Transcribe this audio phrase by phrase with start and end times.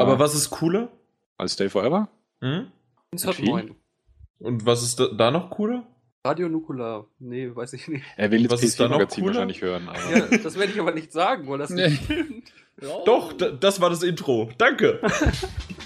[0.00, 0.88] Aber was ist cooler?
[1.36, 2.08] Als Stay Forever?
[2.40, 2.66] Hm?
[3.12, 3.38] Insert?
[3.40, 3.74] 9.
[4.40, 5.84] Und was ist da, da noch cooler?
[6.24, 7.06] Radio Nukular.
[7.18, 8.04] Nee, weiß ich nicht.
[8.16, 9.34] Er will jetzt Was ist da noch PC-Magazin cooler?
[9.34, 9.88] wahrscheinlich hören.
[9.88, 11.88] Aber Ja, das werde ich aber nicht sagen, weil das Nee.
[11.88, 12.52] nicht stimmt.
[13.06, 14.50] Doch, das war das Intro.
[14.58, 15.00] Danke.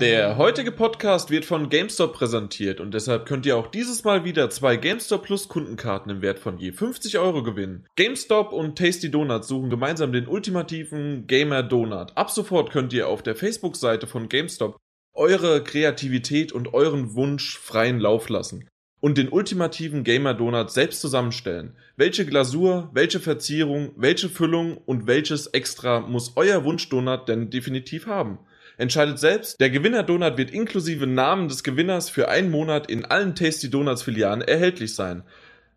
[0.00, 4.50] Der heutige Podcast wird von GameStop präsentiert und deshalb könnt ihr auch dieses Mal wieder
[4.50, 7.86] zwei GameStop Plus Kundenkarten im Wert von je 50 Euro gewinnen.
[7.94, 12.16] GameStop und Tasty Donuts suchen gemeinsam den ultimativen Gamer Donut.
[12.16, 14.76] Ab sofort könnt ihr auf der Facebook-Seite von GameStop
[15.14, 18.68] eure Kreativität und euren Wunsch freien Lauf lassen
[19.00, 21.76] und den ultimativen Gamer Donut selbst zusammenstellen.
[21.96, 28.38] Welche Glasur, welche Verzierung, welche Füllung und welches Extra muss euer Wunschdonut denn definitiv haben?
[28.76, 29.60] Entscheidet selbst.
[29.60, 34.42] Der Gewinner-Donut wird inklusive Namen des Gewinners für einen Monat in allen Tasty Donuts Filialen
[34.42, 35.22] erhältlich sein.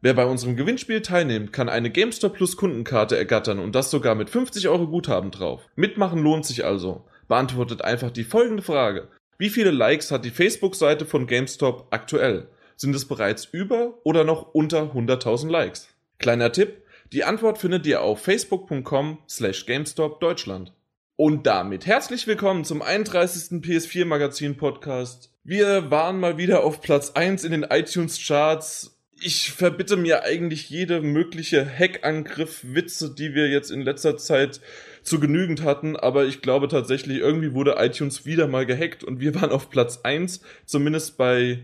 [0.02, 4.30] Wer bei unserem Gewinnspiel teilnimmt, kann eine GameStop Plus Kundenkarte ergattern und das sogar mit
[4.30, 5.68] 50 Euro Guthaben drauf.
[5.76, 7.06] Mitmachen lohnt sich also.
[7.28, 9.08] Beantwortet einfach die folgende Frage.
[9.40, 12.48] Wie viele Likes hat die Facebook-Seite von GameStop aktuell?
[12.76, 15.90] Sind es bereits über oder noch unter 100.000 Likes?
[16.20, 20.74] Kleiner Tipp, die Antwort findet ihr auf facebook.com slash GameStop Deutschland.
[21.20, 23.64] Und damit herzlich willkommen zum 31.
[23.64, 25.34] PS4 Magazin Podcast.
[25.44, 29.00] Wir waren mal wieder auf Platz 1 in den iTunes Charts.
[29.20, 34.62] Ich verbitte mir eigentlich jede mögliche Hackangriff, Witze, die wir jetzt in letzter Zeit
[35.02, 39.34] zu genügend hatten, aber ich glaube tatsächlich, irgendwie wurde iTunes wieder mal gehackt und wir
[39.34, 41.64] waren auf Platz 1, zumindest bei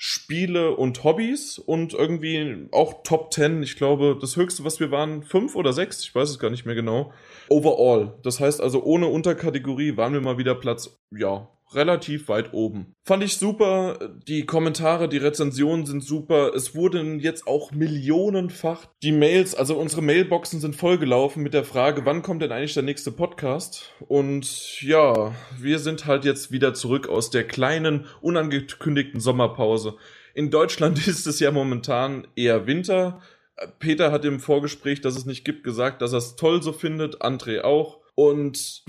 [0.00, 3.64] Spiele und Hobbys und irgendwie auch Top 10.
[3.64, 6.64] Ich glaube, das höchste, was wir waren, fünf oder sechs, ich weiß es gar nicht
[6.64, 7.12] mehr genau.
[7.48, 8.14] Overall.
[8.22, 12.94] Das heißt also, ohne Unterkategorie waren wir mal wieder Platz, ja, relativ weit oben.
[13.04, 13.98] Fand ich super.
[14.26, 16.52] Die Kommentare, die Rezensionen sind super.
[16.54, 22.04] Es wurden jetzt auch millionenfach die Mails, also unsere Mailboxen sind vollgelaufen mit der Frage,
[22.04, 23.92] wann kommt denn eigentlich der nächste Podcast?
[24.08, 29.96] Und ja, wir sind halt jetzt wieder zurück aus der kleinen, unangekündigten Sommerpause.
[30.34, 33.20] In Deutschland ist es ja momentan eher Winter.
[33.78, 37.22] Peter hat im Vorgespräch, das es nicht gibt, gesagt, dass er es toll so findet,
[37.22, 37.98] André auch.
[38.14, 38.84] Und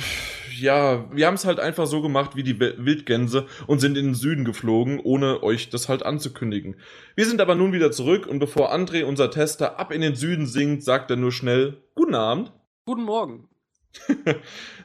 [0.62, 4.06] ja, wir haben es halt einfach so gemacht wie die Wi- Wildgänse und sind in
[4.08, 6.76] den Süden geflogen, ohne euch das halt anzukündigen.
[7.16, 10.46] Wir sind aber nun wieder zurück und bevor André, unser Tester, ab in den Süden
[10.48, 12.52] singt, sagt er nur schnell Guten Abend.
[12.86, 13.48] Guten Morgen.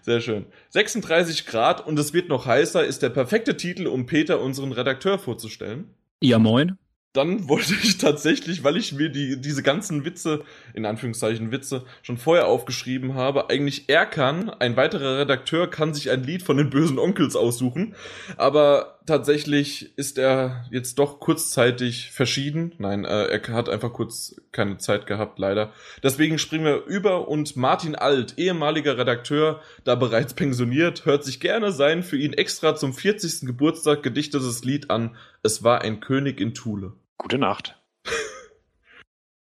[0.03, 0.47] Sehr schön.
[0.71, 5.19] 36 Grad und es wird noch heißer ist der perfekte Titel, um Peter, unseren Redakteur,
[5.19, 5.91] vorzustellen.
[6.23, 6.79] Ja, moin.
[7.15, 10.45] Dann wollte ich tatsächlich, weil ich mir die, diese ganzen Witze,
[10.75, 16.11] in Anführungszeichen Witze, schon vorher aufgeschrieben habe, eigentlich er kann, ein weiterer Redakteur kann sich
[16.11, 17.95] ein Lied von den bösen Onkels aussuchen,
[18.37, 22.75] aber tatsächlich ist er jetzt doch kurzzeitig verschieden.
[22.79, 25.73] Nein, äh, er hat einfach kurz keine Zeit gehabt, leider.
[26.03, 31.71] Deswegen springen wir über und Martin Alt, ehemaliger Redakteur, da bereits pensioniert, hört sich gerne
[31.71, 33.47] sein für ihn extra zum 40.
[33.47, 35.17] Geburtstag gedichtetes Lied an.
[35.43, 36.95] Es war ein König in Thule.
[37.19, 37.81] Gute Nacht.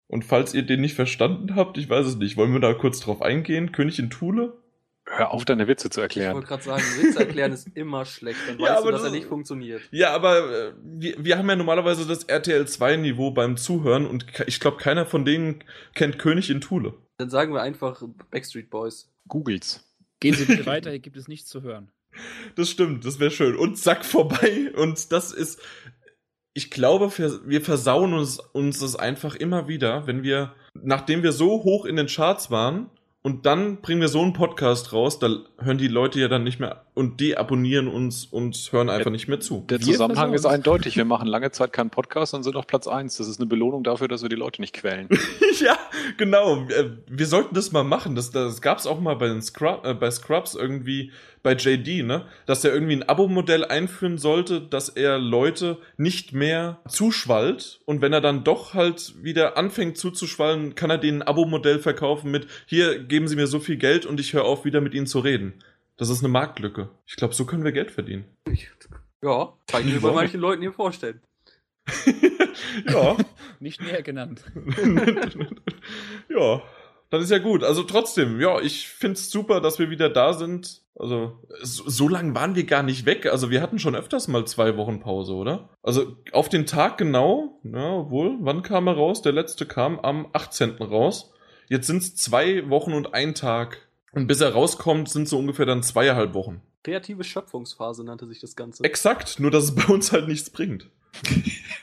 [0.07, 2.99] Und falls ihr den nicht verstanden habt, ich weiß es nicht, wollen wir da kurz
[2.99, 3.71] drauf eingehen?
[3.71, 4.53] König in Thule?
[5.05, 6.35] Hör auf, deine Witze zu Ich erklären.
[6.35, 8.39] wollte gerade sagen, Witz erklären ist immer schlecht.
[8.47, 9.81] Dann Ja, weißt aber du, dass das- er nicht funktioniert.
[9.91, 14.59] Ja, aber äh, wir, wir haben ja normalerweise das RTL 2-Niveau beim Zuhören und ich
[14.59, 15.63] glaube, keiner von denen
[15.93, 16.93] kennt König in Thule.
[17.17, 18.01] Dann sagen wir einfach
[18.31, 19.11] Backstreet Boys.
[19.27, 19.83] Googles.
[20.19, 21.91] Gehen Sie bitte weiter, hier gibt es nichts zu hören.
[22.55, 23.55] Das stimmt, das wäre schön.
[23.55, 24.71] Und zack, vorbei.
[24.75, 25.59] Und das ist.
[26.53, 27.11] Ich glaube,
[27.45, 31.95] wir versauen uns, uns das einfach immer wieder, wenn wir, nachdem wir so hoch in
[31.95, 32.89] den Charts waren,
[33.25, 36.59] und dann bringen wir so einen Podcast raus, da hören die Leute ja dann nicht
[36.59, 39.63] mehr und deabonnieren uns und hören einfach nicht mehr zu.
[39.69, 40.97] Der Wir Zusammenhang ist eindeutig.
[40.97, 43.15] Wir machen lange Zeit keinen Podcast und sind auf Platz 1.
[43.15, 45.07] Das ist eine Belohnung dafür, dass wir die Leute nicht quälen.
[45.61, 45.77] ja,
[46.17, 46.67] genau.
[46.67, 48.15] Äh, Wir sollten das mal machen.
[48.15, 51.13] Das, das gab es auch mal bei, den Scrub, äh, bei Scrubs irgendwie,
[51.43, 52.25] bei JD, ne?
[52.45, 57.81] Dass er irgendwie ein Abo-Modell einführen sollte, dass er Leute nicht mehr zuschwallt.
[57.85, 62.31] Und wenn er dann doch halt wieder anfängt zuzuschwallen, kann er denen ein Abo-Modell verkaufen
[62.31, 65.07] mit, hier geben sie mir so viel Geld und ich höre auf, wieder mit ihnen
[65.07, 65.53] zu reden.
[65.97, 66.89] Das ist eine Marktlücke.
[67.05, 68.25] Ich glaube, so können wir Geld verdienen.
[69.21, 71.21] Ja, kann ich mir bei manchen Leuten hier vorstellen.
[72.87, 73.17] ja.
[73.59, 74.43] Nicht näher genannt.
[76.29, 76.61] ja,
[77.09, 77.63] dann ist ja gut.
[77.63, 80.81] Also trotzdem, ja, ich find's super, dass wir wieder da sind.
[80.95, 83.25] Also so, so lang waren wir gar nicht weg.
[83.25, 85.69] Also wir hatten schon öfters mal zwei Wochen Pause, oder?
[85.81, 89.21] Also auf den Tag genau, ja, wohl, wann kam er raus?
[89.21, 90.77] Der letzte kam am 18.
[90.81, 91.31] raus.
[91.69, 93.87] Jetzt sind's zwei Wochen und ein Tag.
[94.11, 96.61] Und bis er rauskommt, sind so ungefähr dann zweieinhalb Wochen.
[96.83, 98.83] Kreative Schöpfungsphase nannte sich das Ganze.
[98.83, 100.89] Exakt, nur dass es bei uns halt nichts bringt.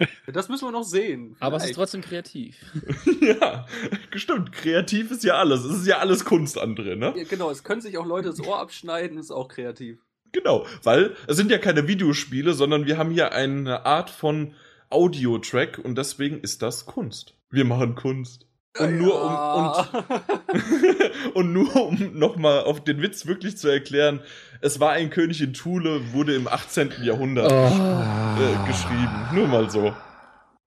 [0.33, 1.37] Das müssen wir noch sehen.
[1.41, 1.77] Aber es ist Vielleicht.
[1.77, 2.57] trotzdem kreativ.
[3.21, 3.67] ja,
[4.15, 4.53] stimmt.
[4.53, 5.65] Kreativ ist ja alles.
[5.65, 7.15] Es ist ja alles Kunst, André, ne?
[7.17, 9.99] Ja, genau, es können sich auch Leute das Ohr abschneiden, ist auch kreativ.
[10.33, 14.55] Genau, weil es sind ja keine Videospiele, sondern wir haben hier eine Art von
[14.89, 17.35] Audio-Track und deswegen ist das Kunst.
[17.51, 18.47] Wir machen Kunst.
[18.79, 24.21] Und nur um, und, und nur um nochmal auf den Witz wirklich zu erklären,
[24.61, 26.93] es war ein König in Thule, wurde im 18.
[27.03, 28.41] Jahrhundert Oh.
[28.41, 29.29] äh, geschrieben.
[29.35, 29.93] Nur mal so.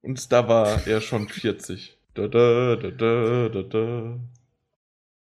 [0.02, 1.98] Und da war er schon 40.
[2.14, 4.20] Da, da, da, da, da, da.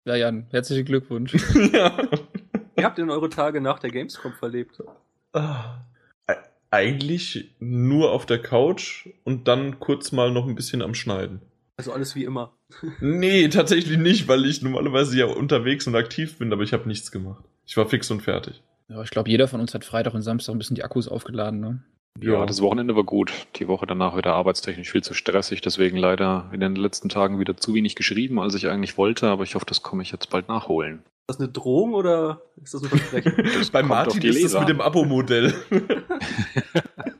[0.05, 1.33] Ja, Jan, herzlichen Glückwunsch.
[1.73, 1.95] ja.
[2.75, 4.81] Wie habt ihr denn eure Tage nach der Gamescom verlebt?
[5.31, 5.77] Ah,
[6.71, 11.39] Eigentlich nur auf der Couch und dann kurz mal noch ein bisschen am Schneiden.
[11.77, 12.53] Also alles wie immer.
[12.99, 17.11] Nee, tatsächlich nicht, weil ich normalerweise ja unterwegs und aktiv bin, aber ich habe nichts
[17.11, 17.43] gemacht.
[17.65, 18.61] Ich war fix und fertig.
[18.89, 21.59] Ja, ich glaube, jeder von uns hat Freitag und Samstag ein bisschen die Akkus aufgeladen,
[21.59, 21.83] ne?
[22.21, 23.33] Ja, das Wochenende war gut.
[23.55, 27.57] Die Woche danach wieder arbeitstechnisch viel zu stressig, deswegen leider in den letzten Tagen wieder
[27.57, 30.47] zu wenig geschrieben, als ich eigentlich wollte, aber ich hoffe, das komme ich jetzt bald
[30.47, 30.99] nachholen.
[30.99, 33.33] Ist das eine Drohung oder ist das ein Versprechen?
[33.71, 35.53] Bei Martin ist es Leser mit dem Abo-Modell.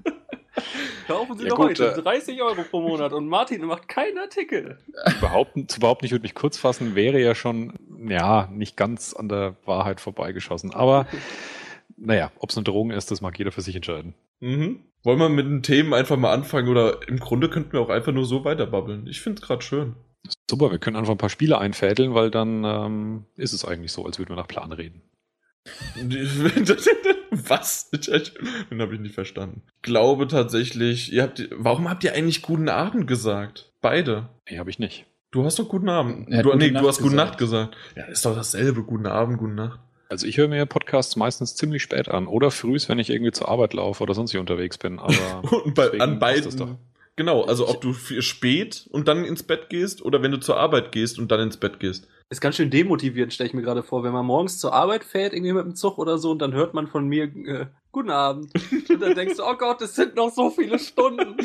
[1.07, 4.17] Kaufen Sie Ja, doch gut, heute äh, 30 Euro pro Monat und Martin macht keinen
[4.17, 4.77] Artikel.
[5.19, 7.73] Behaupten, zu behaupten, ich würde mich kurz fassen, wäre ja schon,
[8.07, 10.73] ja, nicht ganz an der Wahrheit vorbeigeschossen.
[10.73, 11.07] Aber
[11.97, 14.13] naja, ob es eine Drohung ist, das mag jeder für sich entscheiden.
[14.39, 14.81] mhm.
[15.05, 18.13] Wollen wir mit den Themen einfach mal anfangen oder im Grunde könnten wir auch einfach
[18.13, 19.05] nur so weiterbabbeln.
[19.07, 19.97] Ich finde es gerade schön.
[20.49, 24.05] Super, wir können einfach ein paar Spiele einfädeln, weil dann ähm, ist es eigentlich so,
[24.05, 25.01] als würden wir nach Plan reden.
[27.49, 27.89] Was?
[27.89, 29.63] Den habe ich nicht verstanden.
[29.77, 33.71] Ich glaube tatsächlich, ihr habt, warum habt ihr eigentlich guten Abend gesagt?
[33.81, 34.29] Beide.
[34.49, 35.05] Nee, habe ich nicht.
[35.31, 36.31] Du hast doch guten Abend.
[36.31, 37.29] Du, gute nee, Nacht du hast gute gesagt.
[37.29, 37.77] Nacht gesagt.
[37.95, 38.83] Ja, ist doch dasselbe.
[38.83, 39.79] Guten Abend, guten Nacht.
[40.09, 43.49] Also ich höre mir Podcasts meistens ziemlich spät an oder frühs, wenn ich irgendwie zur
[43.49, 44.99] Arbeit laufe oder sonst hier unterwegs bin.
[44.99, 46.77] Aber Und bei, an beiden.
[47.15, 50.57] Genau, also ob du für spät und dann ins Bett gehst oder wenn du zur
[50.57, 52.07] Arbeit gehst und dann ins Bett gehst.
[52.29, 55.33] Ist ganz schön demotivierend, stelle ich mir gerade vor, wenn man morgens zur Arbeit fährt,
[55.33, 58.51] irgendwie mit dem Zug oder so, und dann hört man von mir, äh, guten Abend.
[58.89, 61.37] Und dann denkst du, oh Gott, es sind noch so viele Stunden.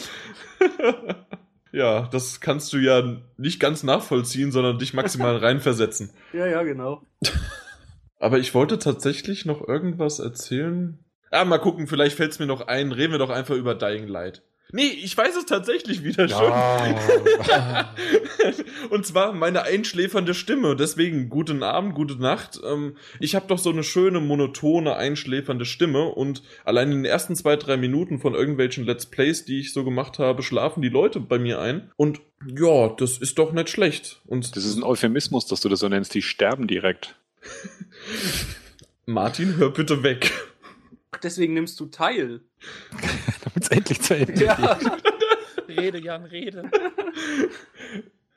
[1.72, 6.10] ja, das kannst du ja nicht ganz nachvollziehen, sondern dich maximal reinversetzen.
[6.32, 7.02] Ja, ja, genau.
[8.18, 10.98] Aber ich wollte tatsächlich noch irgendwas erzählen.
[11.30, 12.90] Ah, mal gucken, vielleicht fällt es mir noch ein.
[12.90, 14.42] Reden wir doch einfach über Dying Light.
[14.70, 16.52] Nee, ich weiß es tatsächlich wieder schon.
[18.90, 20.76] Und zwar meine einschläfernde Stimme.
[20.76, 22.60] Deswegen guten Abend, gute Nacht.
[22.62, 26.08] Ähm, ich habe doch so eine schöne, monotone, einschläfernde Stimme.
[26.08, 29.84] Und allein in den ersten zwei, drei Minuten von irgendwelchen Let's Plays, die ich so
[29.84, 31.90] gemacht habe, schlafen die Leute bei mir ein.
[31.96, 34.20] Und ja, das ist doch nicht schlecht.
[34.26, 36.14] Und Das ist ein Euphemismus, dass du das so nennst.
[36.14, 37.16] Die sterben direkt.
[39.06, 40.30] Martin, hör bitte weg.
[41.10, 42.40] Ach, deswegen nimmst du teil.
[43.44, 44.78] Damit es endlich zu Ende Ja.
[45.68, 46.70] Rede, Jan, rede.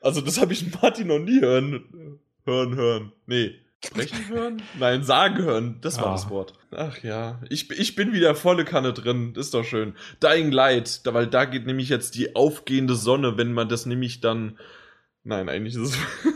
[0.02, 2.20] Also, das habe ich Martin noch nie hören.
[2.46, 3.12] Hören, hören.
[3.26, 3.56] Nee.
[3.84, 4.62] Sprechen hören?
[4.78, 5.78] Nein, sagen hören.
[5.82, 6.12] Das war Ah.
[6.12, 6.54] das Wort.
[6.72, 7.42] Ach ja.
[7.50, 9.34] Ich, ich bin wieder volle Kanne drin.
[9.36, 9.96] Ist doch schön.
[10.22, 11.06] Dying Light.
[11.08, 14.60] Da, weil da geht nämlich jetzt die aufgehende Sonne, wenn man das nämlich dann.
[15.24, 15.98] Nein, eigentlich ist es.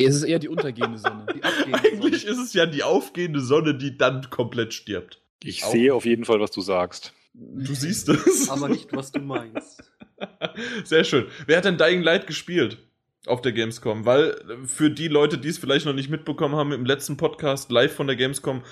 [0.00, 1.26] Es ist eher die untergehende Sonne.
[1.34, 5.20] Die abgehende eigentlich ist es ja die aufgehende Sonne, die dann komplett stirbt.
[5.42, 7.12] Ich Auch- sehe auf jeden Fall, was du sagst.
[7.34, 8.48] Du siehst es.
[8.50, 9.92] Aber nicht, was du meinst.
[10.84, 11.26] Sehr schön.
[11.46, 12.78] Wer hat denn Dying Light gespielt?
[13.26, 16.72] Auf der Gamescom, weil äh, für die Leute, die es vielleicht noch nicht mitbekommen haben,
[16.72, 18.62] im letzten Podcast live von der Gamescom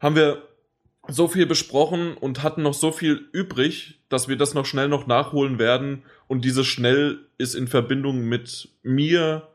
[0.00, 0.42] haben wir
[1.08, 5.06] so viel besprochen und hatten noch so viel übrig, dass wir das noch schnell noch
[5.06, 6.02] nachholen werden.
[6.28, 9.48] Und dieses schnell ist in Verbindung mit mir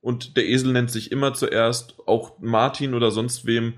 [0.00, 3.74] und der Esel nennt sich immer zuerst, auch Martin oder sonst wem,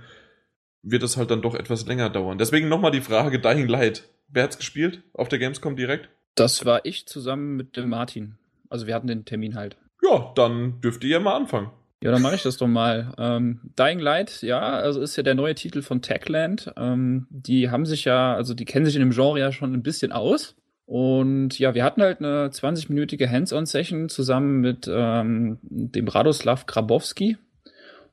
[0.83, 2.39] wird es halt dann doch etwas länger dauern.
[2.39, 4.09] Deswegen nochmal die Frage Dying Light.
[4.29, 5.03] Wer hat's gespielt?
[5.15, 6.09] Auf der Gamescom direkt?
[6.35, 8.37] Das war ich zusammen mit dem Martin.
[8.69, 9.77] Also wir hatten den Termin halt.
[10.03, 11.71] Ja, dann dürft ihr ja mal anfangen.
[12.03, 13.15] Ja, dann mache ich das doch mal.
[13.17, 16.73] Ähm, Dying Light, ja, also ist ja der neue Titel von Techland.
[16.77, 19.85] Ähm, die haben sich ja, also die kennen sich in dem Genre ja schon ein
[19.85, 20.57] bisschen aus.
[20.85, 27.39] Und ja, wir hatten halt eine 20-minütige Hands-on-Session zusammen mit ähm, dem Radoslav Grabowski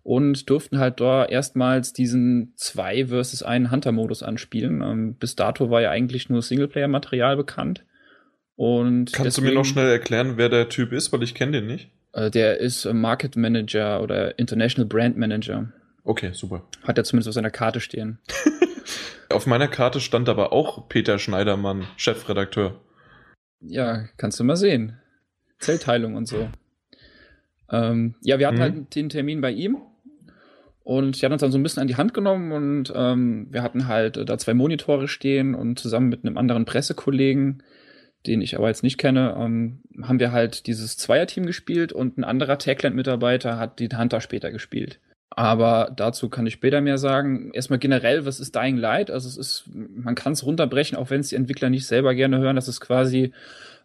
[0.04, 4.82] und durften halt da erstmals diesen 2 versus 1 Hunter-Modus anspielen.
[4.82, 7.84] Ähm, bis dato war ja eigentlich nur Singleplayer-Material bekannt.
[8.56, 11.54] Und Kannst du mir deswegen- noch schnell erklären, wer der Typ ist, weil ich kenne
[11.54, 11.92] den nicht?
[12.14, 15.72] äh, der ist äh, Market Manager oder International Brand Manager.
[16.04, 16.64] Okay, super.
[16.84, 18.20] Hat er zumindest auf seiner Karte stehen.
[19.32, 22.82] Auf meiner Karte stand aber auch Peter Schneidermann, Chefredakteur.
[23.62, 24.98] Ja, kannst du mal sehen.
[25.60, 26.50] Zellteilung und so.
[27.72, 28.62] Ähm, ja, wir hatten Mhm.
[28.62, 29.78] halt den Termin bei ihm.
[30.90, 33.62] Und die hat uns dann so ein bisschen an die Hand genommen und ähm, wir
[33.62, 37.62] hatten halt äh, da zwei Monitore stehen und zusammen mit einem anderen Pressekollegen
[38.28, 42.24] den ich aber jetzt nicht kenne, ähm, haben wir halt dieses Zweierteam gespielt und ein
[42.24, 45.00] anderer Techland-Mitarbeiter hat den Hunter später gespielt.
[45.30, 47.52] Aber dazu kann ich später mehr sagen.
[47.54, 49.10] Erstmal generell, was ist Dying Light?
[49.10, 52.40] Also es ist, man kann es runterbrechen, auch wenn es die Entwickler nicht selber gerne
[52.40, 52.56] hören.
[52.56, 53.32] Das ist quasi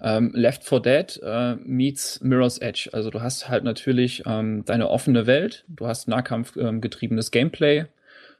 [0.00, 2.90] ähm, Left 4 Dead äh, meets Mirror's Edge.
[2.92, 7.86] Also du hast halt natürlich ähm, deine offene Welt, du hast Nahkampfgetriebenes ähm, Gameplay,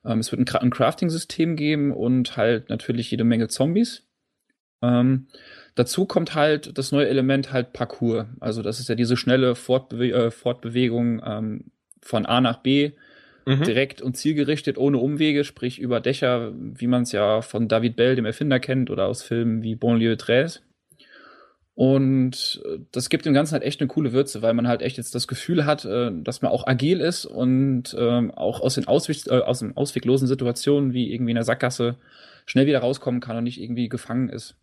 [0.05, 4.07] ähm, es wird ein, ein Crafting-System geben und halt natürlich jede Menge Zombies.
[4.83, 5.29] Ähm,
[5.75, 8.29] dazu kommt halt das neue Element halt Parkour.
[8.41, 11.65] Also das ist ja diese schnelle Fortbewe äh, Fortbewegung ähm,
[12.03, 12.93] von A nach B,
[13.47, 13.63] mhm.
[13.63, 18.17] direkt und zielgerichtet, ohne Umwege, sprich über Dächer, wie man es ja von David Bell,
[18.17, 20.63] dem Erfinder, kennt, oder aus Filmen wie Bonlieu 13.
[21.75, 24.97] Und äh, das gibt dem Ganzen halt echt eine coole Würze, weil man halt echt
[24.97, 28.87] jetzt das Gefühl hat, äh, dass man auch agil ist und ähm, auch aus den,
[28.87, 31.97] Ausweg, äh, aus den ausweglosen Situationen wie irgendwie in der Sackgasse
[32.47, 34.55] schnell wieder rauskommen kann und nicht irgendwie gefangen ist.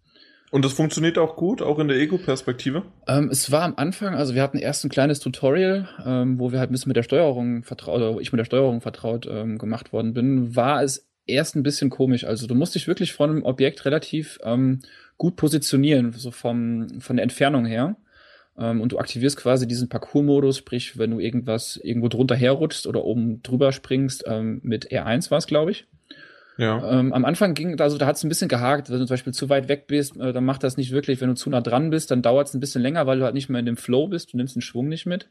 [0.52, 2.84] Und das funktioniert auch gut, auch in der Ego-Perspektive?
[3.08, 6.60] Ähm, es war am Anfang, also wir hatten erst ein kleines Tutorial, ähm, wo wir
[6.60, 9.94] halt ein bisschen mit der Steuerung vertraut, oder ich mit der Steuerung vertraut ähm, gemacht
[9.94, 12.26] worden bin, war es erst ein bisschen komisch.
[12.26, 14.80] Also du musst dich wirklich von einem Objekt relativ ähm,
[15.22, 17.96] gut positionieren, so vom, von der Entfernung her.
[18.58, 23.04] Ähm, und du aktivierst quasi diesen Parcours-Modus, sprich, wenn du irgendwas irgendwo drunter herrutschst oder
[23.04, 25.86] oben drüber springst, ähm, mit R1 war es, glaube ich.
[26.58, 27.00] Ja.
[27.00, 29.32] Ähm, am Anfang ging, also da hat es ein bisschen gehakt, wenn du zum Beispiel
[29.32, 31.22] zu weit weg bist, äh, dann macht das nicht wirklich.
[31.22, 33.36] Wenn du zu nah dran bist, dann dauert es ein bisschen länger, weil du halt
[33.36, 35.30] nicht mehr in dem Flow bist, du nimmst den Schwung nicht mit.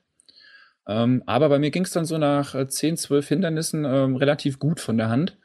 [0.86, 4.60] Ähm, aber bei mir ging es dann so nach äh, 10, 12 Hindernissen ähm, relativ
[4.60, 5.36] gut von der Hand.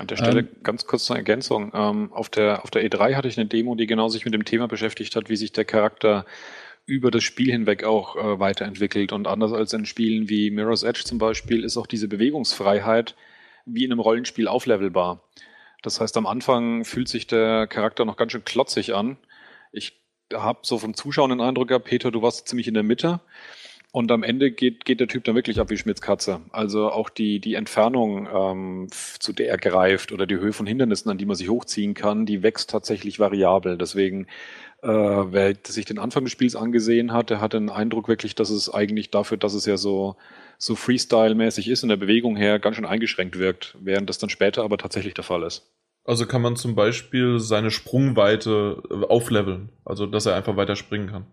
[0.00, 1.72] An der Stelle ähm, ganz kurz eine Ergänzung.
[1.74, 4.46] Ähm, auf, der, auf der E3 hatte ich eine Demo, die genau sich mit dem
[4.46, 6.24] Thema beschäftigt hat, wie sich der Charakter
[6.86, 9.12] über das Spiel hinweg auch äh, weiterentwickelt.
[9.12, 13.14] Und anders als in Spielen wie Mirror's Edge zum Beispiel ist auch diese Bewegungsfreiheit
[13.66, 15.22] wie in einem Rollenspiel auflevelbar.
[15.82, 19.18] Das heißt, am Anfang fühlt sich der Charakter noch ganz schön klotzig an.
[19.70, 20.00] Ich
[20.32, 23.20] habe so vom Zuschauen den Eindruck gehabt, Peter, du warst ziemlich in der Mitte.
[23.92, 26.40] Und am Ende geht, geht der Typ dann wirklich ab wie Schmitz Katze.
[26.52, 31.10] Also auch die, die Entfernung, ähm, zu der er greift oder die Höhe von Hindernissen,
[31.10, 33.76] an die man sich hochziehen kann, die wächst tatsächlich variabel.
[33.76, 34.26] Deswegen,
[34.82, 38.50] äh, wer sich den Anfang des Spiels angesehen hat, der hat den Eindruck wirklich, dass
[38.50, 40.14] es eigentlich dafür, dass es ja so,
[40.56, 44.62] so Freestyle-mäßig ist in der Bewegung her, ganz schön eingeschränkt wirkt, während das dann später
[44.62, 45.68] aber tatsächlich der Fall ist.
[46.04, 51.08] Also kann man zum Beispiel seine Sprungweite äh, aufleveln, also dass er einfach weiter springen
[51.08, 51.26] kann.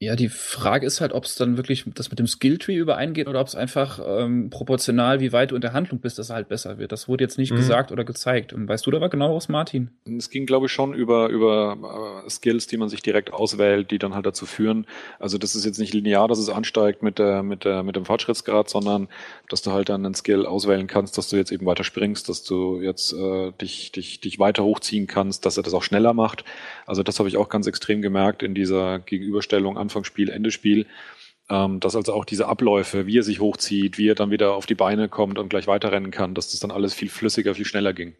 [0.00, 3.40] Ja, die Frage ist halt, ob es dann wirklich das mit dem Skilltree übereingeht oder
[3.40, 6.48] ob es einfach ähm, proportional, wie weit du in der Handlung bist, dass er halt
[6.48, 6.92] besser wird.
[6.92, 7.56] Das wurde jetzt nicht mhm.
[7.56, 8.52] gesagt oder gezeigt.
[8.52, 9.90] Und weißt du da was genaueres, Martin?
[10.06, 13.98] Es ging, glaube ich, schon über, über äh, Skills, die man sich direkt auswählt, die
[13.98, 14.86] dann halt dazu führen.
[15.18, 18.04] Also das ist jetzt nicht linear, dass es ansteigt mit, der, mit, der, mit dem
[18.04, 19.08] Fortschrittsgrad, sondern
[19.48, 22.44] dass du halt dann einen Skill auswählen kannst, dass du jetzt eben weiter springst, dass
[22.44, 26.44] du jetzt äh, dich, dich, dich weiter hochziehen kannst, dass er das auch schneller macht.
[26.86, 30.86] Also das habe ich auch ganz extrem gemerkt in dieser Gegenüberstellung Anfangsspiel, Endespiel,
[31.50, 34.66] ähm, dass also auch diese Abläufe, wie er sich hochzieht, wie er dann wieder auf
[34.66, 37.92] die Beine kommt und gleich weiterrennen kann, dass das dann alles viel flüssiger, viel schneller
[37.92, 38.14] ging.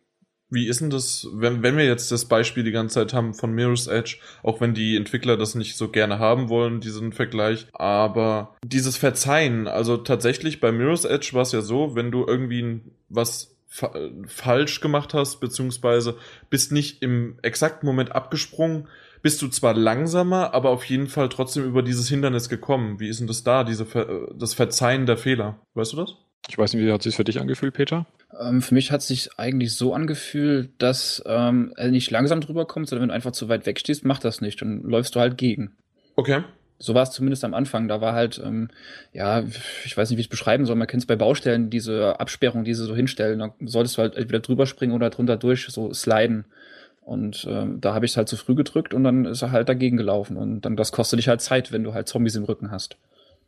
[0.50, 3.52] Wie ist denn das, wenn, wenn wir jetzt das Beispiel die ganze Zeit haben von
[3.52, 8.56] Mirror's Edge, auch wenn die Entwickler das nicht so gerne haben wollen, diesen Vergleich, aber
[8.64, 13.58] dieses Verzeihen, also tatsächlich bei Mirror's Edge war es ja so, wenn du irgendwie was
[13.66, 13.92] fa
[14.26, 16.16] falsch gemacht hast, beziehungsweise
[16.48, 18.88] bist nicht im exakten Moment abgesprungen,
[19.22, 23.00] bist du zwar langsamer, aber auf jeden Fall trotzdem über dieses Hindernis gekommen.
[23.00, 25.60] Wie ist denn das da, diese Ver das Verzeihen der Fehler?
[25.75, 26.14] Weißt du das?
[26.48, 28.06] Ich weiß nicht, wie hat es sich für dich angefühlt, Peter?
[28.40, 32.66] Ähm, für mich hat es sich eigentlich so angefühlt, dass ähm, er nicht langsam drüber
[32.66, 35.37] kommt, sondern wenn du einfach zu weit wegstehst, macht das nicht und läufst du halt
[35.37, 35.76] gegen.
[36.16, 36.42] Okay.
[36.78, 37.88] So war es zumindest am Anfang.
[37.88, 38.68] Da war halt, ähm,
[39.12, 39.44] ja,
[39.84, 40.76] ich weiß nicht, wie ich es beschreiben soll.
[40.76, 43.40] Man kennt es bei Baustellen, diese Absperrung, die sie so hinstellen.
[43.40, 46.44] Da solltest du halt entweder drüber springen oder drunter durch, so sliden.
[47.09, 49.71] Und ähm, da habe ich es halt zu früh gedrückt und dann ist er halt
[49.71, 50.37] dagegen gelaufen.
[50.37, 52.99] Und dann das kostet dich halt Zeit, wenn du halt Zombies im Rücken hast.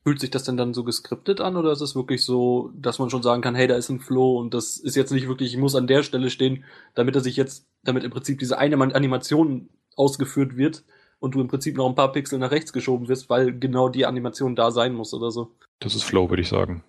[0.02, 3.10] Fühlt sich das denn dann so geskriptet an oder ist es wirklich so, dass man
[3.10, 5.60] schon sagen kann, hey, da ist ein Flow und das ist jetzt nicht wirklich, ich
[5.60, 6.64] muss an der Stelle stehen,
[6.94, 10.82] damit er sich jetzt, damit im Prinzip diese eine Animation ausgeführt wird
[11.18, 14.06] und du im Prinzip noch ein paar Pixel nach rechts geschoben wirst, weil genau die
[14.06, 15.52] Animation da sein muss oder so.
[15.80, 16.82] Das ist Flow, würde ich sagen.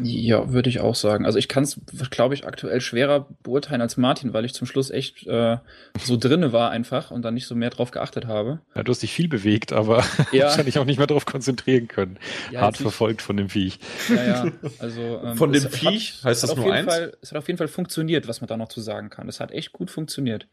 [0.00, 1.26] Ja, würde ich auch sagen.
[1.26, 4.90] Also ich kann es, glaube ich, aktuell schwerer beurteilen als Martin, weil ich zum Schluss
[4.90, 5.58] echt äh,
[6.00, 8.60] so drinne war einfach und dann nicht so mehr drauf geachtet habe.
[8.74, 10.44] Ja, du hast dich viel bewegt, aber ja.
[10.46, 12.18] wahrscheinlich auch nicht mehr darauf konzentrieren können.
[12.50, 13.78] Ja, Hart verfolgt von dem Viech.
[14.08, 14.52] Ja, ja.
[14.78, 16.90] Also ähm, von dem Viech hat, heißt das nur eins?
[16.90, 19.28] Fall, es hat auf jeden Fall funktioniert, was man da noch zu sagen kann.
[19.28, 20.46] Es hat echt gut funktioniert.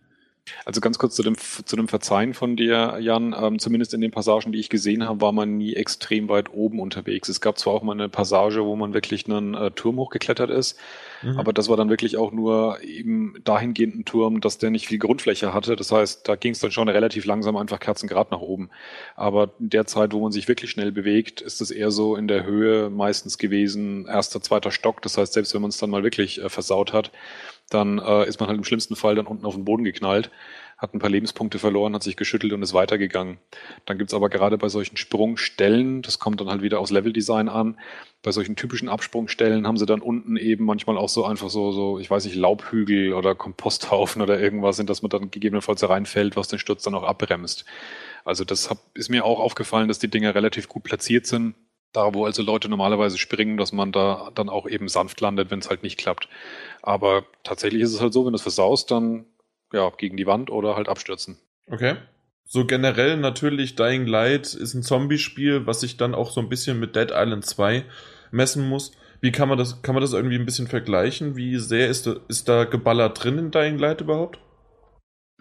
[0.65, 3.36] Also ganz kurz zu dem, zu dem Verzeihen von dir, Jan.
[3.38, 6.79] Ähm, zumindest in den Passagen, die ich gesehen habe, war man nie extrem weit oben
[6.79, 7.29] unterwegs.
[7.29, 10.79] Es gab zwar auch mal eine Passage, wo man wirklich einen äh, Turm hochgeklettert ist,
[11.21, 11.38] mhm.
[11.38, 14.98] aber das war dann wirklich auch nur eben dahingehend ein Turm, dass der nicht viel
[14.98, 15.75] Grundfläche hatte.
[15.75, 18.69] Das heißt, da ging es dann schon relativ langsam einfach kerzengrad nach oben.
[19.15, 22.27] Aber in der Zeit, wo man sich wirklich schnell bewegt, ist es eher so in
[22.27, 25.03] der Höhe meistens gewesen, erster, zweiter Stock.
[25.03, 27.12] Das heißt, selbst wenn man es dann mal wirklich äh, versaut hat,
[27.73, 30.29] dann äh, ist man halt im schlimmsten Fall dann unten auf den Boden geknallt,
[30.77, 33.37] hat ein paar Lebenspunkte verloren, hat sich geschüttelt und ist weitergegangen.
[33.85, 37.77] Dann gibt's aber gerade bei solchen Sprungstellen, das kommt dann halt wieder aus Leveldesign an,
[38.23, 41.99] bei solchen typischen Absprungstellen haben sie dann unten eben manchmal auch so einfach so, so
[41.99, 46.47] ich weiß nicht, Laubhügel oder Komposthaufen oder irgendwas, in das man dann gegebenenfalls reinfällt, was
[46.47, 47.65] den Sturz dann auch abbremst.
[48.25, 51.55] Also das hab, ist mir auch aufgefallen, dass die Dinger relativ gut platziert sind
[51.93, 55.60] da, wo also Leute normalerweise springen, dass man da dann auch eben sanft landet, wenn
[55.60, 56.29] es halt nicht klappt.
[56.81, 59.25] Aber tatsächlich ist es halt so, wenn du es versaust, dann
[59.74, 61.38] ja, gegen die Wand oder halt abstürzen.
[61.67, 61.95] Okay.
[62.45, 66.79] So generell natürlich Dying Light ist ein Zombie-Spiel, was sich dann auch so ein bisschen
[66.79, 67.86] mit Dead Island 2
[68.31, 68.91] messen muss.
[69.21, 71.36] Wie kann man das, kann man das irgendwie ein bisschen vergleichen?
[71.36, 74.39] Wie sehr ist da, ist da geballert drin in Dying Light überhaupt?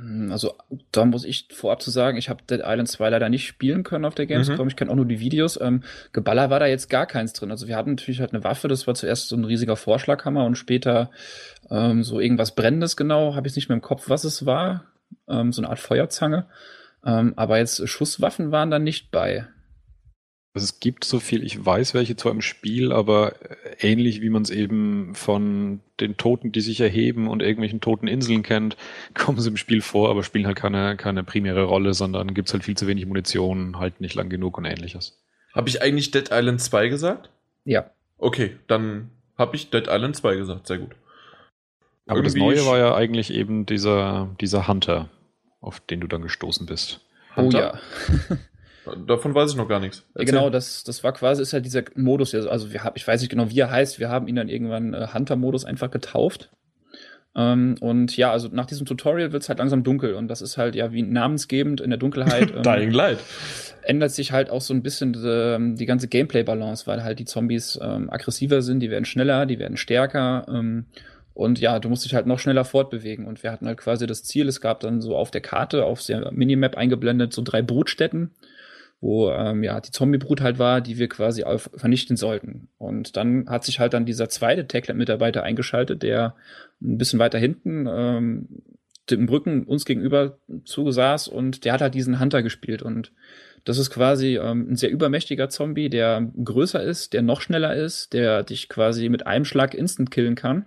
[0.01, 0.55] Hm, also
[0.93, 4.05] da muss ich vorab zu sagen, ich habe Dead Island 2 leider nicht spielen können
[4.05, 4.63] auf der Gamescom.
[4.63, 4.69] Mhm.
[4.69, 5.61] Ich kenne auch nur die Videos.
[5.61, 7.51] Ähm, Geballer war da jetzt gar keins drin.
[7.51, 10.57] Also wir hatten natürlich halt eine Waffe, das war zuerst so ein riesiger Vorschlaghammer und
[10.57, 11.11] später
[11.71, 13.35] ähm, so irgendwas Brennendes genau.
[13.35, 14.85] Habe ich nicht mehr im Kopf, was es war.
[15.29, 16.47] Ähm, so eine Art Feuerzange.
[17.05, 19.47] Ähm, aber jetzt Schusswaffen waren da nicht bei.
[20.53, 24.31] Also es gibt so viel, ich weiß welche zwar im Spiel, aber äh, ähnlich wie
[24.31, 28.77] man es eben von den Toten, die sich erheben und irgendwelchen toten Inseln kennt,
[29.15, 32.55] kommen sie im Spiel vor, aber spielen halt keine, keine primäre Rolle, sondern gibt es
[32.55, 35.23] halt viel zu wenig Munition, halt nicht lang genug und ähnliches.
[35.55, 37.31] Habe ich eigentlich Dead Island 2 gesagt?
[37.65, 37.91] Ja.
[38.19, 40.97] Okay, dann habe ich Dead Island 2 gesagt, sehr gut.
[42.07, 45.09] Aber Irgendwie das Neue war ja eigentlich eben dieser, dieser Hunter,
[45.61, 47.01] auf den du dann gestoßen bist.
[47.37, 47.79] Hunter?
[47.79, 48.39] Oh ja.
[49.07, 50.05] Davon weiß ich noch gar nichts.
[50.15, 50.27] Erzähl.
[50.27, 53.31] Genau, das, das war quasi, ist halt dieser Modus, also wir haben, ich weiß nicht
[53.31, 56.51] genau, wie er heißt, wir haben ihn dann irgendwann äh, Hunter-Modus einfach getauft.
[57.37, 60.57] Ähm, und ja, also nach diesem Tutorial wird es halt langsam dunkel und das ist
[60.57, 62.51] halt ja wie namensgebend in der Dunkelheit.
[62.57, 63.19] Ähm, Dying Light.
[63.83, 67.25] Ändert sich halt auch so ein bisschen die, ähm, die ganze Gameplay-Balance, weil halt die
[67.25, 70.47] Zombies ähm, aggressiver sind, die werden schneller, die werden stärker.
[70.49, 70.87] Ähm,
[71.35, 73.27] und ja, du musst dich halt noch schneller fortbewegen.
[73.27, 76.05] Und wir hatten halt quasi das Ziel, es gab dann so auf der Karte, auf
[76.05, 78.33] der Minimap eingeblendet, so drei Brutstätten
[79.01, 82.69] wo ähm, ja die Zombie-Brut halt war, die wir quasi auf, vernichten sollten.
[82.79, 86.35] Und dann hat sich halt dann dieser zweite Techland-Mitarbeiter eingeschaltet, der
[86.83, 88.49] ein bisschen weiter hinten ähm,
[89.11, 93.13] dem Brücken uns gegenüber zusaß und der hat halt diesen Hunter gespielt und
[93.65, 98.13] das ist quasi ähm, ein sehr übermächtiger Zombie, der größer ist, der noch schneller ist,
[98.13, 100.67] der dich quasi mit einem Schlag instant killen kann.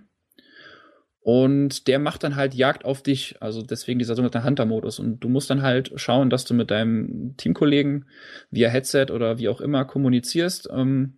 [1.24, 5.00] Und der macht dann halt Jagd auf dich, also deswegen dieser sogenannte Hunter-Modus.
[5.00, 8.06] Und du musst dann halt schauen, dass du mit deinem Teamkollegen
[8.52, 11.14] via Headset oder wie auch immer kommunizierst, ähm,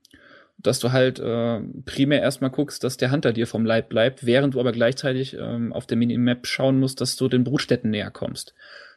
[0.60, 4.54] dass du halt äh, primär erstmal guckst, dass der Hunter dir vom Leib bleibt, während
[4.54, 8.54] du aber gleichzeitig ähm, auf der Minimap schauen musst, dass du den Brutstätten näher kommst.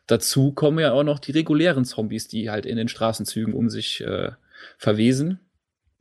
[0.07, 4.03] Dazu kommen ja auch noch die regulären Zombies, die halt in den Straßenzügen um sich
[4.03, 4.33] äh,
[4.77, 5.41] verwesen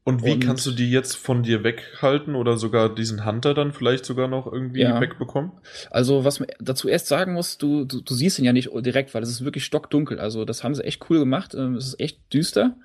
[0.08, 3.74] und wie und, kannst du die jetzt von dir weghalten oder sogar diesen Hunter dann
[3.74, 5.02] vielleicht sogar noch irgendwie ja.
[5.02, 5.52] wegbekommen?
[5.92, 9.14] Also, was man dazu erst sagen muss, du, du, du siehst ihn ja nicht direkt,
[9.14, 10.18] weil es ist wirklich stockdunkel.
[10.18, 11.54] Also, das haben sie echt cool gemacht.
[11.56, 12.78] Ähm, es ist echt düster.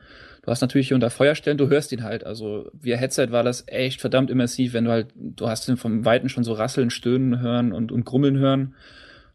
[0.43, 2.27] Du hast natürlich hier unter Feuerstellen, du hörst ihn halt.
[2.27, 6.05] Also, via Headset war das echt verdammt immersiv, wenn du halt, du hast ihn vom
[6.05, 8.75] Weiten schon so rasseln, stöhnen hören und, und grummeln hören.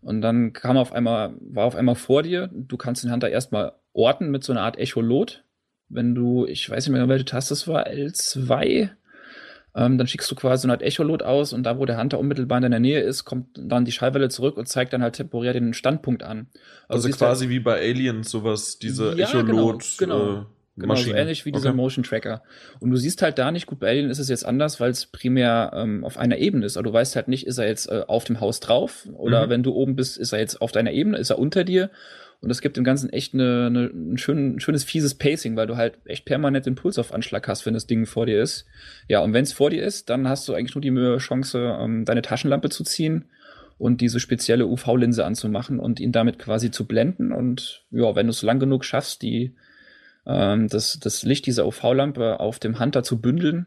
[0.01, 2.49] Und dann kam auf einmal, war auf einmal vor dir.
[2.51, 5.45] Du kannst den Hunter erstmal orten mit so einer Art Echolot
[5.89, 8.89] wenn du, ich weiß nicht mehr, welche Taste es war, L2,
[9.75, 12.19] ähm, dann schickst du quasi so eine Art Echolot aus und da, wo der Hunter
[12.19, 15.53] unmittelbar in deiner Nähe ist, kommt dann die Schallwelle zurück und zeigt dann halt temporär
[15.53, 16.47] den Standpunkt an.
[16.87, 19.85] Also, also quasi halt, wie bei Aliens sowas, diese ja, Echolot.
[19.97, 20.41] Genau, genau.
[20.41, 20.45] Äh,
[20.79, 21.77] Genau, so ähnlich wie dieser okay.
[21.77, 22.43] Motion Tracker.
[22.79, 25.07] Und du siehst halt da nicht, gut, bei Alien ist es jetzt anders, weil es
[25.07, 26.77] primär ähm, auf einer Ebene ist.
[26.77, 29.49] Aber du weißt halt nicht, ist er jetzt äh, auf dem Haus drauf oder mhm.
[29.49, 31.89] wenn du oben bist, ist er jetzt auf deiner Ebene, ist er unter dir
[32.39, 35.65] und es gibt dem Ganzen echt eine, eine, ein, schön, ein schönes, fieses Pacing, weil
[35.65, 38.65] du halt echt permanent den Puls auf Anschlag hast, wenn das Ding vor dir ist.
[39.07, 42.05] Ja, und wenn es vor dir ist, dann hast du eigentlich nur die Chance, ähm,
[42.05, 43.25] deine Taschenlampe zu ziehen
[43.79, 47.31] und diese spezielle UV-Linse anzumachen und ihn damit quasi zu blenden.
[47.31, 49.55] Und ja, wenn du es lang genug schaffst, die,
[50.27, 53.65] ähm, das, das Licht dieser UV-Lampe auf dem Hunter zu bündeln,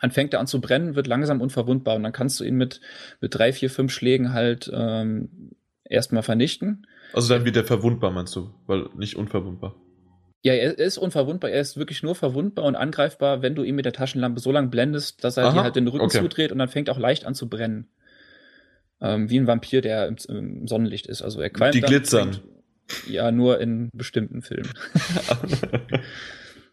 [0.00, 2.80] dann fängt er an zu brennen, wird langsam unverwundbar und dann kannst du ihn mit,
[3.20, 5.52] mit drei, vier, fünf Schlägen halt ähm,
[5.88, 6.86] erstmal vernichten.
[7.12, 8.50] Also dann wird er verwundbar, meinst du?
[8.66, 9.74] Weil nicht unverwundbar.
[10.42, 11.50] Ja, er ist unverwundbar.
[11.50, 14.68] Er ist wirklich nur verwundbar und angreifbar, wenn du ihn mit der Taschenlampe so lange
[14.68, 16.18] blendest, dass er Aha, dir halt den Rücken okay.
[16.20, 17.88] zudreht und dann fängt auch leicht an zu brennen.
[19.00, 21.22] Ähm, wie ein Vampir, der im, im Sonnenlicht ist.
[21.22, 22.32] Also er qualmt Die glitzern.
[22.32, 24.70] trinkt- Ja, nur in bestimmten Filmen.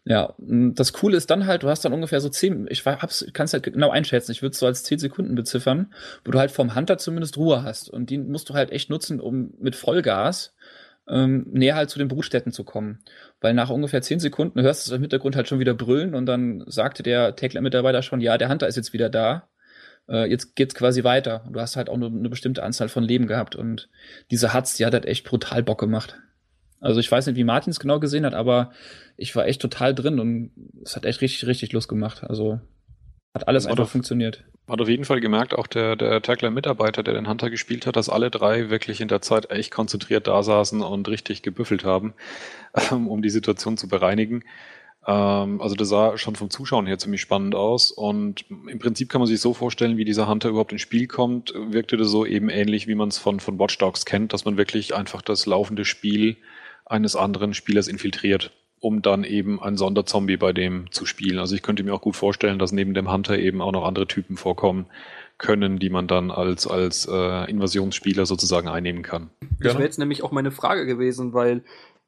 [0.04, 3.52] Ja, das Coole ist dann halt, du hast dann ungefähr so zehn, ich hab's, kann's
[3.52, 6.98] halt genau einschätzen, ich würde so als zehn Sekunden beziffern, wo du halt vom Hunter
[6.98, 7.88] zumindest Ruhe hast.
[7.88, 10.54] Und die musst du halt echt nutzen, um mit Vollgas
[11.08, 12.98] ähm, näher halt zu den Brutstätten zu kommen.
[13.40, 16.26] Weil nach ungefähr zehn Sekunden hörst du es im Hintergrund halt schon wieder brüllen und
[16.26, 19.48] dann sagte der Tekler-Mitarbeiter schon, ja, der Hunter ist jetzt wieder da.
[20.08, 21.44] Äh, jetzt geht's quasi weiter.
[21.46, 23.54] Und du hast halt auch nur eine bestimmte Anzahl von Leben gehabt.
[23.56, 23.88] Und
[24.30, 26.18] diese Hatz, die hat halt echt brutal Bock gemacht.
[26.82, 28.72] Also ich weiß nicht, wie Martin es genau gesehen hat, aber
[29.16, 30.50] ich war echt total drin und
[30.84, 32.24] es hat echt richtig, richtig Lust gemacht.
[32.24, 32.60] Also
[33.34, 34.44] hat alles War einfach doch- funktioniert.
[34.68, 38.08] Hat auf jeden Fall gemerkt, auch der, der Tackler-Mitarbeiter, der den Hunter gespielt hat, dass
[38.08, 42.14] alle drei wirklich in der Zeit echt konzentriert da saßen und richtig gebüffelt haben,
[42.92, 44.44] ähm, um die Situation zu bereinigen.
[45.04, 49.20] Ähm, also das sah schon vom Zuschauen her ziemlich spannend aus und im Prinzip kann
[49.20, 52.48] man sich so vorstellen, wie dieser Hunter überhaupt ins Spiel kommt, wirkte das so eben
[52.48, 55.84] ähnlich, wie man es von, von Watch Dogs kennt, dass man wirklich einfach das laufende
[55.84, 56.36] Spiel
[56.92, 61.38] eines anderen Spielers infiltriert, um dann eben ein Sonderzombie bei dem zu spielen.
[61.38, 64.06] Also ich könnte mir auch gut vorstellen, dass neben dem Hunter eben auch noch andere
[64.06, 64.86] Typen vorkommen
[65.38, 69.30] können, die man dann als, als äh, Invasionsspieler sozusagen einnehmen kann.
[69.58, 71.62] Das wäre jetzt nämlich auch meine Frage gewesen, weil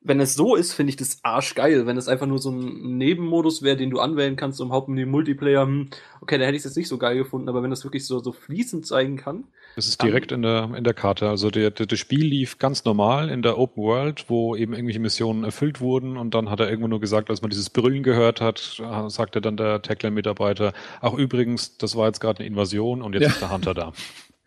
[0.06, 1.86] wenn es so ist, finde ich das arschgeil.
[1.86, 5.62] Wenn es einfach nur so ein Nebenmodus wäre, den du anwählen kannst im Hauptmenü Multiplayer,
[5.62, 5.88] hm,
[6.20, 8.18] okay, da hätte ich es jetzt nicht so geil gefunden, aber wenn das wirklich so,
[8.20, 9.44] so fließend zeigen kann,
[9.76, 11.28] Das ist direkt in der, in der Karte.
[11.28, 15.00] Also der, der, das Spiel lief ganz normal in der Open World, wo eben irgendwelche
[15.00, 18.42] Missionen erfüllt wurden und dann hat er irgendwo nur gesagt, als man dieses Brüllen gehört
[18.42, 23.14] hat, äh, sagte dann der Tackler-Mitarbeiter, ach übrigens, das war jetzt gerade eine Invasion und
[23.14, 23.28] jetzt Ja.
[23.30, 23.92] ist der Hunter da.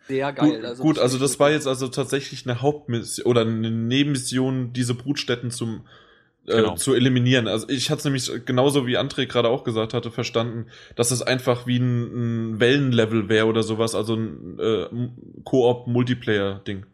[0.08, 0.62] sehr geil.
[0.62, 5.50] Gut, gut, also das war jetzt also tatsächlich eine Hauptmission oder eine Nebenmission, diese Brutstätten
[5.50, 5.82] zum
[6.46, 6.76] äh, Genau.
[6.76, 7.46] zu eliminieren.
[7.46, 10.66] Also ich hatte es nämlich genauso wie André gerade auch gesagt hatte, verstanden,
[10.96, 14.86] dass es einfach wie ein, ein Wellenlevel wäre oder sowas, also ein äh,
[15.44, 16.86] Koop-Multiplayer-Ding.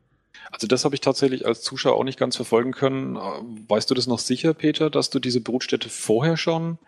[0.50, 3.16] Also das habe ich tatsächlich als Zuschauer auch nicht ganz verfolgen können.
[3.16, 3.20] Äh,
[3.68, 6.78] Weißt du das noch sicher, Peter, dass du diese Brutstätte vorher schon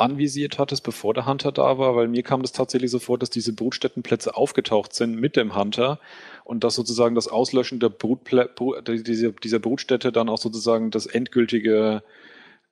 [0.00, 1.96] anvisiert hattest, bevor der Hunter da war?
[1.96, 5.98] Weil mir kam das tatsächlich so vor, dass diese Brutstättenplätze aufgetaucht sind mit dem Hunter
[6.44, 11.06] und dass sozusagen das Auslöschen der Brutplä Bru- dieser, dieser Brutstätte dann auch sozusagen das
[11.06, 12.02] endgültige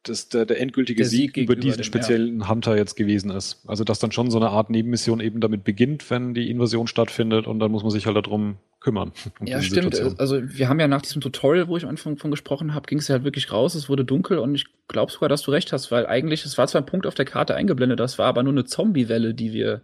[0.09, 3.63] das, der, der endgültige Der Sieg, Sieg über gegenüber diesen speziellen Hunter jetzt gewesen ist.
[3.67, 7.47] Also dass dann schon so eine Art Nebenmission eben damit beginnt, wenn die Invasion stattfindet
[7.47, 9.13] und dann muss man sich halt darum kümmern.
[9.41, 9.95] um Ja, stimmt.
[9.95, 10.19] Situation.
[10.19, 12.99] Also wir haben ja nach diesem Tutorial, wo ich am Anfang von gesprochen habe, ging
[12.99, 15.73] es ja halt wirklich raus, es wurde dunkel und ich glaube sogar, dass du recht
[15.73, 18.43] hast, weil eigentlich, es war zwar ein Punkt auf der Karte eingeblendet, das war aber
[18.43, 19.83] nur eine Zombie-Welle, die wir,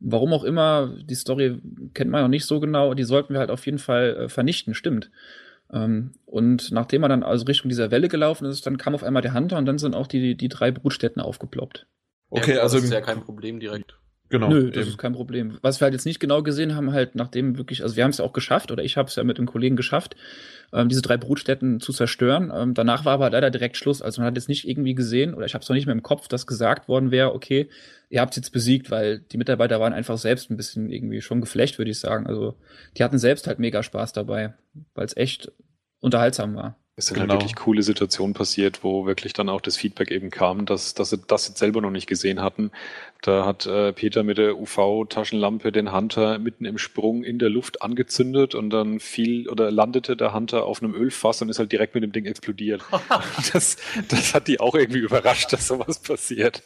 [0.00, 1.60] warum auch immer, die Story
[1.94, 4.74] kennt man noch nicht so genau, die sollten wir halt auf jeden Fall äh, vernichten,
[4.74, 5.10] stimmt.
[5.72, 9.22] Ähm, und nachdem man dann also Richtung dieser Welle gelaufen ist, dann kam auf einmal
[9.22, 11.86] der Hunter und dann sind auch die, die drei Brutstätten aufgeploppt.
[12.30, 13.98] Okay, ja, also das ist ja kein Problem direkt.
[14.32, 14.48] Genau.
[14.48, 14.90] Nö, das eben.
[14.90, 15.58] ist kein Problem.
[15.62, 18.18] Was wir halt jetzt nicht genau gesehen haben, halt nachdem wirklich, also wir haben es
[18.18, 20.16] ja auch geschafft, oder ich habe es ja mit einem Kollegen geschafft,
[20.72, 22.50] ähm, diese drei Brutstätten zu zerstören.
[22.54, 24.02] Ähm, danach war aber leider direkt Schluss.
[24.02, 26.02] Also man hat jetzt nicht irgendwie gesehen, oder ich habe es noch nicht mehr im
[26.02, 27.68] Kopf, dass gesagt worden wäre, okay,
[28.08, 31.78] ihr habt jetzt besiegt, weil die Mitarbeiter waren einfach selbst ein bisschen irgendwie schon geflecht,
[31.78, 32.26] würde ich sagen.
[32.26, 32.56] Also
[32.96, 34.54] die hatten selbst halt mega Spaß dabei,
[34.94, 35.52] weil es echt
[36.00, 36.81] unterhaltsam war.
[36.94, 37.32] Es sind Genau.
[37.32, 41.08] halt wirklich coole Situationen passiert, wo wirklich dann auch das Feedback eben kam, dass, dass
[41.08, 42.70] sie das jetzt selber noch nicht gesehen hatten.
[43.22, 47.80] Da hat äh, Peter mit der UV-Taschenlampe den Hunter mitten im Sprung in der Luft
[47.80, 51.94] angezündet und dann fiel oder landete der Hunter auf einem Ölfass und ist halt direkt
[51.94, 52.82] mit dem Ding explodiert.
[53.54, 53.76] das,
[54.08, 56.62] das hat die auch irgendwie überrascht, dass sowas passiert.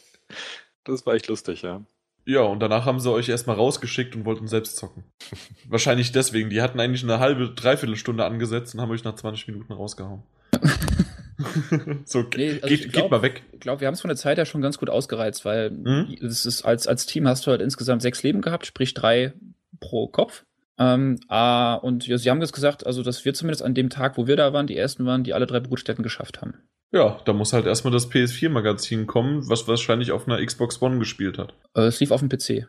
[0.83, 1.83] Das war echt lustig, ja.
[2.29, 5.05] Ja, und danach haben sie euch erstmal rausgeschickt und wollten selbst zocken.
[5.69, 6.49] Wahrscheinlich deswegen.
[6.49, 10.23] Die hatten eigentlich eine halbe, dreiviertel Stunde angesetzt und haben euch nach 20 Minuten rausgehauen.
[12.05, 13.43] so, Nee, also geht, glaub- geht mal weg.
[13.53, 16.17] Ich glaube, wir haben es von der Zeit her schon ganz gut ausgereizt, weil Mhm.
[16.21, 19.33] es ist als, als Team hast du halt insgesamt sechs Leben gehabt, sprich drei
[19.79, 20.43] pro Kopf.
[20.79, 24.17] Ähm, ah, und ja, sie haben jetzt gesagt, also dass wir zumindest an dem Tag,
[24.17, 26.55] wo wir da waren, die ersten waren, die alle drei Brutstätten geschafft haben.
[26.91, 31.37] Ja, da muss halt erstmal das PS4-Magazin kommen, was wahrscheinlich auf einer Xbox One gespielt
[31.37, 31.53] hat.
[31.75, 32.67] Äh, es lief auf dem PC.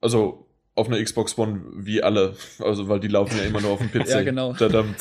[0.00, 2.34] Also auf einer Xbox One wie alle.
[2.58, 4.08] Also, weil die laufen ja immer nur auf dem PC.
[4.08, 4.52] Ja, genau.
[4.54, 4.96] Verdammt.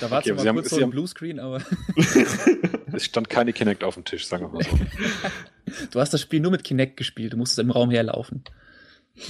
[0.00, 1.60] Da war Okay, zwar mal haben- kurz so ein Bluescreen, aber
[2.94, 4.78] Es stand keine Kinect auf dem Tisch, sagen wir mal so.
[5.90, 8.42] du hast das Spiel nur mit Kinect gespielt, du musstest im Raum herlaufen.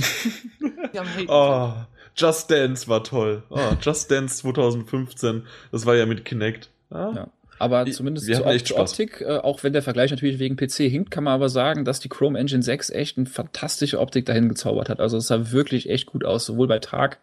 [1.28, 1.72] Oh,
[2.16, 3.42] Just Dance war toll.
[3.50, 5.46] Oh, Just Dance 2015.
[5.72, 6.70] Das war ja mit Kinect.
[6.90, 7.28] Ah, Ja.
[7.58, 8.26] Aber zumindest
[8.64, 8.78] zur.
[8.78, 12.00] Optik, äh, auch wenn der Vergleich natürlich wegen PC hinkt, kann man aber sagen, dass
[12.00, 15.00] die Chrome Engine 6 echt eine fantastische Optik dahin gezaubert hat.
[15.00, 17.18] Also es sah wirklich echt gut aus, sowohl bei Tag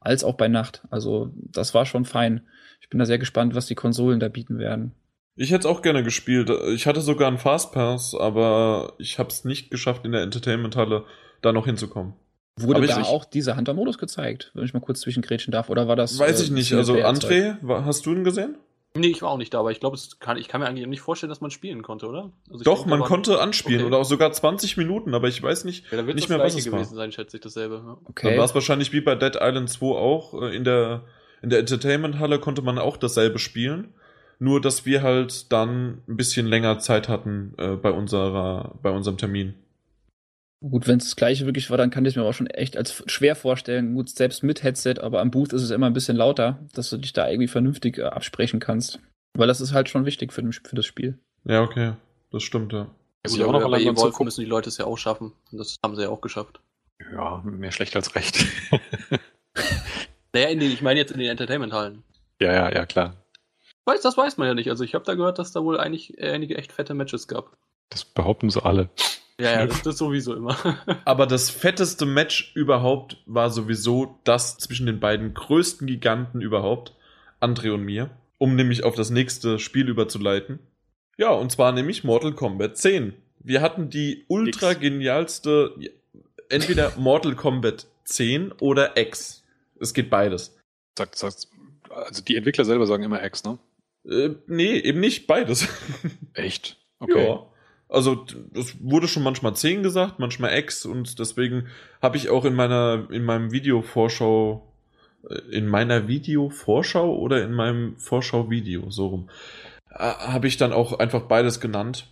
[0.00, 0.82] als auch bei Nacht.
[0.90, 2.42] Also das war schon fein.
[2.80, 4.92] Ich bin da sehr gespannt, was die Konsolen da bieten werden.
[5.36, 6.50] Ich hätte es auch gerne gespielt.
[6.74, 11.04] Ich hatte sogar einen Fastpass, aber ich habe es nicht geschafft, in der Entertainment-Halle
[11.40, 12.14] da noch hinzukommen.
[12.58, 15.70] Wurde da auch dieser Hunter-Modus gezeigt, wenn ich mal kurz zwischengrätschen darf?
[15.70, 16.18] Oder war das.
[16.18, 16.72] Weiß äh, ich nicht.
[16.74, 16.94] Also?
[16.94, 18.56] André, wa- hast du ihn gesehen?
[18.96, 21.28] Nee, ich war auch nicht da, aber ich glaube, ich kann mir eigentlich nicht vorstellen,
[21.30, 22.32] dass man spielen konnte, oder?
[22.50, 23.86] Also Doch, denke, man war- konnte anspielen Okay.
[23.88, 26.44] oder auch sogar 20 Minuten, aber ich weiß nicht, Ja, da wird nicht das mehr,
[26.44, 26.78] was es war.
[26.80, 27.76] gewesen sein, schätze ich dasselbe.
[27.76, 27.80] Ja.
[27.82, 28.36] Dann Okay.
[28.36, 30.42] war es wahrscheinlich wie bei Dead Island 2 auch.
[30.42, 31.02] äh, In der,
[31.40, 33.94] in der Entertainment-Halle konnte man auch dasselbe spielen.
[34.40, 39.18] Nur, dass wir halt dann ein bisschen länger Zeit hatten äh, bei, unserer, bei unserem
[39.18, 39.54] Termin.
[40.62, 43.02] Gut, wenn es das gleiche wirklich war, dann kann ich mir auch schon echt als
[43.06, 43.94] schwer vorstellen.
[43.94, 46.98] Gut, selbst mit Headset, aber am Booth ist es immer ein bisschen lauter, dass du
[46.98, 48.98] dich da irgendwie vernünftig äh, absprechen kannst.
[49.34, 51.18] Weil das ist halt schon wichtig für, den, für das Spiel.
[51.44, 51.94] Ja, okay.
[52.30, 52.84] Das stimmt, ja.
[52.84, 54.26] Gut, ich auch aber noch bei Evolve zugucken.
[54.26, 55.32] müssen die Leute es ja auch schaffen.
[55.50, 56.60] Und das haben sie ja auch geschafft.
[57.12, 58.44] Ja, mehr schlecht als recht.
[60.32, 62.04] Naja, in den, ich meine jetzt in den Entertainment-Hallen.
[62.40, 63.16] ja, ja, ja, klar.
[63.84, 64.70] Weiß, das weiß man ja nicht.
[64.70, 67.56] Also ich habe da gehört, dass da wohl eigentlich einige echt fette Matches gab.
[67.88, 68.90] Das behaupten sie alle.
[69.40, 70.56] Ja, ja, das, das sowieso immer.
[71.04, 76.94] Aber das fetteste Match überhaupt war sowieso das zwischen den beiden größten Giganten überhaupt,
[77.40, 80.58] André und mir, um nämlich auf das nächste Spiel überzuleiten.
[81.16, 83.14] Ja, und zwar nämlich Mortal Kombat 10.
[83.40, 85.74] Wir hatten die ultra genialste,
[86.48, 89.44] entweder Mortal Kombat 10 oder X.
[89.78, 90.56] Es geht beides.
[90.98, 91.48] Sagt, sagt,
[91.88, 93.58] also die Entwickler selber sagen immer X, ne?
[94.04, 95.66] Äh, nee, eben nicht beides.
[96.34, 96.78] Echt?
[96.98, 97.26] Okay.
[97.26, 97.46] Ja.
[97.90, 98.24] Also,
[98.54, 101.66] es wurde schon manchmal 10 gesagt, manchmal X und deswegen
[102.00, 104.72] habe ich auch in meiner, in meinem Video-Vorschau,
[105.28, 109.30] äh, in meiner Video-Vorschau oder in meinem Vorschau-Video, so rum,
[109.90, 112.06] äh, habe ich dann auch einfach beides genannt.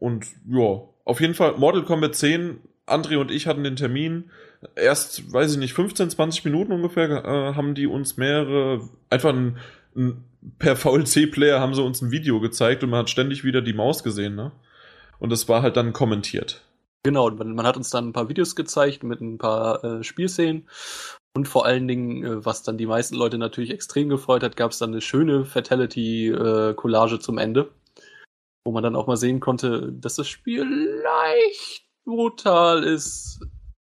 [0.00, 4.30] Und ja, auf jeden Fall Mortal Kombat 10, André und ich hatten den Termin.
[4.74, 9.58] Erst, weiß ich nicht, 15, 20 Minuten ungefähr äh, haben die uns mehrere, einfach ein,
[9.94, 10.24] ein,
[10.58, 14.02] per VLC-Player haben sie uns ein Video gezeigt und man hat ständig wieder die Maus
[14.02, 14.50] gesehen, ne?
[15.18, 16.62] Und das war halt dann kommentiert.
[17.02, 20.68] genau, man, man hat uns dann ein paar Videos gezeigt mit ein paar äh, Spielszenen.
[21.34, 24.72] Und vor allen Dingen, äh, was dann die meisten Leute natürlich extrem gefreut hat, gab
[24.72, 27.70] es dann eine schöne Fatality-Collage zum Ende.
[28.64, 30.64] Wo man dann auch mal sehen konnte, dass das Spiel
[31.02, 33.40] leicht brutal ist.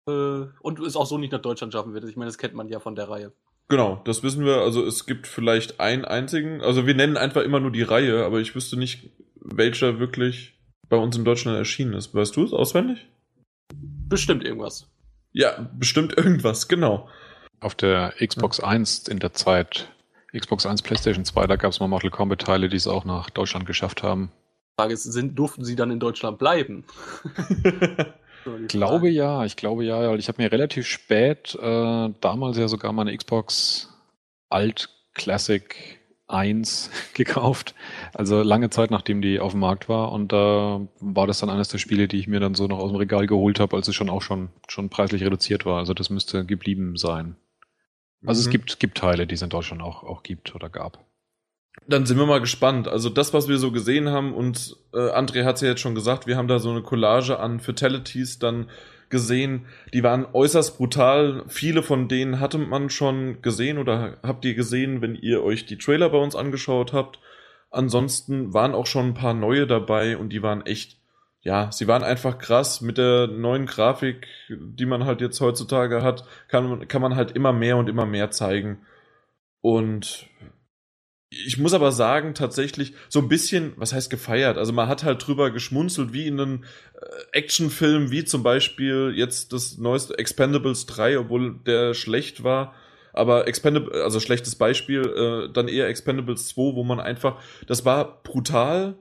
[0.08, 0.12] Äh,
[0.60, 2.04] und es auch so nicht nach Deutschland schaffen wird.
[2.06, 3.32] Ich meine, das kennt man ja von der Reihe.
[3.67, 4.58] Genau, das wissen wir.
[4.58, 8.39] Also es gibt vielleicht einen einzigen, also wir nennen einfach immer nur die Reihe, aber
[8.39, 10.55] ich wüsste nicht, welcher wirklich
[10.89, 12.13] bei uns in Deutschland erschienen ist.
[12.13, 13.06] Weißt du es auswendig?
[13.74, 14.88] Bestimmt irgendwas.
[15.32, 17.10] Ja, bestimmt irgendwas, genau.
[17.60, 19.89] Auf der Xbox 1 in der Zeit,
[20.38, 23.65] Xbox 1, PlayStation 2, da gab es mal Mortal Kombat-Teile, die es auch nach Deutschland
[23.65, 24.32] geschafft haben.
[24.78, 26.86] Die Frage ist, sind, durften sie dann in Deutschland bleiben?
[28.62, 32.67] Ich glaube ja, ich glaube ja, weil ich habe mir relativ spät, äh, damals ja
[32.67, 33.89] sogar meine Xbox
[34.50, 37.76] Alt Classic 1 gekauft.
[38.14, 40.12] Also lange Zeit, nachdem die auf dem Markt war.
[40.12, 42.92] Und da war das dann eines der Spiele, die ich mir dann so noch aus
[42.92, 45.78] dem Regal geholt habe, als es schon auch schon, schon preislich reduziert war.
[45.80, 47.36] Also das müsste geblieben sein.
[48.26, 48.52] Also es Mhm.
[48.52, 51.06] gibt, gibt Teile, die es in Deutschland auch, auch gibt oder gab.
[51.88, 52.88] Dann sind wir mal gespannt.
[52.88, 55.94] Also das, was wir so gesehen haben, und äh, André hat es ja jetzt schon
[55.94, 58.70] gesagt, wir haben da so eine Collage an Fatalities dann
[59.10, 59.65] gesehen.
[59.94, 61.44] Die waren äußerst brutal.
[61.48, 65.78] Viele von denen hatte man schon gesehen oder habt ihr gesehen, wenn ihr euch die
[65.78, 67.20] Trailer bei uns angeschaut habt.
[67.72, 70.98] Ansonsten waren auch schon ein paar neue dabei und die waren echt,
[71.41, 72.82] ja, sie waren einfach krass.
[72.82, 77.32] Mit der neuen Grafik, die man halt jetzt heutzutage hat, kann, man- kann man halt
[77.32, 78.80] immer mehr und immer mehr zeigen.
[79.62, 80.28] Und
[81.45, 84.58] ich muss aber sagen, tatsächlich so ein bisschen, was heißt gefeiert?
[84.58, 89.52] Also man hat halt drüber geschmunzelt, wie in einem äh, Actionfilm, wie zum Beispiel jetzt
[89.52, 92.74] das neueste Expendables 3, obwohl der schlecht war.
[93.12, 98.21] Aber Expendables, also schlechtes Beispiel, äh, dann eher Expendables 2, wo man einfach, das war
[98.24, 98.95] brutal,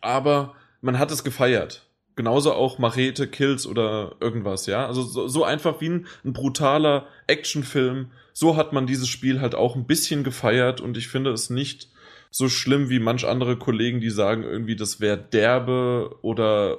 [0.00, 1.86] aber man hat es gefeiert.
[2.14, 4.86] Genauso auch Machete, Kills oder irgendwas, ja.
[4.86, 8.10] Also so, so einfach wie ein, ein brutaler Actionfilm.
[8.32, 11.88] So hat man dieses Spiel halt auch ein bisschen gefeiert und ich finde es nicht
[12.30, 16.78] so schlimm wie manch andere Kollegen, die sagen irgendwie, das wäre derbe oder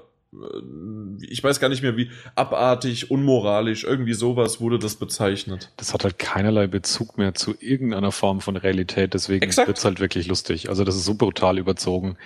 [1.22, 5.72] ich weiß gar nicht mehr wie abartig, unmoralisch, irgendwie sowas wurde das bezeichnet.
[5.78, 9.68] Das hat halt keinerlei Bezug mehr zu irgendeiner Form von Realität, deswegen Exakt.
[9.68, 10.70] wird's halt wirklich lustig.
[10.70, 12.18] Also das ist so brutal überzogen.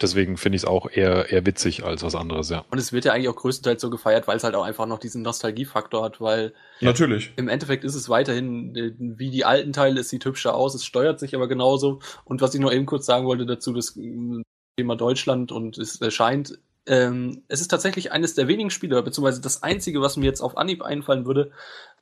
[0.00, 2.64] Deswegen finde ich es auch eher, eher witzig als was anderes, ja.
[2.70, 4.98] Und es wird ja eigentlich auch größtenteils so gefeiert, weil es halt auch einfach noch
[4.98, 7.32] diesen Nostalgiefaktor hat, weil Natürlich.
[7.36, 10.84] im Endeffekt ist es weiterhin, äh, wie die alten Teile, es sieht hübscher aus, es
[10.84, 12.00] steuert sich aber genauso.
[12.24, 14.42] Und was ich noch eben kurz sagen wollte dazu, das äh,
[14.76, 19.62] Thema Deutschland und es erscheint, ähm, es ist tatsächlich eines der wenigen Spiele, beziehungsweise das
[19.62, 21.50] einzige, was mir jetzt auf Anhieb einfallen würde,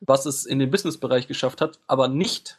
[0.00, 2.58] was es in den Businessbereich geschafft hat, aber nicht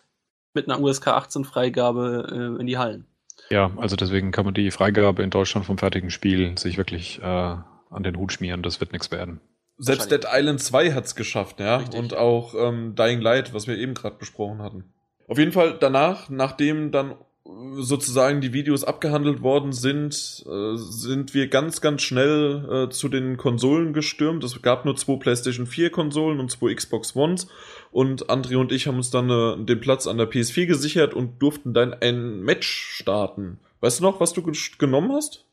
[0.53, 3.05] mit einer USK 18 Freigabe äh, in die Hallen.
[3.49, 7.25] Ja, also deswegen kann man die Freigabe in Deutschland vom fertigen Spiel sich wirklich äh,
[7.25, 8.63] an den Hut schmieren.
[8.63, 9.41] Das wird nichts werden.
[9.77, 11.77] Selbst Dead Island 2 hat es geschafft, ja.
[11.77, 11.99] Richtig.
[11.99, 14.93] Und auch ähm, Dying Light, was wir eben gerade besprochen hatten.
[15.27, 21.47] Auf jeden Fall danach, nachdem dann sozusagen die Videos abgehandelt worden sind, äh, sind wir
[21.47, 24.43] ganz, ganz schnell äh, zu den Konsolen gestürmt.
[24.43, 27.47] Es gab nur zwei PlayStation 4 Konsolen und zwei Xbox Ones.
[27.91, 31.41] Und André und ich haben uns dann äh, den Platz an der PS4 gesichert und
[31.41, 33.59] durften dann ein Match starten.
[33.81, 35.45] Weißt du noch, was du ge genommen hast?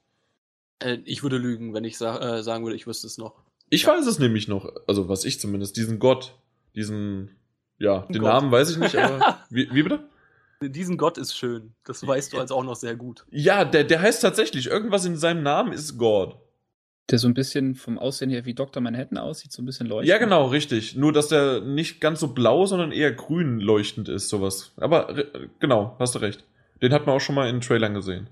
[0.78, 3.34] Äh, ich würde lügen, wenn ich sa äh, sagen würde, ich wüsste es noch.
[3.68, 6.34] Ich weiß es nämlich noch, also was ich zumindest, diesen Gott,
[6.76, 7.30] diesen,
[7.78, 8.32] ja, den Gott.
[8.32, 10.04] Namen weiß ich nicht, aber wie, wie bitte?
[10.62, 11.72] Diesen Gott ist schön.
[11.84, 13.24] Das weißt du also auch noch sehr gut.
[13.30, 16.36] Ja, der, der heißt tatsächlich, irgendwas in seinem Namen ist God.
[17.10, 18.82] Der so ein bisschen vom Aussehen her wie Dr.
[18.82, 20.08] Manhattan aussieht, so ein bisschen leuchtend.
[20.08, 20.96] Ja, genau, richtig.
[20.96, 24.72] Nur, dass der nicht ganz so blau, sondern eher grün leuchtend ist, sowas.
[24.76, 25.24] Aber
[25.58, 26.44] genau, hast du recht.
[26.82, 28.28] Den hat man auch schon mal in Trailern gesehen.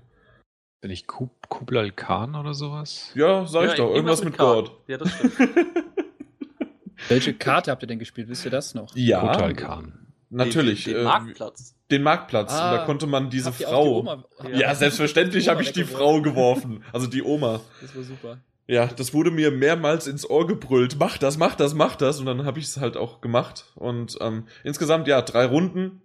[0.81, 3.11] Bin ich Kub Kublai Khan oder sowas?
[3.15, 4.37] Ja, sag ich Ja, doch, irgendwas mit.
[4.37, 4.71] God.
[4.87, 5.33] Ja, das stimmt.
[7.09, 8.29] Welche Karte habt ihr denn gespielt?
[8.29, 8.95] Wisst ihr das noch?
[8.95, 10.08] Ja, Kublai Khan.
[10.29, 10.83] Natürlich.
[10.85, 11.75] Den, den äh, Marktplatz.
[11.91, 12.53] den Marktplatz.
[12.53, 14.23] Ah, und da konnte man diese Frau.
[14.45, 15.83] die ja, auch selbstverständlich habe Oma ich die?
[15.83, 16.83] Frau geworfen.
[16.93, 17.61] Also die Oma.
[17.81, 18.37] Das war super.
[18.67, 20.97] Ja, das wurde mir mehrmals ins Ohr gebrüllt.
[20.99, 22.19] Mach das, mach das, mach das.
[22.19, 23.65] Und dann habe ich es halt auch gemacht.
[23.75, 26.03] Und ähm, insgesamt, ja, drei Runden.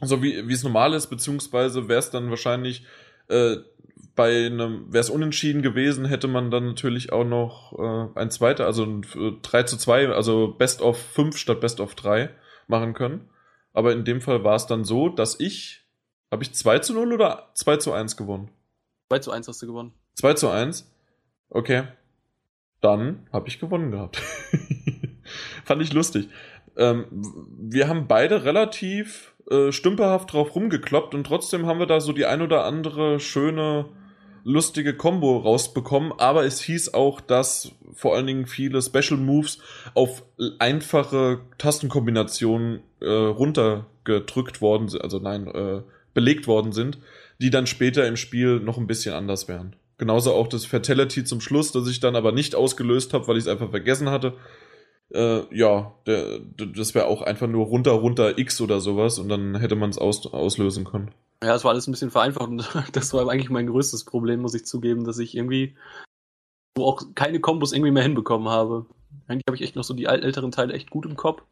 [0.00, 2.84] So wie wie es normal ist, beziehungsweise wäre es dann wahrscheinlich
[3.28, 3.56] äh,
[4.14, 8.66] bei einem, wäre es unentschieden gewesen, hätte man dann natürlich auch noch äh, ein zweiter,
[8.66, 12.30] also ein äh, 3 zu 2, also Best of 5 statt Best of 3
[12.66, 13.28] machen können.
[13.72, 15.86] Aber in dem Fall war es dann so, dass ich,
[16.30, 18.50] habe ich 2 zu 0 oder 2 zu 1 gewonnen?
[19.08, 19.92] 2 zu 1 hast du gewonnen.
[20.14, 20.90] 2 zu 1.
[21.48, 21.84] Okay.
[22.80, 24.16] Dann habe ich gewonnen gehabt.
[25.64, 26.28] Fand ich lustig.
[26.76, 27.06] Ähm,
[27.58, 32.26] wir haben beide relativ äh, stümperhaft drauf rumgekloppt und trotzdem haben wir da so die
[32.26, 33.86] ein oder andere schöne,
[34.44, 36.12] lustige Combo rausbekommen.
[36.18, 39.58] Aber es hieß auch, dass vor allen Dingen viele Special Moves
[39.94, 40.22] auf
[40.58, 45.82] einfache Tastenkombinationen äh, runtergedrückt worden sind, also nein, äh,
[46.14, 46.98] belegt worden sind,
[47.40, 49.76] die dann später im Spiel noch ein bisschen anders wären.
[49.98, 53.44] Genauso auch das Fatality zum Schluss, das ich dann aber nicht ausgelöst habe, weil ich
[53.44, 54.34] es einfach vergessen hatte.
[55.12, 59.56] Äh, ja, der, das wäre auch einfach nur runter, runter X oder sowas und dann
[59.56, 61.10] hätte man es aus, auslösen können.
[61.42, 64.54] Ja, es war alles ein bisschen vereinfacht und das war eigentlich mein größtes Problem, muss
[64.54, 65.76] ich zugeben, dass ich irgendwie
[66.76, 68.86] so auch keine Kombos irgendwie mehr hinbekommen habe.
[69.26, 71.42] Eigentlich habe ich echt noch so die älteren Teile echt gut im Kopf.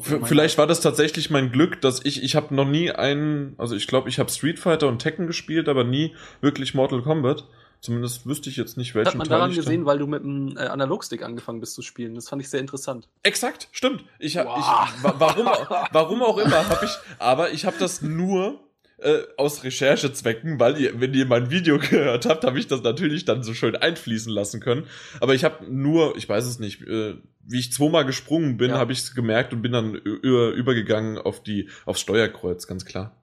[0.00, 3.86] Vielleicht war das tatsächlich mein Glück, dass ich, ich habe noch nie einen, also ich
[3.86, 7.46] glaube, ich habe Street Fighter und Tekken gespielt, aber nie wirklich Mortal Kombat.
[7.82, 10.56] Zumindest wüsste ich jetzt nicht, welchen hat man Teil daran gesehen, weil du mit dem
[10.56, 12.14] äh, Analogstick angefangen bist zu spielen.
[12.14, 13.06] Das fand ich sehr interessant.
[13.22, 14.02] Exakt, stimmt.
[14.18, 14.56] Ich Wow.
[14.58, 15.46] ich, wa- warum,
[15.92, 18.58] warum auch immer habe ich, aber ich habe das nur
[18.98, 23.24] äh, aus Recherchezwecken, weil ihr, wenn ihr mein Video gehört habt, habe ich das natürlich
[23.24, 24.86] dann so schön einfließen lassen können.
[25.20, 28.78] Aber ich habe nur, ich weiß es nicht, äh, wie ich zweimal gesprungen bin, Ja.
[28.78, 33.22] habe ich es gemerkt und bin dann über, übergegangen auf die, aufs Steuerkreuz, ganz klar.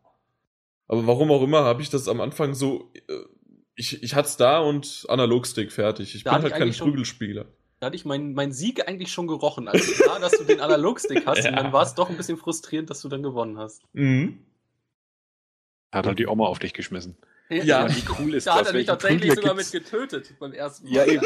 [0.88, 3.14] Aber warum auch immer, habe ich das am Anfang so, äh,
[3.76, 6.14] ich, ich hatte es da und Analogstick fertig.
[6.14, 7.46] Ich Da bin halt kein Prügelspieler.
[7.80, 10.62] Da hatte ich meinen mein Sieg eigentlich schon gerochen, als ich sah, dass du den
[10.62, 11.40] Analogstick hast.
[11.44, 11.50] Ja.
[11.50, 13.82] Und dann war es doch ein bisschen frustrierend, dass du dann gewonnen hast.
[13.94, 14.40] Mhm.
[15.94, 17.16] Er hat halt die Oma auf dich geschmissen.
[17.50, 17.88] Ja.
[17.88, 18.70] Wie cool ist Da hat das?
[18.70, 19.74] er mich tatsächlich Prügler sogar gibt's?
[19.74, 20.94] mit getötet beim ersten Mal.
[20.94, 21.22] Ja, eben.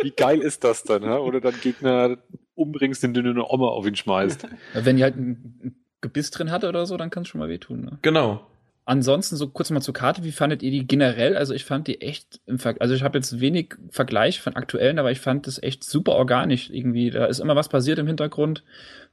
[0.00, 1.18] Wie geil ist das dann, ja?
[1.18, 2.16] Oder dann Gegner
[2.54, 4.48] umbringst, indem du eine Oma auf ihn schmeißt.
[4.72, 7.82] Wenn die halt ein Gebiss drin hatte oder so, dann kann es schon mal wehtun.
[7.82, 7.98] Ne?
[8.00, 8.46] Genau.
[8.86, 11.36] Ansonsten so kurz mal zur Karte, wie fandet ihr die generell?
[11.36, 14.98] Also ich fand die echt im Ver also ich habe jetzt wenig Vergleich von aktuellen,
[14.98, 17.10] aber ich fand das echt super organisch irgendwie.
[17.10, 18.62] Da ist immer was passiert im Hintergrund.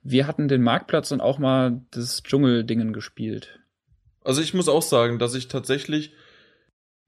[0.03, 3.59] Wir hatten den Marktplatz und auch mal das Dschungeldingen gespielt.
[4.23, 6.13] Also ich muss auch sagen, dass ich tatsächlich,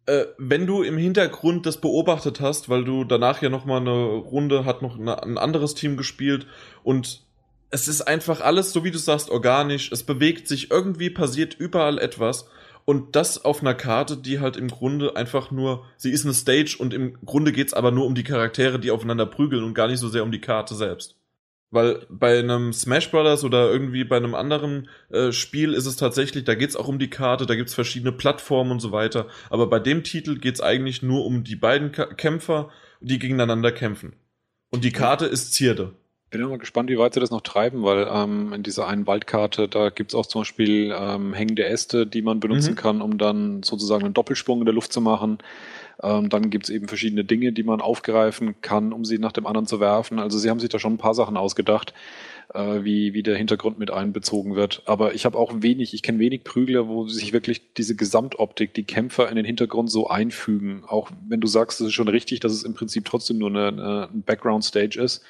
[0.06, 4.06] äh, wenn du im Hintergrund das beobachtet hast, weil du danach ja noch mal eine
[4.06, 6.48] Runde hat noch eine, ein anderes Team gespielt
[6.84, 7.24] und
[7.72, 9.92] es ist einfach alles, so wie du sagst, organisch.
[9.92, 12.48] Es bewegt sich irgendwie, passiert überall etwas
[12.86, 16.78] und das auf einer Karte, die halt im Grunde einfach nur, sie ist eine Stage
[16.80, 20.00] und im Grunde geht's aber nur um die Charaktere, die aufeinander prügeln und gar nicht
[20.00, 21.16] so sehr um die Karte selbst.
[21.72, 26.44] Weil bei einem Smash Brothers oder irgendwie bei einem anderen äh, Spiel ist es tatsächlich,
[26.46, 29.28] da geht's auch um die Karte, da gibt's verschiedene Plattformen und so weiter.
[29.50, 32.70] Aber bei dem Titel geht's eigentlich nur um die beiden Ka Kämpfer,
[33.02, 34.16] die gegeneinander kämpfen.
[34.72, 35.94] Und die Karte ist Zierde.
[36.32, 39.68] Bin immer gespannt, wie weit sie das noch treiben, weil ähm, in dieser einen Waldkarte,
[39.68, 42.78] da gibt's auch zum Beispiel ähm, hängende Äste, die man benutzen Mhm.
[42.78, 45.38] kann, um dann sozusagen einen Doppelsprung in der Luft zu machen.
[46.04, 49.68] Ähm, dann gibt's eben verschiedene Dinge, die man aufgreifen kann, um sie nach dem anderen
[49.68, 50.20] zu werfen.
[50.20, 51.94] Also sie haben sich da schon ein paar Sachen ausgedacht.
[52.54, 54.84] äh, wie, wie der Hintergrund mit einbezogen wird.
[54.86, 58.84] Aber ich habe auch wenig, ich kenne wenig Prügler, wo sich wirklich diese Gesamtoptik, die
[58.84, 60.84] Kämpfer in den Hintergrund so einfügen.
[60.88, 63.68] Auch wenn du sagst, es ist schon richtig, dass es im Prinzip trotzdem nur eine,
[63.68, 65.24] eine ein Background-Stage ist,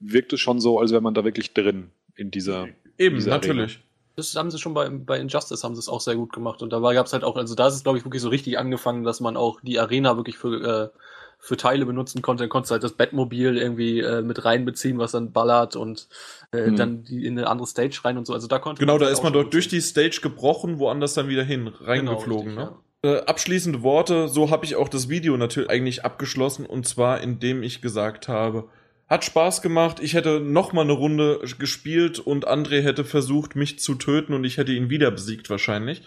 [0.00, 2.68] wirkt es schon so, als wäre man da wirklich drin in dieser.
[2.98, 3.76] Eben, dieser natürlich.
[3.76, 3.84] Arena.
[4.16, 6.62] Das haben sie schon bei, bei Injustice haben sie es auch sehr gut gemacht.
[6.62, 8.58] Und da gab es halt auch, also da ist es, glaube ich, wirklich so richtig
[8.58, 10.98] angefangen, dass man auch die Arena wirklich für, äh,
[11.40, 12.44] für Teile benutzen konnte.
[12.44, 16.08] Dann konntest du halt das Batmobil irgendwie äh, mit reinbeziehen, was dann ballert und
[16.52, 16.76] äh, Hm.
[16.76, 18.32] dann die in eine andere Stage rein und so.
[18.32, 21.28] Also da konnte Genau, da halt ist man dort durch die Stage gebrochen, woanders dann
[21.28, 22.56] wieder hin, Genau, reingeflogen.
[22.56, 22.72] richtig, ne?
[23.02, 27.62] Äh, abschließende Worte, so habe ich auch das Video natürlich eigentlich abgeschlossen und zwar indem
[27.62, 28.68] ich gesagt habe,
[29.14, 33.78] hat Spaß gemacht, ich hätte noch mal eine Runde gespielt und André hätte versucht, mich
[33.78, 36.02] zu töten und ich hätte ihn wieder besiegt wahrscheinlich.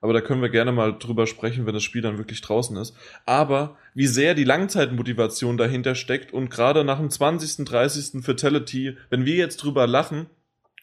[0.00, 2.96] Aber da können wir gerne mal drüber sprechen, wenn das Spiel dann wirklich draußen ist.
[3.26, 8.24] Aber wie sehr die Langzeitmotivation dahinter steckt und gerade nach dem 20., 30.
[8.24, 10.26] Fatality, wenn wir jetzt drüber lachen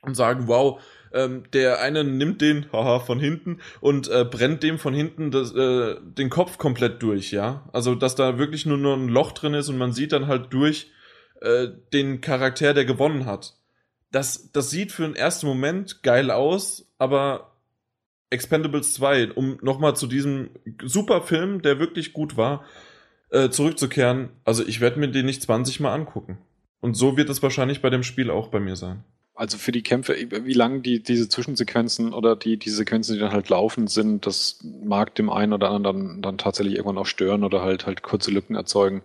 [0.03, 0.79] und sagen, wow,
[1.11, 5.55] ähm, der eine nimmt den haha, von hinten und äh, brennt dem von hinten das,
[5.55, 7.67] äh, den Kopf komplett durch, ja.
[7.73, 10.53] Also, dass da wirklich nur, nur ein Loch drin ist und man sieht dann halt
[10.53, 10.91] durch
[11.43, 13.53] äh, den Charakter, der gewonnen hat.
[14.11, 17.51] Das, das sieht für den ersten Moment geil aus, aber
[18.29, 20.49] Expendables 2, um nochmal zu diesem
[20.81, 22.63] super Film, der wirklich gut war,
[23.29, 26.37] äh, zurückzukehren, also ich werde mir den nicht 20 Mal angucken.
[26.79, 29.03] Und so wird es wahrscheinlich bei dem Spiel auch bei mir sein.
[29.35, 33.31] Also für die Kämpfe, wie lang die, diese Zwischensequenzen oder die, die Sequenzen, die dann
[33.31, 37.43] halt laufen sind, das mag dem einen oder anderen dann, dann tatsächlich irgendwann auch stören
[37.43, 39.01] oder halt halt kurze Lücken erzeugen.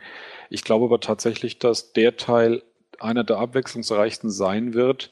[0.51, 2.63] Ich glaube aber tatsächlich, dass der Teil
[2.99, 5.11] einer der abwechslungsreichsten sein wird,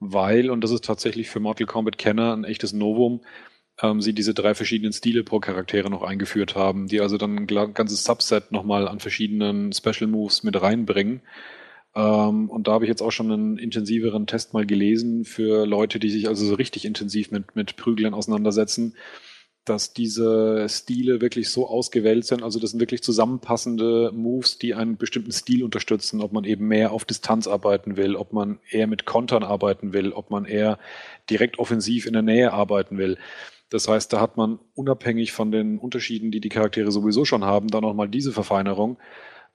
[0.00, 3.22] weil, und das ist tatsächlich für Mortal Kombat-Kenner ein echtes Novum,
[3.82, 7.74] ähm, sie diese drei verschiedenen Stile pro Charaktere noch eingeführt haben, die also dann ein
[7.74, 11.22] ganzes Subset nochmal an verschiedenen Special Moves mit reinbringen.
[11.94, 15.98] Ähm, und da habe ich jetzt auch schon einen intensiveren Test mal gelesen für Leute,
[15.98, 18.94] die sich also so richtig intensiv mit, mit Prüglern auseinandersetzen,
[19.68, 22.42] dass diese Stile wirklich so ausgewählt sind.
[22.42, 26.92] Also das sind wirklich zusammenpassende Moves, die einen bestimmten Stil unterstützen, ob man eben mehr
[26.92, 30.78] auf Distanz arbeiten will, ob man eher mit Kontern arbeiten will, ob man eher
[31.30, 33.18] direkt offensiv in der Nähe arbeiten will.
[33.70, 37.68] Das heißt, da hat man unabhängig von den Unterschieden, die die Charaktere sowieso schon haben,
[37.68, 38.98] dann nochmal diese Verfeinerung.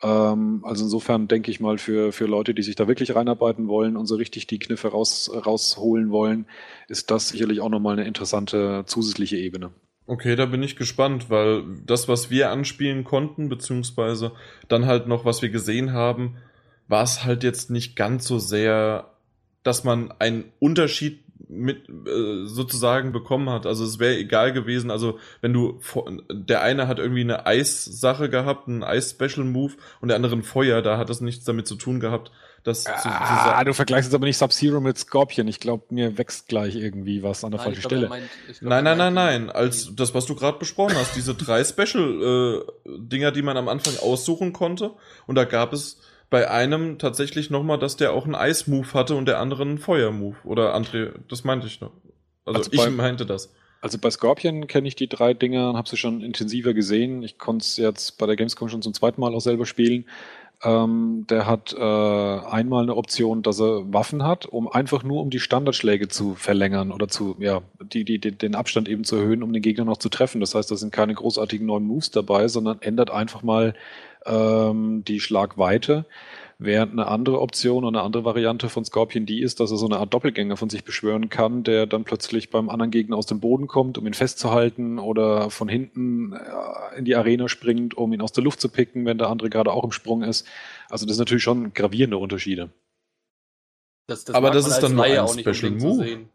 [0.04, 3.98] Ähm, also insofern denke ich mal, für, für Leute, die sich da wirklich reinarbeiten wollen
[3.98, 6.46] und so richtig die Kniffe raus, rausholen wollen,
[6.88, 9.72] ist das sicherlich auch nochmal eine interessante zusätzliche Ebene.
[10.06, 14.34] Okay, da bin ich gespannt, weil das, was wir anspielen konnten, beziehungsweise
[14.68, 16.36] dann halt noch, was wir gesehen haben,
[16.88, 19.12] war es halt jetzt nicht ganz so sehr,
[19.64, 23.66] dass man einen Unterschied mit äh, sozusagen bekommen hat.
[23.66, 25.80] Also es wäre egal gewesen, also wenn du
[26.32, 30.98] der eine hat irgendwie eine Eissache gehabt, einen Eis-Special-Move und der andere ein Feuer, da
[30.98, 32.32] hat das nichts damit zu tun gehabt,
[32.64, 33.66] das zu, zu Ah, sagen.
[33.66, 35.48] du vergleichst jetzt aber nicht Sub-Zero mit Scorpion.
[35.48, 38.08] Ich glaube, mir wächst gleich irgendwie was an der falschen Stelle.
[38.10, 39.50] meint- glaub, Nein, nein, nein, nein.
[39.50, 44.54] Als das, was du gerade besprochen hast, diese drei Special-Dinger, die man am Anfang aussuchen
[44.54, 44.92] konnte.
[45.28, 46.00] Und da gab es
[46.30, 50.38] bei einem tatsächlich nochmal, dass der auch einen Ice-Move hatte und der andere einen Feuer-Move.
[50.44, 51.92] Oder André, das meinte ich noch.
[52.46, 53.54] Also, Also ich bei- meinte das.
[53.82, 57.22] Also bei Scorpion kenne ich die drei Dinger und habe sie schon intensiver gesehen.
[57.22, 60.06] Ich konnte es jetzt bei der Gamescom schon zum zweiten Mal auch selber spielen.
[60.64, 65.30] Ähm, der hat äh, einmal eine Option, dass er Waffen hat, um einfach nur um
[65.30, 69.52] die Standardschläge zu verlängern oder zu, ja, die, die, den Abstand eben zu erhöhen, um
[69.52, 70.40] den Gegner noch zu treffen.
[70.40, 73.74] Das heißt, da sind keine großartigen neuen Moves dabei, sondern ändert einfach mal
[74.26, 76.06] ähm, die Schlagweite.
[76.66, 79.86] Während eine andere Option und eine andere Variante von Scorpion die ist, dass er so
[79.86, 83.42] eine Art Doppelgänger von sich beschwören kann, der dann plötzlich beim anderen Gegner aus dem
[83.42, 88.22] Boden kommt, um ihn festzuhalten oder von hinten äh, in die Arena springt, um ihn
[88.22, 90.48] aus der Luft zu picken, wenn der andere gerade auch im Sprung ist.
[90.90, 92.70] Also das sind natürlich schon gravierende Unterschiede.
[94.08, 96.28] Das, das Aber das ist dann nur ein auch nicht Special Move.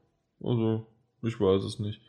[0.44, 0.86] Also,
[1.22, 2.02] ich weiß es nicht.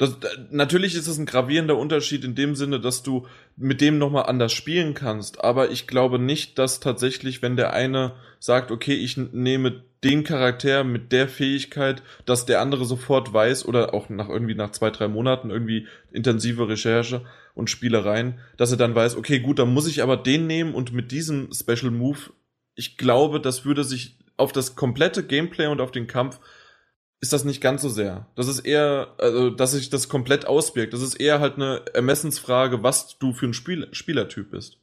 [0.00, 3.26] Das, da- natürlich ist es ein gravierender Unterschied in dem Sinne, dass du
[3.58, 5.44] mit dem nochmal anders spielen kannst.
[5.44, 10.84] Aber ich glaube nicht, dass tatsächlich, wenn der eine sagt, okay, ich nehme den Charakter
[10.84, 15.06] mit der Fähigkeit, dass der andere sofort weiß oder auch nach irgendwie nach zwei, drei
[15.06, 17.20] Monaten irgendwie intensive Recherche
[17.54, 20.94] und Spielereien, dass er dann weiß, okay, gut, dann muss ich aber den nehmen und
[20.94, 22.30] mit diesem Special Move,
[22.74, 26.40] ich glaube, das würde sich auf das komplette Gameplay und auf den Kampf
[27.20, 28.26] ist das nicht ganz so sehr.
[28.34, 30.94] Das ist eher, also, dass sich das komplett auswirkt.
[30.94, 34.78] Das ist eher halt eine Ermessensfrage, was du für ein Spiel Spielertyp bist.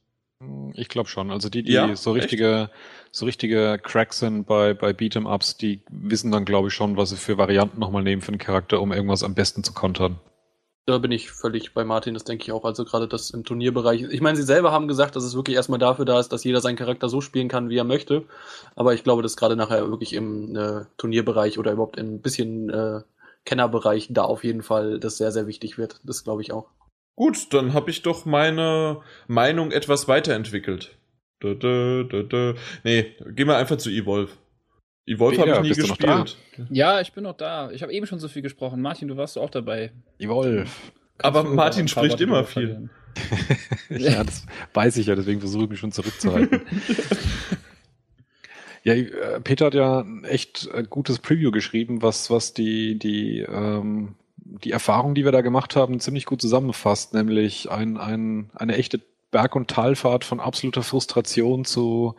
[0.75, 1.31] Ich glaube schon.
[1.31, 1.95] Also die, die Ja?
[1.95, 2.69] so richtige,
[3.11, 7.15] so richtige Cracks sind bei, bei Beat'em-Ups, die wissen dann, glaube ich, schon, was sie
[7.15, 10.19] für Varianten nochmal nehmen für einen Charakter, um irgendwas am besten zu kontern.
[10.87, 12.63] Da bin ich völlig bei Martin, das denke ich auch.
[12.63, 14.03] Also gerade das im Turnierbereich.
[14.03, 16.61] Ich meine, sie selber haben gesagt, dass es wirklich erstmal dafür da ist, dass jeder
[16.61, 18.23] seinen Charakter so spielen kann, wie er möchte.
[18.73, 23.01] Aber ich glaube, dass gerade nachher wirklich im äh, Turnierbereich oder überhaupt ein bisschen äh,
[23.43, 25.99] Kennerbereich da auf jeden Fall das sehr, sehr wichtig wird.
[26.05, 26.69] Das glaube ich auch.
[27.17, 30.95] Gut, dann habe ich doch meine Meinung etwas weiterentwickelt.
[31.41, 32.53] Da, da, da, da.
[32.85, 34.31] Nee, gehen wir einfach zu Evolve.
[35.07, 36.37] Evolve habe ich nie gespielt.
[36.69, 37.71] Ja, ich bin noch da.
[37.71, 38.81] Ich habe eben schon so viel gesprochen.
[38.81, 39.91] Martin, du warst auch dabei.
[40.19, 40.65] Evolve.
[41.19, 42.89] Aber Martin spricht immer viel.
[43.89, 46.61] ja, das weiß ich ja, deswegen versuche ich mich schon zurückzuhalten.
[48.83, 53.39] ja, äh, Peter hat ja ein echt äh, gutes Preview geschrieben, was, was die, die,
[53.39, 58.75] ähm, die Erfahrung, die wir da gemacht haben, ziemlich gut zusammenfasst, nämlich ein, ein, eine
[58.75, 59.01] echte
[59.31, 62.15] Berg- und Talfahrt von absoluter Frustration zu,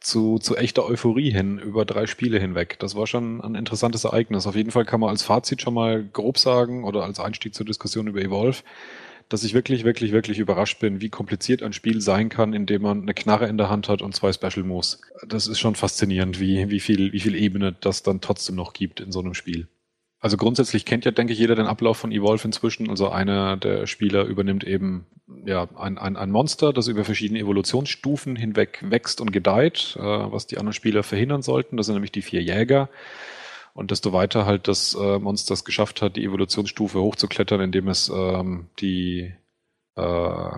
[0.00, 2.78] zu, zu echter Euphorie hin über drei Spiele hinweg.
[2.78, 4.46] Das war schon ein interessantes Ereignis.
[4.46, 7.66] Auf jeden Fall kann man als Fazit schon mal grob sagen oder als Einstieg zur
[7.66, 8.62] Diskussion über Evolve,
[9.28, 12.82] dass ich wirklich, wirklich, wirklich überrascht bin, wie kompliziert ein Spiel sein kann, in dem
[12.82, 15.00] man eine Knarre in der Hand hat und zwei Special Moves.
[15.26, 19.00] Das ist schon faszinierend, wie, wie viel, wie viel Ebene das dann trotzdem noch gibt
[19.00, 19.68] in so einem Spiel.
[20.20, 22.90] Also grundsätzlich kennt ja, denke ich, jeder den Ablauf von Evolve inzwischen.
[22.90, 25.06] Also einer der Spieler übernimmt eben
[25.46, 30.48] ja ein, ein, ein Monster, das über verschiedene Evolutionsstufen hinweg wächst und gedeiht, äh, was
[30.48, 31.76] die anderen Spieler verhindern sollten.
[31.76, 32.88] Das sind nämlich die vier Jäger.
[33.74, 38.08] Und desto weiter halt das äh, Monster es geschafft hat, die Evolutionsstufe hochzuklettern, indem es
[38.08, 39.32] ähm, die,
[39.94, 40.50] äh,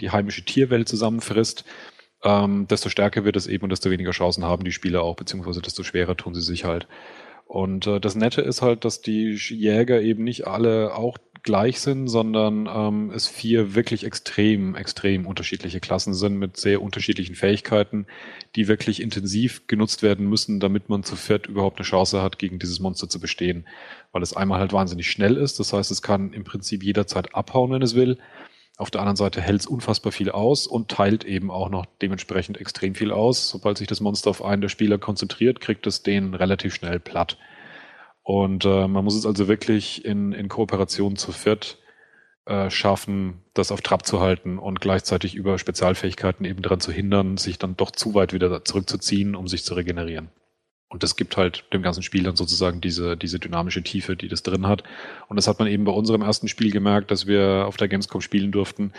[0.00, 1.64] die heimische Tierwelt zusammenfrisst,
[2.24, 5.62] ähm, desto stärker wird es eben und desto weniger Chancen haben die Spieler auch, beziehungsweise
[5.62, 6.88] desto schwerer tun sie sich halt.
[7.50, 12.06] Und äh, das Nette ist halt, dass die Jäger eben nicht alle auch gleich sind,
[12.06, 18.06] sondern ähm, es vier wirklich extrem, extrem unterschiedliche Klassen sind mit sehr unterschiedlichen Fähigkeiten,
[18.54, 22.60] die wirklich intensiv genutzt werden müssen, damit man zu viert überhaupt eine Chance hat, gegen
[22.60, 23.66] dieses Monster zu bestehen.
[24.12, 27.72] Weil es einmal halt wahnsinnig schnell ist, das heißt, es kann im Prinzip jederzeit abhauen,
[27.72, 28.18] wenn es will.
[28.80, 32.58] Auf der anderen Seite hält es unfassbar viel aus und teilt eben auch noch dementsprechend
[32.58, 33.50] extrem viel aus.
[33.50, 37.36] Sobald sich das Monster auf einen der Spieler konzentriert, kriegt es den relativ schnell platt.
[38.22, 41.76] Und äh, man muss es also wirklich in, in Kooperation zu viert
[42.46, 47.36] äh, schaffen, das auf Trab zu halten und gleichzeitig über Spezialfähigkeiten eben daran zu hindern,
[47.36, 50.30] sich dann doch zu weit wieder zurückzuziehen, um sich zu regenerieren.
[50.90, 54.42] Und das gibt halt dem ganzen Spiel dann sozusagen diese, diese dynamische Tiefe, die das
[54.42, 54.82] drin hat.
[55.28, 58.20] Und das hat man eben bei unserem ersten Spiel gemerkt, dass wir auf der Gamescom
[58.20, 58.92] spielen durften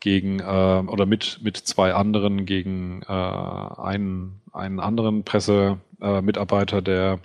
[0.00, 7.20] gegen äh, oder mit, mit zwei anderen gegen äh, einen, einen anderen Pressemitarbeiter, äh, der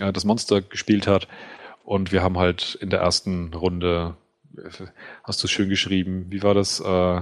[0.00, 1.28] äh, das Monster gespielt hat.
[1.84, 4.16] Und wir haben halt in der ersten Runde,
[4.56, 4.86] äh,
[5.22, 6.80] hast du schön geschrieben, wie war das?
[6.80, 7.20] Äh,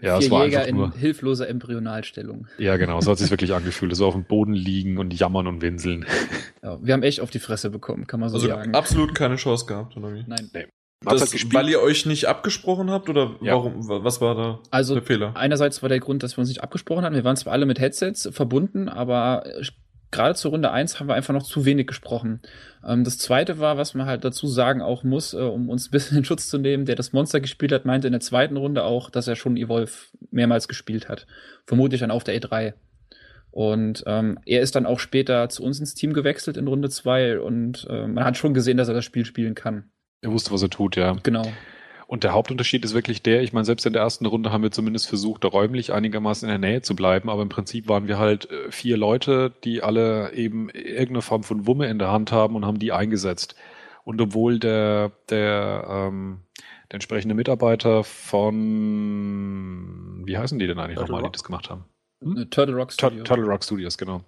[0.00, 0.92] ja, Vier es war Jäger in nur.
[0.92, 2.46] hilfloser Embryonalstellung.
[2.58, 3.94] Ja, genau, so hat sich wirklich angefühlt.
[3.96, 6.04] So auf dem Boden liegen und jammern und winseln.
[6.62, 8.74] Ja, wir haben echt auf die Fresse bekommen, kann man so Also sagen.
[8.74, 10.24] absolut keine Chance gehabt, oder wie?
[10.26, 10.50] Nein.
[11.04, 11.54] Hat's Das, halt gespielt.
[11.54, 13.52] weil ihr euch nicht abgesprochen habt oder Ja.
[13.52, 13.86] warum?
[13.88, 15.36] wa- Was war da Also der Fehler?
[15.36, 17.14] einerseits war der Grund, dass wir uns nicht abgesprochen hatten.
[17.14, 19.44] Wir waren zwar alle mit Headsets verbunden, aber
[20.10, 22.40] gerade zur Runde eins haben wir einfach noch zu wenig gesprochen.
[22.86, 25.90] Ähm, das zweite war, was man halt dazu sagen auch muss, äh, um uns ein
[25.90, 28.84] bisschen in Schutz zu nehmen, der das Monster gespielt hat, meinte in der zweiten Runde
[28.84, 29.92] auch, dass er schon Evolve
[30.30, 31.26] mehrmals gespielt hat.
[31.66, 32.74] Vermutlich dann auf der E3.
[33.50, 37.40] Und ähm, er ist dann auch später zu uns ins Team gewechselt in Runde zwei
[37.40, 39.90] und äh, man hat schon gesehen, dass er das Spiel spielen kann.
[40.20, 41.16] Er wusste, was er tut, ja.
[41.22, 41.50] Genau.
[42.08, 44.70] Und der Hauptunterschied ist wirklich der, ich meine, selbst in der ersten Runde haben wir
[44.70, 48.48] zumindest versucht, räumlich einigermaßen in der Nähe zu bleiben, aber im Prinzip waren wir halt
[48.48, 52.64] äh, vier Leute, die alle eben irgendeine Form von Wumme in der Hand haben und
[52.64, 53.56] haben die eingesetzt.
[54.04, 56.42] Und obwohl der, der, ähm,
[56.92, 58.52] der entsprechende Mitarbeiter von,
[60.26, 61.86] wie heißen die denn eigentlich Turtle nochmal, die das gemacht haben?
[62.20, 63.24] Äh, Turtle Rock Tur- Studio.
[63.24, 64.22] Turtle Rock Studios, genau.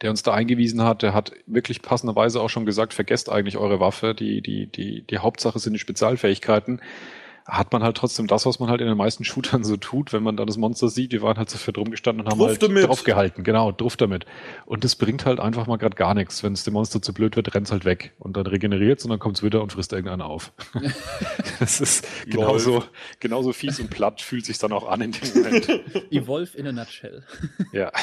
[0.00, 3.80] Der uns da eingewiesen hat, der hat wirklich passenderweise auch schon gesagt, vergesst eigentlich eure
[3.80, 6.80] Waffe, die, die, die, die Hauptsache sind die Spezialfähigkeiten.
[7.44, 10.22] Hat man halt trotzdem das, was man halt in den meisten Shootern so tut, wenn
[10.22, 12.50] man da das Monster sieht, wir waren halt so für drum gestanden und haben Druff
[12.50, 12.86] halt damit.
[12.86, 14.26] draufgehalten, genau, druff damit.
[14.64, 16.44] Und das bringt halt einfach mal gerade gar nichts.
[16.44, 18.12] Wenn es dem Monster zu blöd wird, rennt's halt weg.
[18.20, 20.52] Und dann regeneriert und dann kommt's wieder und frisst irgendeinen auf.
[21.58, 22.84] das ist genauso,
[23.18, 25.68] genauso fies und platt fühlt sich dann auch an in dem Moment.
[26.12, 27.24] Evolve in a nutshell.
[27.72, 27.90] Ja.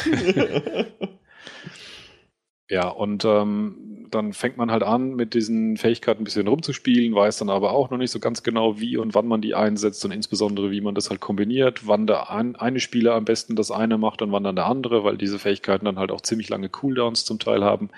[2.70, 7.38] ja, und ähm, dann fängt man halt an, mit diesen Fähigkeiten ein bisschen rumzuspielen, weiß
[7.40, 10.12] dann aber auch noch nicht so ganz genau, wie und wann man die einsetzt und
[10.12, 13.98] insbesondere, wie man das halt kombiniert, wann der ein, eine Spieler am besten das eine
[13.98, 17.26] macht und wann dann der andere, weil diese Fähigkeiten dann halt auch ziemlich lange Cooldowns
[17.26, 17.90] zum Teil haben.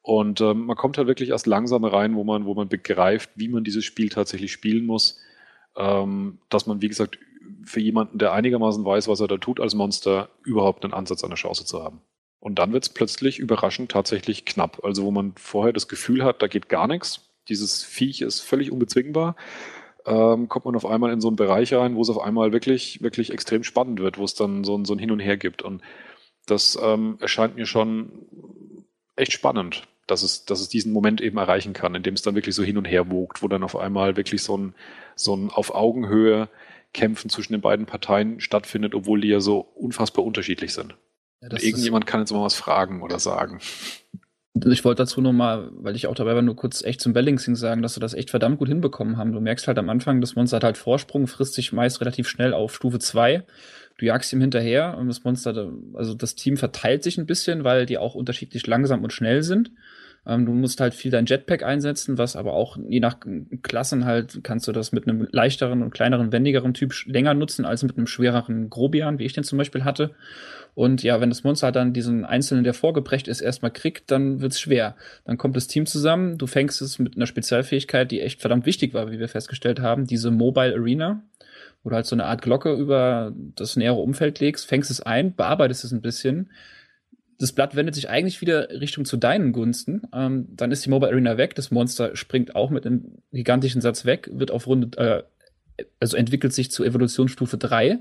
[0.00, 3.48] Und ähm, man kommt halt wirklich erst langsam rein, wo man, wo man begreift, wie
[3.48, 5.18] man dieses Spiel tatsächlich spielen muss.
[5.76, 7.18] Ähm, dass man, wie gesagt,
[7.64, 11.34] für jemanden, der einigermaßen weiß, was er da tut als Monster, überhaupt einen Ansatz einer
[11.36, 12.00] Chance zu haben.
[12.44, 14.84] Und dann wird es plötzlich überraschend tatsächlich knapp.
[14.84, 18.70] Also wo man vorher das Gefühl hat, da geht gar nichts, dieses Viech ist völlig
[18.70, 19.34] unbezwingbar,
[20.04, 23.00] ähm, kommt man auf einmal in so einen Bereich rein, wo es auf einmal wirklich,
[23.00, 25.62] wirklich extrem spannend wird, wo es dann so ein, so ein Hin und Her gibt.
[25.62, 25.80] Und
[26.44, 28.26] das ähm, erscheint mir schon
[29.16, 32.34] echt spannend, dass es, dass es diesen Moment eben erreichen kann, in dem es dann
[32.34, 34.74] wirklich so hin und her wogt, wo dann auf einmal wirklich so ein,
[35.14, 36.50] so ein auf Augenhöhe
[36.92, 40.94] Kämpfen zwischen den beiden Parteien stattfindet, obwohl die ja so unfassbar unterschiedlich sind.
[41.52, 43.60] Ja, irgendjemand kann jetzt mal was fragen oder sagen.
[44.66, 47.82] Ich wollte dazu nochmal, weil ich auch dabei war, nur kurz echt zum Balancing sagen,
[47.82, 49.32] dass sie das echt verdammt gut hinbekommen haben.
[49.32, 52.54] Du merkst halt am Anfang, das Monster hat halt Vorsprung, frisst sich meist relativ schnell
[52.54, 53.42] auf Stufe 2.
[53.98, 57.84] Du jagst ihm hinterher und das Monster, also das Team verteilt sich ein bisschen, weil
[57.84, 59.72] die auch unterschiedlich langsam und schnell sind.
[60.26, 63.18] Ähm, du musst halt viel dein Jetpack einsetzen, was aber auch je nach
[63.62, 67.82] Klassen halt kannst du das mit einem leichteren und kleineren, wendigeren Typ länger nutzen als
[67.82, 70.14] mit einem schwereren Grobian, wie ich den zum Beispiel hatte.
[70.74, 74.60] Und ja, wenn das Monster dann diesen Einzelnen, der vorgebrecht ist, erstmal kriegt, dann wird's
[74.60, 74.96] schwer.
[75.24, 78.92] Dann kommt das Team zusammen, du fängst es mit einer Spezialfähigkeit, die echt verdammt wichtig
[78.92, 81.22] war, wie wir festgestellt haben, diese Mobile Arena,
[81.84, 85.34] wo du halt so eine Art Glocke über das nähere Umfeld legst, fängst es ein,
[85.34, 86.50] bearbeitest es ein bisschen,
[87.38, 90.02] das Blatt wendet sich eigentlich wieder Richtung zu deinen Gunsten.
[90.12, 91.54] Ähm, dann ist die Mobile Arena weg.
[91.54, 96.52] Das Monster springt auch mit einem gigantischen Satz weg, wird auf Runde, äh, also entwickelt
[96.52, 97.98] sich zu Evolutionsstufe 3.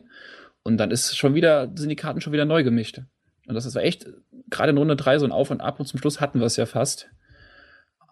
[0.63, 3.01] Und dann ist schon wieder, sind die Karten schon wieder neu gemischt.
[3.47, 4.07] Und das ist echt,
[4.49, 6.55] gerade in Runde 3 so ein Auf und Ab und zum Schluss hatten wir es
[6.55, 7.09] ja fast.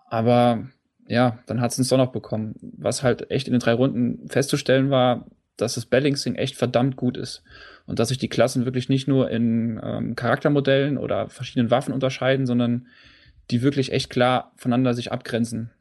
[0.09, 0.67] Aber
[1.07, 2.55] ja, dann hat es uns doch noch bekommen.
[2.61, 7.17] Was halt echt in den drei Runden festzustellen war, dass das Balancing echt verdammt gut
[7.17, 7.43] ist
[7.86, 12.46] und dass sich die Klassen wirklich nicht nur in ähm, Charaktermodellen oder verschiedenen Waffen unterscheiden,
[12.46, 12.88] sondern
[13.50, 15.72] die wirklich echt klar voneinander sich abgrenzen.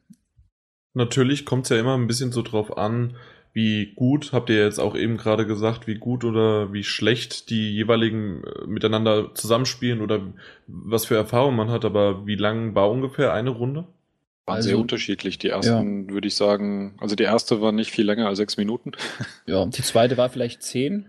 [0.93, 3.15] Natürlich kommt es ja immer ein bisschen so drauf an,
[3.53, 7.73] wie gut, habt ihr jetzt auch eben gerade gesagt, wie gut oder wie schlecht die
[7.73, 10.21] jeweiligen äh, miteinander zusammenspielen oder
[10.67, 13.85] was für Erfahrungen man hat, aber wie lang war ungefähr eine Runde?
[14.45, 15.37] Waren also, sehr unterschiedlich.
[15.37, 16.13] Die ersten, ja.
[16.13, 18.93] würde ich sagen, also die erste war nicht viel länger als sechs Minuten.
[19.45, 21.07] Ja, die zweite war vielleicht zehn.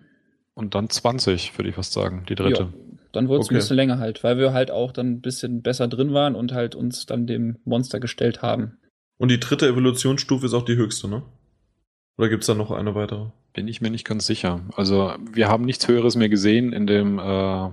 [0.55, 2.63] Und dann 20, würde ich fast sagen, die dritte.
[2.63, 2.73] Ja,
[3.13, 3.55] dann wurde es okay.
[3.55, 6.53] ein bisschen länger halt, weil wir halt auch dann ein bisschen besser drin waren und
[6.53, 8.79] halt uns dann dem Monster gestellt haben.
[9.19, 11.23] Und die dritte Evolutionsstufe ist auch die höchste, ne?
[12.19, 13.31] Oder gibt es da noch eine weitere?
[13.55, 14.61] Bin ich mir nicht ganz sicher.
[14.77, 17.71] Also wir haben nichts Höheres mehr gesehen in dem äh,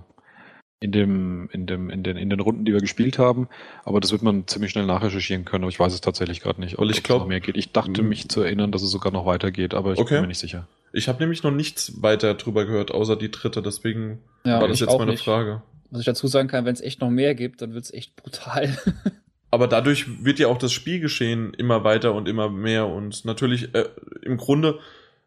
[0.82, 3.50] in dem, in dem, in den, in den Runden, die wir gespielt haben.
[3.84, 6.80] Aber das wird man ziemlich schnell nachrecherchieren können, aber ich weiß es tatsächlich gerade nicht,
[6.80, 7.58] ob es noch mehr geht.
[7.58, 10.16] Ich dachte mich zu erinnern, dass es sogar noch weitergeht, aber ich okay.
[10.16, 10.68] bin mir nicht sicher.
[10.92, 14.80] Ich habe nämlich noch nichts weiter drüber gehört, außer die dritte, deswegen ja, war das
[14.80, 15.24] jetzt meine nicht.
[15.24, 15.62] Frage.
[15.92, 18.16] Was ich dazu sagen kann, wenn es echt noch mehr gibt, dann wird es echt
[18.16, 18.78] brutal.
[19.52, 23.86] Aber dadurch wird ja auch das Spielgeschehen immer weiter und immer mehr und natürlich äh,
[24.22, 24.80] im Grunde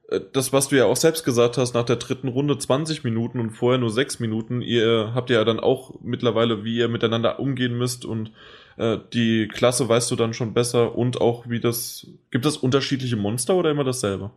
[0.09, 3.41] äh, das, was du ja auch selbst gesagt hast, nach der dritten Runde 20 Minuten
[3.41, 7.77] und vorher nur 6 Minuten, ihr habt ja dann auch mittlerweile, wie ihr miteinander umgehen
[7.77, 8.31] müsst und
[8.77, 12.07] äh, die Klasse weißt du dann schon besser und auch wie das.
[12.31, 14.31] Gibt es unterschiedliche Monster oder immer dasselbe?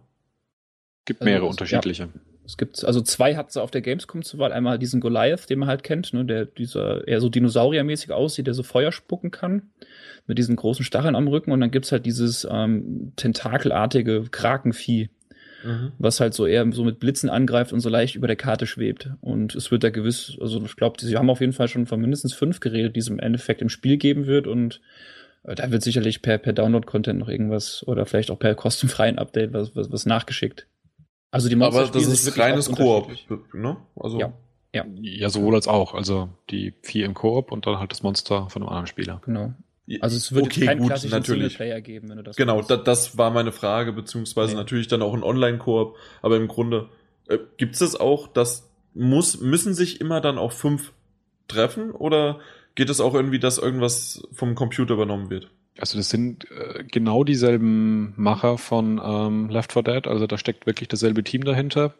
[1.05, 2.03] Gibt mehrere also, unterschiedliche.
[2.03, 2.09] Ja.
[2.45, 4.51] Es gibt, also zwei hat sie auf der Gamescom zur Wahl.
[4.53, 8.53] Einmal diesen Goliath, den man halt kennt, ne, der dieser eher so dinosauriermäßig aussieht, der
[8.53, 9.63] so Feuer spucken kann,
[10.27, 11.51] mit diesen großen Stacheln am Rücken.
[11.51, 15.09] Und dann gibt's halt dieses ähm, tentakelartige Krakenvieh,
[15.63, 15.93] mhm.
[15.97, 19.09] was halt so eher so mit Blitzen angreift und so leicht über der Karte schwebt.
[19.21, 21.99] Und es wird da gewiss, also ich glaube, sie haben auf jeden Fall schon von
[21.99, 24.81] mindestens fünf geredet, die es im Endeffekt im Spiel geben wird und
[25.43, 29.51] äh, da wird sicherlich per, per Download-Content noch irgendwas oder vielleicht auch per kostenfreien Update
[29.51, 30.67] was, was, was nachgeschickt.
[31.35, 33.11] Also die Monster Aber das ist reines Koop,
[33.53, 33.75] ne?
[33.99, 34.31] Also ja.
[34.73, 34.85] Ja.
[35.01, 35.93] ja, sowohl als auch.
[35.93, 39.21] Also die vier im Koop und dann halt das Monster von einem anderen Spieler.
[39.25, 39.53] Genau.
[39.99, 41.57] Also es wird okay, keinen gut, klassischen natürlich.
[41.57, 44.59] Singleplayer geben, wenn du das Genau, da, das war meine Frage, beziehungsweise nee.
[44.59, 46.87] natürlich dann auch ein Online-Koop, aber im Grunde
[47.27, 50.93] äh, gibt es das auch, dass muss, müssen sich immer dann auch fünf
[51.49, 52.39] treffen oder
[52.75, 55.49] geht es auch irgendwie, dass irgendwas vom Computer übernommen wird?
[55.79, 60.65] Also das sind äh, genau dieselben Macher von ähm, Left 4 Dead, also da steckt
[60.65, 61.93] wirklich dasselbe Team dahinter.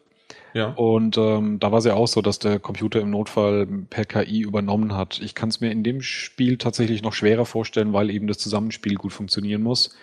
[0.54, 0.68] Ja.
[0.68, 4.40] Und ähm, da war es ja auch so, dass der Computer im Notfall per KI
[4.40, 5.20] übernommen hat.
[5.22, 8.94] Ich kann es mir in dem Spiel tatsächlich noch schwerer vorstellen, weil eben das Zusammenspiel
[8.94, 9.94] gut funktionieren muss.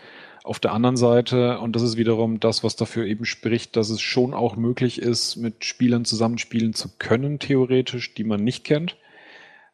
[0.44, 4.02] Auf der anderen Seite, und das ist wiederum das, was dafür eben spricht, dass es
[4.02, 8.98] schon auch möglich ist, mit Spielern zusammenspielen zu können, theoretisch, die man nicht kennt.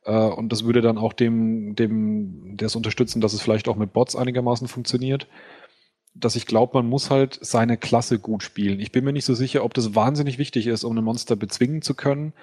[0.09, 3.93] Äh, und das würde dann auch dem, dem, das unterstützen, dass es vielleicht auch mit
[3.93, 5.27] Bots einigermaßen funktioniert
[6.15, 8.79] dass ich glaube, man muss halt seine Klasse gut spielen.
[8.79, 11.81] Ich bin mir nicht so sicher, ob das wahnsinnig wichtig ist, um ein Monster bezwingen
[11.81, 12.33] zu können,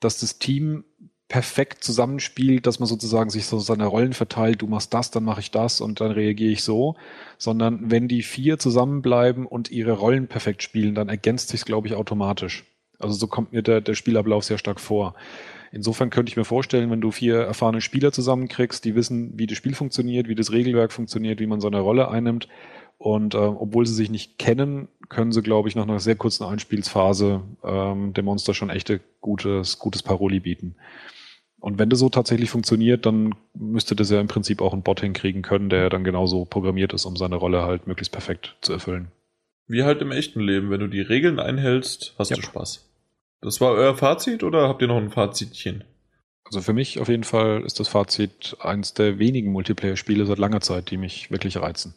[0.00, 0.84] dass das Team
[1.28, 5.40] perfekt zusammenspielt, dass man sozusagen sich so seine Rollen verteilt, du machst das, dann mache
[5.40, 6.96] ich das und dann reagiere ich so,
[7.36, 11.94] sondern wenn die vier zusammenbleiben und ihre Rollen perfekt spielen, dann ergänzt sich glaube ich,
[11.94, 12.64] automatisch.
[12.98, 15.14] Also so kommt mir der, der Spielablauf sehr stark vor.
[15.72, 19.58] Insofern könnte ich mir vorstellen, wenn du vier erfahrene Spieler zusammenkriegst, die wissen, wie das
[19.58, 22.48] Spiel funktioniert, wie das Regelwerk funktioniert, wie man so eine Rolle einnimmt.
[22.96, 26.44] Und äh, obwohl sie sich nicht kennen, können sie, glaube ich, nach einer sehr kurzen
[26.44, 30.74] Einspielsphase ähm, dem Monster schon echte gutes, gutes Paroli bieten.
[31.60, 35.00] Und wenn das so tatsächlich funktioniert, dann müsste das ja im Prinzip auch ein Bot
[35.00, 39.08] hinkriegen können, der dann genauso programmiert ist, um seine Rolle halt möglichst perfekt zu erfüllen.
[39.66, 42.38] Wie halt im echten Leben, wenn du die Regeln einhältst, hast yep.
[42.38, 42.87] du Spaß.
[43.40, 45.84] Das war euer Fazit oder habt ihr noch ein Fazitchen?
[46.44, 50.60] Also für mich auf jeden Fall ist das Fazit eins der wenigen Multiplayer-Spiele seit langer
[50.60, 51.94] Zeit, die mich wirklich reizen.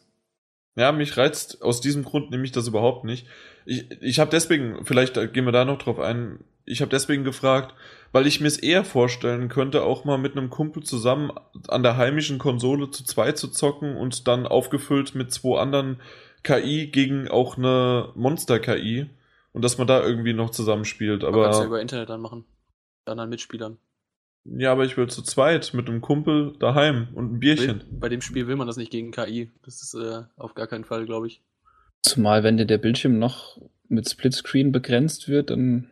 [0.75, 3.27] Ja, mich reizt aus diesem Grund nämlich das überhaupt nicht.
[3.65, 7.73] Ich, ich habe deswegen, vielleicht gehen wir da noch drauf ein, ich habe deswegen gefragt,
[8.11, 11.31] weil ich mir es eher vorstellen könnte, auch mal mit einem Kumpel zusammen
[11.67, 15.99] an der heimischen Konsole zu zweit zu zocken und dann aufgefüllt mit zwei anderen
[16.43, 19.07] KI gegen auch eine Monster-KI
[19.53, 21.23] und dass man da irgendwie noch zusammenspielt.
[21.23, 22.45] Aber kannst ja über Internet dann machen.
[23.05, 23.77] Mit anderen Mitspielern.
[24.43, 27.83] Ja, aber ich will zu zweit mit einem Kumpel daheim und ein Bierchen.
[27.91, 29.51] Bei dem Spiel will man das nicht gegen KI.
[29.63, 31.41] Das ist äh, auf gar keinen Fall, glaube ich.
[32.01, 35.89] Zumal, wenn dir der Bildschirm noch mit Splitscreen begrenzt wird, dann.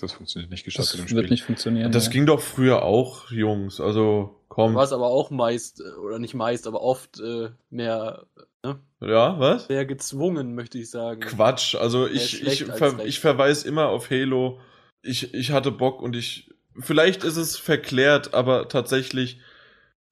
[0.00, 1.16] Das funktioniert nicht geschafft das in dem Spiel.
[1.18, 1.92] wird nicht funktionieren.
[1.92, 2.12] Das ja.
[2.12, 3.80] ging doch früher auch, Jungs.
[3.80, 4.72] Also, komm.
[4.72, 8.26] Du warst aber auch meist, äh, oder nicht meist, aber oft äh, mehr.
[8.64, 8.80] Ne?
[9.00, 9.68] Ja, was?
[9.68, 11.20] Mehr gezwungen, möchte ich sagen.
[11.20, 11.74] Quatsch.
[11.74, 14.60] Also, ich, ich, ver ich verweise immer auf Halo.
[15.02, 19.40] Ich, ich hatte Bock und ich vielleicht ist es verklärt, aber tatsächlich,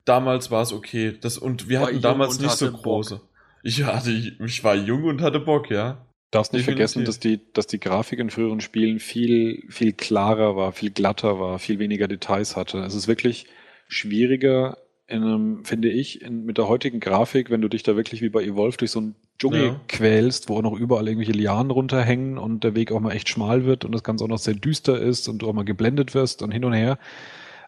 [0.05, 1.16] damals war es okay.
[1.20, 3.16] Das, und wir war hatten damals nicht so große.
[3.16, 3.28] Bock.
[3.62, 6.07] Ich hatte, ich war jung und hatte Bock, ja.
[6.30, 10.72] Darfst nicht vergessen, dass die, dass die Grafik in früheren Spielen viel, viel klarer war,
[10.72, 12.78] viel glatter war, viel weniger Details hatte.
[12.78, 13.46] Es ist wirklich
[13.88, 14.78] schwieriger,
[15.11, 18.29] in einem, finde ich, in, mit der heutigen Grafik, wenn du dich da wirklich wie
[18.29, 19.81] bei Evolve durch so einen Dschungel ja.
[19.89, 23.65] quälst, wo auch noch überall irgendwelche Lianen runterhängen und der Weg auch mal echt schmal
[23.65, 26.43] wird und das Ganze auch noch sehr düster ist und du auch mal geblendet wirst
[26.43, 26.99] und hin und her.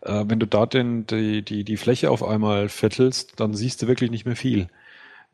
[0.02, 3.88] Äh, wenn du da den, die, die, die Fläche auf einmal viertelst, dann siehst du
[3.88, 4.68] wirklich nicht mehr viel.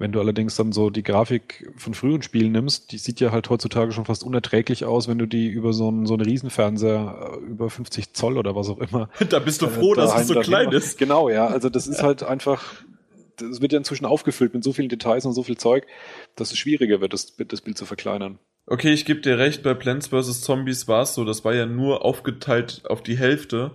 [0.01, 3.51] Wenn du allerdings dann so die Grafik von früheren Spielen nimmst, die sieht ja halt
[3.51, 7.47] heutzutage schon fast unerträglich aus, wenn du die über so einen, so einen Riesenfernseher äh,
[7.47, 9.11] über 50 Zoll oder was auch immer.
[9.29, 10.99] da bist du äh, froh, dass es so klein ist.
[10.99, 11.49] Genau, ja.
[11.49, 12.63] Also das ist halt einfach,
[13.37, 15.85] das wird ja inzwischen aufgefüllt mit so vielen Details und so viel Zeug,
[16.37, 18.39] dass es schwieriger wird, das, das Bild zu verkleinern.
[18.67, 20.43] Okay, ich gebe dir recht, bei Plants vs.
[20.43, 23.73] Zombies war es so, das war ja nur aufgeteilt auf die Hälfte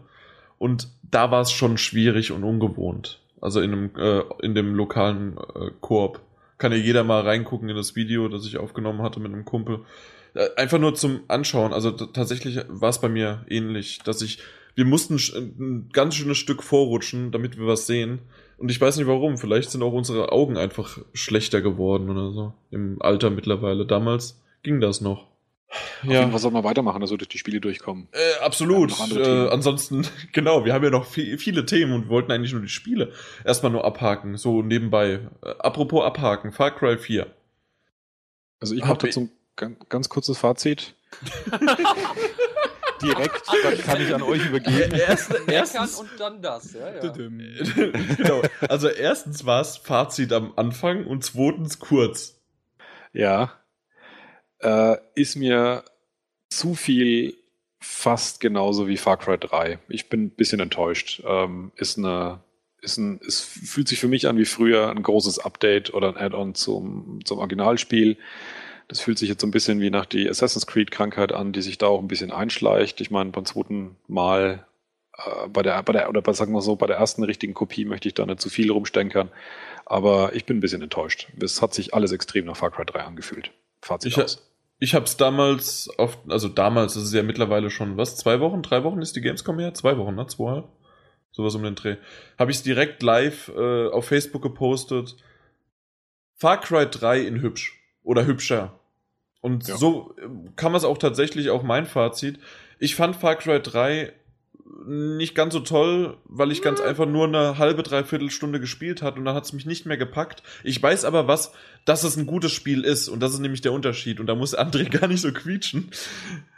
[0.57, 3.22] und da war es schon schwierig und ungewohnt.
[3.43, 6.21] Also in, einem, äh, in dem lokalen äh, Koop.
[6.57, 9.81] Kann ja jeder mal reingucken in das Video, das ich aufgenommen hatte mit einem Kumpel.
[10.33, 11.73] Äh, einfach nur zum Anschauen.
[11.73, 14.39] Also tatsächlich war es bei mir ähnlich, dass ich,
[14.75, 18.19] wir mussten ein ganz schönes Stück vorrutschen, damit wir was sehen.
[18.57, 19.37] Und ich weiß nicht warum.
[19.37, 22.53] Vielleicht sind auch unsere Augen einfach schlechter geworden oder so.
[22.71, 23.85] Im Alter mittlerweile.
[23.85, 25.27] Damals ging das noch.
[26.03, 26.19] Auf ja.
[26.19, 28.07] jeden Fall soll man weitermachen, also durch die Spiele durchkommen.
[28.11, 28.93] Äh, absolut.
[29.11, 32.61] Äh, ansonsten, genau, wir haben ja noch viel, viele Themen und wir wollten eigentlich nur
[32.61, 33.11] die Spiele
[33.43, 35.19] erstmal nur abhaken, so nebenbei.
[35.41, 37.27] Äh, apropos abhaken, Far Cry 4.
[38.59, 40.95] Also ich mache dazu ein ganz, ganz kurzes Fazit.
[43.01, 44.93] Direkt, dann kann ich an euch übergeben.
[44.97, 47.11] Erst, erstens und dann das, ja, ja.
[48.17, 48.41] genau.
[48.69, 52.41] Also erstens war es Fazit am Anfang und zweitens kurz.
[53.11, 53.51] Ja,
[54.63, 55.83] äh, ist mir
[56.49, 57.35] zu viel
[57.79, 59.79] fast genauso wie Far Cry 3.
[59.89, 61.21] Ich bin ein bisschen enttäuscht.
[61.25, 62.39] Ähm, ist eine,
[62.81, 66.17] ist ein, es fühlt sich für mich an wie früher ein großes Update oder ein
[66.17, 68.17] Add-on zum, zum Originalspiel.
[68.87, 71.77] Das fühlt sich jetzt so ein bisschen wie nach die Assassin's Creed-Krankheit an, die sich
[71.77, 73.01] da auch ein bisschen einschleicht.
[73.01, 74.65] Ich meine, beim zweiten Mal,
[75.17, 78.07] äh, bei der, bei der, oder sagen wir so, bei der ersten richtigen Kopie möchte
[78.07, 79.29] ich da nicht zu viel rumstenkern.
[79.85, 81.27] Aber ich bin ein bisschen enttäuscht.
[81.41, 83.51] Es hat sich alles extrem nach Far Cry 3 angefühlt.
[83.81, 84.52] Fazit ich, aus.
[84.83, 88.61] Ich habe es damals auf, also damals, das ist ja mittlerweile schon, was, zwei Wochen,
[88.61, 89.73] drei Wochen ist die Gamescom her?
[89.73, 90.27] Zwei Wochen, ne?
[90.27, 90.67] Zweieinhalb?
[91.31, 91.95] Sowas um den Dreh.
[92.37, 95.15] Habe ich es direkt live äh, auf Facebook gepostet.
[96.35, 97.81] Far Cry 3 in hübsch.
[98.03, 98.77] Oder hübscher.
[99.39, 99.77] Und ja.
[99.77, 100.27] so äh,
[100.57, 102.37] kann man es auch tatsächlich auch mein Fazit.
[102.77, 104.11] Ich fand Far Cry 3
[104.85, 109.17] nicht ganz so toll, weil ich ganz einfach nur eine halbe, dreiviertel Stunde gespielt hat
[109.17, 110.43] und dann hat es mich nicht mehr gepackt.
[110.63, 111.51] Ich weiß aber was,
[111.85, 114.57] dass es ein gutes Spiel ist und das ist nämlich der Unterschied und da muss
[114.57, 115.91] André gar nicht so quietschen.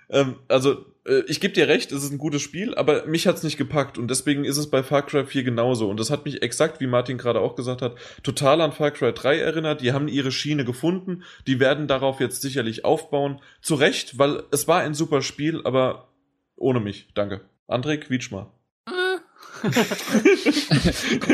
[0.10, 3.44] Ähm, also, äh, ich gebe dir recht, es ist ein gutes Spiel, aber mich hat's
[3.44, 6.42] nicht gepackt und deswegen ist es bei Far Cry 4 genauso und das hat mich
[6.44, 9.82] exakt, wie Martin gerade auch gesagt hat, total an Far Cry 3 erinnert.
[9.82, 13.42] Die haben ihre Schiene gefunden, die werden darauf jetzt sicherlich aufbauen.
[13.62, 16.10] Zu Recht, weil es war ein super Spiel, aber
[16.56, 17.08] ohne mich.
[17.16, 17.42] Danke.
[17.68, 18.52] André, quietsch mal.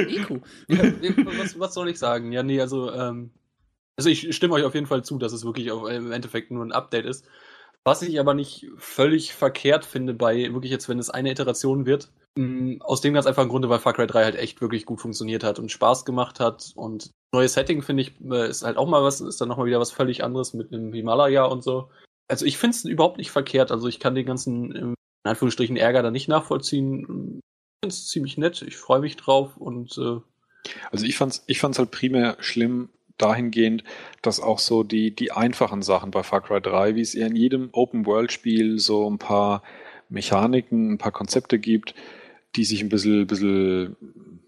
[0.07, 0.39] Iku.
[0.67, 2.31] was, was, soll ich sagen?
[2.31, 3.31] Ja, nee, also, ähm,
[3.97, 6.71] also ich stimme euch auf jeden Fall zu, dass es wirklich im Endeffekt nur ein
[6.71, 7.25] Update ist.
[7.83, 12.11] Was ich aber nicht völlig verkehrt finde bei wirklich jetzt, wenn es eine Iteration wird,
[12.37, 15.43] mh, aus dem ganz einfachen Grunde, weil Far Cry 3 halt echt wirklich gut funktioniert
[15.43, 19.03] hat und Spaß gemacht hat und neues Setting finde ich äh, ist halt auch mal
[19.03, 21.89] was, ist dann nochmal wieder was völlig anderes mit dem Himalaya und so.
[22.27, 23.71] Also ich finde es überhaupt nicht verkehrt.
[23.71, 26.99] Also ich kann den ganzen in Anführungsstrichen Ärger da nicht nachvollziehen.
[26.99, 28.61] Ich finde es ziemlich nett.
[28.61, 30.19] Ich freue mich drauf und äh,
[30.91, 33.83] Also ich fand's, ich fand's halt primär schlimm dahingehend,
[34.21, 37.35] dass auch so die, die einfachen Sachen bei Far Cry 3, wie es ja in
[37.35, 39.61] jedem Open-World-Spiel so ein paar
[40.09, 41.93] Mechaniken, ein paar Konzepte gibt,
[42.55, 43.95] die sich ein bisschen, bisschen,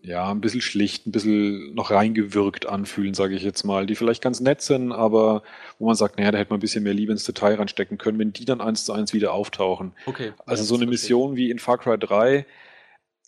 [0.05, 4.21] ja, ein bisschen schlicht, ein bisschen noch reingewirkt anfühlen, sage ich jetzt mal, die vielleicht
[4.21, 5.43] ganz nett sind, aber
[5.79, 8.19] wo man sagt, naja, da hätte man ein bisschen mehr Liebe ins Detail reinstecken können,
[8.19, 9.93] wenn die dann eins zu eins wieder auftauchen.
[10.05, 10.33] okay.
[10.45, 12.45] Also Ja, so eine Mission wie in Far Cry 3,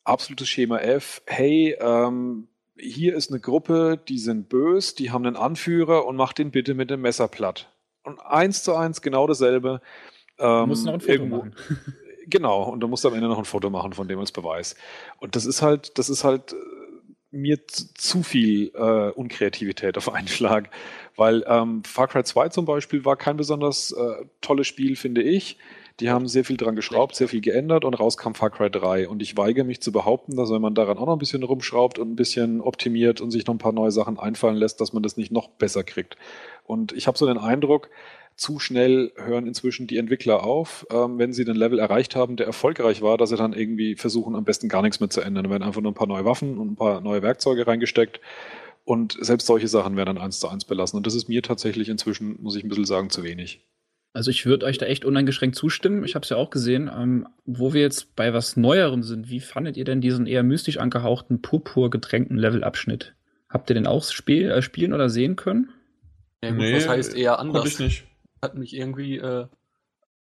[0.03, 1.21] absolutes Schema F.
[1.26, 6.39] Hey, ähm, hier ist eine Gruppe, die sind bös, die haben einen Anführer und macht
[6.39, 7.71] den bitte mit dem Messer platt.
[8.03, 9.80] Und eins zu eins genau dasselbe.
[10.38, 11.55] Du Ähm, musst noch ein Foto irgendwo- machen.
[12.28, 14.76] Genau, und du musst am Ende noch ein Foto machen von dem als Beweis.
[15.19, 16.55] Und das ist halt, das ist halt äh,
[17.32, 20.69] mir zu, viel äh, Unkreativität auf einen Schlag.
[21.15, 25.57] Weil ähm, Far Cry 2 zum Beispiel war kein besonders äh, tolles Spiel, finde ich.
[26.01, 29.07] Die haben sehr viel dran geschraubt, sehr viel geändert und rauskam Far Cry 3.
[29.07, 31.99] Und ich weigere mich zu behaupten, dass wenn man daran auch noch ein bisschen rumschraubt
[31.99, 35.03] und ein bisschen optimiert und sich noch ein paar neue Sachen einfallen lässt, dass man
[35.03, 36.17] das nicht noch besser kriegt.
[36.65, 37.89] Und ich habe so den Eindruck,
[38.36, 42.45] zu schnell hören inzwischen die Entwickler auf, ähm, wenn sie den Level erreicht haben, der
[42.45, 45.45] erfolgreich war, dass sie dann irgendwie versuchen, am besten gar nichts mehr zu ändern.
[45.45, 48.19] Da werden einfach nur ein paar neue Waffen und ein paar neue Werkzeuge reingesteckt.
[48.83, 50.97] Und selbst solche Sachen werden dann eins zu eins belassen.
[50.97, 53.61] Und das ist mir tatsächlich inzwischen, muss ich ein bisschen sagen, zu wenig.
[54.13, 56.05] Also ich würde euch da echt uneingeschränkt zustimmen.
[56.05, 56.89] Ich habe es ja auch gesehen.
[56.95, 60.77] Ähm, wo wir jetzt bei was Neuerem sind, wie fandet ihr denn diesen eher mystisch
[60.77, 63.15] angehauchten, purpur getränkten Levelabschnitt?
[63.49, 65.69] Habt ihr den auch spiel äh, spielen oder sehen können?
[66.43, 67.65] Ja, gut, was heißt eher Konnte anders?
[67.65, 68.03] ich nicht.
[68.45, 69.47] Hat mich irgendwie äh,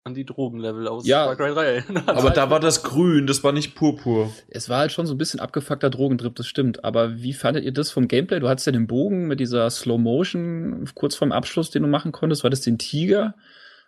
[0.05, 1.27] an die Drogenlevel aus Ja.
[1.27, 2.09] Far Cry 3 erinnert.
[2.09, 4.33] Aber da war das grün, das war nicht purpur.
[4.49, 6.85] Es war halt schon so ein bisschen abgefuckter Drogentrip, das stimmt.
[6.85, 8.41] Aber wie fandet ihr das vom Gameplay?
[8.41, 12.11] Du hattest ja den Bogen mit dieser Slow Motion kurz vorm Abschluss, den du machen
[12.11, 12.43] konntest.
[12.43, 13.35] Du hattest den Tiger.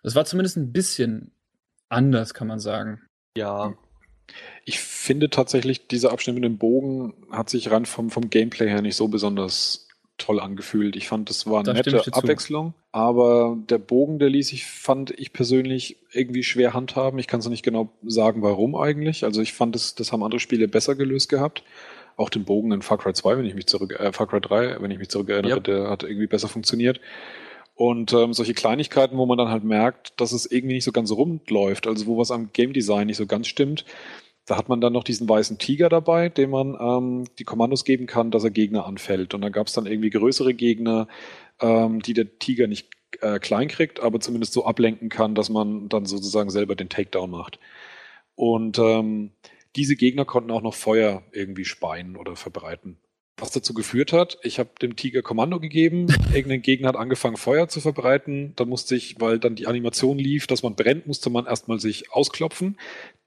[0.03, 1.31] Das war zumindest ein bisschen
[1.89, 3.01] anders, kann man sagen.
[3.37, 3.73] ja,
[4.63, 8.81] Ich finde tatsächlich, dieser Abschnitt mit dem Bogen hat sich rein vom, vom Gameplay her
[8.81, 9.84] nicht so besonders
[10.17, 10.95] toll angefühlt.
[10.95, 12.13] Ich fand, das war eine Da ich nette dir zu.
[12.13, 17.19] Abwechslung, aber der Bogen, der ließ sich, fand ich persönlich irgendwie schwer handhaben.
[17.19, 19.23] Ich kann es nicht genau sagen, warum eigentlich.
[19.25, 21.63] Also ich fand, das, das haben andere Spiele besser gelöst gehabt.
[22.17, 24.77] Auch den Bogen in Far Cry 2, wenn ich mich zurück, äh, Far Cry 3,
[24.81, 25.59] wenn ich mich zurück erinnere, Ja.
[25.59, 27.01] der hat irgendwie besser funktioniert.
[27.75, 31.11] Und ähm, solche Kleinigkeiten, wo man dann halt merkt, dass es irgendwie nicht so ganz
[31.11, 33.83] rund läuft, also wo was am Game Design nicht so ganz stimmt,
[34.45, 38.05] da hat man dann noch diesen weißen Tiger dabei, dem man ähm, die Kommandos geben
[38.05, 39.33] kann, dass er Gegner anfällt.
[39.33, 41.07] Und dann gab es dann irgendwie größere Gegner,
[41.59, 42.89] ähm, die der Tiger nicht
[43.21, 47.31] äh, klein kriegt, aber zumindest so ablenken kann, dass man dann sozusagen selber den Takedown
[47.31, 47.59] macht.
[48.35, 49.31] Und ähm,
[49.75, 52.97] diese Gegner konnten auch noch Feuer irgendwie speien oder verbreiten.
[53.37, 57.67] Was dazu geführt hat, ich habe dem Tiger Kommando gegeben, irgendein Gegner hat angefangen Feuer
[57.67, 61.45] zu verbreiten, dann musste ich, weil dann die Animation lief, dass man brennt, musste man
[61.45, 62.77] erstmal sich ausklopfen,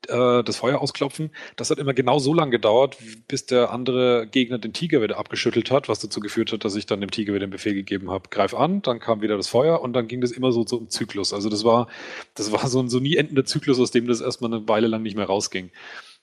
[0.06, 1.30] äh, das Feuer ausklopfen.
[1.56, 2.96] Das hat immer genau so lange gedauert,
[3.26, 6.86] bis der andere Gegner den Tiger wieder abgeschüttelt hat, was dazu geführt hat, dass ich
[6.86, 9.82] dann dem Tiger wieder den Befehl gegeben habe, greif an, dann kam wieder das Feuer
[9.82, 11.34] und dann ging das immer so, so im Zyklus.
[11.34, 11.86] Also das war,
[12.34, 15.02] das war so ein so nie endender Zyklus, aus dem das erstmal eine Weile lang
[15.02, 15.70] nicht mehr rausging.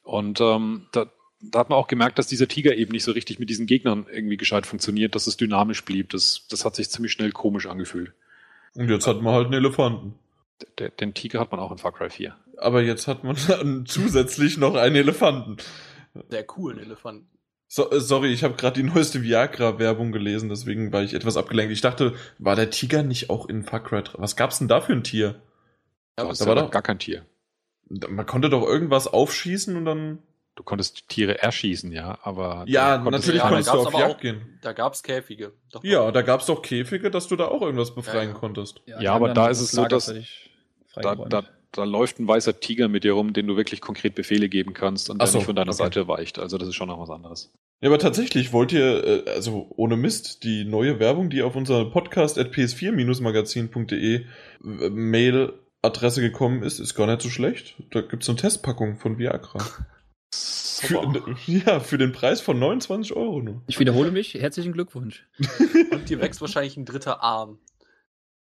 [0.01, 1.11] Und ähm, da,
[1.51, 4.05] da hat man auch gemerkt, dass dieser Tiger eben nicht so richtig mit diesen Gegnern
[4.11, 6.09] irgendwie gescheit funktioniert, dass es dynamisch blieb.
[6.09, 8.13] Das, das hat sich ziemlich schnell komisch angefühlt.
[8.75, 10.15] Und jetzt hat man halt einen Elefanten.
[10.79, 12.35] Der, den Tiger hat man auch in Far Cry 4.
[12.57, 15.57] Aber jetzt hat man dann zusätzlich noch einen Elefanten.
[16.29, 17.27] sehr coolen Elefanten.
[17.67, 21.73] So, äh, sorry, ich habe gerade die neueste Viagra-Werbung gelesen, deswegen war ich etwas abgelenkt.
[21.73, 24.19] Ich dachte, war der Tiger nicht auch in Far Cry 3?
[24.21, 25.41] Was gab's denn da für ein Tier?
[26.17, 27.25] Ja, da war doch- gar kein Tier.
[27.89, 30.19] Man konnte doch irgendwas aufschießen und dann.
[30.56, 34.58] Du konntest Tiere erschießen, ja, aber Ja, natürlich ja, konntest du auf Jagd auch- gehen.
[34.62, 35.51] Da gab's Käfige.
[35.74, 38.39] Doch, Ja, da gab's doch Käfige, dass du da auch irgendwas befreien Ja, ja.
[38.39, 38.82] konntest.
[38.86, 40.14] Ja, die aber da ist es so, dass-
[40.95, 41.43] da, da,
[41.74, 45.10] da läuft ein weißer Tiger mit dir rum, den du wirklich konkret Befehle geben kannst
[45.10, 45.84] und Ach der so, nicht von deiner okay.
[45.84, 46.39] Seite weicht.
[46.39, 47.51] Also das ist schon noch was anderes.
[47.82, 51.84] Ja, aber tatsächlich wollt ihr, äh, also ohne Mist, die neue Werbung, die auf unser
[51.84, 57.76] Podcast at ps4-magazin.de äh, Mail-Adresse gekommen ist, ist gar nicht so schlecht.
[57.91, 59.60] Da gibt's eine Testpackung von Viagra.
[60.86, 63.61] Für, ja, für den Preis von 29 Euro nur.
[63.67, 64.33] ich wiederhole mich.
[64.33, 65.25] Herzlichen Glückwunsch.
[65.91, 67.59] Und dir wächst wahrscheinlich ein dritter Arm.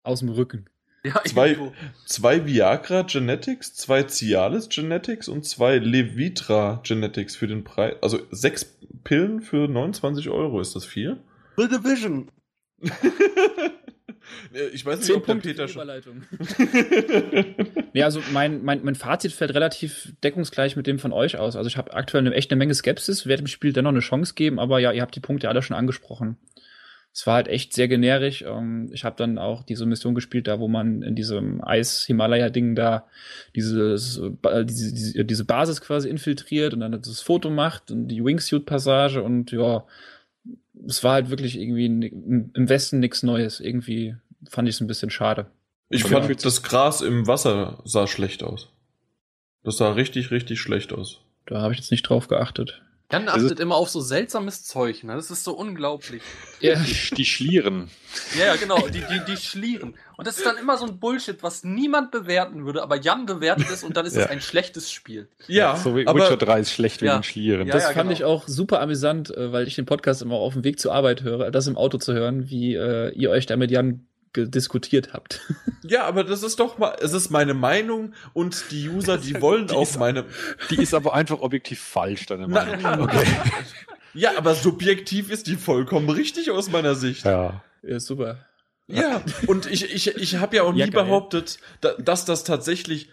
[0.04, 0.66] Aus dem Rücken.
[1.04, 1.58] Ja, Zwei-.
[2.06, 7.96] Zwei Viagra Genetics, zwei Cialis Genetics und zwei Levitra Genetics für den Preis.
[8.02, 10.60] Also sechs Pillen für 29 Euro.
[10.60, 11.18] Ist das viel?
[11.58, 12.30] The Division.
[14.54, 15.82] Äh, Ich weiß nicht, Zehn ob der Punkte Peter für die schon.
[15.84, 16.24] Überleitung.
[17.94, 21.56] nee, also mein, mein, mein Fazit fällt relativ deckungsgleich mit dem von euch aus.
[21.56, 24.34] Also ich habe aktuell eine, echt eine Menge Skepsis, werde dem Spiel dennoch eine Chance
[24.36, 26.38] geben, aber ja, ihr habt die Punkte alle schon angesprochen.
[27.14, 28.42] Es war halt echt sehr generisch.
[28.46, 33.08] Ähm, Ich habe dann auch diese Mission gespielt, da wo man in diesem Eis-Himalaya-Ding da
[33.56, 38.22] dieses, äh, diese, diese, diese Basis quasi infiltriert und dann das Foto macht und die
[38.24, 39.86] Wingsuit-Passage und ja,
[40.88, 43.60] es war halt wirklich irgendwie im Westen nichts Neues.
[43.60, 44.16] Irgendwie
[44.50, 45.48] fand ich es ein bisschen schade.
[45.90, 48.70] Ich der fand, das Gras im Wasser sah schlecht aus.
[49.64, 51.22] Das sah richtig, richtig schlecht aus.
[51.46, 52.82] Da habe ich jetzt nicht drauf geachtet.
[53.12, 55.14] Jan Es achtet immer auf so seltsames Zeug, ne?
[55.16, 56.24] Das ist so unglaublich.
[56.60, 56.76] Ja,
[57.18, 57.90] Die, Schlieren.
[58.38, 59.96] Ja, ja, genau, die, die, die schlieren.
[60.18, 63.68] Und das ist dann immer so ein Bullshit, was niemand bewerten würde, aber Jan bewertet
[63.72, 64.30] es und dann ist es Ja.
[64.30, 65.28] ein schlechtes Spiel.
[65.48, 67.14] Ja, so wie aber Witcher 3 ist schlecht Ja.
[67.16, 67.68] wegen Schlieren.
[67.68, 68.12] Ja, das ja, fand genau.
[68.14, 71.22] ich auch super amüsant, äh, weil ich den Podcast immer auf dem Weg zur Arbeit
[71.22, 75.42] höre, das im Auto zu hören, wie äh, ihr euch da mit Jan diskutiert habt.
[75.84, 79.68] ja, aber das ist doch mal, es ist meine Meinung und die User, die wollen
[79.68, 80.26] Die auch ist- meine.
[80.70, 82.80] Die ist aber einfach objektiv falsch, deine Meinung.
[82.82, 83.26] Na, okay.
[84.18, 87.26] Ja, aber subjektiv ist die vollkommen richtig aus meiner Sicht.
[87.26, 87.62] Ja.
[87.84, 88.46] Ja, super.
[88.88, 91.04] Ja, und ich, ich, ich habe ja auch nie Ja, geil.
[91.04, 93.10] behauptet, da, dass das tatsächlich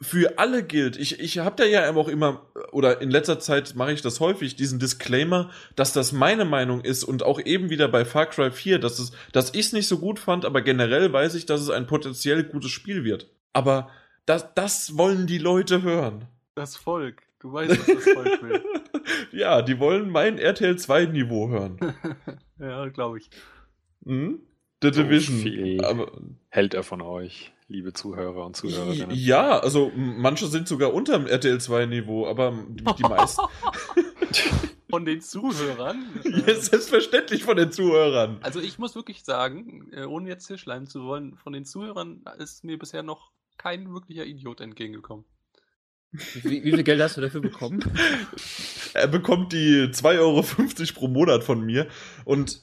[0.00, 0.96] für alle gilt.
[0.96, 4.56] Ich, ich habe da ja auch immer, oder in letzter Zeit mache ich das häufig,
[4.56, 8.78] diesen Disclaimer, dass das meine Meinung ist und auch eben wieder bei Far Cry 4,
[8.78, 11.70] dass, es, dass ich es nicht so gut fand, aber generell weiß ich, dass es
[11.70, 13.30] ein potenziell gutes Spiel wird.
[13.52, 13.90] Aber
[14.26, 16.26] das, das wollen die Leute hören.
[16.54, 17.22] Das Volk.
[17.38, 18.62] Du weißt, was das Volk will.
[19.30, 21.78] Ja, die wollen mein RTL 2 Niveau hören.
[22.58, 23.30] ja, glaube ich.
[24.04, 24.40] Hm?
[24.82, 25.38] The So Division.
[25.38, 25.84] viel.
[25.84, 26.12] Aber,
[26.48, 29.10] Hält er von euch, liebe Zuhörer und Zuhörerinnen.
[29.16, 33.42] Ja, also manche sind sogar unterm RTL 2 Niveau, aber die die meisten.
[34.88, 36.06] Von den Zuhörern.
[36.24, 38.38] ja, selbstverständlich von den Zuhörern.
[38.42, 42.22] Also ich muss wirklich sagen, äh, ohne jetzt hier schleimen zu wollen, von den Zuhörern
[42.38, 45.24] ist mir bisher noch kein wirklicher Idiot entgegengekommen.
[46.12, 47.80] Wie, wie viel Geld hast du dafür bekommen?
[48.94, 50.42] Er bekommt die 2,50 Euro
[50.94, 51.86] pro Monat von mir.
[52.24, 52.62] Und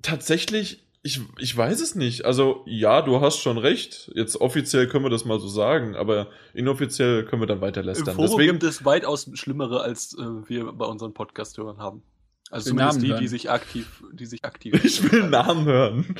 [0.00, 2.24] tatsächlich, ich, ich weiß es nicht.
[2.24, 4.10] Also, ja, du hast schon recht.
[4.14, 7.86] Jetzt offiziell können wir das mal so sagen, aber inoffiziell können wir dann weiter Im
[7.86, 8.16] lästern.
[8.16, 12.02] Forum Deswegen, gibt es weitaus Schlimmere, als äh, wir bei unseren Podcast-Hörern haben.
[12.50, 13.20] Also zumindest Namen die, hören.
[13.20, 14.74] die sich aktiv, die sich aktiv.
[14.84, 16.16] ich will Namen hören.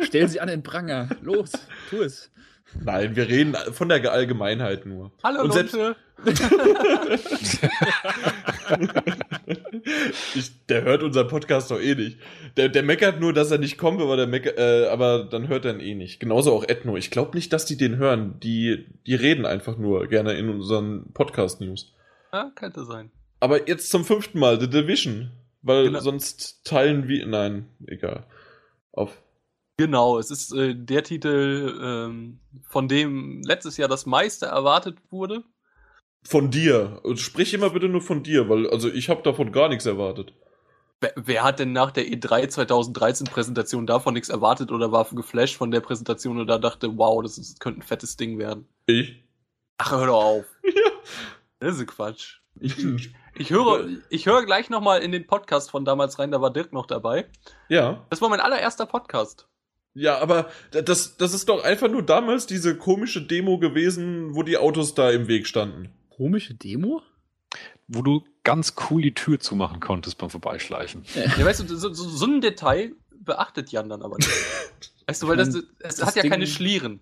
[0.00, 1.08] Stell sie an den Pranger.
[1.22, 1.52] Los,
[1.88, 2.30] tu es.
[2.74, 5.10] Nein, wir reden von der Allgemeinheit nur.
[5.22, 5.96] Hallo Und Leute.
[10.34, 12.18] ich, der hört unseren Podcast doch eh nicht.
[12.56, 15.64] Der, der meckert nur, dass er nicht kommt, aber, der meckert, äh, aber dann hört
[15.64, 16.20] er ihn eh nicht.
[16.20, 16.96] Genauso auch Ethno.
[16.96, 18.38] Ich glaube nicht, dass die den hören.
[18.40, 21.94] Die, die reden einfach nur gerne in unseren Podcast-News.
[22.32, 23.10] Ja, könnte sein.
[23.40, 25.30] Aber jetzt zum fünften Mal, The Division.
[25.62, 26.00] Weil Genau.
[26.00, 27.26] sonst teilen wir.
[27.26, 28.24] Nein, egal.
[28.92, 29.20] Auf.
[29.78, 35.44] Genau, es ist äh, der Titel, ähm, von dem letztes Jahr das meiste erwartet wurde.
[36.24, 37.00] Von dir.
[37.14, 40.34] Sprich immer bitte nur von dir, weil also ich habe davon gar nichts erwartet.
[41.00, 45.04] Wer, wer hat denn nach der E E3 2013 Präsentation davon nichts erwartet oder war
[45.12, 48.66] geflasht von der Präsentation oder dachte, wow, das ist, könnte ein fettes Ding werden?
[48.86, 49.22] Ich?
[49.78, 50.44] Ach, hör doch auf.
[50.64, 50.90] Ja.
[51.60, 52.40] Das ist Quatsch.
[52.58, 52.76] Ich,
[53.36, 56.72] ich höre, ich höre gleich nochmal in den Podcast von damals rein, da war Dirk
[56.72, 57.30] noch dabei.
[57.68, 58.04] Ja.
[58.10, 59.48] Das war mein allererster Podcast.
[59.94, 64.56] Ja, aber das, das ist doch einfach nur damals diese komische Demo gewesen, wo die
[64.56, 65.88] Autos da im Weg standen.
[66.10, 67.02] Komische Demo?
[67.88, 71.04] Wo du ganz cool die Tür zumachen konntest beim Vorbeischleichen.
[71.14, 72.92] Ja, weißt du, so, so, so ein Detail
[73.24, 74.30] beachtet Jan dann aber nicht.
[75.06, 77.00] Weißt du, weil das, es Das hat ja Ding- keine Schlieren.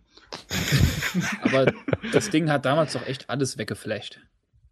[1.43, 1.73] Aber
[2.13, 4.19] das Ding hat damals doch echt alles weggeflasht.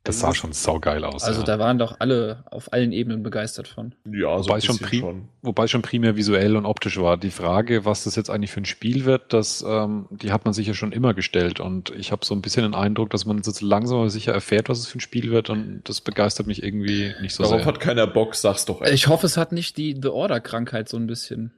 [0.04, 1.24] Das sah schon saugeil aus.
[1.24, 1.46] Also ja.
[1.46, 3.94] da waren doch alle auf allen Ebenen begeistert von.
[4.04, 7.16] Ja, so Wobei es schon, prim wobei schon primär visuell und optisch war.
[7.16, 10.52] Die Frage, was das jetzt eigentlich für ein Spiel wird, das, ähm, die hat man
[10.52, 11.58] sich ja schon immer gestellt.
[11.58, 14.68] Und ich habe so ein bisschen den Eindruck, dass man jetzt langsam aber sicher erfährt,
[14.68, 15.48] was es für ein Spiel wird.
[15.48, 17.66] Und das begeistert mich irgendwie nicht so Darauf sehr.
[17.66, 18.82] hat keiner Bock, sag's doch.
[18.82, 21.54] Ich hoffe, es hat nicht die The Order-Krankheit so ein bisschen.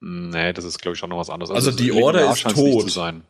[0.00, 1.50] Nee, das ist, glaube ich, schon noch was anderes.
[1.50, 2.84] Also die linear Order ist tot.
[2.84, 3.22] Zu sein.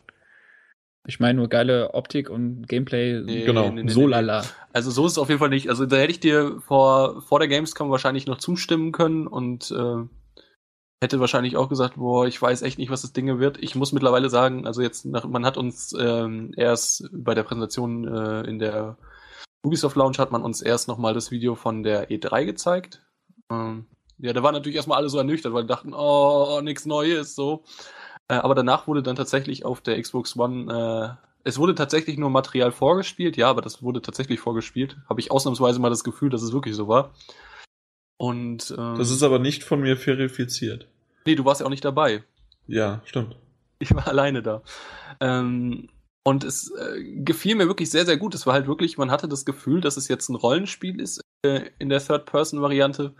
[1.10, 3.20] Ich meine nur geile Optik und Gameplay.
[3.20, 3.68] Nee, Genau.
[3.68, 4.06] nee, nee, so nee.
[4.06, 4.44] lala.
[4.72, 5.68] Also so ist es auf jeden Fall nicht.
[5.68, 10.42] Also da hätte ich dir vor, vor der Gamescom wahrscheinlich noch zustimmen können und äh,
[11.02, 13.58] hätte wahrscheinlich auch gesagt, boah, ich weiß echt nicht, was das Ding wird.
[13.60, 18.06] Ich muss mittlerweile sagen, also jetzt, nach, man hat uns ähm, erst bei der Präsentation
[18.06, 18.96] äh, in der
[19.64, 23.02] Ubisoft Lounge hat man uns erst nochmal das Video von der E3 gezeigt.
[23.50, 23.86] Ähm,
[24.18, 27.64] ja, da waren natürlich erstmal alle so ernüchtert, weil die dachten, oh, nichts Neues, so.
[28.30, 32.30] Äh, aber danach wurde dann tatsächlich auf der Xbox One, äh, es wurde tatsächlich nur
[32.30, 34.96] Material vorgespielt, ja, aber das wurde tatsächlich vorgespielt.
[35.08, 37.10] Habe ich ausnahmsweise mal das Gefühl, dass es wirklich so war.
[38.18, 40.86] Und ähm, Das ist aber nicht von mir verifiziert.
[41.26, 42.22] nee, du warst ja auch nicht dabei.
[42.66, 43.36] Ja, stimmt.
[43.78, 44.62] Ich war alleine da.
[45.20, 45.88] Ähm,
[46.22, 48.34] und es äh, gefiel mir wirklich sehr, sehr gut.
[48.34, 51.70] Es war halt wirklich, man hatte das Gefühl, dass es jetzt ein Rollenspiel ist äh,
[51.78, 53.14] in der Third-Person-Variante,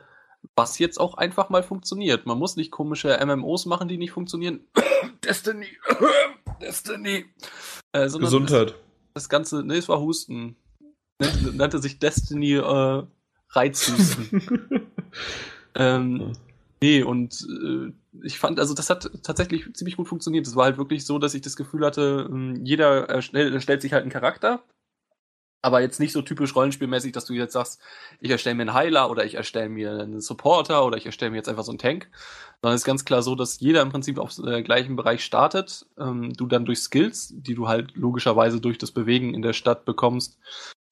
[0.57, 2.27] was jetzt auch einfach mal funktioniert.
[2.27, 4.61] Man muss nicht komische MMOs machen, die nicht funktionieren.
[5.25, 5.69] Destiny.
[6.61, 7.27] Destiny.
[7.93, 8.71] Äh, Gesundheit.
[8.71, 8.77] Das,
[9.15, 10.57] das, Ganze, ne, es war Husten.
[11.19, 13.03] Nannte, nannte sich Destiny äh,
[13.51, 14.43] Reizhusten.
[15.75, 16.33] ähm,
[16.81, 20.47] nee, und äh, ich fand, also das hat tatsächlich ziemlich gut funktioniert.
[20.47, 24.03] Es war halt wirklich so, dass ich das Gefühl hatte, ähm, jeder erstellt sich halt
[24.03, 24.63] einen Charakter,
[25.63, 27.81] aber jetzt nicht so typisch rollenspielmäßig, dass du jetzt sagst,
[28.21, 31.37] ich erstelle mir einen Heiler oder ich erstelle mir einen Supporter oder ich erstelle mir
[31.37, 32.09] jetzt einfach so einen Tank.
[32.63, 35.87] Sondern es ist ganz klar so, dass jeder im Prinzip auf äh, gleichen Bereich startet,
[35.99, 39.85] ähm, du dann durch Skills, die du halt logischerweise durch das Bewegen in der Stadt
[39.85, 40.39] bekommst,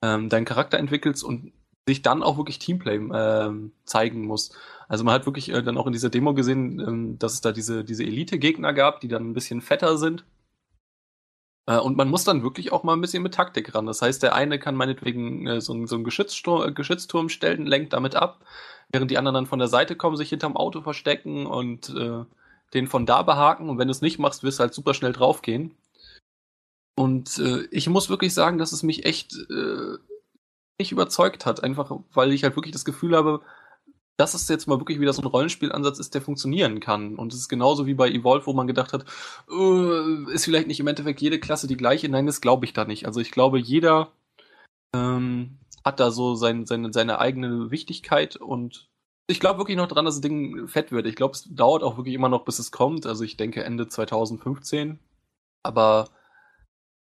[0.03, 1.53] ähm, deinen Charakter entwickelst und
[1.87, 4.53] sich dann auch wirklich Teamplay ähm, zeigen muss.
[4.89, 7.53] Also man hat wirklich äh, dann auch in dieser Demo gesehen, ähm, dass es da
[7.53, 10.25] diese, diese Elite-Gegner gab, die dann ein bisschen fetter sind.
[11.69, 13.87] Äh, und man muss dann wirklich auch mal ein bisschen mit Taktik ran.
[13.87, 17.93] Das heißt, der eine kann meinetwegen äh, so, so einen Geschützturm, äh, Geschützturm stellen, lenkt
[17.93, 18.41] damit ab,
[18.91, 22.25] während die anderen dann von der Seite kommen, sich hinterm Auto verstecken und äh,
[22.75, 23.69] den von da behaken.
[23.69, 25.75] Und wenn du es nicht machst, wirst du halt super schnell draufgehen.
[26.97, 29.99] Und äh, ich muss wirklich sagen, dass es mich echt äh,
[30.81, 33.43] nicht überzeugt hat, einfach weil ich halt wirklich das Gefühl habe,
[34.19, 37.17] dass es jetzt mal wirklich wieder so ein Rollenspielansatz ist, der funktionieren kann.
[37.17, 39.05] Und es ist genauso wie bei Evolve, wo man gedacht hat,
[39.49, 42.09] äh, ist vielleicht nicht im Endeffekt jede Klasse die gleiche.
[42.09, 43.07] Nein, das glaube ich da nicht.
[43.07, 44.11] Also ich glaube, jeder
[44.93, 48.89] ähm, hat da so sein, seine, seine eigene Wichtigkeit und
[49.29, 51.07] ich glaube wirklich noch dran, dass das Ding fett wird.
[51.07, 53.07] Ich glaube, es dauert auch wirklich immer noch, bis es kommt.
[53.07, 54.99] Also ich denke Ende 2015.
[55.63, 56.09] Aber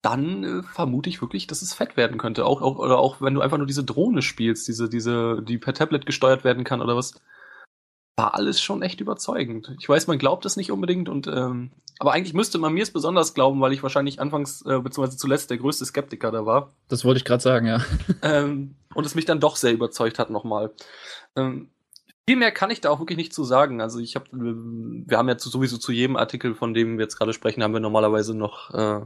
[0.06, 2.46] dann äh, vermute ich wirklich, dass es fett werden könnte.
[2.46, 5.74] Auch, auch, oder auch wenn du einfach nur diese Drohne spielst, diese, diese, die per
[5.74, 7.20] Tablet gesteuert werden kann oder was.
[8.18, 9.76] War alles schon echt überzeugend.
[9.80, 12.92] Ich weiß, man glaubt es nicht unbedingt und ähm, aber eigentlich müsste man mir es
[12.92, 15.18] besonders glauben, weil ich wahrscheinlich anfangs äh, bzw.
[15.18, 16.72] zuletzt der größte Skeptiker da war.
[16.88, 17.82] Das wollte ich gerade sagen, ja.
[18.22, 20.72] Ähm, und es mich dann doch sehr überzeugt hat nochmal.
[21.36, 21.70] Ähm,
[22.28, 23.82] viel mehr kann ich da auch wirklich nicht zu sagen.
[23.82, 27.18] Also ich habe, wir haben ja zu, sowieso zu jedem Artikel, von dem wir jetzt
[27.18, 29.02] gerade sprechen, haben wir normalerweise noch äh,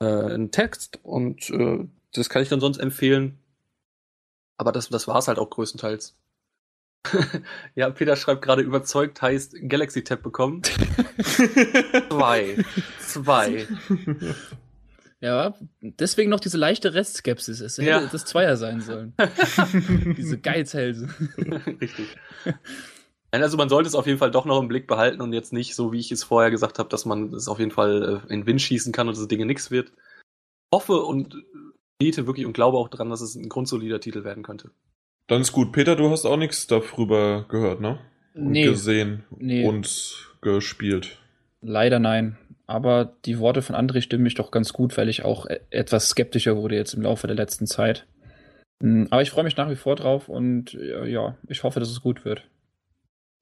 [0.00, 3.38] äh, einen Text und äh, das kann ich dann sonst empfehlen.
[4.56, 6.16] Aber das, das war es halt auch größtenteils.
[7.74, 10.62] ja, Peter schreibt gerade überzeugt heißt Galaxy Tab bekommen.
[12.08, 12.56] Zwei.
[13.00, 13.66] Zwei.
[15.24, 17.60] Ja, deswegen noch diese leichte Restskepsis.
[17.60, 18.06] Es hätte ja.
[18.06, 19.14] das Zweier sein sollen.
[20.18, 21.08] diese Geizhälse.
[21.80, 22.16] Richtig.
[23.42, 25.74] Also man sollte es auf jeden Fall doch noch im Blick behalten und jetzt nicht,
[25.74, 28.40] so wie ich es vorher gesagt habe, dass man es auf jeden Fall äh, in
[28.42, 29.92] den Wind schießen kann und das Dinge nichts wird.
[30.72, 31.36] Hoffe und
[31.98, 34.70] bete wirklich und glaube auch dran, dass es ein grundsolider Titel werden könnte.
[35.26, 35.72] Dann ist gut.
[35.72, 37.98] Peter, du hast auch nichts darüber gehört, ne?
[38.34, 38.64] Und nee.
[38.66, 39.66] gesehen Nee.
[39.66, 41.18] und gespielt.
[41.62, 42.36] Leider nein.
[42.66, 46.08] Aber die Worte von André stimmen mich doch ganz gut, weil ich auch e- etwas
[46.08, 48.06] skeptischer wurde jetzt im Laufe der letzten Zeit.
[48.82, 51.90] Hm, Aber ich freue mich nach wie vor drauf und äh, ja, ich hoffe, dass
[51.90, 52.42] es gut wird.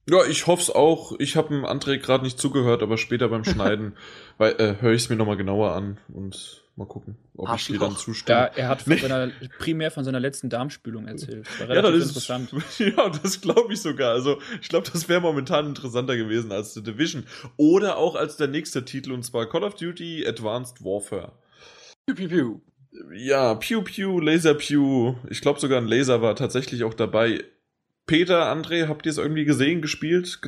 [0.08, 1.12] Ja, ich hoffe es auch.
[1.18, 3.96] Ich habe dem André gerade nicht zugehört, aber später beim Schneiden
[4.38, 7.78] weil, äh, höre ich es mir nochmal genauer an und mal gucken, ob ich dir
[7.78, 8.38] dann zustimme.
[8.38, 8.98] Ja, er hat von Nee.
[9.00, 11.46] seiner, primär von seiner letzten Darmspülung erzählt.
[11.60, 12.52] Das Ja, das interessant.
[12.52, 14.12] ist, ja, das glaube ich sogar.
[14.12, 17.24] Also, ich glaube, das wäre momentan interessanter gewesen als The Division.
[17.56, 21.32] Oder auch als der nächste Titel, und zwar Call of Duty Advanced Warfare.
[22.06, 22.60] Piu, piu, piu.
[23.14, 25.14] Ja, Pew Pew, Laser Pew.
[25.30, 27.44] Ich glaube sogar ein Laser war tatsächlich auch dabei.
[28.12, 30.40] Peter, André, habt ihr es irgendwie gesehen, gespielt,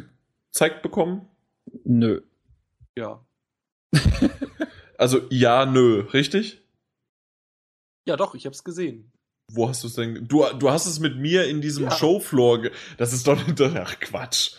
[0.52, 1.26] gezeigt bekommen?
[1.84, 2.20] Nö.
[2.94, 3.24] Ja.
[4.98, 6.62] Also ja, nö, richtig?
[8.06, 9.10] Ja, doch, ich hab's gesehen.
[9.50, 10.28] Wo hast du es denn?
[10.28, 11.90] Du, du hast es mit mir in diesem Ja.
[11.90, 12.62] Showfloor.
[12.62, 13.60] ge- Das ist doch nicht.
[13.76, 14.52] Ach, Quatsch.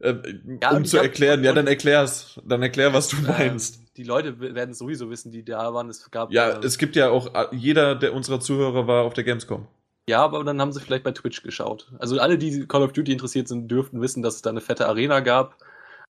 [0.00, 2.40] Ähm, Ja, um zu erklären, ja, dann erklär's.
[2.44, 3.76] Dann erklär, was du meinst.
[3.76, 5.88] Ähm, die Leute werden es sowieso wissen, die da waren.
[5.88, 9.14] Es gab ja, äh, es gibt ja auch, äh, jeder der unserer Zuhörer war auf
[9.14, 9.68] der Gamescom.
[10.08, 11.90] Ja, aber dann haben sie vielleicht bei Twitch geschaut.
[11.98, 14.86] Also alle, die Call of Duty interessiert sind, dürften wissen, dass es da eine fette
[14.86, 15.56] Arena gab.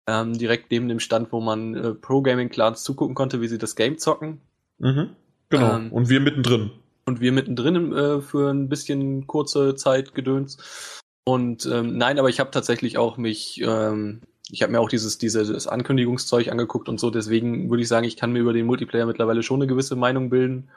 [0.07, 3.97] Ähm, direkt neben dem Stand, wo man äh, Pro-Gaming-Clans zugucken konnte, wie sie das Game
[3.97, 4.41] zocken.
[4.77, 5.15] Mhm.
[5.49, 5.75] Genau.
[5.77, 6.71] Ähm, Und wir mittendrin.
[7.05, 11.01] Und wir mittendrin äh, für ein bisschen kurze Zeit gedöns.
[11.23, 15.17] Und ähm, nein, aber ich habe tatsächlich auch mich, ähm, ich habe mir auch dieses,
[15.17, 19.07] dieses Ankündigungszeug angeguckt und so, deswegen würde ich sagen, ich kann mir über den Multiplayer
[19.07, 20.69] mittlerweile schon eine gewisse Meinung bilden.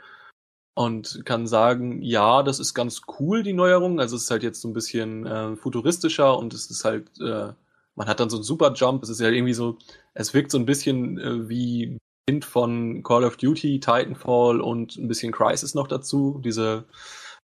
[0.79, 3.99] Und kann sagen, ja, das ist ganz cool, die Neuerung.
[3.99, 7.49] Also es ist halt jetzt so ein bisschen äh, futuristischer und es ist halt, äh,
[7.97, 9.03] man hat dann so einen Super Jump.
[9.03, 9.77] Es ist ja irgendwie so,
[10.15, 11.99] es wirkt so ein bisschen äh, wie
[12.29, 16.85] Kind von Call of Duty, Titanfall und ein bisschen Crisis noch dazu, diese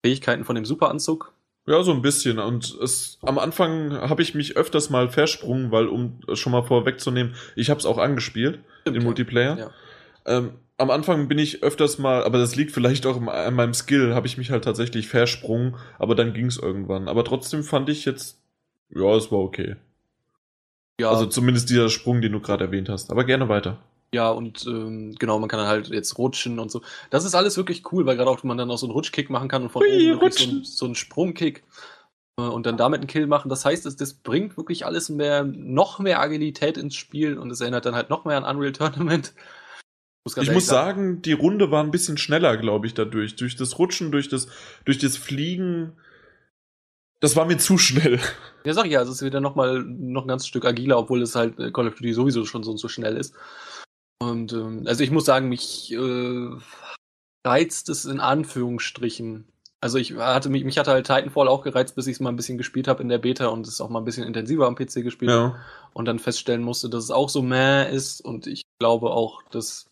[0.04, 1.32] Fähigkeiten von dem Superanzug.
[1.68, 2.40] Ja, so ein bisschen.
[2.40, 6.64] Und es, am Anfang habe ich mich öfters mal versprungen, weil, um es schon mal
[6.64, 8.58] vorwegzunehmen, ich habe es auch angespielt,
[8.88, 9.02] den ja.
[9.02, 9.56] Multiplayer.
[9.56, 9.70] Ja.
[10.26, 14.14] Ähm, am Anfang bin ich öfters mal, aber das liegt vielleicht auch an meinem Skill,
[14.14, 17.08] habe ich mich halt tatsächlich versprungen, aber dann ging es irgendwann.
[17.08, 18.40] Aber trotzdem fand ich jetzt,
[18.90, 19.76] ja, es war okay.
[21.00, 23.10] Ja, Also zumindest dieser Sprung, den du gerade erwähnt hast.
[23.10, 23.78] Aber gerne weiter.
[24.12, 26.82] ja, und ähm, genau, man kann dann halt jetzt rutschen und so.
[27.10, 29.48] Das ist alles wirklich cool, weil gerade auch man dann auch so einen Rutschkick machen
[29.48, 31.64] kann und von Hui, oben so, ein, so einen Sprungkick
[32.38, 33.48] äh, und dann damit einen Kill machen.
[33.48, 37.60] Das heißt, das, das bringt wirklich alles mehr, noch mehr Agilität ins Spiel und es
[37.60, 39.32] erinnert dann halt noch mehr an Unreal Tournament.
[40.24, 43.36] Muss Ich muss sagen, die Runde war ein bisschen schneller, glaube ich, dadurch.
[43.36, 44.48] Durch das Rutschen, durch das,
[44.84, 45.96] durch das Fliegen.
[47.20, 48.18] Das war mir zu schnell.
[48.64, 50.98] Ja, sag ich ja, also es ist wieder noch mal noch ein ganzes Stück agiler,
[50.98, 53.34] obwohl es halt äh, Call of Duty sowieso schon so, so schnell ist.
[54.22, 56.48] Und ähm, also ich muss sagen, mich äh,
[57.46, 59.46] reizt es in Anführungsstrichen.
[59.80, 62.36] Also ich hatte mich, mich hatte halt Titanfall auch gereizt, bis ich es mal ein
[62.36, 65.02] bisschen gespielt habe in der Beta und es auch mal ein bisschen intensiver am PC
[65.02, 65.60] gespielt habe Ja.
[65.94, 69.89] und dann feststellen musste, dass es auch so meh ist und ich glaube auch, dass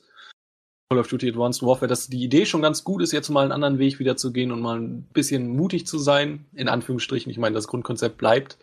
[0.91, 3.53] Call of Duty Advanced Warfare, dass die Idee schon ganz gut ist, jetzt mal einen
[3.53, 7.31] anderen Weg wieder zu gehen und mal ein bisschen mutig zu sein, in Anführungsstrichen.
[7.31, 8.59] Ich meine, das Grundkonzept bleibt,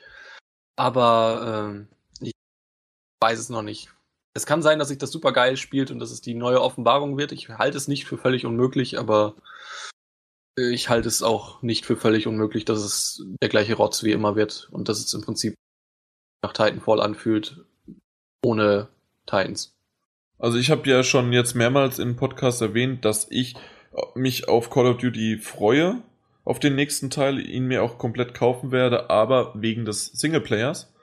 [0.75, 1.87] aber ähm,
[2.21, 2.31] ich
[3.21, 3.93] weiß es noch nicht.
[4.33, 7.17] Es kann sein, dass sich das super geil spielt und dass es die neue Offenbarung
[7.17, 7.31] wird.
[7.31, 9.35] Ich halte es nicht für völlig unmöglich, aber
[10.57, 14.35] ich halte es auch nicht für völlig unmöglich, dass es der gleiche Rotz wie immer
[14.35, 15.53] wird und dass es im Prinzip
[16.43, 17.65] nach Titanfall anfühlt,
[18.43, 18.89] ohne
[19.27, 19.74] Titans.
[20.37, 23.55] Also ich habe ja schon jetzt mehrmals im Podcast erwähnt, dass ich
[24.15, 26.01] mich auf Call of Duty freue,
[26.43, 30.93] auf den nächsten Teil, ihn mir auch komplett kaufen werde, aber wegen des Singleplayers.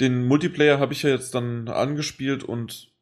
[0.00, 2.92] Den Multiplayer habe ich ja jetzt dann angespielt und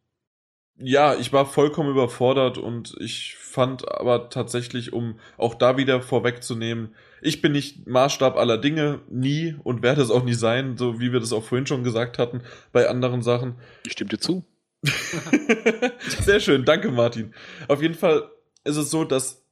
[0.78, 6.94] ja, ich war vollkommen überfordert und ich fand aber tatsächlich, um auch da wieder vorwegzunehmen,
[7.22, 11.12] ich bin nicht Maßstab aller Dinge, nie und werde es auch nie sein, so wie
[11.12, 13.56] wir das auch vorhin schon gesagt hatten bei anderen Sachen.
[13.86, 14.44] Ich stimme dir zu.
[16.22, 17.34] Sehr schön, danke Martin.
[17.68, 18.30] Auf jeden Fall
[18.64, 19.46] ist es so, dass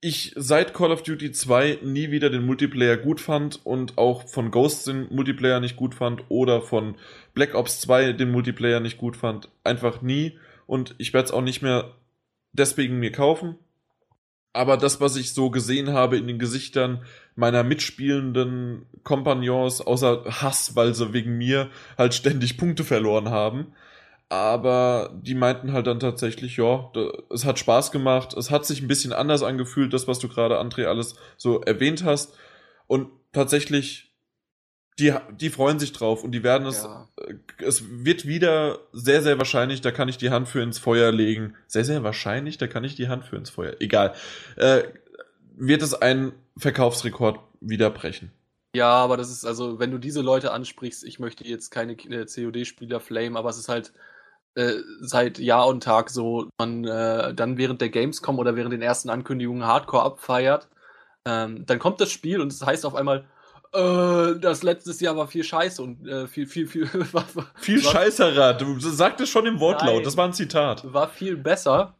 [0.00, 4.50] ich seit Call of Duty 2 nie wieder den Multiplayer gut fand und auch von
[4.50, 6.94] Ghosts den Multiplayer nicht gut fand oder von
[7.34, 9.48] Black Ops 2 den Multiplayer nicht gut fand.
[9.64, 10.38] Einfach nie.
[10.66, 11.96] Und ich werde es auch nicht mehr
[12.52, 13.56] deswegen mir kaufen.
[14.52, 17.02] Aber das, was ich so gesehen habe in den Gesichtern
[17.34, 23.72] meiner mitspielenden Kompagnons, außer Hass, weil sie wegen mir halt ständig Punkte verloren haben,
[24.28, 28.82] aber die meinten halt dann tatsächlich, ja, da, es hat Spaß gemacht, es hat sich
[28.82, 32.36] ein bisschen anders angefühlt, das, was du gerade, André, alles so erwähnt hast.
[32.86, 34.14] Und tatsächlich,
[34.98, 37.08] die, die freuen sich drauf und die werden es, Ja.
[37.16, 37.34] äh,
[37.64, 41.54] es wird wieder sehr, sehr wahrscheinlich, da kann ich die Hand für ins Feuer legen.
[41.66, 43.76] Sehr, sehr wahrscheinlich, da kann ich die Hand für ins Feuer.
[43.80, 44.12] Egal.
[44.56, 44.82] Äh,
[45.56, 48.30] wird es einen Verkaufsrekord wieder brechen.
[48.74, 52.26] Ja, aber das ist also, wenn du diese Leute ansprichst, ich möchte jetzt keine äh,
[52.26, 53.92] COD-Spieler flame, aber es ist halt
[54.58, 58.82] äh, seit Jahr und Tag so, man äh, dann während der Gamescom oder während den
[58.82, 60.68] ersten Ankündigungen Hardcore abfeiert,
[61.24, 63.24] ähm, dann kommt das Spiel und es heißt auf einmal,
[63.72, 67.24] äh, das letztes Jahr war viel Scheiße und äh, viel, viel, viel, war,
[67.60, 70.04] Viel war, Scheißerer, du sagtest schon im Wortlaut, Nein.
[70.04, 70.92] das war ein Zitat.
[70.92, 71.94] war viel besser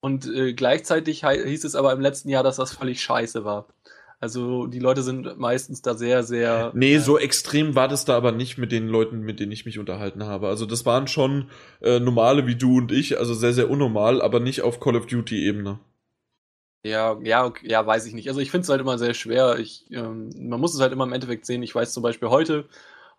[0.00, 3.66] und äh, gleichzeitig hieß es aber im letzten Jahr, dass das völlig scheiße war.
[4.20, 6.72] Also die Leute sind meistens da sehr, sehr.
[6.74, 9.64] Nee, äh, so extrem war das da aber nicht mit den Leuten, mit denen ich
[9.64, 10.48] mich unterhalten habe.
[10.48, 11.50] Also das waren schon
[11.80, 15.06] äh, normale wie du und ich, also sehr, sehr unnormal, aber nicht auf Call of
[15.06, 15.78] Duty-Ebene.
[16.84, 18.28] Ja, ja, okay, ja, weiß ich nicht.
[18.28, 19.58] Also ich finde es halt immer sehr schwer.
[19.58, 21.62] Ich, ähm, man muss es halt immer im Endeffekt sehen.
[21.62, 22.68] Ich weiß zum Beispiel heute,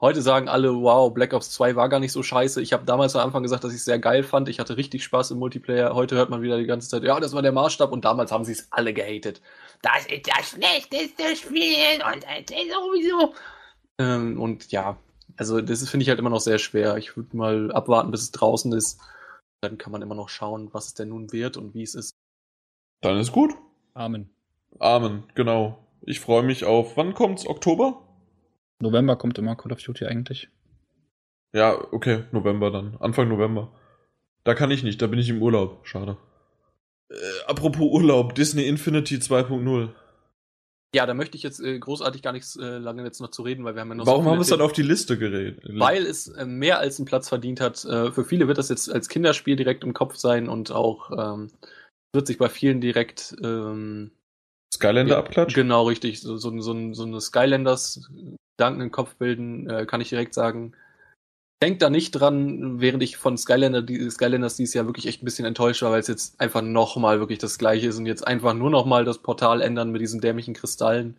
[0.01, 2.61] heute sagen alle, wow, Black Ops 2 war gar nicht so scheiße.
[2.61, 4.49] Ich habe damals am Anfang gesagt, dass ich es sehr geil fand.
[4.49, 5.93] Ich hatte richtig Spaß im Multiplayer.
[5.93, 8.45] Heute hört man wieder die ganze Zeit, ja, das war der Maßstab und damals haben
[8.45, 9.41] sie es alle gehatet.
[9.81, 13.33] Das ist das schlechteste Spiel und das ist sowieso.
[13.97, 14.97] Ähm, und ja,
[15.37, 16.97] also das finde ich halt immer noch sehr schwer.
[16.97, 18.99] Ich würde mal abwarten, bis es draußen ist.
[19.61, 22.13] Dann kann man immer noch schauen, was es denn nun wird und wie es ist.
[23.01, 23.53] Dann ist gut.
[23.93, 24.29] Amen.
[24.79, 25.85] Amen, genau.
[26.01, 27.47] Ich freue mich auf, wann kommt's?
[27.47, 28.01] Oktober?
[28.81, 30.49] November kommt immer Call of Duty eigentlich.
[31.53, 32.97] Ja, okay, November dann.
[32.99, 33.71] Anfang November.
[34.43, 35.85] Da kann ich nicht, da bin ich im Urlaub.
[35.85, 36.17] Schade.
[37.09, 37.15] Äh,
[37.47, 39.89] apropos Urlaub, Disney Infinity 2.0.
[40.95, 43.63] Ja, da möchte ich jetzt äh, großartig gar nichts äh, lange jetzt noch zu reden,
[43.63, 45.61] weil wir haben ja noch Warum so haben wir es dann auf die Liste geredet?
[45.63, 47.85] Weil es äh, mehr als einen Platz verdient hat.
[47.85, 51.51] Äh, für viele wird das jetzt als Kinderspiel direkt im Kopf sein und auch ähm,
[52.11, 54.11] wird sich bei vielen direkt ähm,
[54.73, 55.53] Skylander ja, Abklatsch?
[55.53, 56.21] Genau, richtig.
[56.21, 58.09] So, so, so, so eine Skylanders
[58.57, 60.73] Gedanken im Kopf bilden, äh, kann ich direkt sagen.
[61.61, 65.45] Denkt da nicht dran, während ich von Skylander, Skylanders dieses Jahr wirklich echt ein bisschen
[65.45, 68.69] enttäuscht war, weil es jetzt einfach nochmal wirklich das gleiche ist und jetzt einfach nur
[68.69, 71.17] nochmal das Portal ändern mit diesen dämlichen Kristallen.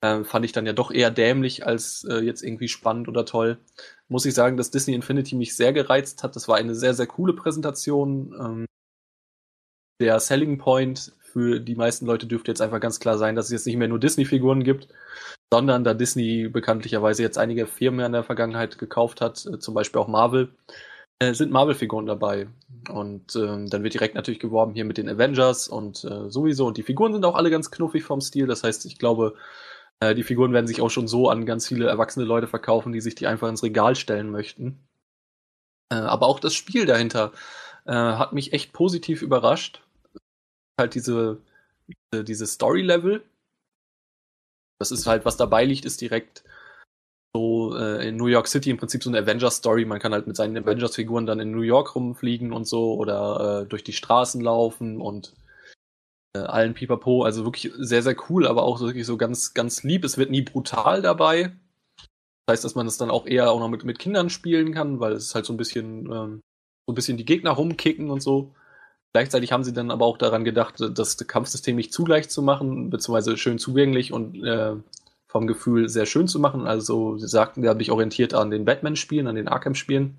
[0.00, 3.58] äh, fand ich dann ja doch eher dämlich als äh, jetzt irgendwie spannend oder toll.
[4.08, 6.36] Muss ich sagen, dass Disney Infinity mich sehr gereizt hat.
[6.36, 8.34] Das war eine sehr, sehr coole Präsentation.
[8.38, 8.66] Ähm,
[10.00, 13.52] der Selling Point für die meisten Leute dürfte jetzt einfach ganz klar sein, dass es
[13.52, 14.88] jetzt nicht mehr nur Disney-Figuren gibt,
[15.52, 20.00] sondern da Disney bekanntlicherweise jetzt einige Firmen in der Vergangenheit gekauft hat, äh, zum Beispiel
[20.00, 20.54] auch Marvel,
[21.18, 22.46] äh, sind Marvel-Figuren dabei.
[22.88, 26.66] Und ähm, dann wird direkt natürlich geworben hier mit den Avengers und äh, sowieso.
[26.66, 28.46] Und die Figuren sind auch alle ganz knuffig vom Stil.
[28.46, 29.34] Das heißt, ich glaube,
[30.00, 33.00] äh, die Figuren werden sich auch schon so an ganz viele erwachsene Leute verkaufen, die
[33.00, 34.86] sich die einfach ins Regal stellen möchten.
[35.90, 37.32] Äh, aber auch das Spiel dahinter
[37.86, 39.83] äh, hat mich echt positiv überrascht.
[40.80, 41.40] Halt diese,
[41.86, 43.22] diese, diese Story-Level.
[44.80, 46.44] Das ist halt, was dabei liegt, ist direkt
[47.34, 49.84] so äh, in New York City im Prinzip so eine Avengers-Story.
[49.84, 53.66] Man kann halt mit seinen Avengers-Figuren dann in New York rumfliegen und so oder äh,
[53.66, 55.34] durch die Straßen laufen und
[56.36, 57.24] äh, allen Pipapo.
[57.24, 60.04] Also wirklich sehr, sehr cool, aber auch wirklich so ganz, ganz lieb.
[60.04, 61.52] Es wird nie brutal dabei.
[62.46, 65.00] Das heißt, dass man es dann auch eher auch noch mit, mit Kindern spielen kann,
[65.00, 66.40] weil es halt so ein bisschen, ähm,
[66.86, 68.54] so ein bisschen die Gegner rumkicken und so.
[69.14, 72.90] Gleichzeitig haben sie dann aber auch daran gedacht, das Kampfsystem nicht zu leicht zu machen,
[72.90, 74.74] beziehungsweise schön zugänglich und äh,
[75.28, 76.66] vom Gefühl sehr schön zu machen.
[76.66, 80.16] Also sie sagten, der hat mich orientiert an den Batman-Spielen, an den Arkham-Spielen.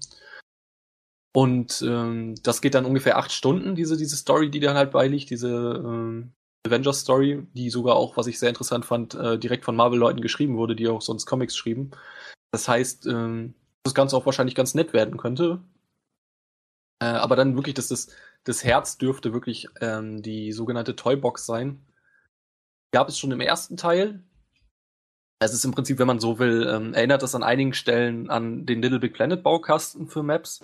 [1.36, 5.30] Und ähm, das geht dann ungefähr acht Stunden, diese, diese Story, die dann halt beiliegt,
[5.30, 6.32] diese ähm,
[6.66, 10.74] Avengers-Story, die sogar auch, was ich sehr interessant fand, äh, direkt von Marvel-Leuten geschrieben wurde,
[10.74, 11.92] die auch sonst Comics schrieben.
[12.54, 15.60] Das heißt, ähm, das Ganze auch wahrscheinlich ganz nett werden könnte.
[17.00, 18.08] Äh, aber dann wirklich, dass das,
[18.44, 21.86] das Herz dürfte wirklich ähm, die sogenannte Toybox sein.
[22.92, 24.24] Gab es schon im ersten Teil.
[25.40, 28.66] Es ist im Prinzip, wenn man so will, ähm, erinnert das an einigen Stellen an
[28.66, 30.62] den Little Big Planet Baukasten für Maps.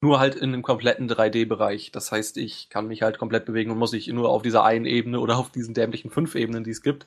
[0.00, 1.90] Nur halt in einem kompletten 3D-Bereich.
[1.92, 4.86] Das heißt, ich kann mich halt komplett bewegen und muss nicht nur auf dieser einen
[4.86, 7.06] Ebene oder auf diesen dämlichen fünf Ebenen, die es gibt,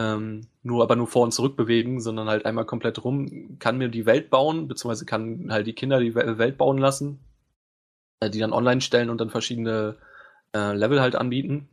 [0.00, 3.90] ähm, nur aber nur vor und zurück bewegen, sondern halt einmal komplett rum, kann mir
[3.90, 7.20] die Welt bauen, beziehungsweise kann halt die Kinder die Welt bauen lassen,
[8.28, 9.96] die dann online stellen und dann verschiedene
[10.54, 11.68] äh, Level halt anbieten.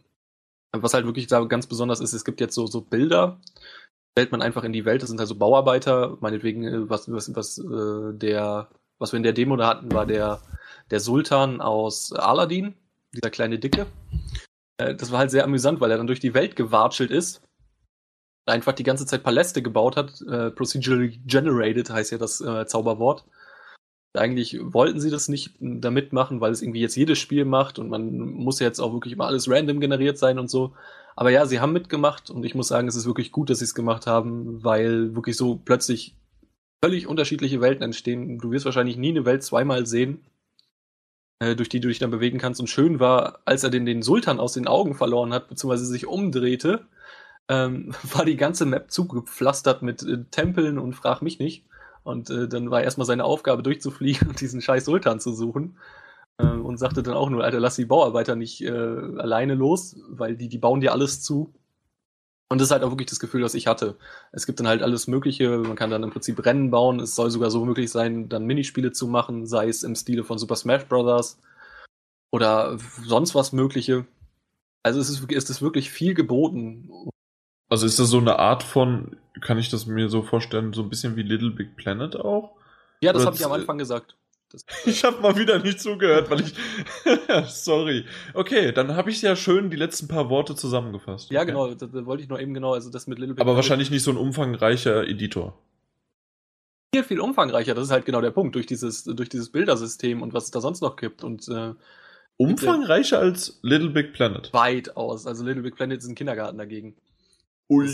[0.72, 3.40] Was halt wirklich da ganz besonders ist, es gibt jetzt so, so Bilder,
[4.18, 7.36] stellt man einfach in die Welt, das sind halt so Bauarbeiter, meinetwegen, äh, was, was,
[7.36, 8.70] was äh, der
[9.00, 10.42] was wir in der Demo da hatten, war der,
[10.92, 12.76] der Sultan aus Aladdin,
[13.14, 13.88] dieser kleine Dicke.
[14.78, 17.42] Äh, das war halt sehr amüsant, weil er dann durch die Welt gewatschelt ist,
[18.46, 20.22] einfach die ganze Zeit Paläste gebaut hat.
[20.22, 23.26] Äh, procedurally generated heißt ja das äh, Zauberwort.
[24.18, 27.90] Eigentlich wollten sie das nicht damit machen, weil es irgendwie jetzt jedes Spiel macht und
[27.90, 30.74] man muss ja jetzt auch wirklich immer alles random generiert sein und so.
[31.16, 33.66] Aber ja, sie haben mitgemacht und ich muss sagen, es ist wirklich gut, dass sie
[33.66, 36.16] es gemacht haben, weil wirklich so plötzlich
[36.84, 38.38] völlig unterschiedliche Welten entstehen.
[38.38, 40.22] Du wirst wahrscheinlich nie eine Welt zweimal sehen,
[41.40, 42.60] äh, durch die du dich dann bewegen kannst.
[42.60, 46.06] Und schön war, als er den, den Sultan aus den Augen verloren hat, beziehungsweise sich
[46.06, 46.86] umdrehte,
[47.50, 51.66] ähm, war die ganze Map zugepflastert mit äh, Tempeln und frag mich nicht.
[52.08, 55.78] Und äh, dann war erstmal seine Aufgabe durchzufliegen und diesen scheiß Sultan zu suchen.
[56.38, 60.38] Äh, und sagte dann auch nur, Alter, lass die Bauarbeiter nicht äh, alleine los, weil
[60.38, 61.54] die, die bauen dir alles zu.
[62.50, 63.98] Und das ist halt auch wirklich das Gefühl, das ich hatte.
[64.32, 65.58] Es gibt dann halt alles Mögliche.
[65.58, 67.02] Man kann dann im Prinzip Rennen bauen.
[67.02, 70.38] Es soll sogar so möglich sein, dann Minispiele zu machen, sei es im Stile von
[70.38, 71.40] Super Smash Bros.
[72.32, 74.06] oder sonst was Mögliche.
[74.84, 76.90] Also es ist, ist es wirklich viel geboten.
[77.70, 80.90] Also ist das so eine Art von, kann ich das mir so vorstellen, so ein
[80.90, 82.56] bisschen wie Little Big Planet auch?
[83.02, 84.16] Ja, das habe ich am Anfang gesagt.
[84.52, 86.54] Das, ich habe mal wieder nicht zugehört, weil ich.
[87.48, 88.06] Sorry.
[88.34, 91.30] Okay, dann habe ich ja schön die letzten paar Worte zusammengefasst.
[91.32, 91.52] Ja, okay.
[91.52, 91.74] genau.
[91.74, 94.04] Da, da, wollte ich nur eben genau, also das mit Little Big Aber wahrscheinlich nicht
[94.04, 95.58] so ein umfangreicher Editor.
[96.94, 97.76] Viel, viel umfangreicher.
[97.76, 98.56] Das ist halt genau der Punkt.
[98.56, 101.26] Durch dieses, durch dieses Bildersystem und was es da sonst noch gibt.
[101.26, 101.74] Und äh,
[102.38, 104.54] Umfangreicher als Little Big Planet.
[104.54, 105.28] Weit aus.
[105.28, 106.96] Also Little Big Planet ist ein Kindergarten dagegen.
[107.70, 107.88] Ui,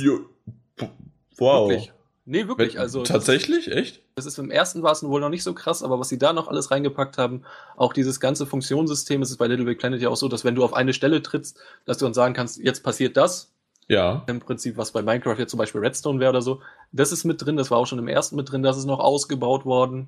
[1.37, 1.69] wow.
[1.69, 1.91] Wirklich.
[2.25, 2.79] Nee, wirklich.
[2.79, 4.01] Also tatsächlich, echt?
[4.15, 6.31] Das ist im ersten war es wohl noch nicht so krass, aber was sie da
[6.31, 7.43] noch alles reingepackt haben,
[7.75, 10.55] auch dieses ganze Funktionssystem, es ist bei Little Big Planet ja auch so, dass wenn
[10.55, 13.51] du auf eine Stelle trittst, dass du dann sagen kannst, jetzt passiert das.
[13.89, 14.23] Ja.
[14.27, 16.61] Im Prinzip, was bei Minecraft jetzt zum Beispiel Redstone wäre oder so.
[16.93, 18.99] Das ist mit drin, das war auch schon im ersten mit drin, das ist noch
[18.99, 20.07] ausgebaut worden.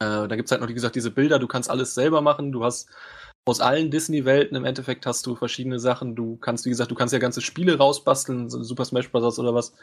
[0.00, 2.62] Äh, da gibt's halt noch, wie gesagt, diese Bilder, du kannst alles selber machen, du
[2.64, 2.88] hast
[3.46, 6.14] aus allen Disney-Welten im Endeffekt hast du verschiedene Sachen.
[6.16, 9.38] Du kannst, wie gesagt, du kannst ja ganze Spiele rausbasteln, so Super Smash Bros.
[9.38, 9.74] oder was.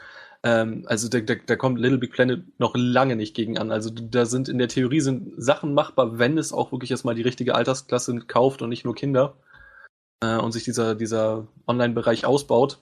[0.43, 3.71] Ähm, also da, da, da kommt Little Big Planet noch lange nicht gegen an.
[3.71, 7.21] Also da sind in der Theorie sind Sachen machbar, wenn es auch wirklich erstmal die
[7.21, 9.38] richtige Altersklasse kauft und nicht nur Kinder
[10.23, 12.79] äh, und sich dieser, dieser Online-Bereich ausbaut.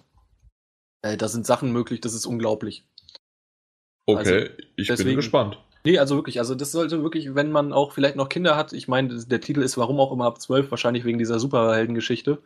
[1.02, 2.86] Äh, da sind Sachen möglich, das ist unglaublich.
[4.06, 4.36] Okay, also,
[4.78, 5.60] ich deswegen, bin gespannt.
[5.86, 8.88] Nee, also wirklich, also das sollte wirklich, wenn man auch vielleicht noch Kinder hat, ich
[8.88, 12.42] meine, der Titel ist warum auch immer ab 12, wahrscheinlich wegen dieser Superheldengeschichte.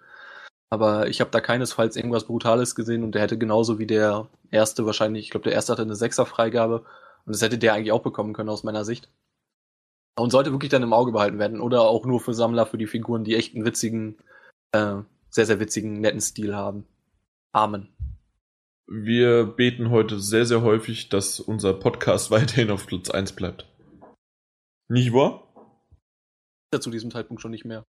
[0.70, 4.86] Aber ich habe da keinesfalls irgendwas Brutales gesehen und der hätte genauso wie der erste
[4.86, 6.80] wahrscheinlich, ich glaube, der erste hatte eine Sechser-Freigabe
[7.26, 9.10] und das hätte der eigentlich auch bekommen können aus meiner Sicht.
[10.16, 12.88] Und sollte wirklich dann im Auge behalten werden oder auch nur für Sammler, für die
[12.88, 14.18] Figuren, die echt einen witzigen,
[14.72, 14.98] äh,
[15.30, 16.86] sehr, sehr witzigen, netten Stil haben.
[17.52, 17.90] Amen.
[18.88, 23.68] Wir beten heute sehr, sehr häufig, dass unser Podcast weiterhin auf Platz 1 bleibt.
[24.90, 25.48] Nicht wahr?
[26.74, 27.84] Ja, zu diesem Zeitpunkt schon nicht mehr.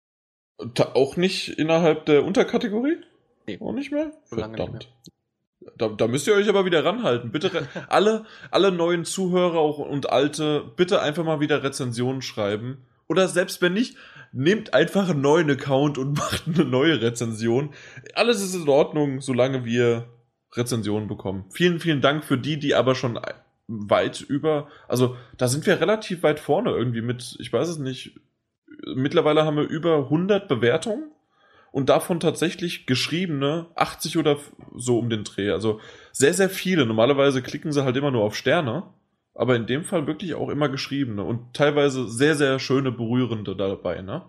[0.74, 2.98] Ta auch nicht innerhalb der Unterkategorie?
[3.48, 3.60] Nee.
[3.60, 4.12] Auch nicht mehr?
[4.32, 4.94] Lange nicht Verdammt.
[5.78, 7.32] Da, da müsst ihr euch aber wieder ranhalten.
[7.32, 12.86] Bitte alle, alle neuen Zuhörer auch und alte, bitte einfach mal wieder Rezensionen schreiben.
[13.08, 13.96] Oder selbst wenn nicht,
[14.32, 17.74] nehmt einfach einen neuen Account und macht eine neue Rezension.
[18.14, 20.08] Alles ist in Ordnung, solange wir
[20.54, 21.46] Rezensionen bekommen.
[21.52, 23.20] Vielen, vielen Dank für die, die aber schon
[23.68, 28.20] weit über, also da sind wir relativ weit vorne irgendwie mit, ich weiß es nicht,
[28.96, 31.12] mittlerweile haben wir über 100 Bewertungen
[31.72, 34.38] und davon tatsächlich geschriebene 80 oder
[34.76, 35.52] so um den Dreh.
[35.52, 35.80] Also
[36.12, 36.86] sehr, sehr viele.
[36.86, 38.84] Normalerweise klicken sie halt immer nur auf Sterne,
[39.34, 44.02] aber in dem Fall wirklich auch immer geschriebene und teilweise sehr, sehr schöne, berührende dabei,
[44.02, 44.24] ne?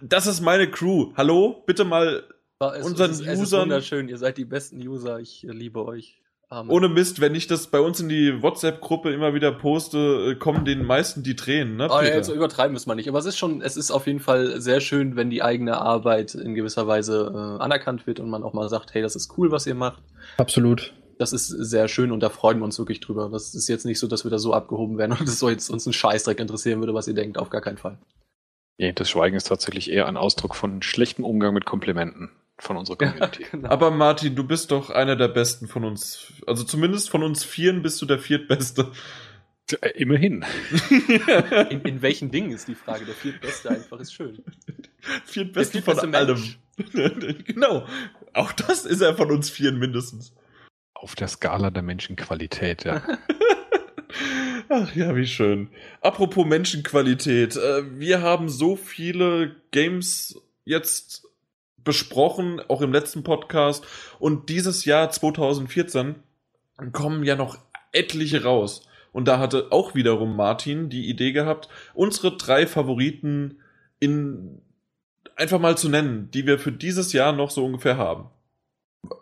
[0.00, 1.12] Das ist meine Crew.
[1.16, 2.22] Hallo, bitte mal
[2.60, 5.84] Es, Unseren es, ist, es ist Usern- wunderschön, ihr seid die besten User, ich liebe
[5.84, 6.20] euch.
[6.50, 6.70] Amen.
[6.70, 10.64] ohne Mist, wenn ich das bei uns in die WhatsApp-Gruppe immer wieder poste, äh, kommen
[10.64, 11.88] den meisten die Tränen, ne?
[11.90, 12.14] Oh, ja, Peter?
[12.16, 13.06] jetzt übertreiben müssen wir nicht.
[13.06, 16.34] Aber es ist schon, es ist auf jeden Fall sehr schön, wenn die eigene Arbeit
[16.34, 19.52] in gewisser Weise äh, anerkannt wird und man auch mal sagt, hey, das ist cool,
[19.52, 20.02] was ihr macht.
[20.38, 20.94] Absolut.
[21.18, 23.28] Das ist sehr schön und da freuen wir uns wirklich drüber.
[23.30, 25.68] Das ist jetzt nicht so, dass wir da so abgehoben werden und es soll jetzt
[25.68, 27.36] uns einen Scheißdreck interessieren würde, was ihr denkt.
[27.36, 27.98] Auf gar keinen Fall.
[28.78, 32.96] Nee, das Schweigen ist tatsächlich eher ein Ausdruck von schlechtem Umgang mit Komplimenten von unserer
[32.96, 33.46] Community.
[33.50, 33.68] genau.
[33.68, 36.32] Aber Martin, du bist doch einer der Besten von uns.
[36.46, 38.90] Also zumindest von uns Vieren bist du der Viertbeste.
[39.80, 40.44] Äh, Immerhin.
[41.70, 43.04] in, in welchen Dingen ist die Frage?
[43.04, 44.42] Der viertbeste einfach ist schön.
[45.24, 47.44] Viertbeste Der von viertbeste allem.
[47.44, 47.86] Genau.
[48.34, 50.32] Auch das ist er von uns Vieren mindestens.
[50.94, 53.02] Auf der Skala der Menschenqualität, ja.
[54.68, 55.70] Ach ja, wie schön.
[56.00, 57.56] Apropos Menschenqualität.
[57.56, 61.27] Äh, wir haben so viele Games jetzt
[61.88, 63.84] besprochen, auch im letzten Podcast.
[64.20, 66.14] Und dieses Jahr 2014
[66.92, 67.58] kommen ja noch
[67.92, 68.86] etliche raus.
[69.12, 73.58] Und da hatte auch wiederum Martin die Idee gehabt, unsere drei Favoriten
[73.98, 74.60] in
[75.34, 78.26] einfach mal zu nennen, die wir für dieses Jahr noch so ungefähr haben.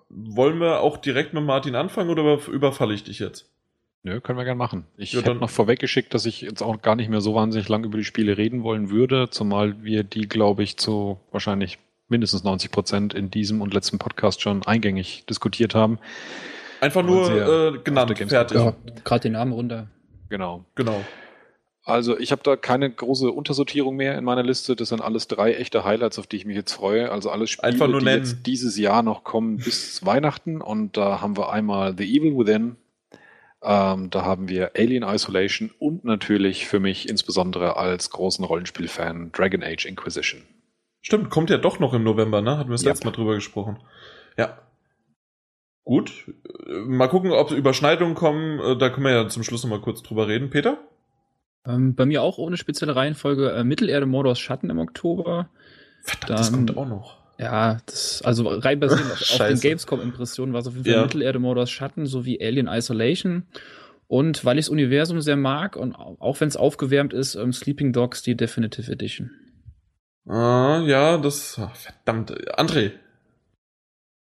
[0.08, 3.48] Wollen wir auch direkt mit Martin anfangen oder über- überfalle ich dich jetzt?
[4.02, 4.86] Nö, können wir gern machen.
[4.96, 7.68] Ich Ja, hätte dann- noch vorweggeschickt, dass ich jetzt auch gar nicht mehr so wahnsinnig
[7.68, 12.44] lang über die Spiele reden wollen würde, zumal wir die, glaube ich, zu wahrscheinlich mindestens
[12.44, 15.98] 90 Prozent in diesem und letzten Podcast schon eingängig diskutiert haben.
[16.80, 18.58] Einfach nur äh, genannt, fertig.
[18.58, 18.74] Ja,
[19.04, 19.88] gerade den Namen runter.
[20.28, 20.64] Genau.
[20.74, 21.04] Genau.
[21.84, 24.74] Also ich habe da keine große Untersortierung mehr in meiner Liste.
[24.74, 27.12] Das sind alles drei echte Highlights, auf die ich mich jetzt freue.
[27.12, 28.24] Also alles Spiele, Einfach nur die nennen.
[28.24, 30.60] jetzt dieses Jahr noch kommen bis Weihnachten.
[30.60, 32.76] Und da haben wir einmal The Evil Within.
[33.62, 39.62] Ähm, da haben wir Alien Isolation und natürlich für mich insbesondere als großen Rollenspielfan Dragon
[39.62, 40.42] Age Inquisition.
[41.06, 42.58] Stimmt, kommt ja doch noch im November, ne?
[42.58, 42.90] Hatten wir das Ja.
[42.90, 43.78] letzte Mal drüber gesprochen.
[44.36, 44.58] Ja.
[45.84, 46.10] Gut.
[46.66, 48.58] Äh, Mal gucken, ob Überschneidungen kommen.
[48.58, 50.50] Äh, Da können wir ja zum Schluss noch mal kurz drüber reden.
[50.50, 50.78] Peter?
[51.64, 55.48] Ähm, bei mir auch ohne spezielle Reihenfolge äh, Mittelerde Mordors Schatten im Oktober.
[56.02, 57.18] Verdammt, das Dann- kommt auch noch.
[57.38, 59.60] Ja, das, also rein basierend auf, auf den.
[59.60, 61.02] Gamescom-Impressionen war es auf jeden Fall Ja.
[61.02, 63.44] Mittelerde Mordors Schatten sowie Alien Isolation.
[64.08, 67.52] Und weil ich das Universum sehr mag und au- auch wenn es aufgewärmt ist, ähm,
[67.52, 69.30] Sleeping Dogs, die Definitive Edition.
[70.28, 71.58] Ah, ja, das.
[71.58, 72.32] ah, verdammt.
[72.58, 72.92] André.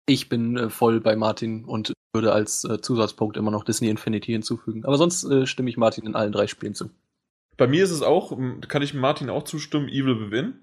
[0.07, 4.31] Ich bin äh, voll bei Martin und würde als äh, Zusatzpunkt immer noch Disney Infinity
[4.31, 4.85] hinzufügen.
[4.85, 6.89] Aber sonst äh, stimme ich Martin in allen drei Spielen zu.
[7.57, 8.37] Bei mir ist es auch,
[8.67, 10.59] kann ich Martin auch zustimmen, Evil Within.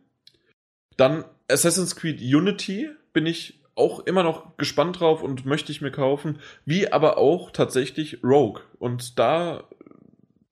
[0.97, 5.90] Dann Assassin's Creed Unity bin ich auch immer noch gespannt drauf und möchte ich mir
[5.90, 6.39] kaufen.
[6.65, 8.62] Wie aber auch tatsächlich Rogue.
[8.78, 9.65] Und da,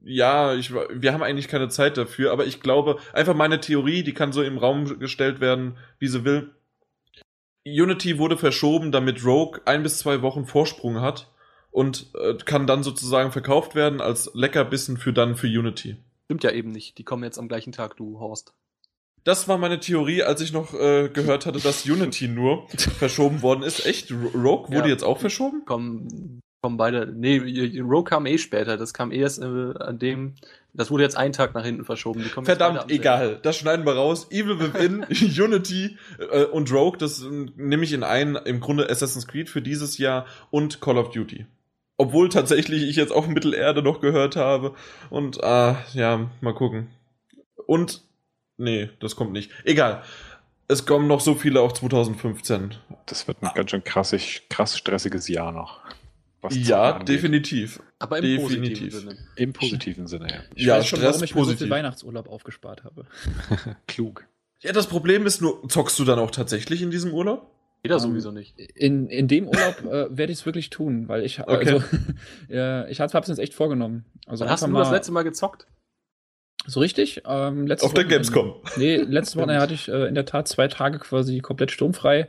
[0.05, 4.15] ja, ich, wir haben eigentlich keine Zeit dafür, aber ich glaube, einfach meine Theorie, die
[4.15, 6.51] kann so im Raum gestellt werden, wie sie will.
[7.66, 11.31] Unity wurde verschoben, damit Rogue ein bis zwei Wochen Vorsprung hat
[11.70, 15.97] und äh, kann dann sozusagen verkauft werden als Leckerbissen für dann für Unity.
[16.24, 16.99] Stimmt ja eben nicht.
[16.99, 18.53] Die kommen jetzt am gleichen Tag, du Horst.
[19.24, 22.66] Das war meine Theorie, als ich noch äh, gehört hatte, dass Unity nur
[22.99, 23.87] verschoben worden ist.
[23.87, 24.11] Echt?
[24.11, 24.95] Rogue wurde Ja.
[24.95, 25.65] jetzt auch verschoben?
[25.65, 27.06] Kommen, kommen beide.
[27.06, 27.39] Nee,
[27.80, 28.76] Rogue kam eh später.
[28.76, 30.36] Das kam erst äh, an dem.
[30.72, 32.22] Das wurde jetzt einen Tag nach hinten verschoben.
[32.22, 33.40] Verdammt, egal.
[33.43, 34.28] Das schneiden wir raus.
[34.30, 35.05] Evil Within,
[35.44, 35.98] Unity
[36.30, 39.98] äh, und Rogue, das äh, nehme ich in einen, im Grunde Assassin's Creed für dieses
[39.98, 41.47] Jahr und Call of Duty.
[41.98, 44.74] Obwohl tatsächlich ich jetzt auch Mittelerde noch gehört habe.
[45.10, 46.89] Und, ah, ja, mal gucken.
[47.66, 48.02] Und,
[48.56, 49.51] nee, das kommt nicht.
[49.64, 50.02] Egal.
[50.68, 52.76] Es kommen noch so viele auch 2015.
[53.06, 55.80] Das wird ein ganz schön krassig, krass stressiges Jahr noch.
[56.43, 57.81] Was Ja, definitiv.
[57.98, 58.48] Aber im Definitiv.
[58.59, 59.16] positiven Sinne.
[59.36, 60.40] Im positiven Sinne, ja.
[60.55, 61.59] Ich Ja, weiß schon, Stress warum ich mir so positiv.
[61.66, 63.06] viel Weihnachtsurlaub aufgespart habe.
[63.86, 64.27] Klug.
[64.60, 67.48] Ja, das Problem ist nur, zockst du dann auch tatsächlich in diesem Urlaub?
[67.85, 68.59] Jeder Ähm, sowieso nicht.
[68.59, 71.52] In, in dem Urlaub äh, werde ich es wirklich tun, weil ich, Okay.
[71.74, 71.82] also,
[72.48, 74.05] ja, ich habe es jetzt echt vorgenommen.
[74.27, 75.66] Also hast du nur das mal- letzte Mal gezockt?
[76.64, 77.23] So richtig?
[77.27, 78.31] Ähm, letztes Auf der Wochenende.
[78.32, 78.55] Gamescom.
[78.77, 82.28] Nee, letztes Wochenende hatte ich äh, in der Tat zwei Tage quasi komplett sturmfrei.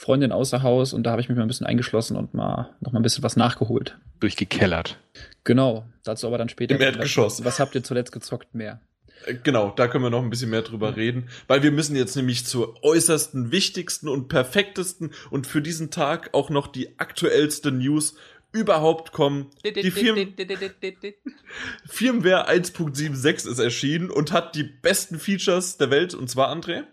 [0.00, 2.92] Freundin außer Haus und da habe ich mich mal ein bisschen eingeschlossen und mal noch
[2.92, 3.98] mal ein bisschen was nachgeholt.
[4.18, 4.98] Durchgekellert.
[5.44, 6.74] Genau, dazu aber dann später.
[6.74, 7.44] Im Erdgeschoss.
[7.44, 8.80] Was habt ihr zuletzt gezockt mehr?
[9.26, 12.16] Äh, Genau, da können wir noch ein bisschen mehr drüber reden, weil wir müssen jetzt
[12.16, 18.14] nämlich zur äußersten, wichtigsten und perfektesten und für diesen Tag auch noch die aktuellste News
[18.52, 19.50] überhaupt kommen.
[19.66, 20.34] Die Firmen
[21.86, 26.84] Firmware 1.76 ist erschienen und hat die besten Features der Welt und zwar André.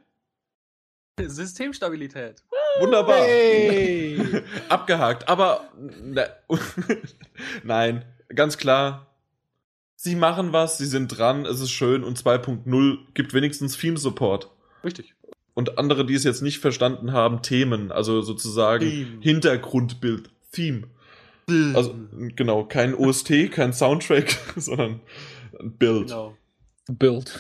[1.20, 2.44] Systemstabilität.
[2.80, 3.22] Wunderbar.
[4.70, 5.72] Abgehakt, aber
[6.04, 6.26] na,
[7.64, 9.04] nein, ganz klar.
[9.96, 14.52] Sie machen was, sie sind dran, es ist schön und 2.0 gibt wenigstens Theme Support.
[14.84, 15.16] Richtig.
[15.56, 19.22] Und andere, die es jetzt nicht verstanden haben, Themen, also sozusagen Theme.
[19.22, 20.84] Hintergrundbild, Theme.
[21.74, 21.96] Also
[22.36, 25.00] genau, kein OST, kein Soundtrack, sondern
[25.60, 26.08] ein Bild.
[26.08, 26.38] Genau.
[26.90, 27.40] Build.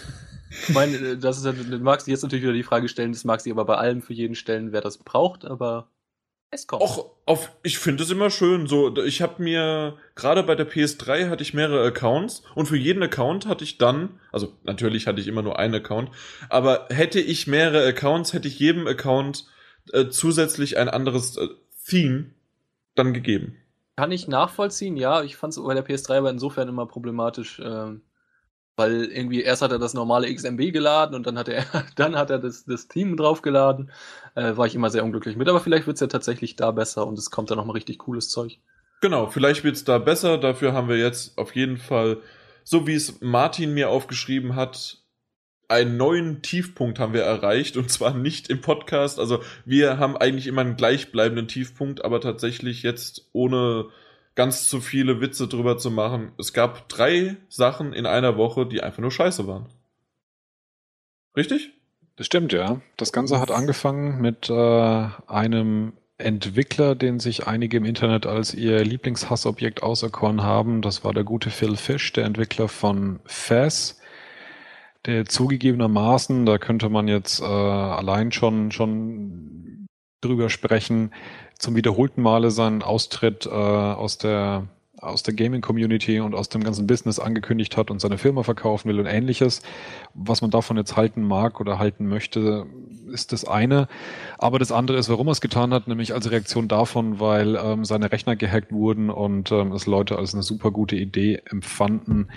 [0.49, 3.25] Ich meine, äh, das ist du magst dir jetzt natürlich wieder die Frage stellen, das
[3.25, 5.89] magst du aber bei allem für jeden stellen, wer das braucht, aber
[6.49, 6.81] es kommt.
[6.81, 8.67] Och, auf, ich finde es immer schön.
[8.67, 13.03] So, ich habe mir gerade bei der PS3 hatte ich mehrere Accounts und für jeden
[13.03, 16.11] Account hatte ich dann, also natürlich hatte ich immer nur einen Account,
[16.49, 19.45] aber hätte ich mehrere Accounts, hätte ich jedem Account
[19.91, 21.47] äh, zusätzlich ein anderes äh,
[21.85, 22.31] Theme
[22.95, 23.57] dann gegeben.
[23.97, 25.23] Kann ich nachvollziehen, ja.
[25.23, 28.03] Ich fand es bei der PS3 aber insofern immer problematisch, ähm,
[28.77, 32.29] weil irgendwie erst hat er das normale XMB geladen und dann hat er, dann hat
[32.29, 33.91] er das, das Team draufgeladen.
[34.35, 37.05] Äh, war ich immer sehr unglücklich mit, aber vielleicht wird es ja tatsächlich da besser
[37.05, 38.59] und es kommt dann nochmal richtig cooles Zeug.
[39.01, 40.37] Genau, vielleicht wird's da besser.
[40.37, 42.17] Dafür haben wir jetzt auf jeden Fall,
[42.63, 44.99] so wie es Martin mir aufgeschrieben hat,
[45.69, 49.19] einen neuen Tiefpunkt haben wir erreicht und zwar nicht im Podcast.
[49.19, 53.87] Also wir haben eigentlich immer einen gleichbleibenden Tiefpunkt, aber tatsächlich jetzt ohne
[54.37, 56.31] ganz zu viele Witze drüber zu machen.
[56.37, 59.65] Es gab drei Sachen in einer Woche, die einfach nur scheiße waren.
[61.35, 61.73] Richtig?
[62.15, 62.79] Das stimmt, ja.
[62.97, 68.83] Das Ganze hat angefangen mit äh, einem Entwickler, den sich einige im Internet als ihr
[68.83, 70.83] Lieblingshassobjekt auserkoren haben.
[70.83, 73.99] Das war der gute Phil Fish, der Entwickler von Faz.
[75.07, 79.87] Der zugegebenermaßen, da könnte man jetzt äh, allein schon, schon
[80.21, 81.11] drüber sprechen,
[81.57, 84.67] zum wiederholten Male seinen Austritt äh, aus der
[84.99, 88.99] aus der Gaming-Community und aus dem ganzen Business angekündigt hat und seine Firma verkaufen will
[88.99, 89.61] und ähnliches.
[90.13, 92.65] Was man davon jetzt halten mag oder halten möchte,
[93.11, 93.87] ist das eine.
[94.37, 97.85] Aber das andere ist, warum er es getan hat, nämlich als Reaktion davon, weil ähm,
[97.85, 102.31] seine Rechner gehackt wurden und ähm, es Leute als eine super gute Idee empfanden,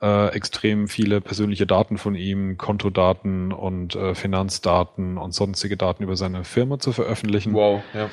[0.00, 6.16] äh, extrem viele persönliche Daten von ihm, Kontodaten und äh, Finanzdaten und sonstige Daten über
[6.16, 7.52] seine Firma zu veröffentlichen.
[7.52, 8.08] Wow, ja.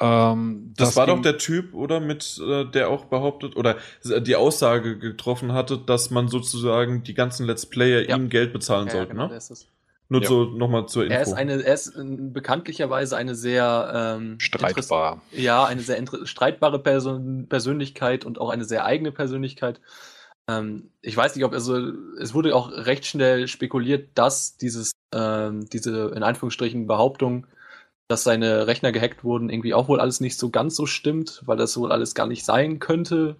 [0.00, 4.36] Ähm, Das, war ging- doch der Typ, oder mit äh, der auch behauptet oder die
[4.36, 8.16] Aussage getroffen hatte, dass man sozusagen die ganzen Let's Player Ja.
[8.16, 9.28] ihm Geld bezahlen Ja, sollte, genau, ne?
[9.30, 9.66] der ist es.
[10.10, 10.28] Nur Ja.
[10.28, 11.14] so nochmal zur Info.
[11.14, 15.20] Er ist eine, er ist äh, bekanntlicherweise eine sehr ähm, streitbar.
[15.32, 19.80] Ja, eine sehr streitbare Person, Persönlichkeit und auch eine sehr eigene Persönlichkeit.
[20.48, 21.76] Ähm, ich weiß nicht, ob also
[22.20, 27.46] es wurde auch recht schnell spekuliert, dass dieses ähm, diese in Anführungsstrichen Behauptung,
[28.08, 31.58] dass seine Rechner gehackt wurden, irgendwie auch wohl alles nicht so ganz so stimmt, weil
[31.58, 33.36] das wohl alles gar nicht sein könnte.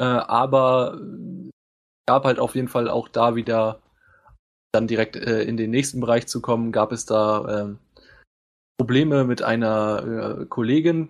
[0.00, 1.50] Äh, aber äh,
[2.08, 3.80] gab halt auf jeden Fall auch da wieder
[4.72, 7.78] dann direkt äh, in den nächsten Bereich zu kommen, gab es da ähm,
[8.78, 11.08] Probleme mit einer äh, Kollegin,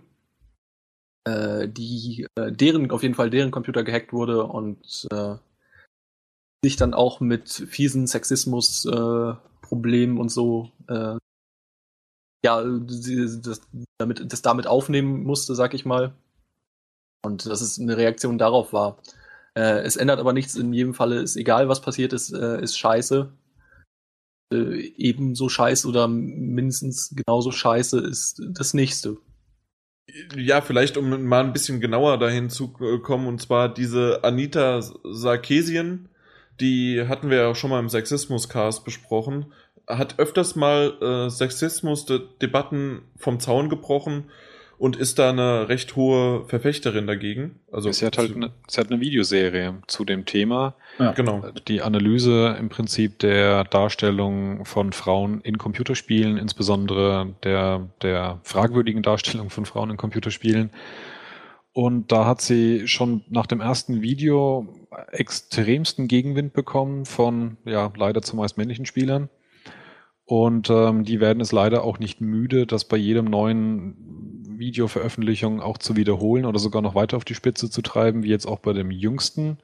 [1.25, 5.37] äh, die äh, deren auf jeden Fall deren Computer gehackt wurde und äh,
[6.65, 11.17] sich dann auch mit fiesen Sexismus äh, Problemen und so äh,
[12.45, 13.61] ja das,
[13.99, 16.15] damit das damit aufnehmen musste, sag ich mal.
[17.23, 18.99] Und dass es eine Reaktion darauf war.
[19.55, 20.55] Äh, es ändert aber nichts.
[20.57, 23.31] In jedem Falle ist egal, was passiert ist, äh, ist scheiße.
[24.53, 29.19] Äh, ebenso scheiße oder mindestens genauso scheiße ist das nächste.
[30.35, 36.09] Ja, vielleicht um mal ein bisschen genauer dahin zu kommen, und zwar diese Anita Sarkeesian,
[36.59, 39.53] die hatten wir ja auch schon mal im Sexismus-Cast besprochen,
[39.99, 44.25] hat öfters mal äh, Sexismus-Debatten vom Zaun gebrochen
[44.81, 47.61] und ist da eine recht hohe Verfechterin dagegen.
[47.71, 50.75] Also sie, hat halt eine, sie hat eine Videoserie zu dem Thema.
[50.99, 51.13] Ja.
[51.13, 51.45] genau.
[51.69, 59.51] Die Analyse im Prinzip der Darstellung von Frauen in Computerspielen, insbesondere der, der fragwürdigen Darstellung
[59.51, 60.71] von Frauen in Computerspielen.
[61.75, 64.67] Und da hat sie schon nach dem ersten Video
[65.13, 69.29] extremsten Gegenwind bekommen von, ja, leider zumeist männlichen Spielern.
[70.31, 75.77] Und ähm, die werden es leider auch nicht müde, das bei jedem neuen Videoveröffentlichung auch
[75.77, 78.73] zu wiederholen oder sogar noch weiter auf die Spitze zu treiben, wie jetzt auch bei
[78.73, 79.59] dem jüngsten,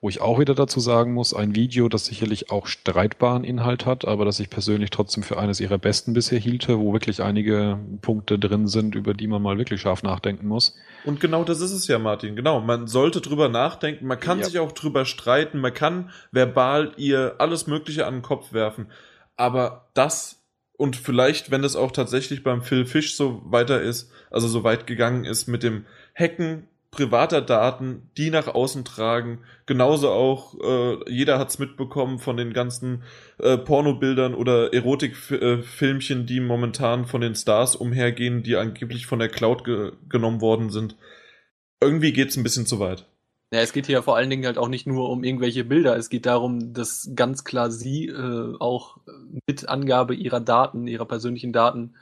[0.00, 4.04] wo ich auch wieder dazu sagen muss, ein Video, das sicherlich auch streitbaren Inhalt hat,
[4.04, 8.38] aber das ich persönlich trotzdem für eines ihrer besten bisher hielte, wo wirklich einige Punkte
[8.38, 10.76] drin sind, über die man mal wirklich scharf nachdenken muss.
[11.04, 12.36] Und genau das ist es ja, Martin.
[12.36, 14.44] Genau, man sollte drüber nachdenken, man kann ja.
[14.44, 18.86] sich auch drüber streiten, man kann verbal ihr alles Mögliche an den Kopf werfen.
[19.36, 20.42] Aber das
[20.76, 24.86] und vielleicht, wenn es auch tatsächlich beim Phil Fish so weiter ist, also so weit
[24.86, 31.38] gegangen ist mit dem Hacken privater Daten, die nach außen tragen, genauso auch, äh, jeder
[31.38, 33.02] hat's mitbekommen von den ganzen
[33.38, 39.64] äh, Pornobildern oder Erotikfilmchen, die momentan von den Stars umhergehen, die angeblich von der Cloud
[39.64, 40.96] ge genommen worden sind.
[41.82, 43.06] Irgendwie geht's ein bisschen zu weit.
[43.52, 45.96] Ja, es geht hier vor allen Dingen halt auch nicht nur um irgendwelche Bilder.
[45.96, 48.98] Es geht darum, dass ganz klar sie äh, auch
[49.46, 51.94] mit Angabe ihrer Daten, ihrer persönlichen Daten,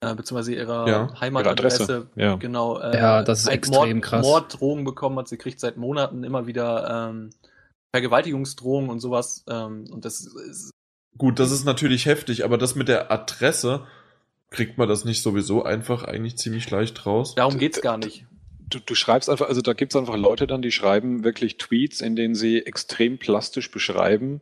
[0.00, 2.36] äh, beziehungsweise ihrer ja, Heimatadresse, ja.
[2.36, 4.24] genau, äh, ja, das ist extrem Mord, krass.
[4.24, 5.26] Morddrohungen bekommen hat.
[5.26, 7.30] Sie kriegt seit Monaten immer wieder ähm,
[7.92, 9.44] Vergewaltigungsdrohungen und sowas.
[9.48, 10.70] Ähm, und das ist
[11.16, 11.40] gut.
[11.40, 13.84] Das ist natürlich heftig, aber das mit der Adresse
[14.50, 17.34] kriegt man das nicht sowieso einfach eigentlich ziemlich leicht raus.
[17.34, 18.26] Darum geht's gar nicht
[18.68, 22.00] du, du schreibst einfach, also da gibt es einfach Leute dann, die schreiben wirklich Tweets,
[22.00, 24.40] in denen sie extrem plastisch beschreiben,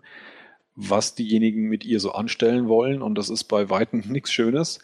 [0.75, 3.03] was diejenigen mit ihr so anstellen wollen.
[3.03, 4.81] Und das ist bei Weitem nichts Schönes.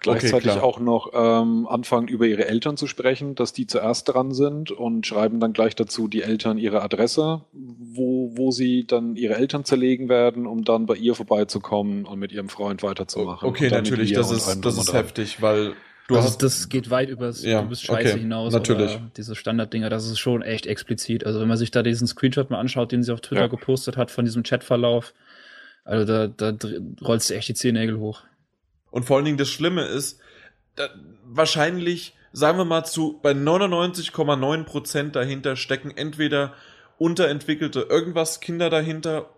[0.00, 4.34] Gleichzeitig okay, auch noch ähm, anfangen, über ihre Eltern zu sprechen, dass die zuerst dran
[4.34, 9.36] sind und schreiben dann gleich dazu die Eltern ihre Adresse, wo, wo sie dann ihre
[9.36, 13.48] Eltern zerlegen werden, um dann bei ihr vorbeizukommen und mit ihrem Freund weiterzumachen.
[13.48, 15.74] Okay, natürlich, das ist, das ist heftig, weil
[16.06, 18.52] Du also hast, das geht weit übers ja, du bist scheiße okay, hinaus.
[18.52, 18.98] Natürlich.
[19.16, 21.24] diese Standarddinger, das ist schon echt explizit.
[21.24, 23.46] Also wenn man sich da diesen Screenshot mal anschaut, den sie auf Twitter ja.
[23.46, 25.14] gepostet hat von diesem Chatverlauf,
[25.84, 26.68] also da, da
[27.02, 28.22] rollst du echt die Zehennägel hoch.
[28.90, 30.20] Und vor allen Dingen das Schlimme ist,
[30.76, 30.88] da,
[31.24, 36.52] wahrscheinlich, sagen wir mal zu, bei 99,9 Prozent dahinter stecken entweder
[36.98, 39.30] unterentwickelte irgendwas Kinder dahinter,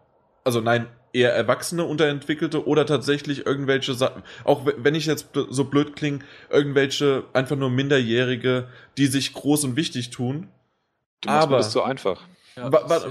[0.44, 5.96] also nein, eher erwachsene Unterentwickelte oder tatsächlich irgendwelche Sachen, auch wenn ich jetzt so blöd
[5.96, 6.20] klinge,
[6.50, 8.68] irgendwelche einfach nur Minderjährige,
[8.98, 10.48] die sich groß und wichtig tun.
[11.22, 12.22] Du aber das so einfach.
[12.56, 13.06] Ja, das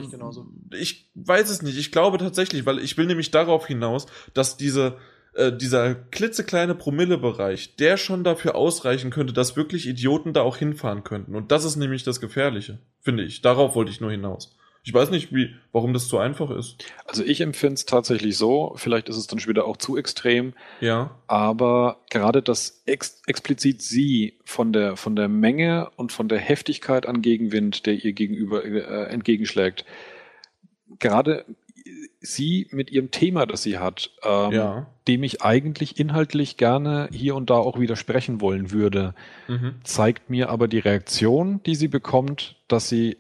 [0.71, 1.77] ich weiß es nicht.
[1.77, 4.97] Ich glaube tatsächlich, weil ich will nämlich darauf hinaus, dass diese
[5.33, 11.03] äh, dieser klitzekleine Promillebereich, der schon dafür ausreichen könnte, dass wirklich Idioten da auch hinfahren
[11.03, 11.35] könnten.
[11.35, 13.41] Und das ist nämlich das Gefährliche, finde ich.
[13.41, 14.55] Darauf wollte ich nur hinaus.
[14.85, 16.85] Ich weiß nicht, wie, warum das zu einfach ist.
[17.05, 20.53] Also ich empfinde es tatsächlich so, vielleicht ist es dann schon wieder auch zu extrem.
[20.79, 21.17] Ja.
[21.25, 27.07] Aber gerade das ex explizit sie von der, von der Menge und von der Heftigkeit
[27.07, 29.85] an Gegenwind, der ihr gegenüber äh, entgegenschlägt,
[30.99, 31.45] gerade
[32.19, 34.87] sie mit ihrem Thema, das sie hat, ähm, ja.
[35.07, 39.13] dem ich eigentlich inhaltlich gerne hier und da auch widersprechen wollen würde,
[39.47, 39.75] mhm.
[39.83, 43.17] zeigt mir aber die Reaktion, die sie bekommt, dass sie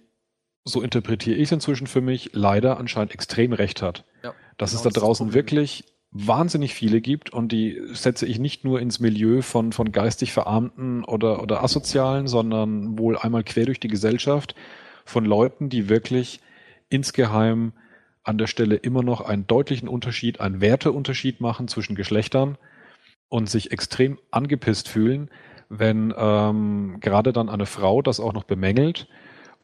[0.65, 4.03] so interpretiere ich es inzwischen für mich, leider anscheinend extrem recht hat.
[4.23, 8.63] Ja, dass genau es da draußen wirklich wahnsinnig viele gibt und die setze ich nicht
[8.63, 13.81] nur ins Milieu von, von geistig Verarmten oder, oder Asozialen, sondern wohl einmal quer durch
[13.81, 14.55] die Gesellschaft
[15.03, 16.39] von Leuten, die wirklich
[16.89, 17.73] insgeheim
[18.23, 22.57] an der Stelle immer noch einen deutlichen Unterschied, einen Werteunterschied machen zwischen Geschlechtern
[23.27, 25.29] und sich extrem angepisst fühlen,
[25.67, 29.07] wenn ähm, gerade dann eine Frau das auch noch bemängelt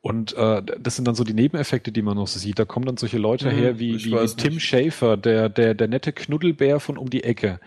[0.01, 2.57] und äh, das sind dann so die Nebeneffekte, die man noch so sieht.
[2.57, 5.87] Da kommen dann solche Leute mhm, her wie, wie, wie Tim Schafer, der, der, der
[5.87, 7.59] nette Knuddelbär von um die Ecke,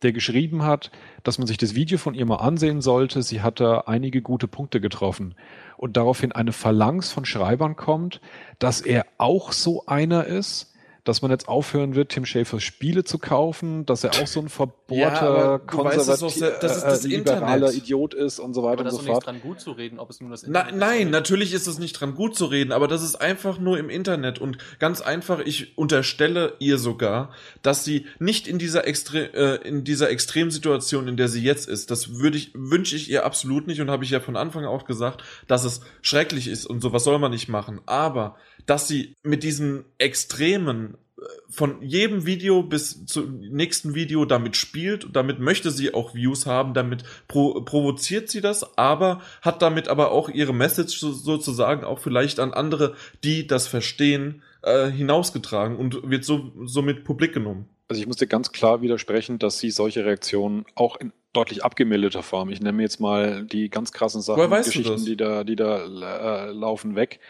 [0.00, 0.90] der geschrieben hat,
[1.22, 3.22] dass man sich das Video von ihr mal ansehen sollte.
[3.22, 5.34] Sie hat da einige gute Punkte getroffen.
[5.76, 8.22] Und daraufhin eine Phalanx von Schreibern kommt,
[8.58, 10.71] dass er auch so einer ist
[11.04, 14.48] dass man jetzt aufhören wird, Tim Schäfers Spiele zu kaufen, dass er auch so ein
[14.48, 19.08] verbohrter, ja, konservativer, äh, liberaler Idiot ist und so weiter aber und so fort.
[19.08, 21.52] Das ist nicht dran gut zu reden, ob es nur das Internet Na, Nein, natürlich
[21.52, 24.38] ist es nicht dran gut zu reden, aber das ist einfach nur im Internet.
[24.38, 27.30] Und ganz einfach, ich unterstelle ihr sogar,
[27.62, 31.90] dass sie nicht in dieser Extre äh, in dieser Extremsituation, in der sie jetzt ist,
[31.90, 34.84] das würde ich wünsche ich ihr absolut nicht und habe ich ja von Anfang auch
[34.84, 38.36] gesagt, dass es schrecklich ist und sowas soll man nicht machen, aber
[38.66, 45.08] dass sie mit diesen Extremen äh, von jedem Video bis zum nächsten Video damit spielt,
[45.12, 50.10] damit möchte sie auch Views haben, damit pro provoziert sie das, aber hat damit aber
[50.10, 52.94] auch ihre Message sozusagen auch vielleicht an andere,
[53.24, 57.68] die das verstehen, äh, hinausgetragen und wird so somit publik genommen.
[57.88, 62.22] Also ich muss dir ganz klar widersprechen, dass sie solche Reaktionen auch in deutlich abgemilderter
[62.22, 62.50] Form.
[62.50, 66.94] Ich nehme jetzt mal die ganz krassen Sachen, Geschichten, die da, die da äh, laufen,
[66.94, 67.20] weg.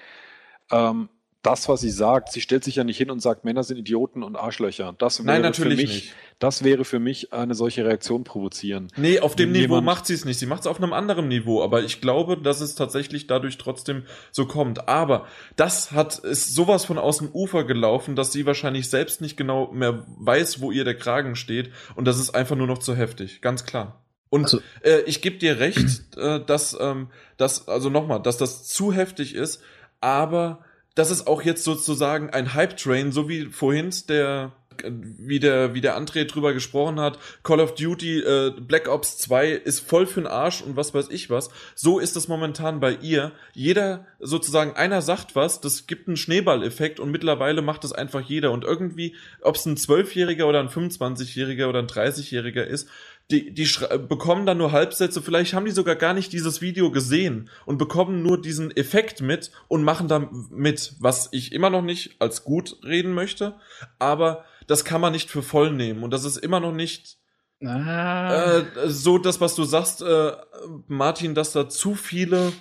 [0.70, 1.08] Ähm,
[1.42, 4.22] das, was sie sagt, sie stellt sich ja nicht hin und sagt, Männer sind Idioten
[4.22, 4.94] und Arschlöcher.
[4.98, 6.14] Das wäre Nein, natürlich für mich, nicht.
[6.38, 8.88] Das wäre für mich eine solche Reaktion provozieren.
[8.96, 10.38] Nee, auf dem Niveau macht sie es nicht.
[10.38, 14.04] Sie macht es auf einem anderen Niveau, aber ich glaube, dass es tatsächlich dadurch trotzdem
[14.30, 14.88] so kommt.
[14.88, 19.36] Aber das hat ist sowas von aus dem Ufer gelaufen, dass sie wahrscheinlich selbst nicht
[19.36, 22.94] genau mehr weiß, wo ihr der Kragen steht und das ist einfach nur noch zu
[22.94, 24.04] heftig, ganz klar.
[24.30, 28.64] Und Also- äh, ich gebe dir recht, äh, dass ähm, dass also nochmal, dass das
[28.68, 29.60] zu heftig ist,
[30.00, 30.64] aber
[30.94, 34.52] das ist auch jetzt sozusagen ein Hype-Train, so wie vorhin der
[34.84, 39.50] wie der, wie der André drüber gesprochen hat, Call of Duty äh, Black Ops 2
[39.50, 41.50] ist voll für'n Arsch und was weiß ich was.
[41.74, 43.32] So ist es momentan bei ihr.
[43.54, 48.50] Jeder sozusagen, einer sagt was, das gibt einen Schneeballeffekt und mittlerweile macht es einfach jeder.
[48.50, 52.88] Und irgendwie, ob es ein 12-Jähriger oder ein 25-Jähriger oder ein 30-Jähriger ist,
[53.30, 53.68] die, die
[54.08, 58.22] bekommen dann nur Halbsätze, vielleicht haben die sogar gar nicht dieses Video gesehen und bekommen
[58.22, 62.78] nur diesen Effekt mit und machen dann mit, was ich immer noch nicht als gut
[62.84, 63.54] reden möchte,
[63.98, 66.02] aber das kann man nicht für voll nehmen.
[66.02, 67.18] Und das ist immer noch nicht
[67.64, 70.32] Ah, äh, so das, was du sagst, äh,
[70.88, 72.52] Martin, dass da zu viele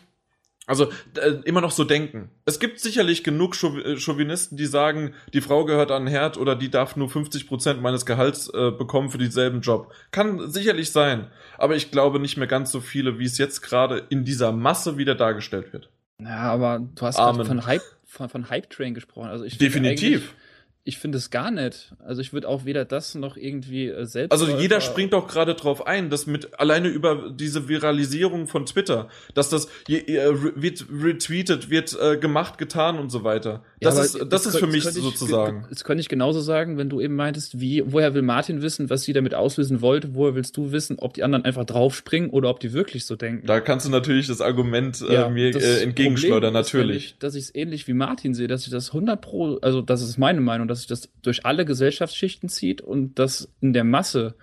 [0.72, 2.30] also äh, immer noch so denken.
[2.46, 6.56] Es gibt sicherlich genug äh, Chauvinisten, die sagen, die Frau gehört an den Herd oder
[6.56, 9.92] die darf nur 50% meines Gehalts äh, bekommen für denselben Job.
[10.12, 11.28] Kann sicherlich sein,
[11.58, 14.98] aber ich glaube nicht mehr ganz so viele, wie es jetzt gerade in dieser Masse
[14.98, 15.90] wieder dargestellt wird.
[16.20, 19.28] ja, aber du hast von Hype, von, von Hype Train gesprochen.
[19.28, 20.34] Also ich Definitiv.
[20.84, 21.94] Ich finde es gar nicht.
[22.00, 24.32] Also ich würde auch weder das noch irgendwie äh, selbst.
[24.32, 29.08] Also jeder springt doch gerade drauf ein, dass mit alleine über diese Viralisierung von Twitter,
[29.36, 33.64] dass das äh, wird retweetet, wird äh, gemacht, getan und so weiter.
[33.80, 35.66] Das aber ist das ist für mich sozusagen.
[35.70, 39.04] Das könnte ich genauso sagen, wenn du eben meintest, wie, woher will Martin wissen, was
[39.04, 42.60] sie damit auslösen wollte, woher willst du wissen, ob die anderen einfach draufspringen oder ob
[42.60, 43.46] die wirklich so denken.
[43.46, 46.88] Da kannst du natürlich das Argument äh, mir das äh, entgegenschleudern, Problem ist natürlich.
[46.88, 50.02] nämlich, dass ich es ähnlich wie Martin sehe, dass ich das 100 pro, also das
[50.02, 54.36] ist meine Meinung, dass sich das durch alle Gesellschaftsschichten zieht und dass in der Masse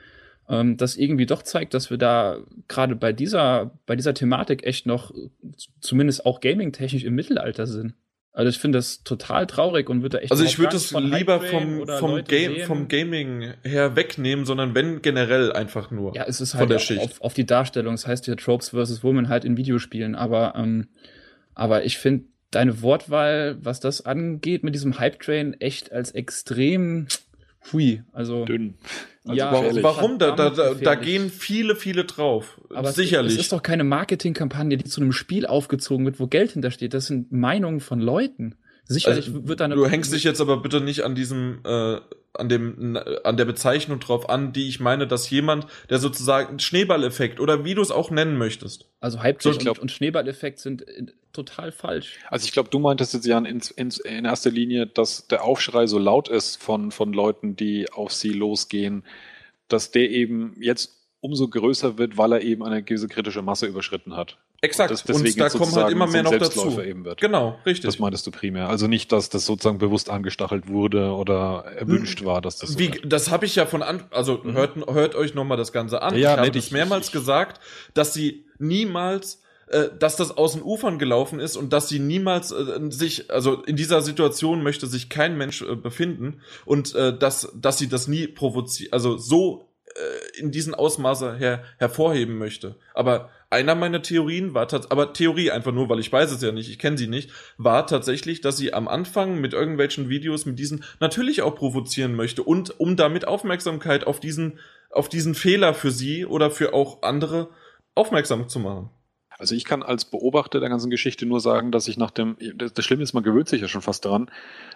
[0.48, 2.38] ähm, das irgendwie doch zeigt, dass wir da
[2.68, 5.12] gerade bei dieser, bei dieser Thematik echt noch,
[5.80, 7.94] zumindest auch gaming-technisch im Mittelalter sind.
[8.32, 11.88] Also ich finde das total traurig und würde echt Also ich würde es lieber vom,
[11.98, 12.66] vom, sehen.
[12.66, 16.14] vom Gaming her wegnehmen, sondern wenn generell einfach nur.
[16.14, 17.20] Ja, es ist halt auf.
[17.20, 17.94] Auf, die Darstellung.
[17.94, 20.14] Das heißt ja Tropes versus Women halt in Videospielen.
[20.14, 20.86] Aber, ähm,
[21.54, 27.06] aber ich finde deine Wortwahl, was das angeht, mit diesem Hype-Train echt als extrem
[27.72, 28.02] hui.
[28.12, 28.74] Also, Dünn.
[29.24, 29.82] Ja, warum, gefährlich.
[29.84, 30.18] warum?
[30.18, 32.58] Da, da, da, da gehen viele, viele drauf.
[32.74, 33.34] aber es- Sicherlich.
[33.34, 36.94] Es ist doch keine Marketingkampagne, die zu einem Spiel aufgezogen wird, wo Geld hintersteht.
[36.94, 38.54] Das sind Meinungen von Leuten.
[38.84, 39.74] Sicherlich Also, wird da eine.
[39.74, 41.98] Du hängst dich jetzt aber bitte nicht an diesem, äh,
[42.32, 47.38] an dem, an der Bezeichnung drauf an, die ich meine, dass jemand, der sozusagen Schneeballeffekt
[47.38, 48.88] oder wie du es auch nennen möchtest.
[49.00, 51.04] Also Hype-Train So, und, und Schneeballeffekt sind äh,
[51.44, 52.18] total falsch.
[52.28, 55.86] Also ich glaube, du meintest jetzt, Jan, in, in, in erster Linie, dass der Aufschrei
[55.86, 59.04] so laut ist von, von Leuten, die auf sie losgehen,
[59.68, 64.16] dass der eben jetzt umso größer wird, weil er eben eine gewisse kritische Masse überschritten
[64.16, 64.38] hat.
[64.60, 64.90] Exakt.
[64.90, 66.80] Das Und deswegen da kommen halt immer mehr noch dazu.
[66.80, 67.20] Eben wird.
[67.20, 67.84] Genau, richtig.
[67.86, 68.68] Das meintest du primär.
[68.68, 72.92] Also nicht, dass das sozusagen bewusst angestachelt wurde oder erwünscht war, dass das so Wie,
[72.92, 73.12] wird.
[73.12, 74.52] das habe ich ja von an, also Mhm.
[74.54, 76.14] hört, hört euch noch mal das Ganze an.
[76.14, 77.60] Ja, ich habe nee, das ich- mehrmals ich- gesagt,
[77.94, 82.52] dass sie niemals, äh, dass das aus den Ufern gelaufen ist und dass sie niemals
[82.52, 87.52] äh, sich, also in dieser Situation möchte sich kein Mensch äh, befinden und äh, dass,
[87.54, 92.76] dass sie das nie provoziert, also so äh, in diesen Ausmaße her, hervorheben möchte.
[92.94, 96.52] Aber einer meiner Theorien war tatsächlich, aber Theorie einfach nur, weil ich weiß es ja
[96.52, 100.58] nicht, ich kenne sie nicht, war tatsächlich, dass sie am Anfang mit irgendwelchen Videos mit
[100.58, 104.58] diesen natürlich auch provozieren möchte und um damit Aufmerksamkeit auf diesen,
[104.90, 107.48] auf diesen Fehler für sie oder für auch andere
[107.94, 108.90] aufmerksam zu machen.
[109.38, 112.84] Also ich kann als Beobachter der ganzen Geschichte nur sagen, dass ich nach dem, das,
[112.84, 114.30] Schlimme ist, man gewöhnt sich ja schon fast daran,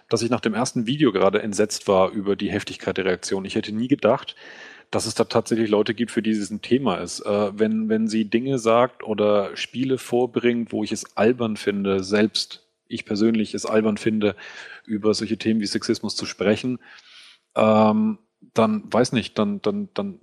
[0.08, 3.44] dass ich nach dem ersten Video gerade entsetzt war über die Heftigkeit der Reaktion.
[3.44, 4.36] Ich hätte nie gedacht,
[4.92, 7.20] dass es da tatsächlich Leute gibt, für die es ein Thema ist.
[7.20, 12.68] Äh, wenn, wenn sie Dinge sagt oder Spiele vorbringt, wo ich es albern finde, selbst
[12.86, 14.36] ich persönlich es albern finde,
[14.84, 16.78] über solche Themen wie Sexismus zu sprechen,
[17.56, 18.18] ähm,
[18.54, 20.20] dann weiß nicht, dann, dann, dann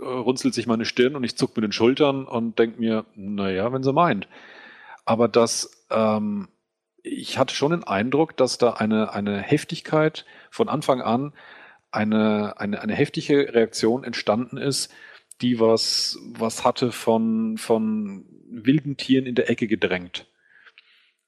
[0.00, 3.72] äh, runzelt sich meine Stirn und ich zuck mit den Schultern und denke mir, naja,
[3.72, 4.28] wenn sie meint.
[5.04, 6.48] Aber das, ähm,
[7.02, 11.32] ich hatte schon den Eindruck, dass da eine, eine Heftigkeit von Anfang an,
[11.90, 14.92] eine, eine, eine heftige Reaktion entstanden ist,
[15.40, 20.26] die was, was hatte von, von wilden Tieren in der Ecke gedrängt.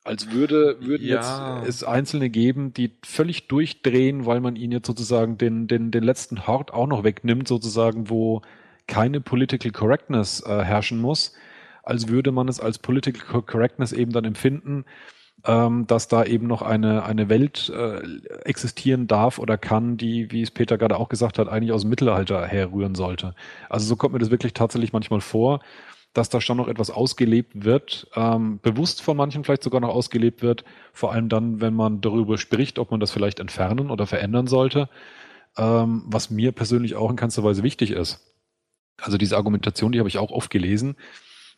[0.03, 1.63] Als würde, würden Ja.
[1.63, 6.03] jetzt es Einzelne geben, die völlig durchdrehen, weil man ihnen jetzt sozusagen den, den, den
[6.03, 8.43] letzten Hort auch noch wegnimmt, sozusagen, wo
[8.91, 11.33] keine Political Correctness äh, herrschen muss,
[11.83, 14.85] als würde man es als Political Correctness eben dann empfinden,
[15.47, 18.01] ähm, dass da eben noch eine, eine Welt äh,
[18.45, 21.91] existieren darf oder kann, die, wie es Peter gerade auch gesagt hat, eigentlich aus dem
[21.91, 23.35] Mittelalter herrühren sollte.
[23.71, 25.61] Also so kommt mir das wirklich tatsächlich manchmal vor,
[26.13, 30.43] dass da schon noch etwas ausgelebt wird, ähm, bewusst von manchen vielleicht sogar noch ausgelebt
[30.43, 34.49] wird, vor allem dann, wenn man darüber spricht, ob man das vielleicht entfernen oder verändern
[34.49, 34.89] sollte,
[35.57, 38.30] ähm, was mir persönlich auch in keinster Weise wichtig ist.
[39.03, 40.97] Also diese Argumentation, die habe ich auch oft gelesen,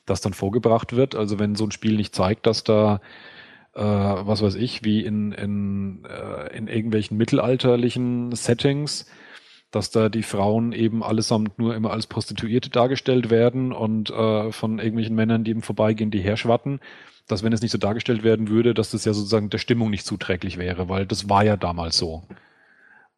[0.06, 1.14] dass dann vorgebracht wird.
[1.14, 3.00] Also wenn so ein Spiel nicht zeigt, dass da
[3.74, 9.06] äh, was weiß ich, wie in, in, äh, in irgendwelchen mittelalterlichen Settings,
[9.70, 14.78] dass da die Frauen eben allesamt nur immer als Prostituierte dargestellt werden und äh, von
[14.78, 16.80] irgendwelchen Männern, die eben vorbeigehen, die herschwatten,
[17.26, 20.04] dass wenn es nicht so dargestellt werden würde, dass das ja sozusagen der Stimmung nicht
[20.04, 22.22] zuträglich wäre, weil das war ja damals so.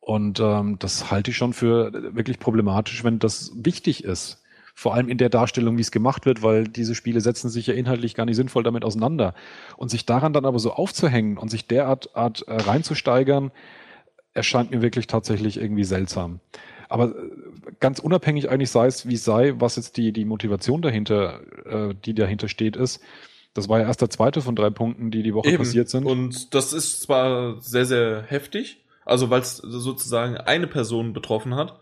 [0.05, 4.45] Und ähm, das halte ich schon für wirklich problematisch, wenn das wichtig ist
[4.75, 7.75] vor allem in der Darstellung, wie es gemacht wird, weil diese Spiele setzen sich ja
[7.75, 9.35] inhaltlich gar nicht sinnvoll damit auseinander.
[9.77, 13.53] Und sich daran dann aber so aufzuhängen und sich derart Art, äh, reinzusteigern,
[14.35, 16.41] erscheint mir wirklich tatsächlich irgendwie seltsam.
[16.89, 17.13] Aber äh,
[17.79, 21.95] ganz unabhängig eigentlich sei es, wie es sei, was jetzt die, die Motivation dahinter, äh,
[22.05, 23.01] die dahinter steht, ist,
[23.55, 25.59] das war ja erst der zweite von drei Punkten, die die Woche Eben.
[25.59, 26.05] passiert sind.
[26.05, 31.79] Und das ist zwar sehr, sehr heftig, also weil es sozusagen eine Person betroffen hat,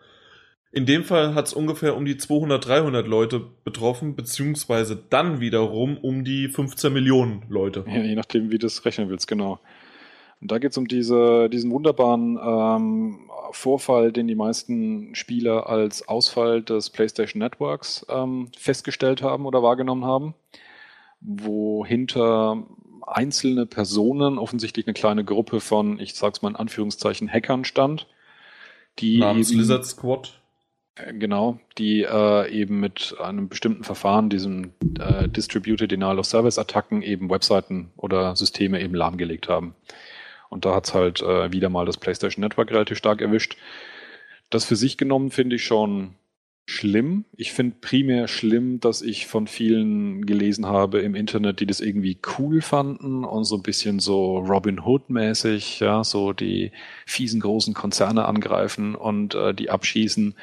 [0.75, 5.99] in dem Fall hat es ungefähr um die 200, 300 Leute betroffen, beziehungsweise dann wiederum
[5.99, 7.85] um die 15 Millionen Leute.
[7.87, 9.61] Ja, je nachdem, wie du das rechnen willst, genau.
[10.41, 16.09] Und da geht es um diese, diesen wunderbaren ähm, Vorfall, den die meisten Spieler als
[16.09, 20.35] Ausfall des PlayStation Networks ähm, festgestellt haben oder wahrgenommen haben,
[21.21, 22.65] wo hinter
[23.07, 28.07] einzelne Personen, offensichtlich eine kleine Gruppe von, ich sag's mal in Anführungszeichen, Hackern stand,
[28.99, 30.41] die Namens eben, Lizard Squad
[30.95, 36.59] äh, genau, die äh, eben mit einem bestimmten Verfahren, diesem äh, Distributed Denial of Service
[36.59, 39.75] Attacken, eben Webseiten oder Systeme eben lahmgelegt haben.
[40.49, 43.57] Und da hat's halt äh, wieder mal das PlayStation Network relativ stark erwischt.
[44.51, 46.15] Das für sich genommen finde ich schon
[46.65, 47.25] schlimm.
[47.37, 52.19] Ich finde primär schlimm, dass ich von vielen gelesen habe im Internet, die das irgendwie
[52.39, 56.73] cool fanden und so ein bisschen so Robin Hood-mäßig, ja, so die
[57.07, 60.35] fiesen großen Konzerne angreifen und äh, die abschießen.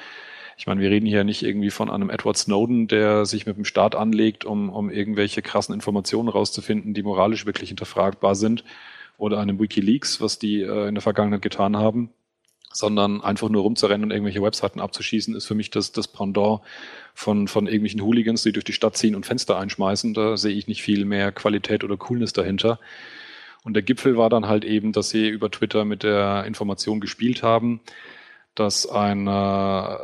[0.58, 3.64] Ich meine, wir reden hier nicht irgendwie von einem Edward Snowden, der sich mit dem
[3.64, 8.66] Staat anlegt, um, um irgendwelche krassen Informationen rauszufinden, die moralisch wirklich hinterfragbar sind,
[9.18, 12.10] oder einem Wikileaks, was die äh, in der Vergangenheit getan haben,
[12.80, 16.62] sondern einfach nur rumzurennen und irgendwelche Webseiten abzuschießen, ist für mich das, das Pendant
[17.14, 20.14] von, von irgendwelchen Hooligans, die durch die Stadt ziehen und Fenster einschmeißen.
[20.14, 22.80] Da sehe ich nicht viel mehr Qualität oder Coolness dahinter.
[23.64, 27.44] Und der Gipfel war dann halt eben, dass sie über Twitter mit der Information gespielt
[27.44, 27.82] haben,
[28.56, 29.98] dass ein äh,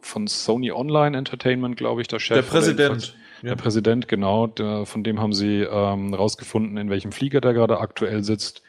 [0.00, 2.36] von Sony Online Entertainment, glaube ich, der Chef.
[2.36, 3.16] Der Präsident.
[3.42, 3.56] Der, ja.
[3.56, 4.46] Präsident, genau.
[4.46, 8.62] Der, von dem haben sie ähm, rausgefunden, in welchem Flieger der gerade aktuell sitzt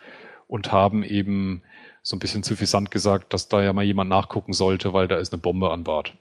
[0.47, 1.61] und haben eben
[2.03, 5.17] so ein bisschen zu suffisant gesagt, dass da ja mal jemand nachgucken sollte, weil da
[5.17, 6.15] ist eine Bombe an Bord.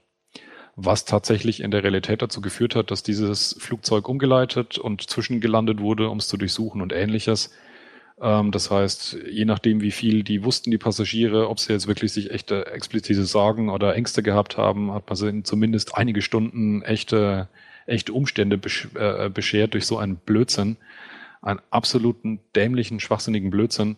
[0.75, 6.09] Was tatsächlich in der Realität dazu geführt hat, dass dieses Flugzeug umgeleitet und zwischengelandet wurde,
[6.09, 7.51] um es zu durchsuchen und ähnliches.
[8.21, 12.13] Ähm, das heißt, je nachdem, wie viel die wussten, die Passagiere, ob sie jetzt wirklich
[12.13, 17.49] sich echte explizite Sorgen oder Ängste gehabt haben, hat man sie zumindest einige Stunden echte,
[17.87, 18.59] echte Umstände
[18.95, 20.77] äh, beschert durch so einen Blödsinn.
[21.41, 23.97] Einen absoluten dämlichen, schwachsinnigen Blödsinn.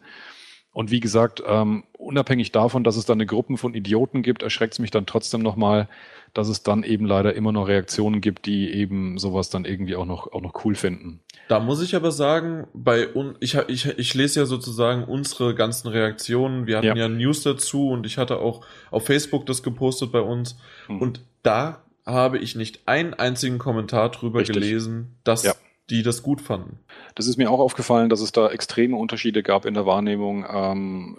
[0.73, 4.73] Und wie gesagt, ähm, unabhängig davon, dass es dann eine Gruppen von Idioten gibt, erschreckt
[4.73, 5.87] es mich dann trotzdem nochmal,
[6.33, 10.05] dass es dann eben leider immer noch Reaktionen gibt, die eben sowas dann irgendwie auch
[10.05, 11.19] noch, auch noch cool finden.
[11.47, 15.89] Da muss ich aber sagen, bei un ich, ich, ich lese ja sozusagen unsere ganzen
[15.89, 16.65] Reaktionen.
[16.65, 16.95] Wir hatten ja.
[16.95, 20.57] ja News dazu und ich hatte auch auf Facebook das gepostet bei uns.
[20.87, 21.01] Mhm.
[21.01, 24.55] Und da habe ich nicht einen einzigen Kommentar drüber Richtig.
[24.55, 25.53] gelesen, dass ja
[25.93, 26.79] die das gut fanden.
[27.13, 31.17] Das ist mir auch aufgefallen, dass es da extreme Unterschiede gab in der Wahrnehmung, ähm,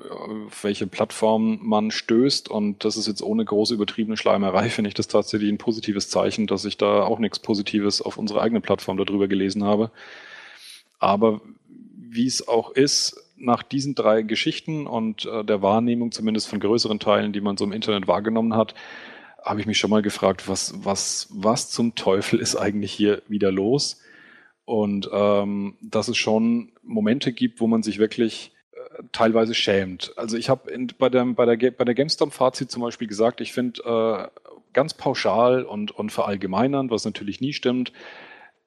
[0.48, 2.50] auf welche Plattform man stößt.
[2.50, 6.48] Und das ist jetzt ohne große übertriebene Schleimerei, finde ich das tatsächlich ein positives Zeichen,
[6.48, 9.92] dass ich da auch nichts Positives auf unserer eigenen Plattform darüber gelesen habe.
[10.98, 16.58] Aber wie es auch ist, nach diesen drei Geschichten und äh, der Wahrnehmung zumindest von
[16.58, 18.74] größeren Teilen, die man so im Internet wahrgenommen hat,
[19.40, 23.52] habe ich mich schon mal gefragt, was, was, was zum Teufel ist eigentlich hier wieder
[23.52, 24.00] los?
[24.64, 30.12] Und ähm, dass es schon Momente gibt, wo man sich wirklich äh, teilweise schämt.
[30.16, 33.82] Also ich habe bei der, bei der, bei der GameStop-Fazit zum Beispiel gesagt, ich finde
[33.84, 34.40] äh,
[34.72, 37.92] ganz pauschal und, und verallgemeinern, was natürlich nie stimmt,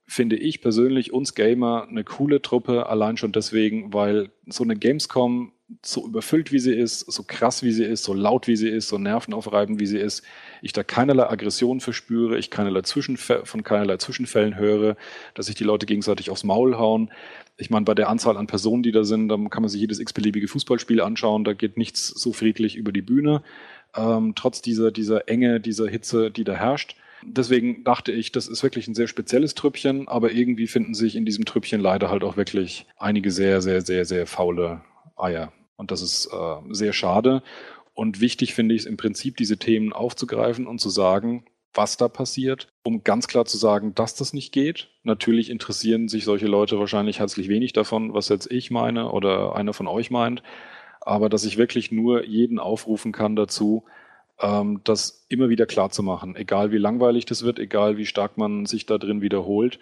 [0.08, 5.52] finde ich persönlich uns Gamer eine coole Truppe, allein schon deswegen, weil so eine Gamescom
[5.84, 8.88] so überfüllt wie sie ist, so krass wie sie ist, so laut wie sie ist,
[8.88, 10.24] so nervenaufreibend wie sie ist,
[10.62, 14.96] ich da keinerlei Aggression verspüre, ich keinerlei Zwischenfä von keinerlei Zwischenfällen höre,
[15.34, 17.12] dass sich die Leute gegenseitig aufs Maul hauen.
[17.58, 20.00] Ich meine, bei der Anzahl an Personen, die da sind, dann kann man sich jedes
[20.00, 23.44] x-beliebige Fußballspiel anschauen, da geht nichts so friedlich über die Bühne,
[23.96, 26.96] ähm, trotz dieser, dieser Enge, dieser Hitze, die da herrscht.
[27.24, 31.26] Deswegen dachte ich, das ist wirklich ein sehr spezielles Trüppchen, aber irgendwie finden sich in
[31.26, 34.82] diesem Trüppchen leider halt auch wirklich einige sehr, sehr, sehr, sehr faule
[35.18, 35.52] Eier.
[35.78, 37.42] Und das ist äh, sehr schade.
[37.94, 42.08] Und wichtig finde ich es im Prinzip, diese Themen aufzugreifen und zu sagen, was da
[42.08, 44.90] passiert, um ganz klar zu sagen, dass das nicht geht.
[45.04, 49.74] Natürlich interessieren sich solche Leute wahrscheinlich herzlich wenig davon, was jetzt ich meine oder einer
[49.74, 50.44] von euch meint.
[51.02, 53.86] Aber dass ich wirklich nur jeden aufrufen kann dazu,
[54.42, 58.38] ähm, das immer wieder klar zu machen, egal wie langweilig das wird, egal wie stark
[58.38, 59.80] man sich da drin wiederholt,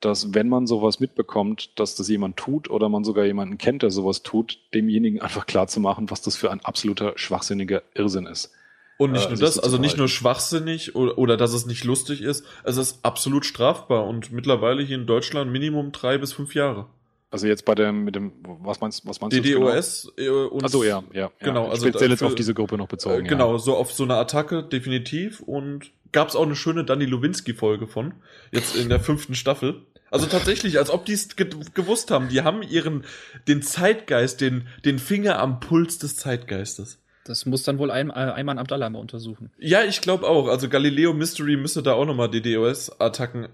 [0.00, 3.90] dass wenn man sowas mitbekommt, dass das jemand tut oder man sogar jemanden kennt, der
[3.90, 8.52] sowas tut, demjenigen einfach klar zu machen, was das für ein absoluter schwachsinniger Irrsinn ist.
[8.98, 12.20] Und nicht äh, nur das, also nicht nur schwachsinnig oder, oder dass es nicht lustig
[12.20, 16.86] ist, es ist absolut strafbar und mittlerweile hier in Deutschland Minimum drei bis fünf Jahre.
[17.30, 20.22] Also jetzt bei dem, mit dem, was meinst, was meinst DDoS du?
[20.22, 20.64] DDoS und.
[20.64, 21.30] Achso, ja, ja.
[21.40, 21.70] Genau, ja.
[21.70, 21.86] also.
[21.86, 23.26] Speziell jetzt auf diese Gruppe noch bezogen.
[23.26, 23.58] Äh, genau, ja.
[23.58, 25.40] so auf so eine Attacke, definitiv.
[25.40, 28.14] Und gab es auch eine schöne Danny Lowinski-Folge von,
[28.50, 29.82] jetzt in der fünften Staffel.
[30.10, 32.28] Also tatsächlich, als ob die es ge gewusst haben.
[32.28, 33.04] Die haben ihren,
[33.46, 36.98] den Zeitgeist, den, den Finger am Puls des Zeitgeistes.
[37.24, 39.50] Das muss dann wohl ein, äh, Ayman Abdallah mal untersuchen.
[39.58, 40.48] Ja, ich glaube auch.
[40.48, 43.48] Also Galileo Mystery müsste da auch nochmal DDoS-Attacken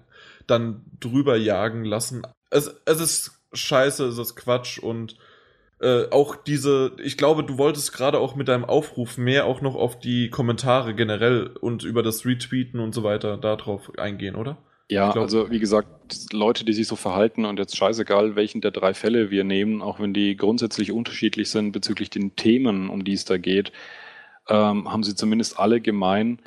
[0.47, 2.21] dann drüber jagen lassen.
[2.49, 5.17] Es, es ist scheiße, ist Quatsch und
[5.81, 9.75] äh, auch diese, ich glaube, du wolltest gerade auch mit deinem Aufruf mehr auch noch
[9.75, 14.57] auf die Kommentare generell und über das Retweeten und so weiter darauf eingehen, oder?
[14.87, 15.87] Ja, also wie gesagt,
[16.31, 19.99] Leute, die sich so verhalten und jetzt scheißegal, welchen der drei Fälle wir nehmen, auch
[19.99, 23.71] wenn die grundsätzlich unterschiedlich sind bezüglich den Themen, um die es da geht,
[24.47, 26.39] ähm, haben sie zumindest alle gemein,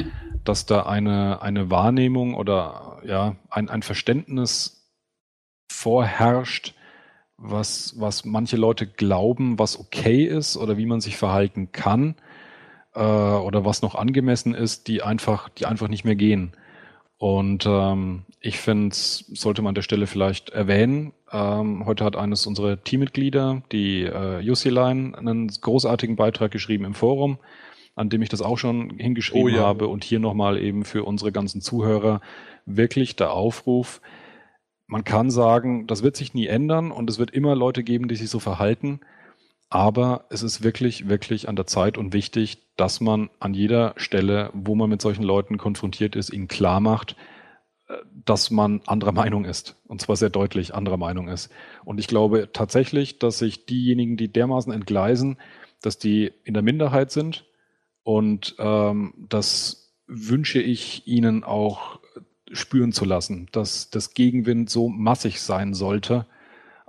[0.44, 4.88] dass da eine, eine Wahrnehmung oder ja, ein, ein Verständnis
[5.70, 6.74] vorherrscht,
[7.38, 12.16] was, was manche Leute glauben, was okay ist oder wie man sich verhalten kann
[12.94, 16.52] äh, oder was noch angemessen ist, die einfach, die einfach nicht mehr gehen.
[17.16, 22.46] Und ähm, ich finde, sollte man an der Stelle vielleicht erwähnen, ähm, heute hat eines
[22.46, 27.38] unserer Teammitglieder, die äh, Jussilein, einen großartigen Beitrag geschrieben im Forum,
[27.96, 29.62] an dem ich das auch schon hingeschrieben oh, ja.
[29.62, 32.20] habe und hier nochmal eben für unsere ganzen Zuhörer
[32.66, 34.00] wirklich der Aufruf,
[34.88, 38.16] man kann sagen, das wird sich nie ändern und es wird immer Leute geben, die
[38.16, 39.00] sich so verhalten.
[39.68, 44.50] Aber es ist wirklich, wirklich an der Zeit und wichtig, dass man an jeder Stelle,
[44.54, 47.16] wo man mit solchen Leuten konfrontiert ist, ihnen klar macht,
[47.88, 49.76] äh, dass man anderer Meinung ist.
[49.86, 51.52] Und zwar sehr deutlich anderer Meinung ist.
[51.84, 55.36] Und ich glaube tatsächlich, dass sich diejenigen, die dermaßen entgleisen,
[55.82, 57.44] dass die in der Minderheit sind.
[58.04, 62.00] Und ähm, das wünsche ich ihnen auch
[62.52, 66.26] spüren zu lassen, dass das Gegenwind so massig sein sollte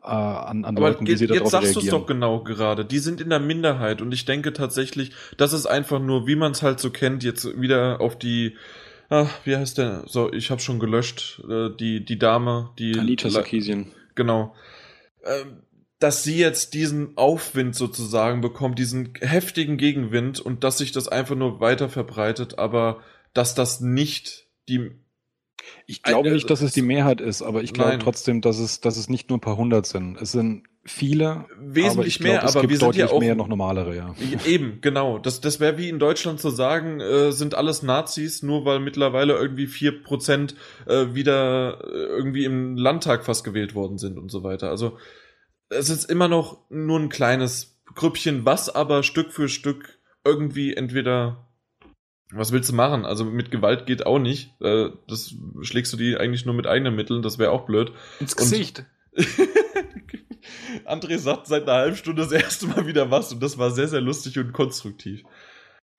[0.01, 2.85] äh, an, an Aber Leuten, wie sie darauf Jetzt sagst du es doch genau gerade.
[2.85, 6.53] Die sind in der Minderheit und ich denke tatsächlich, das ist einfach nur, wie man
[6.53, 8.55] es halt so kennt, jetzt wieder auf die
[9.09, 10.03] Ach, wie heißt der?
[10.05, 11.41] So, ich habe schon gelöscht.
[11.49, 12.97] Äh, die, die Dame, die.
[12.97, 13.87] Anita Sarkeesian.
[14.13, 14.53] Genau.
[15.25, 15.63] Ähm,
[15.97, 21.35] dass sie jetzt diesen Aufwind sozusagen bekommt, diesen heftigen Gegenwind und dass sich das einfach
[21.35, 23.01] nur weiter verbreitet, aber
[23.33, 24.91] dass das nicht die
[25.85, 28.97] ich glaube nicht, dass es die Mehrheit ist, aber ich glaube trotzdem, dass es, dass
[28.97, 30.21] es nicht nur ein paar hundert sind.
[30.21, 33.95] Es sind viele, wesentlich aber mehr, glaub, aber wir sind ja auch mehr noch normalere,
[33.95, 34.15] ja.
[34.45, 35.19] Eben, genau.
[35.19, 39.33] Das, das wäre wie in Deutschland zu sagen, äh, sind alles Nazis, nur weil mittlerweile
[39.33, 40.55] irgendwie vier Prozent
[40.87, 44.69] äh, wieder äh, irgendwie im Landtag fast gewählt worden sind und so weiter.
[44.69, 44.97] Also
[45.69, 51.48] es ist immer noch nur ein kleines Grüppchen, was aber Stück für Stück irgendwie entweder
[52.31, 53.05] was willst du machen?
[53.05, 54.53] Also mit Gewalt geht auch nicht.
[54.61, 57.91] Äh, das schlägst du die eigentlich nur mit eigenen Mitteln, das wäre auch blöd.
[58.19, 58.85] Ins Gesicht.
[60.85, 63.87] André sagt seit einer halben Stunde das erste Mal wieder was und das war sehr,
[63.87, 65.23] sehr lustig und konstruktiv.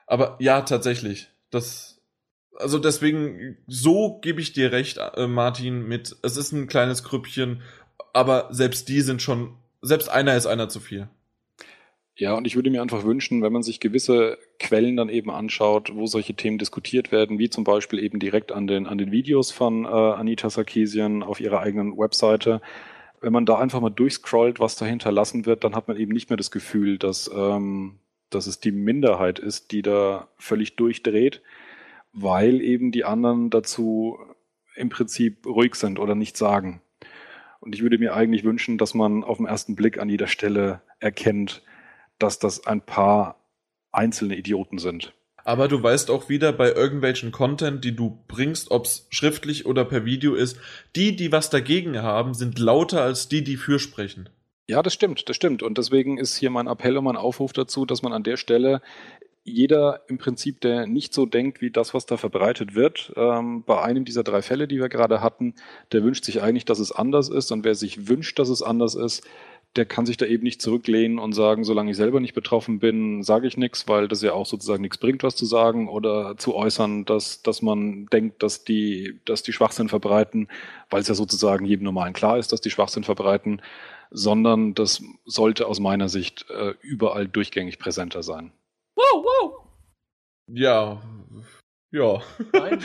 [0.07, 1.29] Aber ja, tatsächlich.
[1.51, 2.01] Das,
[2.57, 7.63] also deswegen, so gebe ich dir recht, äh, Martin, mit, es ist ein kleines Grüppchen,
[8.13, 11.09] aber selbst die sind schon, selbst einer ist einer zu viel.
[12.15, 15.91] Ja, und ich würde mir einfach wünschen, wenn man sich gewisse Quellen dann eben anschaut,
[15.95, 19.51] wo solche Themen diskutiert werden, wie zum Beispiel eben direkt an den, an den Videos
[19.51, 22.61] von äh, Anita Sarkeesian auf ihrer eigenen Webseite,
[23.21, 26.31] wenn man da einfach mal durchscrollt, was da hinterlassen wird, dann hat man eben nicht
[26.31, 27.99] mehr das Gefühl, dass, ähm,
[28.31, 31.43] dass es die Minderheit ist, die da völlig durchdreht,
[32.13, 34.19] weil eben die anderen dazu
[34.75, 36.81] im Prinzip ruhig sind oder nichts sagen.
[37.61, 40.81] Und ich würde mir eigentlich wünschen, dass man auf den ersten Blick an jeder Stelle
[40.99, 41.63] erkennt,
[42.19, 43.40] dass das ein paar
[43.93, 45.13] einzelne Idioten sind.
[45.45, 50.05] Aber du weißt auch wieder bei irgendwelchen Content, die du bringst, ob's schriftlich oder per
[50.05, 50.59] Video ist,
[50.97, 54.29] die, die was dagegen haben, sind lauter als die, die fürsprechen.
[54.69, 55.63] Ja, das stimmt, das stimmt.
[55.63, 58.81] Und deswegen ist hier mein Appell und mein Aufruf dazu, dass man an der Stelle
[59.43, 63.83] jeder im Prinzip, der nicht so denkt wie das, was da verbreitet wird, ähm, bei
[63.83, 65.55] einem dieser drei Fälle, die wir gerade hatten,
[65.93, 67.51] der wünscht sich eigentlich, dass es anders ist.
[67.51, 69.27] Und wer sich wünscht, dass es anders ist,
[69.77, 73.23] der kann sich da eben nicht zurücklehnen und sagen, solange ich selber nicht betroffen bin,
[73.23, 76.55] sage ich nichts, weil das ja auch sozusagen nichts bringt, was zu sagen oder zu
[76.57, 80.49] äußern, dass, dass man denkt, dass die, dass die Schwachsinn verbreiten,
[80.91, 83.63] weil es ja sozusagen jedem Normalen klar ist, dass die Schwachsinn verbreiten,
[84.11, 88.53] sondern das sollte aus meiner Sicht äh, überall durchgängig präsenter sein.
[88.97, 89.67] Wow, wow!
[90.49, 91.01] Ja,
[91.91, 92.21] ja.
[92.53, 92.83] Nein,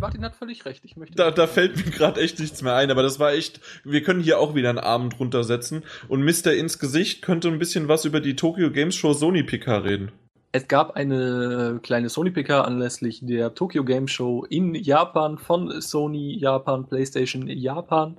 [0.00, 0.84] Martin, hat völlig recht.
[0.84, 3.60] Ich möchte Da, da fällt mir gerade echt nichts mehr ein, aber das war echt.
[3.84, 6.52] Wir können hier auch wieder einen Arm drunter setzen und Mr.
[6.52, 10.12] ins Gesicht könnte ein bisschen was über die Tokyo Games Show Sony PK reden.
[10.52, 16.38] Es gab eine kleine Sony PK anlässlich der Tokyo Game Show in Japan von Sony
[16.38, 18.18] Japan, PlayStation Japan.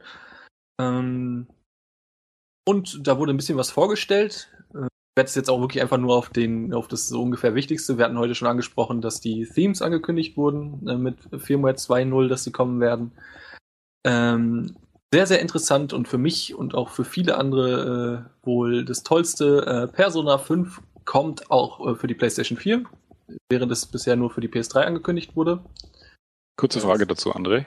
[0.79, 1.47] Ähm,
[2.67, 4.49] und da wurde ein bisschen was vorgestellt.
[5.17, 7.97] Ich werde es jetzt auch wirklich einfach nur auf, den, auf das so ungefähr Wichtigste.
[7.97, 12.43] Wir hatten heute schon angesprochen, dass die Themes angekündigt wurden äh, mit Firmware 2.0, dass
[12.43, 13.13] sie kommen werden.
[14.05, 14.75] Ähm,
[15.11, 19.65] sehr, sehr interessant und für mich und auch für viele andere äh, wohl das Tollste.
[19.65, 22.83] Äh, Persona 5 kommt auch äh, für die PlayStation 4,
[23.49, 25.65] während es bisher nur für die PS3 angekündigt wurde.
[26.57, 27.65] Kurze Frage dazu, André.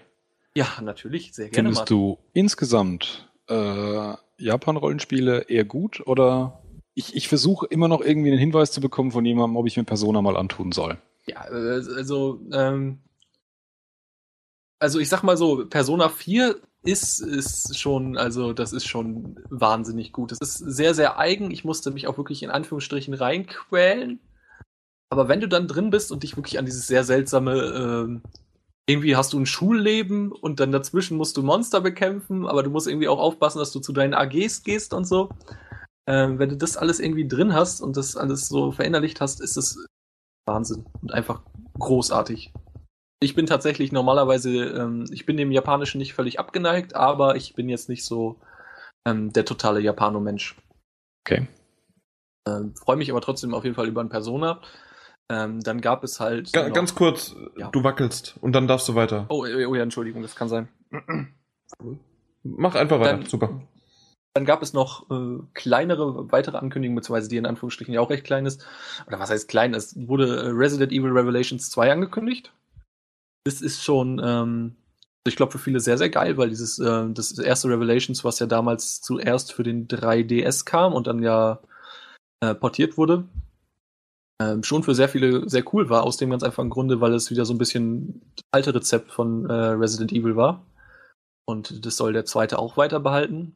[0.54, 1.70] Ja, natürlich, sehr gerne.
[1.70, 6.60] Findest du insgesamt äh, Japan-Rollenspiele eher gut oder
[7.00, 9.84] ich, ich versuche immer noch irgendwie einen Hinweis zu bekommen von jemandem, ob ich mir
[9.84, 10.98] Persona mal antun soll.
[11.26, 12.98] Ja, äh, also, ähm,
[14.78, 20.12] also ich sag mal so, Persona 4 ist, ist schon, also das ist schon wahnsinnig
[20.12, 20.32] gut.
[20.32, 21.50] Es ist sehr, sehr eigen.
[21.50, 24.20] Ich musste mich auch wirklich in Anführungsstrichen reinquälen.
[25.10, 28.22] Aber wenn du dann drin bist und dich wirklich an dieses sehr seltsame, ähm,
[28.86, 32.86] irgendwie hast du ein Schulleben und dann dazwischen musst du Monster bekämpfen, aber du musst
[32.86, 35.30] irgendwie auch aufpassen, dass du zu deinen AGs gehst und so.
[36.08, 39.56] Ähm, wenn du das alles irgendwie drin hast und das alles so verinnerlicht hast, ist
[39.56, 39.84] es
[40.46, 41.42] Wahnsinn und einfach
[41.78, 42.52] großartig.
[43.22, 47.68] Ich bin tatsächlich normalerweise, ähm, ich bin dem Japanischen nicht völlig abgeneigt, aber ich bin
[47.68, 48.40] jetzt nicht so
[49.06, 50.56] ähm, der totale Japano-Mensch.
[51.26, 51.46] Okay.
[52.48, 54.62] Ähm, Freue mich aber trotzdem auf jeden Fall über ein Persona.
[55.30, 56.52] Ähm, dann gab es halt.
[56.52, 57.68] Ga noch- ganz kurz, Ja.
[57.68, 59.26] du wackelst und dann darfst du weiter.
[59.28, 60.68] Oh, oh ja, Entschuldigung, das kann sein.
[62.42, 63.18] Mach einfach weiter.
[63.18, 63.60] Dann- Super.
[64.34, 68.24] Dann gab es noch äh, kleinere, weitere Ankündigungen, beziehungsweise die in Anführungsstrichen ja auch recht
[68.24, 68.64] klein ist.
[69.06, 69.74] Oder was heißt klein?
[69.74, 72.52] Es wurde äh, Resident Evil Revelations 2 angekündigt.
[73.44, 74.76] Das ist schon, ähm,
[75.26, 78.46] ich glaube, für viele sehr, sehr geil, weil dieses, äh, das erste Revelations, was ja
[78.46, 81.58] damals zuerst für den 3DS kam und dann ja
[82.40, 83.24] äh, portiert wurde,
[84.40, 87.30] ähm, schon für sehr viele sehr cool war, aus dem ganz einfachen Grunde, weil es
[87.30, 90.64] wieder so ein bisschen das alte Rezept von äh, Resident Evil war.
[91.46, 93.54] Und das soll der zweite auch weiter behalten.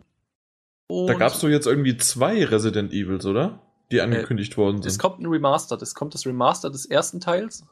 [0.88, 3.60] Da Und gab's doch jetzt irgendwie zwei Resident Evils, oder?
[3.92, 4.98] Die angekündigt worden es sind.
[5.00, 5.80] kommt ein Remastered.
[5.82, 7.64] Es kommt das Remaster des ersten Teils.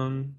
[0.00, 0.34] Ähm,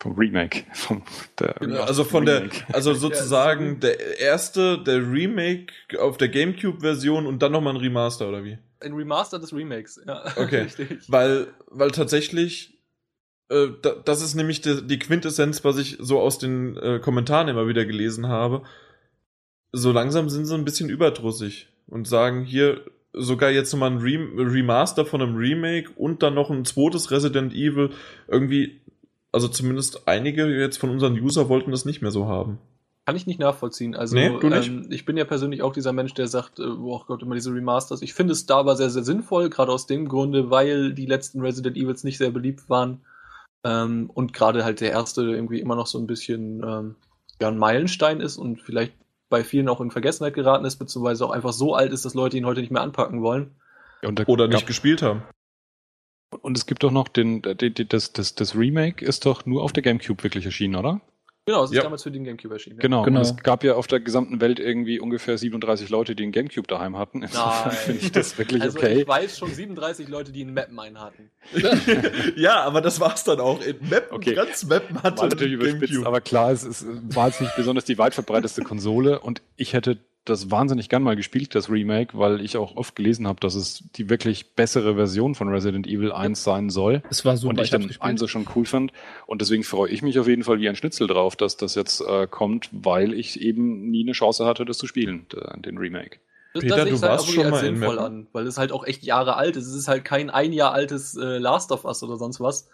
[0.00, 0.64] Vom Remake.
[0.72, 1.02] Vom,
[1.38, 2.64] der Genau, Also von der, Remake.
[2.72, 8.44] also sozusagen der erste, der Remake auf der Gamecube-Version und dann nochmal ein Remaster, oder
[8.44, 8.58] wie?
[8.80, 9.98] ein Remaster des Remakes.
[10.06, 10.62] Ja, Okay.
[10.62, 10.98] richtig.
[11.08, 12.78] Weil, weil tatsächlich,
[13.48, 17.48] äh, da, das ist nämlich die, die Quintessenz, was ich so aus den äh, Kommentaren
[17.48, 18.62] immer wieder gelesen habe.
[19.76, 22.82] So langsam sind sie ein bisschen überdrüssig und sagen hier
[23.12, 27.52] sogar jetzt nochmal ein Rem Remaster von einem Remake und dann noch ein zweites Resident
[27.52, 27.90] Evil.
[28.28, 28.80] Irgendwie,
[29.32, 32.58] also zumindest einige jetzt von unseren User wollten das nicht mehr so haben.
[33.04, 33.96] Kann ich nicht nachvollziehen.
[33.96, 34.68] Also, Nee, du nicht?
[34.68, 37.52] Ähm, ich bin ja persönlich auch dieser Mensch, der sagt, äh, oh Gott, immer diese
[37.52, 38.00] Remasters.
[38.00, 41.40] Ich finde es da aber sehr, sehr sinnvoll, gerade aus dem Grunde, weil die letzten
[41.40, 43.00] Resident Evils nicht sehr beliebt waren.
[43.64, 46.94] Ähm, und gerade halt der erste irgendwie immer noch so ein bisschen ähm,
[47.40, 48.94] ja, ein Meilenstein ist und vielleicht
[49.28, 52.36] bei vielen auch in Vergessenheit geraten ist, beziehungsweise auch einfach so alt ist, dass Leute
[52.36, 53.54] ihn heute nicht mehr anpacken wollen.
[54.02, 55.22] Da Oder nicht gespielt haben.
[56.42, 59.72] Und es gibt doch noch den, den das, das, das Remake ist doch nur auf
[59.72, 61.00] der Gamecube wirklich erschienen, oder?
[61.46, 61.82] Genau, es ist Ja.
[61.82, 62.76] damals für den Gamecube erschienen.
[62.78, 62.80] ja.
[62.82, 63.02] Genau.
[63.02, 63.20] Genau.
[63.20, 66.66] Und es gab ja auf der gesamten Welt irgendwie ungefähr 37 Leute, die einen Gamecube
[66.66, 67.22] daheim hatten.
[67.22, 67.76] Insofern Nein.
[67.76, 69.02] finde ich das wirklich also okay.
[69.02, 71.30] ich weiß schon 37 Leute, die einen Mappen einen hatten.
[72.36, 73.60] ja, aber das war's dann auch.
[73.60, 74.34] In Mappen, Okay.
[74.34, 76.06] ganz Mappen hatte War natürlich überspitzt, Gamecube.
[76.06, 79.98] aber klar, es ist, war jetzt nicht besonders die weit verbreiteste Konsole und ich hätte
[80.24, 83.84] das wahnsinnig gern mal gespielt, das Remake, weil ich auch oft gelesen habe, dass es
[83.96, 87.02] die wirklich bessere Version von Resident Evil 1 sein soll.
[87.10, 87.50] Es war super.
[87.50, 88.02] und ich hab's dann gespielt.
[88.02, 88.92] eins so schon cool fand.
[89.26, 92.00] Und deswegen freue ich mich auf jeden Fall wie ein Schnitzel drauf, dass das jetzt
[92.00, 95.26] äh, kommt, weil ich eben nie eine Chance hatte, das zu spielen,
[95.64, 96.18] den Remake.
[96.54, 98.06] Das, Peter, das du ich halt warst wirklich schon mal in sinnvoll Meppen?
[98.06, 99.66] an, weil es halt auch echt Jahre alt ist.
[99.66, 102.68] Es ist halt kein ein Jahr altes äh, Last of Us oder sonst was,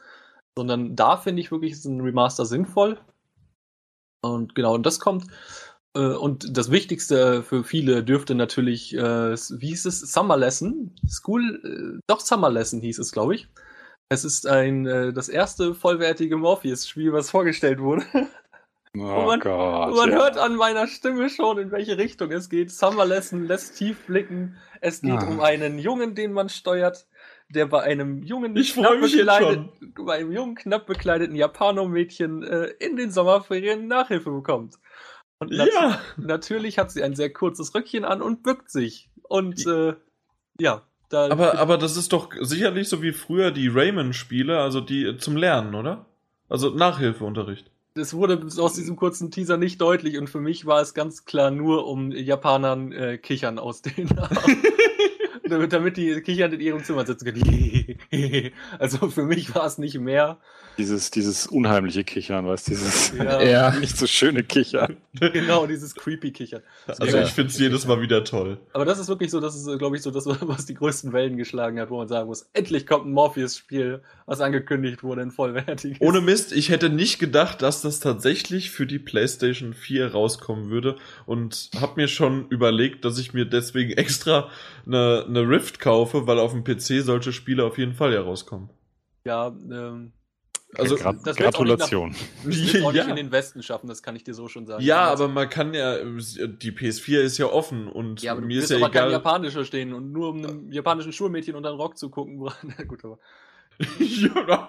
[0.54, 2.98] sondern da finde ich wirklich ist ein Remaster sinnvoll.
[4.20, 5.24] Und genau, und das kommt.
[5.96, 9.00] Äh, und das Wichtigste für viele dürfte natürlich, äh,
[9.34, 10.94] wie hieß es, Summer Lesson?
[11.08, 13.48] School, äh, doch Summer Lesson hieß es, glaube ich.
[14.12, 14.84] Es ist ein
[15.14, 18.04] das erste vollwertige Morpheus-Spiel, was vorgestellt wurde.
[18.96, 19.94] Oh man- Gott.
[19.94, 20.16] Man ja.
[20.16, 22.72] hört an meiner Stimme schon, in welche Richtung es geht.
[22.72, 24.56] Summer Lesson lässt tief blicken.
[24.80, 25.28] Es geht Ah.
[25.28, 27.06] um einen Jungen, den man steuert,
[27.50, 29.70] der bei einem jungen, jetzt bekleideten-
[30.04, 34.74] bei einem jungen, knapp bekleideten Japano-Mädchen äh, in den Sommerferien Nachhilfe bekommt.
[35.40, 39.08] Und nat Ja, natürlich hat sie ein sehr kurzes Röckchen an und bückt sich.
[39.22, 39.94] Und äh,
[40.60, 45.16] ja, da aber, aber das ist doch sicherlich so wie früher die Rayman-Spiele, also die
[45.18, 46.06] zum Lernen, oder?
[46.48, 47.70] Also Nachhilfeunterricht.
[47.94, 51.50] das wurde aus diesem kurzen Teaser nicht deutlich und für mich war es ganz klar
[51.50, 54.08] nur um Japanern äh, kichern aus den
[55.50, 58.52] damit, damit die kichernd in ihrem Zimmer sitzen können.
[58.78, 60.38] also für mich war es nicht mehr.
[60.80, 63.70] Dieses, dieses unheimliche Kichern, weißt du, dieses Ja, Ja.
[63.78, 64.96] nicht so schöne Kichern.
[65.20, 66.62] Genau, dieses creepy Kichern.
[66.86, 67.22] Also Ja.
[67.24, 68.58] ich finde es jedes Mal wieder toll.
[68.72, 71.36] Aber das ist wirklich so, das ist, glaube ich, so das, was die größten Wellen
[71.36, 76.00] geschlagen hat, wo man sagen muss, endlich kommt ein Morpheus-Spiel, was angekündigt wurde, ein vollwertiges.
[76.00, 80.96] Ohne Mist, ich hätte nicht gedacht, dass das tatsächlich für die PlayStation 4 rauskommen würde
[81.26, 84.48] und habe mir schon überlegt, dass ich mir deswegen extra
[84.86, 88.70] eine, eine Rift kaufe, weil auf dem PC solche Spiele auf jeden Fall ja rauskommen.
[89.26, 90.12] Ja, ähm,
[90.76, 92.14] Also Gra das Gratulation.
[92.44, 93.10] das wird auch nicht ja.
[93.10, 94.82] in den Westen schaffen, das kann ich dir so schon sagen.
[94.84, 98.62] ja, aber man kann ja, die PS4 ist ja offen und Ja, aber du mir
[98.62, 99.12] ist ja aber kein egal.
[99.12, 102.38] Japanischer stehen und nur um einem japanischen Schulmädchen unter den Rock zu gucken.
[102.88, 103.18] gut, aber.
[103.98, 104.68] ja,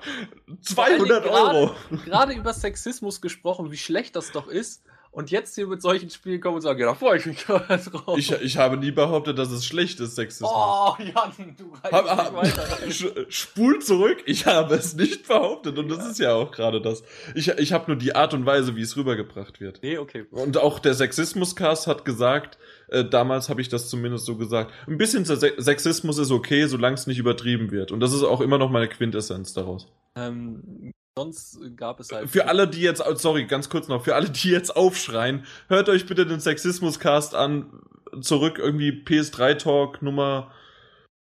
[0.61, 1.75] 200 Vor allen Dingen Euro.
[2.05, 4.83] Gerade über Sexismus gesprochen, wie schlecht das doch ist.
[5.11, 8.17] Und jetzt hier mit solchen Spielen kommen und sagen, ja, da freue ich mich drauf.
[8.17, 10.49] Ich, ich habe nie behauptet, dass es schlecht ist, Sexismus.
[10.53, 13.25] oh, Jan, du reißt Hab, hab, weiter.
[13.29, 17.03] spul zurück, ich habe es nicht behauptet und das ist ja auch gerade das.
[17.35, 19.83] Ich, ich habe nur die Art und Weise, wie es rübergebracht wird.
[19.83, 20.25] Nee, okay.
[20.31, 22.57] Und auch der Sexismus-Cast hat gesagt,
[22.87, 26.95] äh, damals habe ich das zumindest so gesagt, ein bisschen Se Sexismus ist okay, solange
[26.95, 27.91] es nicht übertrieben wird.
[27.91, 29.87] Und das ist auch immer noch meine Quintessenz daraus.
[30.15, 32.29] Ähm, sonst gab es halt.
[32.29, 36.05] Für alle, die jetzt, sorry, ganz kurz noch, für alle, die jetzt aufschreien, hört euch
[36.05, 37.81] bitte den Sexismus-Cast an,
[38.21, 40.51] zurück irgendwie PS3-Talk Nummer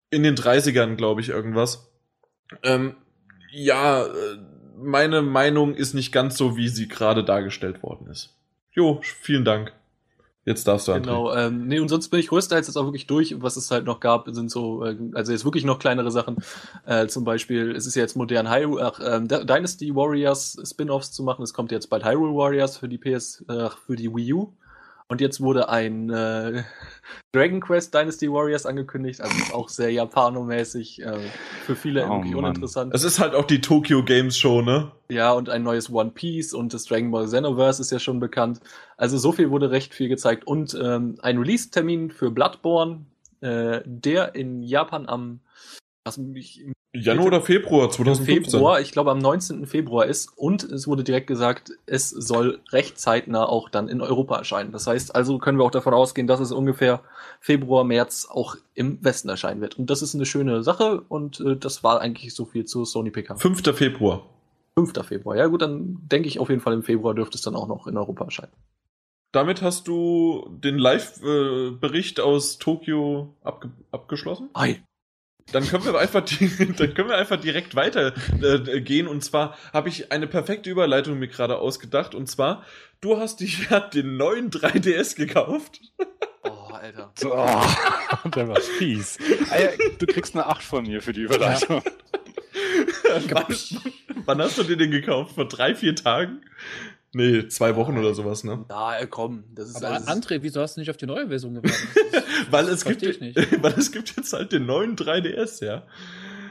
[0.10, 1.91] in den 30ern, glaube ich, irgendwas.
[2.64, 2.95] Ähm,
[3.52, 4.38] ja, äh,
[4.78, 8.36] meine Meinung ist nicht ganz so, wie sie gerade dargestellt worden ist.
[8.72, 9.74] Jo, vielen Dank.
[10.48, 11.02] Jetzt darfst du, André.
[11.02, 13.36] Genau, ähm, nee, und sonst bin ich größtenteils jetzt auch wirklich durch.
[13.41, 16.38] Was es halt noch gab, sind so, äh, also jetzt wirklich noch kleinere Sachen.
[16.86, 21.44] Äh, zum Beispiel, es ist jetzt modern Hyrule, ach, ähm, Dynasty Warriors Spin-offs zu machen.
[21.44, 24.53] Es kommt jetzt bald Hyrule Warriors für die PS, äh, für die Wii U.
[25.09, 26.63] Und jetzt wurde ein äh,
[27.31, 31.19] Dragon Quest Dynasty Warriors angekündigt, also ist auch sehr japanomäßig, äh,
[31.65, 32.35] für viele Oh, Mann.
[32.35, 32.93] uninteressant.
[32.93, 34.91] Es ist halt auch die Tokyo Games Show, ne?
[35.09, 38.59] Ja, und ein neues One Piece und das Dragon Ball Xenoverse ist ja schon bekannt.
[38.97, 40.45] Also so viel wurde recht viel gezeigt.
[40.45, 43.05] Und ähm, ein Release-Termin für Bloodborne,
[43.39, 45.39] äh, der in Japan am
[46.07, 46.63] was mich
[46.93, 48.51] Januar oder Februar 2015.
[48.51, 49.67] Februar, ich glaube am 19.
[49.67, 50.31] Februar ist.
[50.35, 54.71] Und es wurde direkt gesagt, es soll recht zeitnah auch dann in Europa erscheinen.
[54.71, 57.01] Das heißt, also können wir auch davon ausgehen, dass es ungefähr
[57.39, 59.77] Februar, März auch im Westen erscheinen wird.
[59.77, 63.11] Und das ist eine schöne Sache und äh, das war eigentlich so viel zu Sony
[63.11, 63.35] PK.
[63.35, 63.61] 5.
[63.75, 64.29] Februar.
[64.75, 64.93] 5.
[65.05, 65.35] Februar.
[65.35, 67.88] Ja gut, dann denke ich auf jeden Fall im Februar dürfte es dann auch noch
[67.88, 68.53] in Europa erscheinen.
[69.34, 74.49] Damit hast du den Live-Bericht aus Tokio abge abgeschlossen?
[74.53, 74.81] Ei.
[75.52, 76.48] Dann können wir einfach, die,
[76.78, 79.07] dann können wir einfach direkt weiter äh, gehen.
[79.07, 82.15] Und zwar habe ich eine perfekte Überleitung mir gerade ausgedacht.
[82.15, 82.64] Und zwar,
[83.02, 85.82] du hast dich ja den neuen 3DS gekauft.
[86.44, 87.11] Oh, Alter.
[87.19, 89.18] So, oh, der war fies.
[89.52, 91.82] Ey, du kriegst eine 8 von mir für die Überleitung.
[93.32, 93.56] wann,
[94.26, 95.36] wann hast du dir den gekauft?
[95.36, 96.41] Vor drei, vier Tagen?
[97.18, 98.64] Nee, zwei Wochen oder sowas, ne?
[98.69, 100.07] Na, komm, das ist Aber alles.
[100.07, 101.80] André, wieso hast du nicht auf die neue Version gewartet?
[102.52, 103.61] Weil es gibt, verstehe ich nicht.
[103.64, 105.77] weil es gibt jetzt halt den neuen 3DS, ja.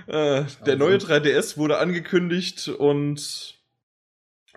[0.09, 0.76] Äh, der Also.
[0.76, 3.55] neue 3DS wurde angekündigt und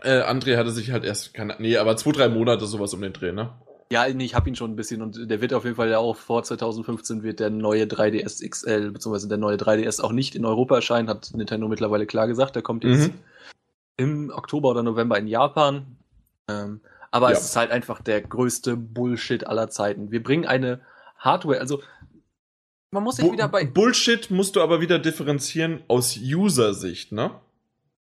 [0.01, 3.13] äh, André hatte sich halt erst, keine, nee, aber zwei, drei Monate sowas um den
[3.13, 3.51] Dreh, ne?
[3.91, 5.97] Ja, nee, ich hab ihn schon ein bisschen und der wird auf jeden Fall ja
[5.99, 10.45] auch vor 2015 wird der neue 3DS XL beziehungsweise der neue 3DS auch nicht in
[10.45, 12.55] Europa erscheinen, hat Nintendo mittlerweile klar gesagt.
[12.55, 13.13] Der kommt jetzt Mhm.
[13.97, 15.97] im Oktober oder November in Japan.
[16.49, 16.81] Ähm,
[17.11, 17.37] aber Ja.
[17.37, 20.11] es ist halt einfach der größte Bullshit aller Zeiten.
[20.11, 20.81] Wir bringen eine
[21.17, 21.81] Hardware, also
[22.91, 27.31] man muss sich Bu wieder bei Bullshit musst du aber wieder differenzieren aus User-Sicht, ne?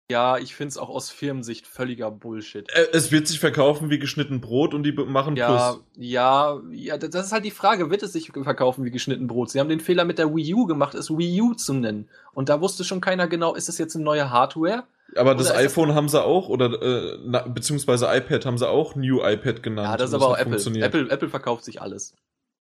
[0.08, 2.68] Ja, ich finde es auch aus Firmensicht völliger Bullshit.
[2.72, 5.84] Äh, Es wird sich verkaufen wie geschnitten Brot und die machen Ja, Plus.
[5.96, 9.50] ja, ja, das ist halt die Frage, wird es sich verkaufen wie geschnitten Brot?
[9.50, 12.08] Sie haben den Fehler mit der Wii U gemacht, es Wii U zu nennen.
[12.32, 14.84] Und da wusste schon keiner genau, ist es jetzt eine neue Hardware?
[15.16, 18.68] Aber das Oder das- iPhone haben sie auch, oder äh, na, beziehungsweise iPad haben sie
[18.68, 19.88] auch New iPad genannt.
[19.88, 20.56] Ja, das ist aber auch Apple.
[20.82, 21.10] Apple.
[21.10, 22.14] Apple verkauft sich alles.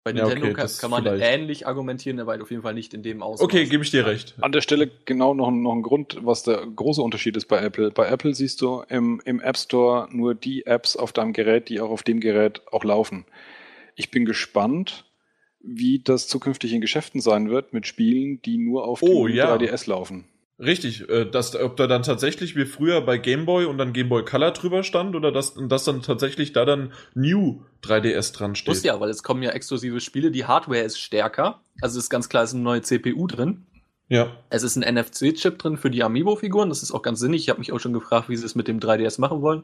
[0.04, 1.24] Bei Ja, Nintendo okay, kann, das kann man vielleicht.
[1.26, 3.44] ähnlich argumentieren, aber auf jeden Fall nicht in dem Ausmaß.
[3.44, 4.36] Okay, gebe ich dir recht.
[4.40, 7.90] An der Stelle genau noch, noch ein Grund, was der große Unterschied ist bei Apple.
[7.90, 11.82] Bei Apple siehst du im, im App Store nur die Apps auf deinem Gerät, die
[11.82, 13.26] auch auf dem Gerät auch laufen.
[13.96, 15.06] Ich bin gespannt,
[15.60, 19.56] wie das zukünftig in Geschäften sein wird mit Spielen, die nur auf Oh, dem ja.
[19.56, 20.26] 3DS laufen.
[20.58, 24.08] Richtig, äh, dass, ob da dann tatsächlich wie früher bei Game Boy und dann Game
[24.08, 28.70] Boy Color drüber stand oder dass, dass dann tatsächlich da dann New 3DS dran steht.
[28.70, 30.32] Muss ja, weil es kommen ja exklusive Spiele.
[30.32, 31.62] Die Hardware ist stärker.
[31.82, 33.66] Also ist ganz klar, ist eine neue CPU drin.
[34.08, 34.32] Ja.
[34.52, 36.70] Es ist ein NFC-Chip drin für die Amiibo-Figuren.
[36.70, 37.42] Das ist auch ganz sinnig.
[37.42, 39.64] Ich habe mich auch schon gefragt, wie sie es mit dem 3DS machen wollen.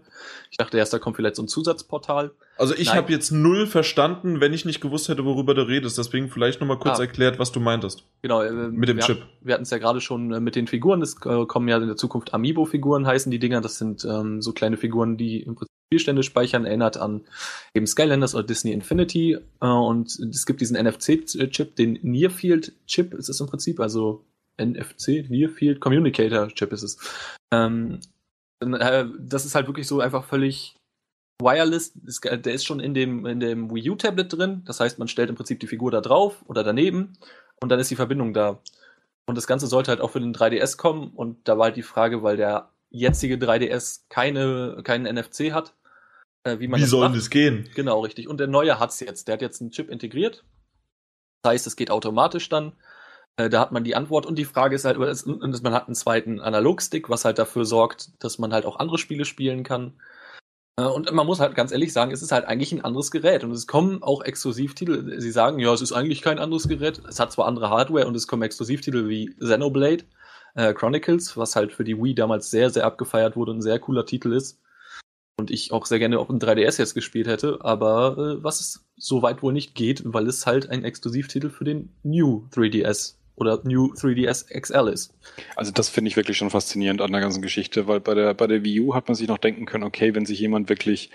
[0.49, 2.31] Ich dachte erst, da kommt vielleicht so ein Zusatzportal.
[2.57, 5.97] Also ich habe jetzt null verstanden, wenn ich nicht gewusst hätte, worüber du redest.
[5.97, 7.03] Deswegen vielleicht nochmal kurz Ah.
[7.03, 8.03] erklärt, was du meintest.
[8.23, 8.41] Genau.
[8.41, 9.21] äh, Mit dem wir, Chip.
[9.41, 11.01] Wir hatten es ja gerade schon äh, mit den Figuren.
[11.03, 13.61] Es äh, kommen ja in der Zukunft Amiibo-Figuren, heißen die Dinger.
[13.61, 17.25] Das sind ähm, so kleine Figuren, die im Prinzip Spielstände speichern, erinnert an
[17.73, 19.37] eben Skylanders oder Disney Infinity.
[19.59, 24.23] Äh, und es gibt diesen NFC-Chip, den Nearfield-Chip ist es im Prinzip, also
[24.65, 26.97] NFC, Nearfield Communicator Chip ist es.
[27.53, 27.99] Ähm,
[28.61, 30.75] äh, das ist halt wirklich so einfach völlig
[31.41, 31.95] wireless.
[32.05, 34.61] Ist, ge- der ist schon in dem, in dem Wii U Tablet drin.
[34.65, 37.13] Das heißt, man stellt im Prinzip die Figur da drauf oder daneben
[37.61, 38.59] und dann ist die Verbindung da.
[39.27, 41.09] Und das Ganze sollte halt auch für den 3DS kommen.
[41.11, 45.73] Und da war halt die Frage, weil der jetzige 3DS keine, keinen NFC hat,
[46.43, 47.17] äh, wie man Wie das soll macht.
[47.17, 47.69] das gehen?
[47.75, 48.27] Genau, richtig.
[48.27, 49.27] Und der neue hat's jetzt.
[49.27, 50.43] Der hat jetzt einen Chip integriert.
[51.43, 52.73] Das heißt, es geht automatisch dann.
[53.37, 56.39] Äh, da hat man die Antwort und die Frage ist halt, man hat einen zweiten
[56.39, 59.93] Analogstick, was halt dafür sorgt, dass man halt auch andere Spiele spielen kann.
[60.77, 63.43] Äh, Und man muss halt ganz ehrlich sagen, es ist halt eigentlich ein anderes Gerät.
[63.43, 65.19] Und es kommen auch Exklusivtitel.
[65.19, 67.01] Sie sagen, ja, es ist eigentlich kein anderes Gerät.
[67.07, 70.05] Es hat zwar andere Hardware und es kommen Exklusivtitel wie Xenoblade
[70.55, 73.79] äh, Chronicles, was halt für die Wii damals sehr, sehr abgefeiert wurde und ein sehr
[73.79, 74.59] cooler Titel ist
[75.41, 78.85] und ich auch sehr gerne auf dem 3DS jetzt gespielt hätte, aber äh, was es
[78.95, 83.93] soweit wohl nicht geht, weil es halt ein Exklusivtitel für den New 3DS oder New
[83.93, 85.13] 3DS XL ist.
[85.55, 88.47] Also das finde ich wirklich schon faszinierend an der ganzen Geschichte, weil bei der, bei
[88.47, 91.09] der Wii U hat man sich noch denken können, okay, wenn sich jemand wirklich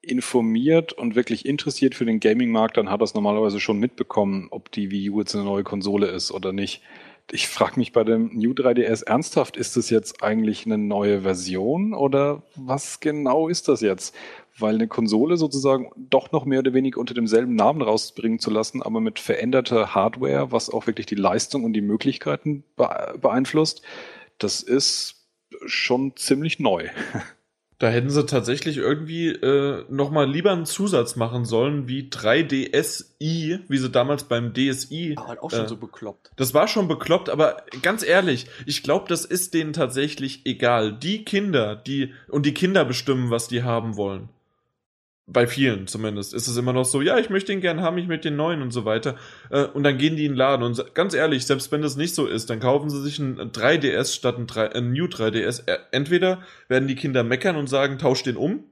[0.00, 4.72] informiert und wirklich interessiert für den Gaming-Markt, dann hat er es normalerweise schon mitbekommen, ob
[4.72, 6.82] die Wii U jetzt eine neue Konsole ist oder nicht.
[7.30, 11.94] Ich frage mich bei dem New 3DS ernsthaft, ist das jetzt eigentlich eine neue Version
[11.94, 14.14] oder was genau ist das jetzt?
[14.58, 18.82] Weil eine Konsole sozusagen doch noch mehr oder weniger unter demselben Namen rausbringen zu lassen,
[18.82, 23.82] aber mit veränderter Hardware, was auch wirklich die Leistung und die Möglichkeiten be beeinflusst,
[24.38, 25.26] das ist
[25.66, 26.88] schon ziemlich neu.
[27.82, 33.76] Da hätten sie tatsächlich irgendwie äh, nochmal lieber einen Zusatz machen sollen, wie 3DSi, wie
[33.76, 35.14] sie damals beim DSi.
[35.16, 36.30] Aber halt auch schon äh, so bekloppt.
[36.36, 40.96] Das war schon bekloppt, aber ganz ehrlich, ich glaube, das ist denen tatsächlich egal.
[40.96, 44.28] Die Kinder, die und die Kinder bestimmen, was die haben wollen.
[45.26, 48.08] Bei vielen zumindest ist es immer noch so, ja, ich möchte ihn gern haben, ich
[48.08, 49.16] möchte den neuen und so weiter.
[49.50, 52.14] Äh, Und dann gehen die in den Laden und ganz ehrlich, selbst wenn das nicht
[52.14, 55.68] so ist, dann kaufen sie sich ein 3DS statt ein, 3, ein New 3DS.
[55.68, 58.64] Äh, Entweder werden die Kinder meckern und sagen, tausch den um,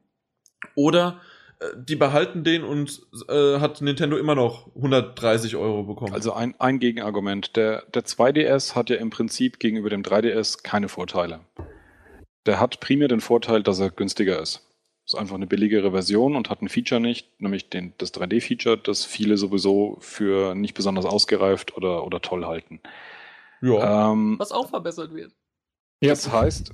[0.75, 1.21] oder
[1.61, 6.15] äh, die behalten den und äh, hat Nintendo immer noch 130 Euro bekommen.
[6.15, 7.55] Also ein, ein Gegenargument.
[7.55, 11.41] Der, der 2DS hat ja im Prinzip gegenüber dem 3DS keine Vorteile.
[12.47, 14.67] Der hat primär den Vorteil, dass er günstiger ist.
[15.11, 19.05] Ist einfach eine billigere Version und hat ein Feature nicht, nämlich den, das 3D-Feature, das
[19.05, 22.79] viele sowieso für nicht besonders ausgereift oder, oder toll halten.
[23.61, 24.13] ja.
[24.13, 25.33] Ähm, Was auch verbessert wird.
[26.01, 26.71] Das heißt,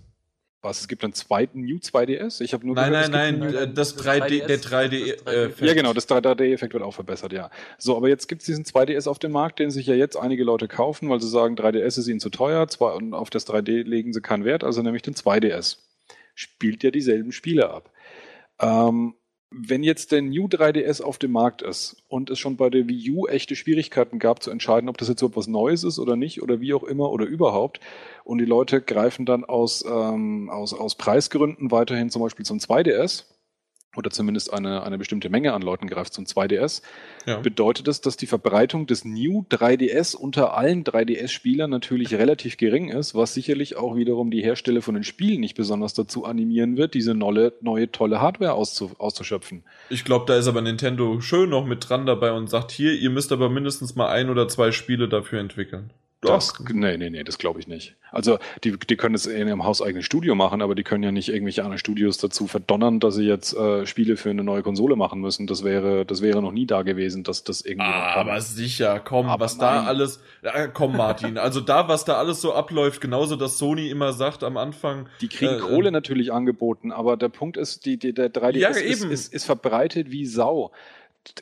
[0.61, 2.43] was, es gibt einen zweiten New 2DS?
[2.43, 4.63] Ich habe nur Nein, gehört, nein, es gibt nein, einen- das das 3D, der 3DS,
[4.71, 5.63] 3D, das 3D.
[5.63, 7.51] äh, Ja, genau, das 3D-Effekt wird auch verbessert, ja.
[7.79, 10.45] So, aber jetzt gibt es diesen 2DS auf dem Markt, den sich ja jetzt einige
[10.45, 13.81] Leute kaufen, weil sie sagen, 3DS ist ihnen zu teuer, zwar und auf das 3D
[13.81, 15.79] legen sie keinen Wert, also nämlich den 2DS.
[16.35, 17.91] Spielt ja dieselben Spiele ab.
[18.61, 19.15] Ähm,
[19.51, 23.13] wenn jetzt der New 3DS auf dem Markt ist und es schon bei der Wii
[23.13, 26.43] U echte Schwierigkeiten gab zu entscheiden, ob das jetzt so etwas Neues ist oder nicht
[26.43, 27.81] oder wie auch immer oder überhaupt
[28.25, 33.25] und die Leute greifen dann aus, ähm, aus, aus Preisgründen weiterhin zum Beispiel zum 2DS
[33.97, 36.83] oder zumindest eine, eine bestimmte Menge an Leuten greift zum 2DS,
[37.27, 37.39] Ja.
[37.39, 43.15] bedeutet das, dass die Verbreitung des New 3DS unter allen 3DS-Spielern natürlich relativ gering ist,
[43.15, 47.15] was sicherlich auch wiederum die Hersteller von den Spielen nicht besonders dazu animieren wird, diese
[47.15, 49.65] neue, neue tolle Hardware auszu, auszuschöpfen.
[49.91, 53.11] Ich glaube, da ist aber Nintendo schön noch mit dran dabei und sagt, hier, ihr
[53.11, 55.91] müsst aber mindestens mal ein oder zwei Spiele dafür entwickeln.
[56.23, 57.95] Das, nee, nee, nee, das glaube ich nicht.
[58.11, 61.29] Also die, die können es in ihrem hauseigenen Studio machen, aber die können ja nicht
[61.29, 65.21] irgendwelche anderen Studios dazu verdonnern, dass sie jetzt äh, Spiele für eine neue Konsole machen
[65.21, 65.47] müssen.
[65.47, 67.87] Das wäre, das wäre noch nie da gewesen, dass das irgendwie.
[67.87, 69.85] Ah, aber sicher, komm, aber was nein.
[69.85, 70.23] da alles.
[70.43, 74.43] Äh, komm, Martin, also da, was da alles so abläuft, genauso, dass Sony immer sagt
[74.43, 75.09] am Anfang.
[75.21, 78.69] Die kriegen äh, Kohle natürlich angeboten, aber der Punkt ist, die, die der 3DS ja,
[78.71, 80.73] ist, ist, ist verbreitet wie Sau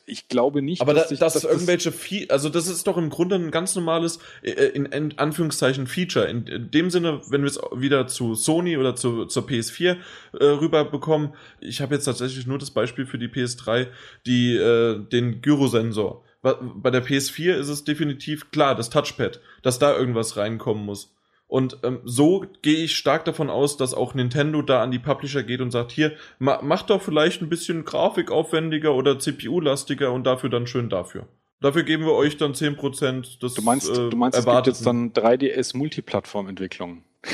[0.05, 3.09] ich glaube nicht, aber dass, da, dass, dass irgendwelche Fe also das ist doch im
[3.09, 7.49] Grunde ein ganz normales äh, in, in Anführungszeichen Feature in, in dem Sinne, wenn wir
[7.49, 9.97] es wieder zu Sony oder zu, zur PS4
[10.33, 11.33] äh, rüber bekommen.
[11.59, 13.87] Ich habe jetzt tatsächlich nur das Beispiel für die PS3,
[14.25, 16.23] die äh, den Gyrosensor.
[16.41, 21.14] Bei der PS4 ist es definitiv klar, das Touchpad, dass da irgendwas reinkommen muss.
[21.47, 25.43] Und ähm, so gehe ich stark davon aus, dass auch Nintendo da an die Publisher
[25.43, 30.49] geht und sagt, hier, ma macht doch vielleicht ein bisschen grafikaufwendiger oder CPU-lastiger und dafür
[30.49, 31.27] dann schön dafür.
[31.61, 34.85] Dafür geben wir euch dann 10% des Du meinst, äh, du meinst es gibt jetzt
[34.85, 37.03] dann 3DS Multiplattform-Entwicklung?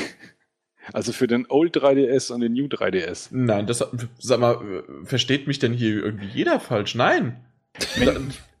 [0.92, 3.28] Also für den Old 3DS und den New 3DS.
[3.30, 3.86] Nein, das
[4.18, 6.96] sag mal, versteht mich denn hier irgendwie jeder falsch?
[6.96, 7.40] Nein.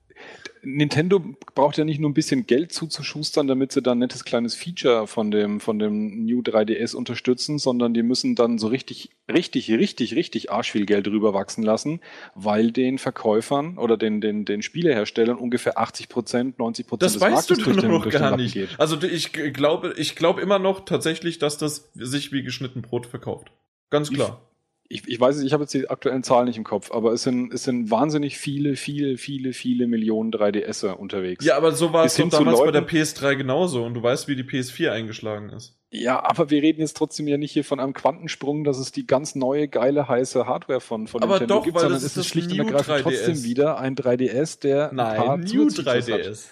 [0.64, 1.20] Nintendo
[1.54, 5.08] braucht ja nicht nur ein bisschen Geld zuzuschustern, damit sie dann ein nettes kleines Feature
[5.08, 10.14] von dem, von dem New 3DS unterstützen, sondern die müssen dann so richtig, richtig, richtig,
[10.14, 12.00] richtig arsch viel Geld drüber wachsen lassen,
[12.36, 17.46] weil den Verkäufern oder den, den, den Spieleherstellern ungefähr 80 Prozent, 90 Prozent des Marktes
[17.48, 18.54] Das weißt du doch noch gar nicht.
[18.54, 18.68] Geht.
[18.78, 23.50] Also ich glaube, ich glaube immer noch tatsächlich, dass das sich wie geschnitten Brot verkauft.
[23.90, 24.51] Ganz klar ich,
[24.88, 27.64] ich weiß, ich habe jetzt die aktuellen Zahlen nicht im Kopf, aber es sind, es
[27.64, 31.44] sind wahnsinnig viele, viele, viele, viele Millionen 3DS unterwegs.
[31.44, 34.28] Ja, aber so war es doch damals Leuten, bei der PS3 genauso und du weißt,
[34.28, 35.78] wie die PS4 eingeschlagen ist.
[35.90, 39.06] Ja, aber wir reden jetzt trotzdem ja nicht hier von einem Quantensprung, dass es die
[39.06, 42.52] ganz neue, geile, heiße Hardware von, von aber Nintendo doch, gibt, sondern es ist schlicht
[42.52, 46.28] und ergreifend trotzdem wieder ein 3DS, der Nein, ein paar New 3DS.
[46.28, 46.50] Hat.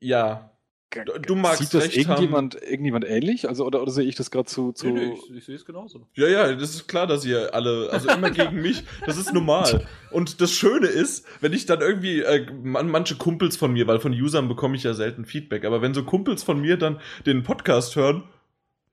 [0.00, 0.50] Ja,
[1.26, 2.62] Du magst Sieht das irgendjemand, haben.
[2.62, 3.46] irgendjemand ähnlich?
[3.46, 4.86] Also, oder, oder sehe ich das gerade zu, zu.
[4.86, 6.06] Nee, nee, ich, ich sehe es genauso.
[6.14, 9.86] Ja, ja, das ist klar, dass ihr alle, also immer gegen mich, das ist normal.
[10.10, 14.12] Und das Schöne ist, wenn ich dann irgendwie, äh, manche Kumpels von mir, weil von
[14.12, 17.94] Usern bekomme ich ja selten Feedback, aber wenn so Kumpels von mir dann den Podcast
[17.94, 18.22] hören,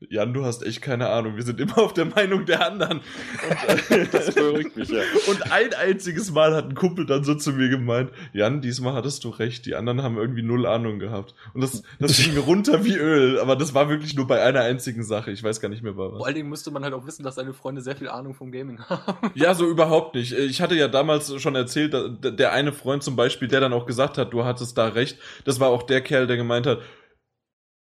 [0.10, 1.36] Jan, du hast echt keine Ahnung.
[1.36, 3.00] Wir sind immer auf der Meinung der anderen.
[3.00, 5.02] Und, das beruhigt mich ja.
[5.28, 9.24] Und ein einziges Mal hat ein Kumpel dann so zu mir gemeint, Jan, diesmal hattest
[9.24, 9.66] du recht.
[9.66, 11.34] Die anderen haben irgendwie null Ahnung gehabt.
[11.54, 13.40] Und das, das ging runter wie Öl.
[13.40, 15.32] Aber das war wirklich nur bei einer einzigen Sache.
[15.32, 16.18] Ich weiß gar nicht mehr bei was.
[16.18, 18.52] Vor allen Dingen müsste man halt auch wissen, dass deine Freunde sehr viel Ahnung vom
[18.52, 19.32] Gaming haben.
[19.36, 20.34] Ja, so überhaupt nicht.
[20.34, 24.18] Ich hatte ja damals schon erzählt, der eine Freund zum Beispiel, der dann auch gesagt
[24.18, 25.18] hat, du hattest da recht.
[25.44, 26.80] Das war auch der Kerl, der gemeint hat,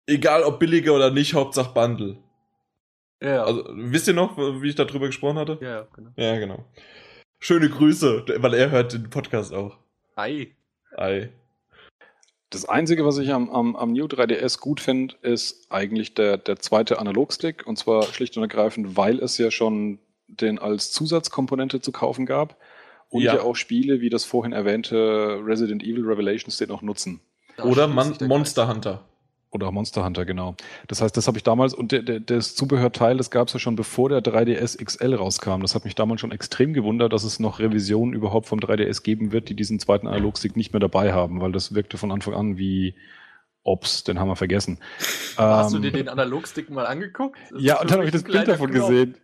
[0.10, 2.18] egal ob billiger oder nicht, Hauptsache Bundle.
[3.22, 3.44] Ja.
[3.44, 5.58] Also, wisst ihr noch, wie ich darüber gesprochen hatte?
[5.62, 6.12] Ja, genau.
[6.16, 6.66] Ja, genau.
[7.40, 9.78] Schöne Grüße, weil er hört den Podcast auch.
[10.16, 10.56] Ei.
[10.96, 11.30] Ei.
[12.50, 16.58] Das Einzige, was ich am, am, am New 3DS gut finde, ist eigentlich der, der
[16.58, 17.66] zweite Analogstick.
[17.68, 22.58] Und zwar schlicht und ergreifend, weil es ja schon den als Zusatzkomponente zu kaufen gab.
[23.10, 27.22] Und ja, ja auch Spiele wie das vorhin erwähnte Resident Evil Revelations den auch nutzen.
[27.64, 29.09] Oder Man Monster Hunter.
[29.52, 30.56] Oder Monster Hunter, genau.
[30.88, 33.60] Das heißt, das habe ich damals, und der, der, das Zubehörteil, das gab es ja
[33.60, 35.62] schon bevor der 3DS XL rauskam.
[35.62, 39.32] Das hat mich damals schon extrem gewundert, dass es noch Revisionen überhaupt vom 3DS geben
[39.32, 42.58] wird, die diesen zweiten Analogstick nicht mehr dabei haben, weil das wirkte von Anfang an
[42.58, 42.96] wie
[43.64, 44.80] Ops, den haben wir vergessen.
[45.36, 47.40] Hast ähm, du dir den Analogstick mal angeguckt?
[47.58, 48.88] ja, und dann habe ich das Bild davon Knopf.
[48.88, 49.16] gesehen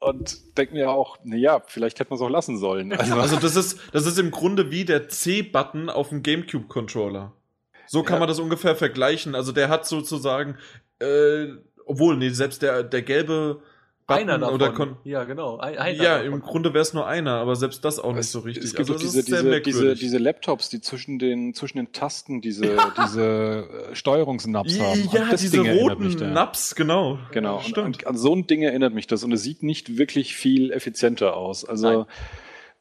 [0.00, 2.92] und denke mir auch, naja, vielleicht hätte man es auch lassen sollen.
[2.92, 7.32] Also, also das ist, das ist im Grunde wie der C-Button auf dem GameCube-Controller.
[7.86, 8.20] So kann ja.
[8.20, 9.34] man das ungefähr vergleichen.
[9.34, 10.56] Also der hat sozusagen,
[10.98, 11.48] äh,
[11.84, 13.62] obwohl, nee, selbst der, der gelbe
[14.06, 14.54] Button einer davon.
[14.54, 15.58] Oder kon ja, genau.
[15.58, 16.32] Ein, ja, davon.
[16.32, 18.64] im Grunde wäre es nur einer, aber selbst das auch es, nicht so richtig.
[18.64, 22.66] Es gibt also, diese, diese, diese, diese Laptops, die zwischen den, zwischen den Tasten diese,
[22.66, 22.94] ja.
[23.04, 25.08] diese äh, Steuerungsnaps haben.
[25.12, 27.18] Ja, diese Ding roten Naps, genau.
[27.32, 27.60] Genau.
[27.60, 30.36] Ja, und, und, an so ein Ding erinnert mich das und es sieht nicht wirklich
[30.36, 31.64] viel effizienter aus.
[31.64, 32.06] Also Nein.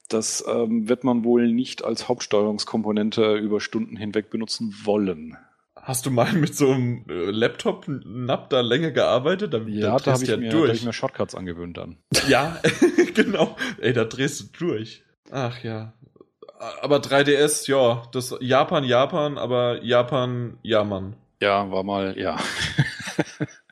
[0.10, 5.38] Das ähm, wird man wohl nicht als Hauptsteuerungskomponente über Stunden hinweg benutzen wollen.
[5.76, 9.54] Hast du mal mit so einem äh, Laptop-Nap da länger gearbeitet?
[9.54, 11.98] Da, ja, da habe ich, ja mir, hab ich mir Shortcuts angewöhnt dann.
[12.28, 12.60] Ja,
[13.14, 13.56] genau.
[13.80, 15.04] Ey, da drehst du durch.
[15.32, 15.94] Ach ja.
[16.82, 21.16] Aber 3DS, ja, das Japan, Japan, aber Japan, ja, Mann.
[21.42, 22.38] Ja, war mal, ja.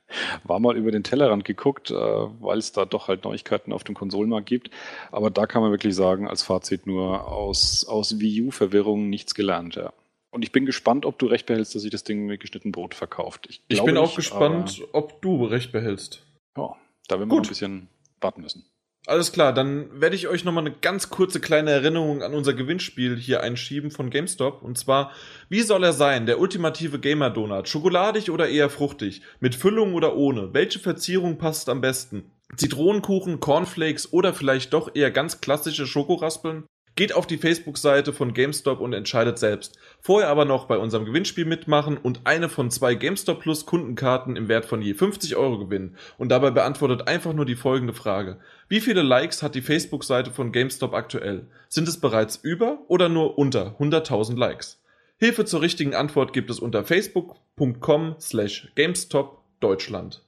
[0.44, 3.96] war mal über den Tellerrand geguckt, äh, weil es da doch halt Neuigkeiten auf dem
[3.96, 4.70] Konsolenmarkt gibt.
[5.12, 9.76] Aber da kann man wirklich sagen, als Fazit nur aus, aus Wii U-Verwirrung nichts gelernt,
[9.76, 9.94] ja.
[10.32, 12.96] Und ich bin gespannt, ob du recht behältst, dass sich das Ding mit geschnitten Brot
[12.96, 13.46] verkauft.
[13.50, 16.24] Ich, ich bin auch nicht, gespannt, ob du recht behältst.
[16.58, 16.76] Ja,
[17.08, 17.88] da werden wir noch ein bisschen
[18.20, 18.66] warten müssen.
[19.06, 23.18] Alles klar, dann werde ich euch nochmal eine ganz kurze kleine Erinnerung an unser Gewinnspiel
[23.18, 24.62] hier einschieben von GameStop.
[24.64, 25.12] Und zwar,
[25.50, 27.68] wie soll er sein, der ultimative Gamer-Donut?
[27.68, 29.22] Schokoladig oder eher fruchtig?
[29.42, 30.54] Mit Füllung oder ohne?
[30.54, 32.32] Welche Verzierung passt am besten?
[32.56, 36.64] Zitronenkuchen, Cornflakes oder vielleicht doch eher ganz klassische Schokoraspeln?
[36.96, 39.78] Geht auf die Facebook-Seite von GameStop und entscheidet selbst.
[40.06, 44.50] Vorher aber noch bei unserem Gewinnspiel mitmachen und eine von zwei GameStop Plus Kundenkarten im
[44.50, 45.96] Wert von je 50 Euro gewinnen.
[46.18, 48.42] Und dabei beantwortet einfach nur die folgende Frage.
[48.68, 51.48] Wie viele Likes hat die Facebook-Seite von GameStop aktuell?
[51.70, 54.84] Sind es bereits über oder nur unter 100.000 Likes?
[55.20, 60.26] Hilfe zur richtigen Antwort gibt es unter facebook.com slash GameStop Deutschland.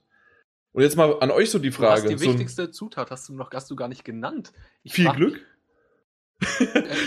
[0.72, 2.02] Und jetzt mal an euch so die Frage.
[2.02, 4.52] Du hast die so wichtigste Zutat hast du noch hast du gar nicht genannt.
[4.84, 5.34] Ich viel Glück?
[5.34, 5.42] mich-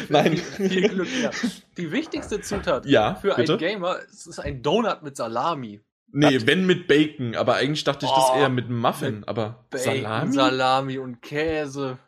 [0.09, 0.37] Nein.
[0.37, 1.31] Viel, viel Glück, ja.
[1.77, 3.53] Die wichtigste Zutat Ja, für bitte?
[3.53, 5.81] einen Gamer ist ein Donut mit Salami.
[6.11, 9.85] Nee, wenn mit Bacon, aber eigentlich dachte ich das Oh, eher mit Muffin, aber Bacon,
[10.03, 10.33] Salami?
[10.33, 11.99] Salami und Käse.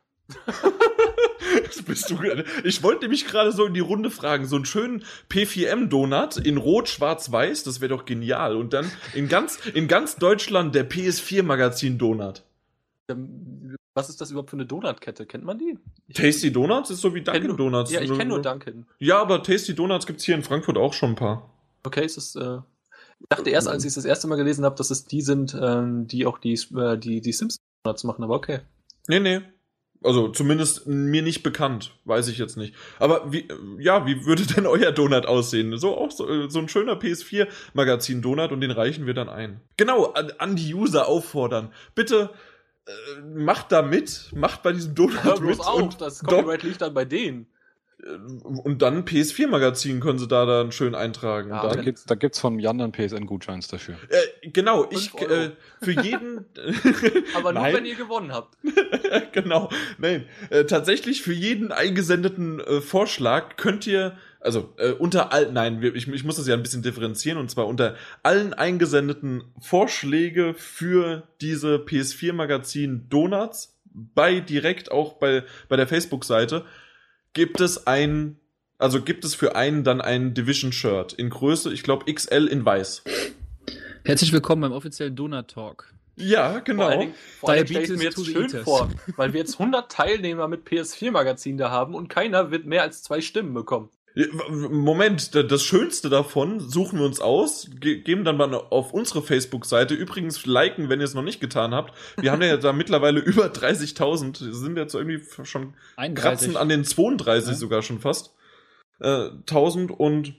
[1.65, 2.17] Das bist du.
[2.63, 6.89] Ich wollte nämlich gerade so in die Runde fragen, so einen schönen P4M-Donut in Rot,
[6.89, 8.55] Schwarz, Weiß, das wäre doch genial.
[8.55, 12.43] Und dann in ganz, in ganz Deutschland der PS4-Magazin-Donut.
[13.11, 15.25] Ähm, Was ist das überhaupt für eine Donutkette?
[15.25, 15.77] Kennt man die?
[16.07, 17.91] Ich Tasty Donuts ist so wie kenn Dunkin' nur- Donuts.
[17.91, 18.85] Ja, ich kenne nur Dunkin'.
[18.99, 21.49] Ja, aber Tasty Donuts gibt's hier in Frankfurt auch schon ein paar.
[21.83, 22.35] Okay, es ist.
[22.35, 22.59] Äh,
[23.19, 25.55] ich dachte erst, als ich es das erste Mal gelesen habe, dass es die sind,
[25.61, 28.59] ähm, die auch die, äh, die, die Simpsons Donuts machen, aber okay.
[29.07, 29.41] Nee, nee.
[30.03, 32.73] Also zumindest mir nicht bekannt, weiß ich jetzt nicht.
[32.97, 33.47] Aber wie,
[33.77, 35.77] ja, wie würde denn euer Donut aussehen?
[35.77, 39.61] So auch so, äh, so ein schöner PS4-Magazin-Donut und den reichen wir dann ein.
[39.77, 41.71] Genau, an, an die User auffordern.
[41.93, 42.31] Bitte
[42.87, 46.81] äh, macht da mit, macht bei diesem Donut Hör mit auf, und, das Copyright liegt
[46.81, 47.47] dann bei denen.
[48.03, 48.07] äh,
[48.43, 51.49] und dann PS4-Magazin können sie da dann schön eintragen.
[51.49, 53.95] Ja, und Da dann, gibt's, da gibt's von Jan dann PSN-Gutscheins dafür.
[54.09, 55.51] äh, genau, ich äh,
[55.81, 56.45] für jeden.
[57.35, 57.75] Aber nur, Nein.
[57.75, 58.57] wenn ihr gewonnen habt.
[59.31, 59.69] genau.
[59.99, 65.81] Nein, äh, tatsächlich für jeden eingesendeten äh, Vorschlag könnt ihr, also äh, unter all, nein,
[65.81, 70.55] wir, ich, ich muss das ja ein bisschen differenzieren und zwar unter allen eingesendeten Vorschläge
[70.55, 76.65] für diese PS4 Magazin Donuts bei direkt auch bei bei der Facebook Seite
[77.33, 78.37] gibt es ein
[78.77, 82.65] also gibt es für einen dann ein Division Shirt in Größe, ich glaube XL in
[82.65, 83.03] weiß.
[84.03, 85.93] Herzlich willkommen beim offiziellen Donut Talk.
[86.15, 86.83] Ja, genau.
[86.83, 88.63] Vor allen Dingen, vor allen Dingen stell ich Diabetes mir jetzt schön eaters.
[88.63, 93.03] vor, weil wir jetzt 100 Teilnehmer mit PS4-Magazin da haben und keiner wird mehr als
[93.03, 93.89] zwei Stimmen bekommen.
[94.49, 99.21] Moment, da- das Schönste davon suchen wir uns aus, ge geben dann mal auf unsere
[99.21, 99.93] Facebook-Seite.
[99.93, 101.93] Übrigens liken, wenn ihr es noch nicht getan habt.
[102.19, 106.15] Wir haben ja da mittlerweile über 30.000, Wir sind jetzt irgendwie schon 31.
[106.23, 107.57] kratzen an den 32 Ja.
[107.57, 108.33] sogar schon fast.
[108.99, 110.33] Äh, 1000 und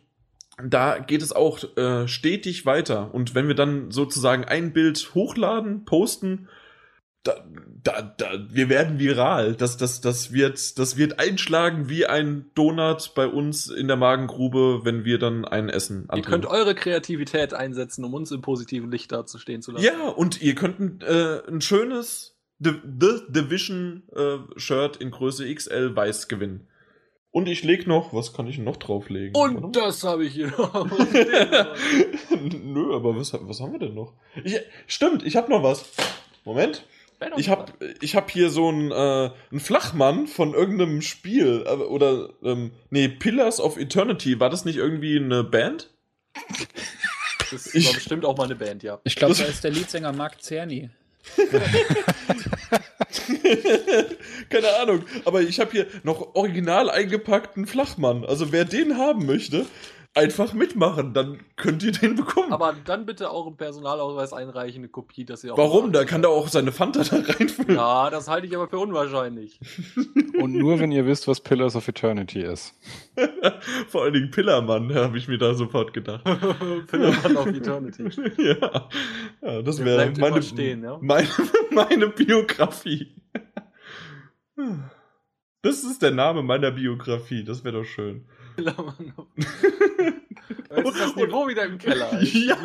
[0.63, 3.15] da geht es auch äh, stetig weiter.
[3.15, 6.49] Und wenn wir dann sozusagen ein Bild hochladen, posten,
[7.23, 7.45] da,
[7.85, 9.55] da, da, wir werden viral.
[9.55, 14.81] Das, das, das, wird, das wird einschlagen wie ein Donut bei uns in der Magengrube,
[14.85, 19.13] wenn wir dann ein Essen Ihr könnt eure Kreativität einsetzen, um uns im positiven Licht
[19.13, 19.85] dazustehen zu lassen.
[19.85, 25.53] Ja, und ihr könnt ein, äh, ein schönes The, The Division äh, Shirt in Größe
[25.53, 26.69] XL weiß gewinnen.
[27.31, 29.35] Und ich leg noch, was kann ich noch drauflegen?
[29.35, 30.87] Und das habe ich hier noch.
[32.63, 34.13] Nö, aber was, was haben wir denn noch?
[34.45, 35.85] Ich, stimmt, ich habe noch was.
[36.45, 36.85] Moment.
[37.37, 41.65] Ich hab, ich hab hier so einen, äh, einen Flachmann von irgendeinem Spiel.
[41.67, 44.41] aber- Oder, ähm, nee, Pillars of Eternity.
[44.41, 45.91] War das nicht irgendwie eine Band?
[47.51, 49.01] Das ich- war bestimmt auch mal eine Band, ja.
[49.05, 50.91] Ich glaube, da ist der Leadsänger Mark Cerny.
[54.51, 55.05] Keine Ahnung.
[55.25, 58.25] Aber ich habe hier noch original eingepackten Flachmann.
[58.25, 59.67] Also wer den haben möchte,
[60.15, 61.15] einfach mitmachen.
[61.15, 62.53] Dann könnt ihr den bekommen.
[62.53, 65.59] Aber dann bitte auch im Personalausweis einreichen, eine Kopie, dass ihr auch.
[65.59, 65.93] Warum?
[65.93, 67.77] Da kann der auch seine Fanta da reinfüllen.
[67.77, 69.61] Ja, das halte ich aber für unwahrscheinlich.
[70.39, 72.75] Und nur wenn ihr wisst, was Pillars of Eternity ist.
[73.89, 76.25] Vor allen Dingen Pillermann, habe ich mir da sofort gedacht.
[76.87, 78.09] Pillermann auf Eternity.
[78.39, 78.89] ja.
[79.43, 80.99] ja, das wäre meine, stehen, ja?
[81.01, 81.29] meine,
[81.71, 83.15] meine Biografie.
[85.63, 87.45] Das ist der Name meiner Biografie.
[87.45, 88.27] Das wäre doch schön.
[90.77, 92.21] Jetzt ist das Niveau wieder im Keller.
[92.23, 92.57] Ja.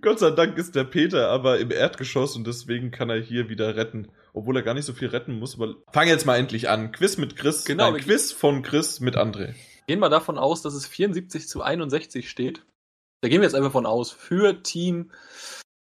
[0.00, 3.76] Gott sei Dank ist der Peter aber im Erdgeschoss und deswegen kann er hier wieder
[3.76, 4.08] retten.
[4.32, 5.54] Obwohl er gar nicht so viel retten muss.
[5.54, 6.92] Aber fang jetzt mal endlich an.
[6.92, 7.64] Quiz mit Chris.
[7.64, 9.54] Genau, Nein, Quiz von Chris mit André.
[9.86, 12.64] Gehen wir davon aus, dass es 74 zu 61 steht.
[13.20, 14.10] Da gehen wir jetzt einfach von aus.
[14.10, 15.10] Für Team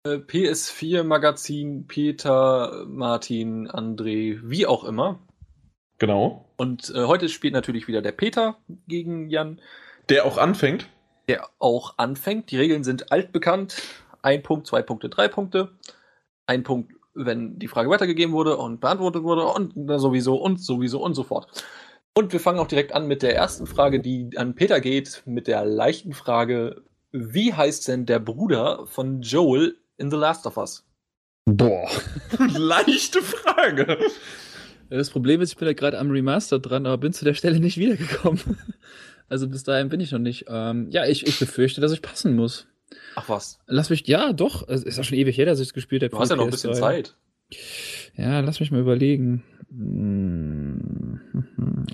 [0.07, 5.21] äh, PS4 Magazin, Peter, Martin, André, wie auch immer.
[5.99, 6.45] Genau.
[6.57, 8.57] Und äh, heute spielt natürlich wieder der Peter
[8.89, 9.61] gegen Jan,
[10.09, 10.89] Der auch anfängt.
[11.29, 12.51] der auch anfängt.
[12.51, 13.83] Die Regeln sind altbekannt.
[14.23, 15.71] Ein Punkt, zwei Punkte, drei Punkte.
[16.47, 21.15] Ein Punkt wenn die Frage weitergegeben wurde und beantwortet wurde und sowieso und sowieso und
[21.15, 21.65] so fort.
[22.13, 25.47] Und wir fangen auch direkt an mit der ersten Frage, die an Peter geht, mit
[25.47, 30.85] der leichten Frage, wie heißt denn der Bruder von Joel in The Last of Us?
[31.45, 31.89] Boah.
[32.39, 33.99] Leichte Frage.
[34.91, 37.61] Das Problem ist, ich bin ja gerade am Remaster dran, aber bin zu der Stelle
[37.61, 38.41] nicht wiedergekommen.
[39.27, 40.45] Also bis dahin bin ich noch nicht.
[40.49, 42.67] Ähm, ja, ich, ich befürchte, dass ich passen muss.
[43.17, 43.59] Ach was.
[43.67, 44.69] Lass mich, ja, doch.
[44.69, 46.11] Es ist ja schon ewig her, dass ich es gespielt habe.
[46.11, 46.79] Du hast ja noch ein bisschen PS3.
[46.79, 47.17] Zeit.
[48.17, 49.43] Ja, lass mich mal überlegen.
[49.71, 51.21] Hm.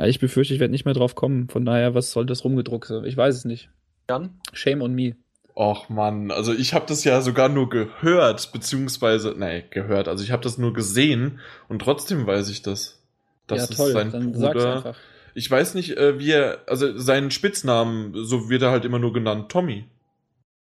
[0.04, 1.48] Ich befürchte, ich werde nicht mehr drauf kommen.
[1.48, 3.04] Von daher, was soll das rumgedruckte?
[3.06, 3.70] Ich weiß es nicht.
[4.08, 4.40] Jan?
[4.52, 5.14] Shame on me.
[5.62, 10.30] Och Mann, also ich habe das ja sogar nur gehört, beziehungsweise, nee, gehört, also ich
[10.30, 11.38] habe das nur gesehen
[11.68, 13.02] und trotzdem weiß ich das.
[13.46, 13.88] Das ja, toll.
[13.88, 14.76] ist sein Dann sag's Bruder.
[14.76, 14.96] einfach.
[15.34, 19.12] Ich weiß nicht, äh, wie er, also seinen Spitznamen, so wird er halt immer nur
[19.12, 19.84] genannt, Tommy.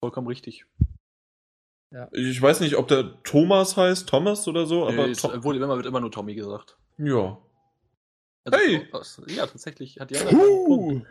[0.00, 0.66] Vollkommen richtig.
[2.12, 5.60] Ich weiß nicht, ob der Thomas heißt, Thomas oder so, aber Nee, es Tom- wurde
[5.60, 6.76] immer, wird immer nur Tommy gesagt.
[6.98, 7.38] ja.
[8.44, 8.86] Also, Hey!
[8.92, 11.06] aus- Ja, tatsächlich hat einen Punkt.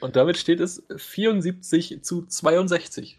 [0.00, 3.18] Und damit steht es 74 zu 62.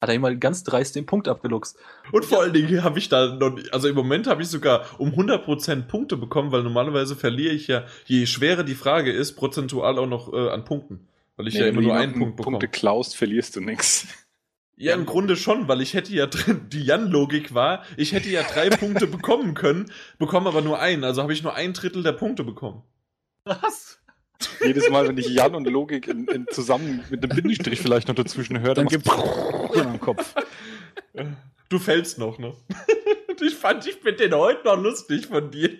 [0.00, 1.76] Hat er ihm mal ganz dreist den Punkt abgeluchst.
[2.10, 5.10] Und vor allen Dingen habe ich da noch, also im Moment habe ich sogar um
[5.10, 10.06] 100% Punkte bekommen, weil normalerweise verliere ich ja, je schwerer die Frage ist, prozentual auch
[10.06, 11.06] noch äh, an Punkten.
[11.36, 12.54] Weil ich ja wenn immer nur einen Punkt bekomme.
[12.54, 14.06] Punkte klaust, verlierst du nichts.
[14.76, 18.42] Ja, im Grunde schon, weil ich hätte ja drin, die Jan-Logik war, ich hätte ja
[18.42, 22.12] drei Punkte bekommen können, bekomme aber nur einen, also habe ich nur ein Drittel der
[22.12, 22.82] Punkte bekommen.
[23.44, 23.99] Was?
[24.64, 28.14] Jedes Mal, wenn ich Jan und Logik in, in zusammen mit einem Bindestrich vielleicht noch
[28.14, 30.34] dazwischen höre, dann, Dann gibt's am Kopf.
[31.68, 32.54] Du fällst noch, ne?
[33.42, 35.70] Ich fand, ich finde den heute noch lustig von dir.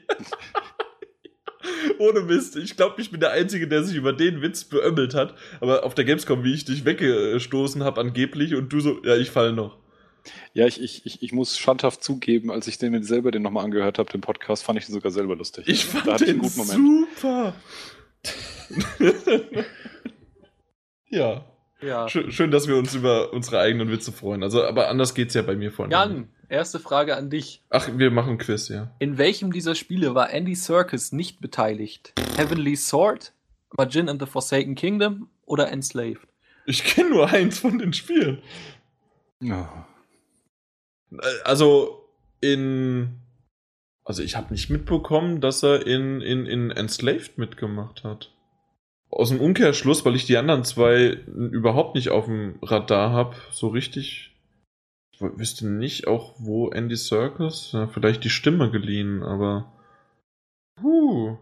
[1.98, 2.56] Ohne Mist.
[2.56, 5.34] Ich glaube, ich bin der Einzige, der sich über den Witz beömmelt hat.
[5.60, 9.30] Aber auf der Gamescom, wie ich dich weggestoßen habe, angeblich, und du so, ja, ich
[9.30, 9.76] fall noch.
[10.54, 13.98] Ja, ich, ich, ich, ich muss schandhaft zugeben, als ich den selber den nochmal angehört
[13.98, 15.64] habe, den Podcast, fand ich den sogar selber lustig.
[15.68, 17.08] Ich da fand ich den einen guten Moment.
[17.14, 17.54] super.
[21.08, 21.44] ja.
[21.82, 22.08] Ja.
[22.08, 24.42] Schön, schön, dass wir uns über unsere eigenen Witze freuen.
[24.42, 25.90] Also, aber anders geht's ja bei mir von.
[25.90, 27.62] Jan, erste Frage an dich.
[27.70, 28.94] Ach, wir machen ein Quiz, ja.
[28.98, 32.12] In welchem dieser Spiele war Andy Serkis nicht beteiligt?
[32.36, 33.32] Heavenly Sword,
[33.78, 36.28] Majin and the Forsaken Kingdom oder Enslaved?
[36.66, 38.42] Ich kenne nur eins von den Spielen.
[39.40, 39.86] Ja.
[41.12, 42.04] Äh, Also
[42.40, 43.16] in.
[44.04, 48.32] Also ich habe nicht mitbekommen, dass er in, in, in Enslaved mitgemacht hat.
[49.10, 53.68] Aus dem Umkehrschluss, weil ich die anderen zwei überhaupt nicht auf dem Radar habe, so
[53.68, 54.36] richtig.
[55.12, 59.72] Ich wüsste nicht auch, wo Andy Serkis, ja, vielleicht die Stimme geliehen, aber.
[60.76, 61.36] Puh.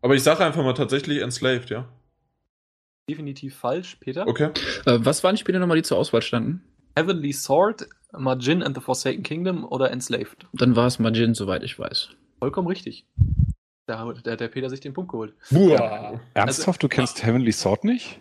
[0.00, 1.88] Aber ich sage einfach mal tatsächlich Enslaved, ja.
[3.08, 4.26] Definitiv falsch, Peter.
[4.26, 4.50] Okay.
[4.84, 6.62] Äh, was waren die Spiele nochmal, die zur Auswahl standen?
[6.96, 10.46] Heavenly Sword, Majin and the Forsaken Kingdom oder Enslaved?
[10.52, 12.10] Dann war es Majin, soweit ich weiß.
[12.40, 13.06] Vollkommen richtig.
[13.86, 15.34] Da hat der, der Peter sich den Punkt geholt.
[15.50, 16.20] Buah.
[16.34, 18.20] Ernsthaft, du kennst Heavenly Sword nicht?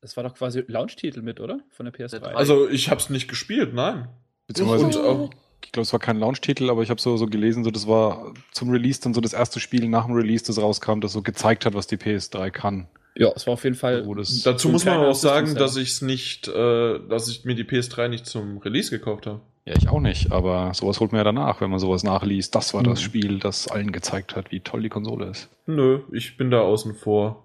[0.00, 1.60] Das war doch quasi Launch-Titel mit, oder?
[1.70, 2.18] Von der PS3.
[2.18, 4.08] Der Also ich hab's nicht gespielt, nein.
[4.46, 5.30] Beziehungsweise, Und auch,
[5.64, 8.32] ich glaube, es war kein Launch-Titel, aber ich habe so, so gelesen, so das war
[8.52, 11.66] zum Release dann so das erste Spiel nach dem Release, das rauskam, das so gezeigt
[11.66, 12.88] hat, was die PS3 kann.
[13.16, 14.04] Ja, es war auf jeden Fall.
[14.16, 18.08] Das, Dazu muss man auch sagen, dass ich's nicht, äh, dass ich mir die PS3
[18.08, 19.40] nicht zum Release gekauft habe.
[19.66, 22.54] ja, ich auch nicht, aber sowas holt man ja danach, wenn man sowas nachliest.
[22.54, 23.04] Das war das Mhm.
[23.04, 25.48] Spiel, das allen gezeigt hat, wie toll die Konsole ist.
[25.66, 27.44] Nö, ich bin da außen vor.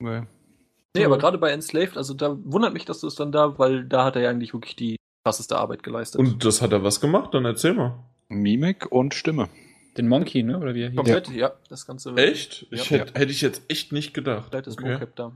[0.00, 0.22] Okay.
[0.96, 3.84] Nee, aber gerade bei Enslaved, also da wundert mich, dass du es dann da, weil
[3.84, 6.18] da hat er ja eigentlich wirklich die krasseste Arbeit geleistet.
[6.18, 7.34] Und das hat er was gemacht?
[7.34, 7.98] Dann erzähl mal.
[8.28, 9.48] Mimik und Stimme.
[9.96, 10.58] Den Monkey, ne?
[10.58, 10.96] Oder wie er hieß.
[10.96, 11.52] komplett, ja.
[11.68, 12.14] das Ganze.
[12.16, 12.66] Echt?
[12.70, 12.98] Ich Ja.
[12.98, 14.42] hätte hätte ich jetzt echt nicht gedacht.
[14.42, 14.92] Komplettes Okay.
[14.94, 15.32] Mocap da.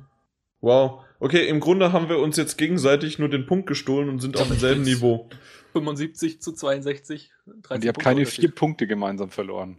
[0.60, 1.04] Wow.
[1.18, 4.48] Okay, im Grunde haben wir uns jetzt gegenseitig nur den Punkt gestohlen und sind auf
[4.48, 4.82] demselben.
[4.82, 5.28] Niveau.
[5.72, 7.30] 75 zu 62.
[7.46, 9.78] 13 Und ihr habt keine vier Punkte gemeinsam verloren.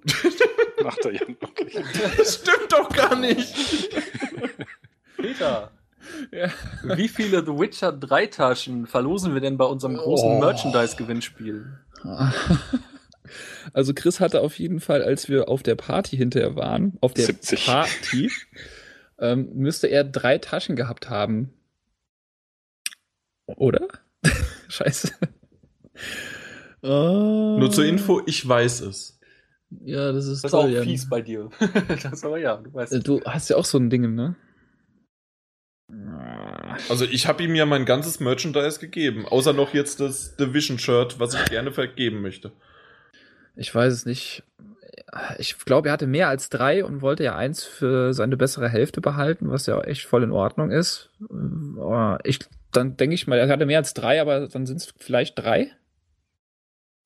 [0.83, 1.35] Nach der Jan.
[1.41, 1.83] Okay.
[2.17, 3.53] Das stimmt doch gar nicht.
[5.17, 5.71] Peter,
[6.31, 6.49] Ja.
[6.95, 10.39] wie viele The Witcher 3 Taschen verlosen wir denn bei unserem großen Oh.
[10.39, 11.77] Merchandise-Gewinnspiel?
[13.73, 17.25] Also Chris hatte auf jeden Fall, als wir auf der Party hinterher waren, auf der
[17.25, 17.65] 70.
[17.65, 18.31] Party,
[19.19, 21.53] ähm, müsste er drei Taschen gehabt haben.
[23.47, 23.87] Oder?
[24.69, 25.11] Scheiße.
[26.81, 27.57] Oh.
[27.59, 29.19] Nur zur Info, ich weiß es.
[29.85, 30.83] Ja, das ist Das ist toll, auch Jan.
[30.83, 31.49] fies bei dir.
[32.03, 32.93] das aber ja, du weißt.
[32.93, 34.35] Äh, Du hast ja auch so ein Ding, ne?
[36.89, 41.33] Also ich habe ihm ja mein ganzes Merchandise gegeben, außer noch jetzt das Division-Shirt, was
[41.33, 42.51] ich gerne vergeben möchte.
[43.55, 44.43] Ich weiß es nicht.
[45.37, 49.01] Ich glaube, er hatte mehr als drei und wollte ja eins für seine bessere Hälfte
[49.01, 51.09] behalten, was ja echt voll in Ordnung ist.
[51.29, 52.39] Aber Ich,
[52.71, 55.71] dann denke ich mal, er hatte mehr als drei, aber dann sind es vielleicht drei.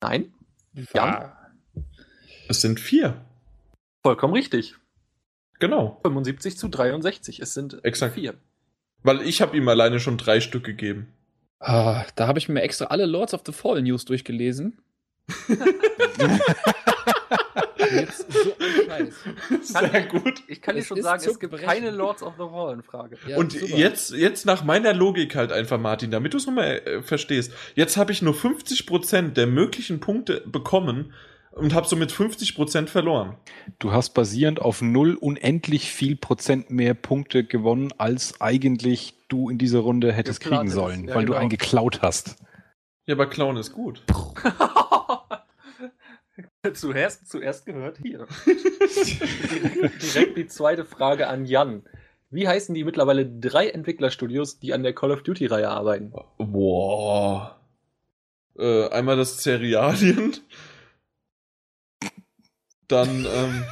[0.02, 0.32] Nein,
[0.94, 1.36] Ja.
[2.48, 3.24] Es sind vier.
[4.04, 4.76] Vollkommen richtig.
[5.58, 5.98] Genau.
[6.02, 7.40] 75 zu 63.
[7.40, 8.14] Es sind Exakt.
[8.14, 8.34] vier.
[9.02, 11.12] Weil ich habe ihm alleine schon drei Stück gegeben.
[11.58, 14.78] Ah, da habe ich mir extra alle Lords of the Fallen News durchgelesen.
[17.90, 19.14] Jetzt so ein Scheiß.
[19.90, 20.42] Sehr gut.
[20.48, 21.66] Ich kann dir schon sagen, es gibt brechen.
[21.66, 23.16] keine Lords of the Fallen Frage.
[23.26, 23.76] Ja, Und super.
[23.76, 27.52] jetzt, jetzt nach meiner Logik halt einfach, Martin, damit du es nochmal äh, verstehst.
[27.74, 31.12] Jetzt habe ich nur 50% der möglichen Punkte bekommen
[31.52, 33.36] und habe somit 50% verloren.
[33.78, 39.58] Du hast basierend auf null unendlich viel Prozent mehr Punkte gewonnen, als eigentlich du in
[39.58, 41.40] dieser Runde hättest Geplant kriegen sollen, Ja, weil du genau.
[41.40, 42.36] einen geklaut hast.
[43.06, 44.02] Ja, aber Clown ist gut.
[46.74, 48.26] zuerst, zuerst gehört hier.
[48.46, 51.82] direkt, direkt die zweite Frage an Jan.
[52.30, 56.12] Wie heißen die mittlerweile drei Entwicklerstudios, die an der Call of Duty-Reihe arbeiten?
[56.38, 57.60] Boah.
[58.58, 60.36] Äh, einmal das Cerealien.
[62.88, 63.64] Dann, ähm,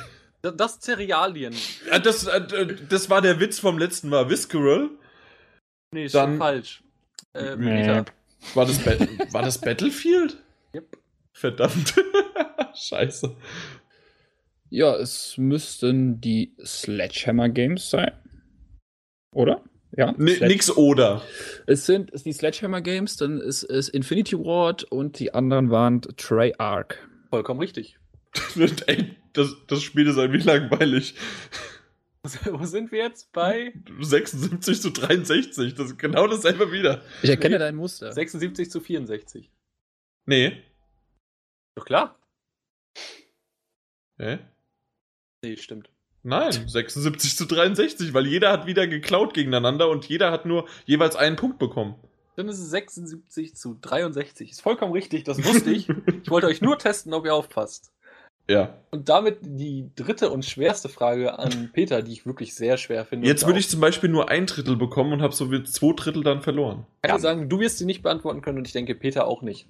[0.57, 1.55] Das, Cerealien.
[1.91, 4.29] ja, das, äh, das war der Witz vom letzten Mal.
[4.29, 4.91] Visceral.
[5.93, 6.83] Nee, ist Dann- schon falsch.
[7.33, 8.03] Äh, Nee.
[8.55, 8.85] War das,
[9.33, 10.37] war das Battlefield?
[10.75, 10.99] Yep.
[11.33, 11.95] Verdammt.
[12.75, 13.37] Scheiße.
[14.71, 18.13] Ja, es müssten die Sledgehammer Games sein.
[19.33, 19.63] Oder?
[19.97, 20.13] Ja.
[20.17, 21.23] Nee, Sledge- nix oder.
[21.67, 26.01] Es sind es die Sledgehammer Games, dann ist es Infinity Ward und die anderen waren
[26.03, 26.97] Treyarch.
[27.31, 27.99] Vollkommen richtig.
[28.87, 31.15] Ey, das, das Spiel ist irgendwie langweilig.
[32.47, 33.31] Wo sind wir jetzt?
[33.33, 35.75] Bei 76 zu 63.
[35.75, 37.03] Das ist genau dasselbe wieder.
[37.23, 38.11] Ich erkenne dein Muster.
[38.13, 39.53] 76 zu 64.
[40.27, 40.63] Nee.
[41.77, 42.19] Doch klar.
[44.19, 44.39] Hä?
[45.43, 45.91] Nee, stimmt.
[46.23, 51.17] Nein, 76 zu 63, weil jeder hat wieder geklaut gegeneinander und jeder hat nur jeweils
[51.17, 51.97] einen Punkt bekommen.
[52.37, 54.51] Dann ist es 76 zu 63.
[54.51, 55.89] Ist vollkommen richtig, das wusste ich.
[55.89, 57.93] Ich wollte euch nur testen, ob ihr aufpasst.
[58.49, 58.75] Ja.
[58.91, 63.27] Und damit die dritte und schwerste Frage an Peter, die ich wirklich sehr schwer finde.
[63.27, 66.23] Jetzt würde ich zum Beispiel nur ein Drittel bekommen und habe so wie zwei Drittel
[66.23, 66.87] dann verloren.
[67.03, 69.41] Ich kann dir sagen, du wirst sie nicht beantworten können und ich denke Peter auch
[69.43, 69.69] nicht.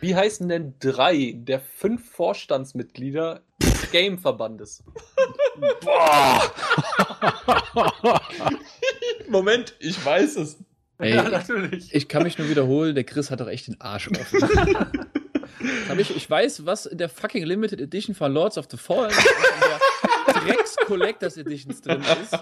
[0.00, 4.84] Wie heißen denn drei der fünf Vorstandsmitglieder des Game-Verbandes?
[9.28, 10.58] Moment, ich weiß es.
[10.98, 11.94] Ey, ja, natürlich.
[11.94, 14.40] Ich kann mich nur wiederholen, der Chris hat doch echt den Arsch offen.
[15.88, 19.10] Hab ich, ich weiß, was in der fucking Limited Edition von Lords of the Fallen
[19.10, 22.32] und in der Drecks Collectors Editions drin ist.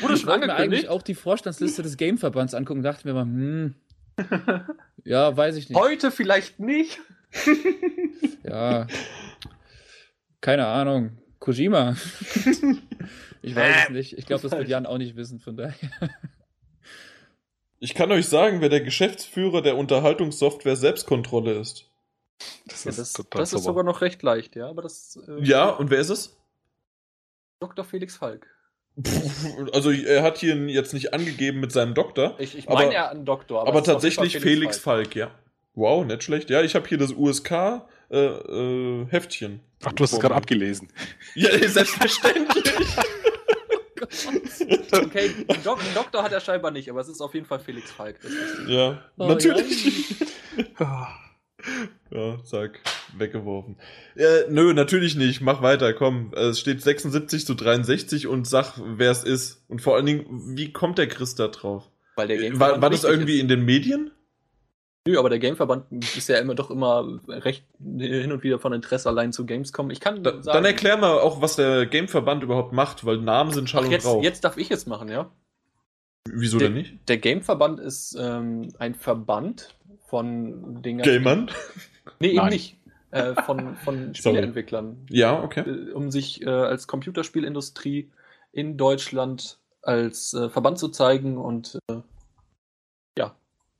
[0.00, 3.24] Wurde Ich wollte mir eigentlich auch die Vorstandsliste des Gameverbands angucken und dachte mir mal,
[3.24, 3.74] hm,
[5.04, 5.78] ja, weiß ich nicht.
[5.78, 7.00] Heute vielleicht nicht.
[8.44, 8.86] Ja,
[10.42, 11.18] keine Ahnung.
[11.38, 11.96] Kojima.
[13.42, 14.18] Ich weiß es nicht.
[14.18, 15.74] Ich glaube, das wird Jan auch nicht wissen, von daher.
[17.78, 21.90] Ich kann euch sagen, wer der Geschäftsführer der Unterhaltungssoftware Selbstkontrolle ist.
[22.66, 24.68] Das Ja, ist das total das ist sogar noch recht leicht, ja.
[24.68, 25.18] Aber das.
[25.28, 26.36] Äh, Ja, und wer ist es?
[27.60, 27.84] Dr.
[27.84, 28.46] Felix Falk.
[29.02, 32.92] Pff, Also er hat hier jetzt nicht angegeben mit seinem Doktor, Ich, ich Aber- meine
[32.94, 33.62] ja einen Doktor.
[33.62, 35.14] aber, jeden tatsächlich Fall Felix, Falk.
[35.16, 35.30] ja.
[35.74, 36.50] Wow, nicht schlecht.
[36.50, 39.60] Ja, ich habe hier das USK äh, äh, Heftchen.
[39.82, 40.88] Ach, du hast es gerade abgelesen.
[41.34, 42.64] Ja, selbstverständlich.
[44.92, 47.58] Okay, einen, Dok einen Doktor hat er scheinbar nicht, aber es ist auf jeden Fall
[47.58, 48.20] Felix Falk.
[48.22, 48.68] Das ist richtig.
[48.68, 50.14] ja, Oh, natürlich.
[50.78, 51.08] Ja,
[52.44, 52.80] zack,
[53.16, 53.76] weggeworfen.
[54.14, 55.40] Ja, nö, natürlich nicht.
[55.40, 56.32] Mach weiter, komm.
[56.34, 59.64] Es steht 76 zu 63 und sag, wer es ist.
[59.68, 61.90] Und vor allen Dingen, wie kommt der Chris da drauf?
[62.16, 63.40] Weil der War, Gameverband war das irgendwie ist.
[63.42, 64.10] in den Medien?
[65.06, 65.84] Nö, aber der Gameverband
[66.16, 69.90] ist ja immer doch immer recht hin und wieder von Interesse allein zu Gamescom.
[69.90, 73.52] Ich kann Da, sagen, dann erklär mal auch, was der Gameverband überhaupt macht, weil Namen
[73.52, 74.22] sind jetzt, Rauch.
[74.22, 75.30] jetzt darf ich es machen, ja.
[76.28, 77.08] Wieso der, denn nicht?
[77.08, 79.74] Der Gameverband ist ähm, ein Verband
[80.06, 81.50] von den ganzen- Gamern?
[82.20, 82.52] Nee, eben Nein.
[82.52, 82.76] nicht.
[83.10, 85.06] Äh, von, von Spieleentwicklern.
[85.08, 85.60] Ja, okay.
[85.60, 88.10] Äh, um sich äh, als Computerspielindustrie
[88.52, 92.00] in Deutschland als äh, Verband zu zeigen und äh,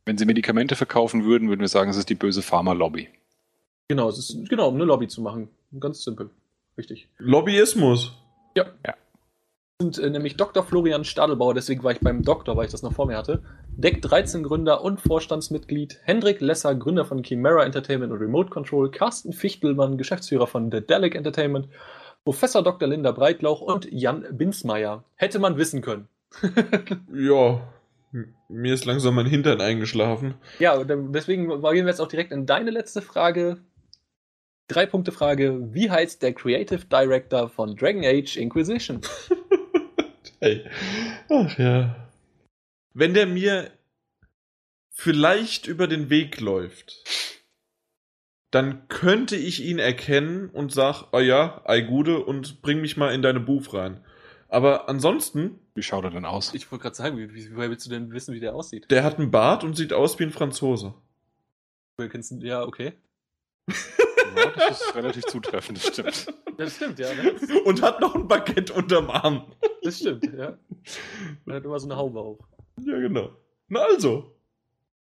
[0.06, 3.08] Wenn sie Medikamente verkaufen würden, würden wir sagen, es ist die böse Pharma-Lobby.
[3.88, 5.48] genau, es ist genau, um eine Lobby zu machen.
[5.80, 6.28] Ganz simpel.
[6.76, 7.08] Richtig.
[7.16, 8.12] Lobbyismus.
[8.54, 8.66] Ja.
[9.82, 10.62] Sind äh, nämlich Dr.
[10.62, 13.42] Florian Stadelbauer, deswegen war ich beim Doktor, weil ich das noch vor mir hatte.
[13.76, 19.32] Deck 13 Gründer und Vorstandsmitglied, Hendrik Lesser, Gründer von Chimera Entertainment und Remote Control, Carsten
[19.32, 21.68] Fichtelmann, Geschäftsführer von The Delic Entertainment,
[22.24, 22.88] Professor Dr.
[22.88, 25.02] Linda Breitlauch und Jan Binsmeier.
[25.16, 26.08] Hätte man wissen können.
[27.12, 27.60] Ja.
[28.48, 30.34] Mir ist langsam mein Hintern eingeschlafen.
[30.60, 33.58] ja, dann- deswegen gehen wir jetzt auch direkt in deine letzte Frage.
[34.68, 35.74] Drei Punkte Frage.
[35.74, 39.00] Wie heißt der Creative Director von Dragon Age Inquisition?
[40.44, 40.62] Hey.
[41.30, 42.10] Ach ja.
[42.92, 43.70] Wenn der mir
[44.90, 47.02] vielleicht über den Weg läuft,
[48.50, 53.14] dann könnte ich ihn erkennen und sag, oh ja, ei Gude und bring mich mal
[53.14, 54.04] in deine Booth rein.
[54.48, 56.52] Aber ansonsten, Wie schaut er denn aus?
[56.52, 58.90] Ich wollte gerade sagen, wie, wie, woher willst du denn wissen, wie der aussieht?
[58.90, 60.92] der hat einen Bart und sieht aus wie ein Franzose.
[62.42, 62.92] Ja, okay.
[64.36, 66.26] Ja, das ist relativ zutreffend, das stimmt.
[66.58, 67.12] Das stimmt, ja.
[67.14, 67.34] ne?
[67.40, 69.52] Das, Und hat noch ein Baguette unterm Arm.
[69.84, 70.58] Das stimmt, ja.
[71.46, 72.38] Er hat immer so eine Haube auf.
[72.84, 73.30] Ja, genau.
[73.68, 74.34] Na also.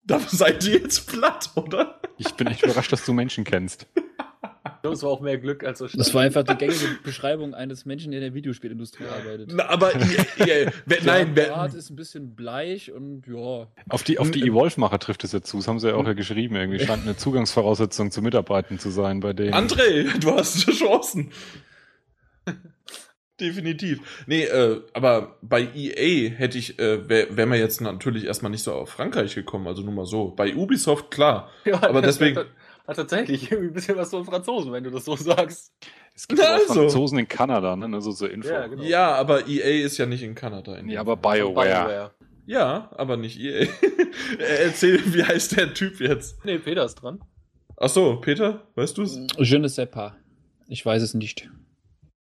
[0.04, 2.00] Da seid ihr jetzt platt, oder?
[2.16, 3.88] Ich bin echt überrascht, dass du Menschen kennst.
[3.96, 7.54] Ich glaube, es war auch mehr Glück als so Das war einfach die gängige Beschreibung
[7.54, 9.50] eines Menschen, der in der Videospielindustrie arbeitet.
[9.52, 13.66] Na, aber ihr, ihr, wer, nein, der wer, Bart ist ein bisschen bleich und ja.
[13.88, 15.56] Auf die, auf die Evolve-Macher trifft es ja zu.
[15.56, 16.54] Das haben sie ja auch ja geschrieben.
[16.54, 19.54] Irgendwie scheint eine Zugangsvoraussetzung zu Mitarbeiten zu sein bei denen.
[19.54, 21.32] André, du hast Chancen.
[23.40, 24.24] Definitiv.
[24.26, 28.62] Nee, äh, aber bei EA hätte ich, äh, wäre wär man jetzt natürlich erstmal nicht
[28.62, 30.30] so auf Frankreich gekommen, also nur mal so.
[30.30, 31.50] Bei Ubisoft, klar.
[31.64, 32.46] Ja, Aber das deswegen- Hat,
[32.86, 35.72] hat tatsächlich irgendwie ein bisschen was von Franzosen, wenn du das so sagst.
[36.14, 36.74] Es gibt ja auch Also.
[36.74, 37.94] Franzosen in Kanada, ne?
[37.94, 38.48] Also so Info.
[38.48, 38.82] Ja, genau.
[38.82, 40.76] Ja, aber EA ist ja nicht in Kanada.
[40.76, 42.12] In Ja, aber BioWare.
[42.46, 43.66] ja, aber nicht EA.
[44.38, 46.42] Erzähl, wie heißt der Typ jetzt?
[46.44, 47.20] Nee, Peter ist dran.
[47.76, 49.18] Ach so, Peter, weißt du's?
[49.38, 50.12] Je ne sais pas.
[50.68, 51.50] Ich weiß es nicht.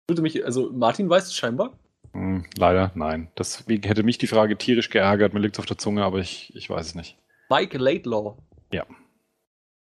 [0.07, 1.77] Würde mich, also Martin weiß es scheinbar.
[2.13, 3.29] Hm, leider, nein.
[3.37, 5.33] Deswegen hätte mich die Frage tierisch geärgert.
[5.33, 7.17] Mir liegt's auf der Zunge, aber ich, ich weiß es nicht.
[7.49, 8.37] Mike Laidlaw.
[8.71, 8.85] Ja.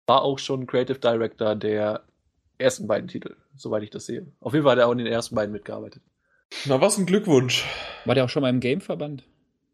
[0.07, 2.03] War auch schon Creative Director der
[2.57, 4.27] ersten beiden Titel, soweit ich das sehe.
[4.39, 6.01] Auf jeden Fall hat er auch in den ersten beiden mitgearbeitet.
[6.65, 7.65] Na, was ein Glückwunsch.
[8.05, 9.23] War der auch schon mal im Gameverband?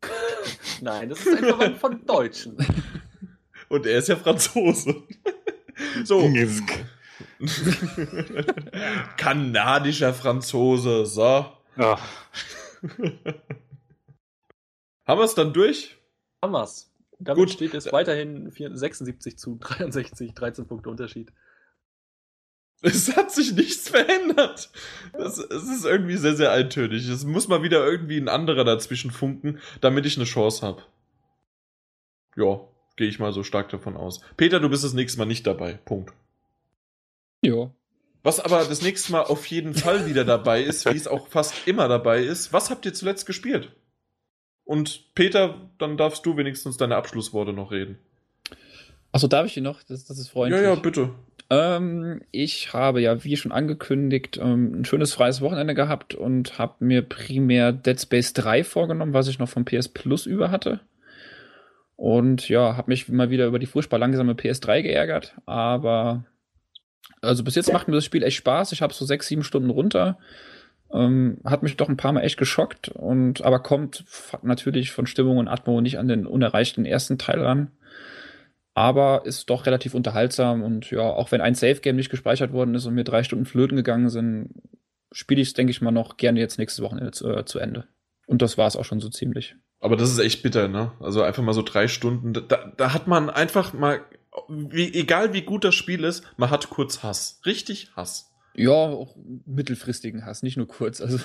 [0.81, 2.57] Nein, das ist ein Verband von Deutschen.
[3.69, 5.03] Und er ist ja Franzose.
[6.03, 6.30] so.
[9.17, 11.45] Kanadischer Franzose, so.
[11.77, 11.99] Ja,
[15.05, 15.97] Haben wir es dann durch?
[16.41, 16.91] Hammers.
[17.19, 17.51] Damit Gut.
[17.51, 21.31] steht es weiterhin 4 76 zu 63, 13 Punkte Unterschied.
[22.81, 24.69] Es hat sich nichts verändert.
[25.14, 27.07] Es, es ist irgendwie sehr, sehr eintönig.
[27.07, 30.83] Es muss mal wieder irgendwie ein anderer dazwischen funken, damit ich eine Chance habe.
[32.35, 32.59] Ja,
[32.97, 34.19] gehe ich mal so stark davon aus.
[34.35, 35.80] Peter, du bist das nächste Mal nicht dabei.
[35.85, 36.14] Punkt.
[37.45, 37.72] Ja.
[38.24, 41.67] Was aber das nächste Mal auf jeden Fall wieder dabei ist, wie es auch fast
[41.67, 43.72] immer dabei ist, was habt ihr zuletzt gespielt?
[44.64, 47.99] Und Peter, dann darfst du wenigstens deine Abschlussworte noch reden.
[49.11, 49.83] Achso, darf ich die noch?
[49.83, 50.59] Das, das ist freundlich.
[50.59, 51.11] Ja, ja, bitte.
[51.51, 56.83] Ähm, ich habe ja, wie schon angekündigt, ähm, ein schönes freies Wochenende gehabt und habe
[56.83, 60.80] mir primär Dead Space 3 vorgenommen, was ich noch vom PS Plus über hatte.
[61.95, 66.25] Und ja, habe mich mal wieder über die furchtbar langsame PS3 geärgert, aber
[67.22, 68.72] also bis jetzt macht mir das Spiel echt Spaß.
[68.72, 70.17] Ich habe so sechs, sieben Stunden runter.
[70.93, 74.06] Ähm, hat mich doch ein paar Mal echt geschockt und aber kommt
[74.43, 77.72] natürlich von Stimmung und Atmo nicht an den unerreichten ersten Teil ran
[78.75, 82.85] aber ist doch relativ unterhaltsam und ja, auch wenn ein Safe-Game nicht gespeichert worden ist
[82.85, 84.50] und mir drei Stunden flöten gegangen sind,
[85.14, 87.88] spiele ich es, denke ich mal, noch gerne jetzt nächstes Wochenende zu, äh, zu Ende.
[88.27, 89.56] Und das war es auch schon so ziemlich.
[89.80, 90.92] Aber das ist echt bitter, ne?
[91.00, 92.34] Also einfach mal so drei Stunden.
[92.34, 94.01] Da, da hat man einfach mal,
[94.47, 97.39] wie, egal wie gut das Spiel ist, man hat kurz Hass.
[97.45, 98.31] Richtig Hass.
[98.55, 99.15] Ja, auch
[99.45, 101.01] mittelfristigen Hass, nicht nur kurz.
[101.01, 101.19] Also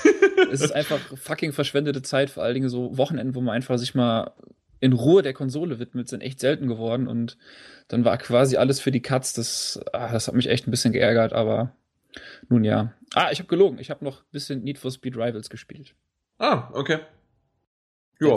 [0.52, 3.94] es ist einfach fucking verschwendete Zeit, vor allen Dingen so Wochenenden, wo man einfach sich
[3.94, 4.32] mal
[4.78, 7.38] in Ruhe der Konsole widmet, sind echt selten geworden und
[7.88, 9.32] dann war quasi alles für die Katz.
[9.32, 11.74] Das, ah, das hat mich echt ein bisschen geärgert, aber
[12.48, 12.92] nun ja.
[13.14, 13.78] Ah, ich habe gelogen.
[13.78, 15.94] Ich habe noch ein bisschen Need for Speed Rivals gespielt.
[16.38, 17.00] Ah, okay.
[18.20, 18.36] Ja.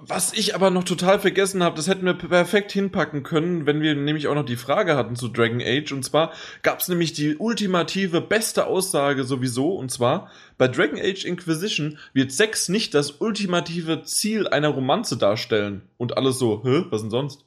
[0.00, 3.94] Was ich aber noch total vergessen habe, das hätten wir perfekt hinpacken können, wenn wir
[3.94, 5.92] nämlich auch noch die Frage hatten zu Dragon Age.
[5.92, 9.74] Und zwar gab es nämlich die ultimative beste Aussage sowieso.
[9.74, 15.82] Und zwar, bei Dragon Age Inquisition wird Sex nicht das ultimative Ziel einer Romanze darstellen.
[15.96, 17.44] Und alles so, hä, was denn sonst?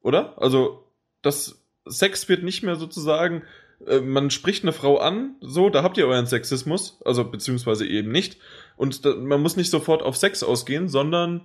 [0.00, 0.40] Oder?
[0.40, 0.84] Also,
[1.22, 3.42] das Sex wird nicht mehr sozusagen,
[3.86, 8.10] äh, man spricht eine Frau an, so, da habt ihr euren Sexismus, also beziehungsweise eben
[8.10, 8.38] nicht.
[8.82, 11.42] Und da, man muss nicht sofort auf Sex ausgehen, sondern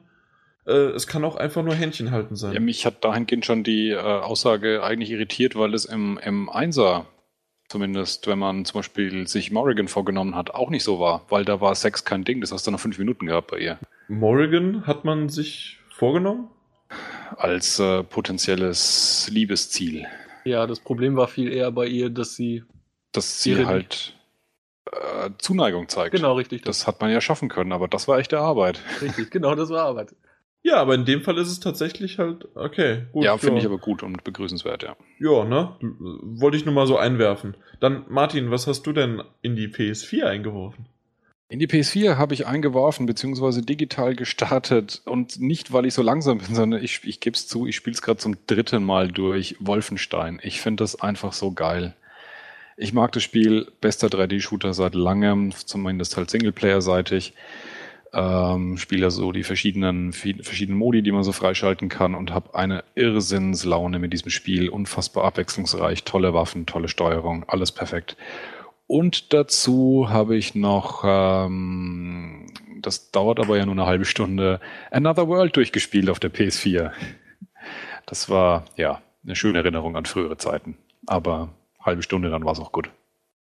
[0.66, 2.54] äh, es kann auch einfach nur Händchen halten sein.
[2.54, 7.06] Ja, mich hat dahingehend schon die äh, Aussage eigentlich irritiert, weil es im, im Einser,
[7.70, 11.62] zumindest wenn man zum Beispiel sich Morrigan vorgenommen hat, auch nicht so war, weil da
[11.62, 13.78] war Sex kein Ding, das hast du noch fünf Minuten gehabt bei ihr.
[14.08, 16.50] Morrigan hat man sich vorgenommen?
[17.36, 20.06] Als äh, potenzielles Liebesziel.
[20.46, 22.64] Ja, das Problem war viel eher bei ihr, dass sie.
[23.12, 24.17] Dass sie Ihre- halt
[24.92, 26.16] äh, Zuneigung zeigt.
[26.16, 26.64] Genau, richtig.
[26.64, 28.82] Das, Das hat man ja schaffen können, aber das war echte Arbeit.
[29.02, 30.16] richtig, genau, das war Arbeit.
[30.64, 33.24] Ja, aber in dem Fall ist es tatsächlich halt, okay, gut.
[33.24, 34.98] ja, finde ich aber gut und begrüßenswert, ja.
[35.20, 35.76] Ja, ne?
[35.80, 37.56] Wollte ich nur mal so einwerfen.
[37.80, 40.88] Dann, Martin, was hast du denn in die PS4 eingeworfen?
[41.50, 45.02] In die PS4 habe ich eingeworfen, beziehungsweise digital gestartet.
[45.06, 47.94] Und nicht, weil ich so langsam bin, sondern ich, ich gebe es zu, ich spiele
[47.94, 49.56] es gerade zum dritten Mal durch.
[49.62, 50.42] Wolfenstein.
[50.44, 51.96] Ich finde das einfach so geil.
[52.80, 57.34] Ich mag das Spiel, bester 3D-Shooter seit langem, zumindest halt Singleplayer-seitig.
[58.14, 62.84] Ähm, spiele so die verschiedenen, verschiedenen Modi, die man so freischalten kann und habe eine
[62.94, 64.70] Irrsinnslaune mit diesem Spiel.
[64.70, 68.16] Unfassbar abwechslungsreich, tolle Waffen, tolle Steuerung, alles perfekt.
[68.86, 72.46] Und dazu habe ich noch, ähm,
[72.80, 76.92] das dauert aber ja nur eine halbe Stunde, Another World durchgespielt auf der PS4.
[78.06, 80.78] Das war, ja, eine schöne Erinnerung an frühere Zeiten.
[81.08, 81.50] Aber
[81.88, 82.92] halbe Stunde, dann war es auch gut.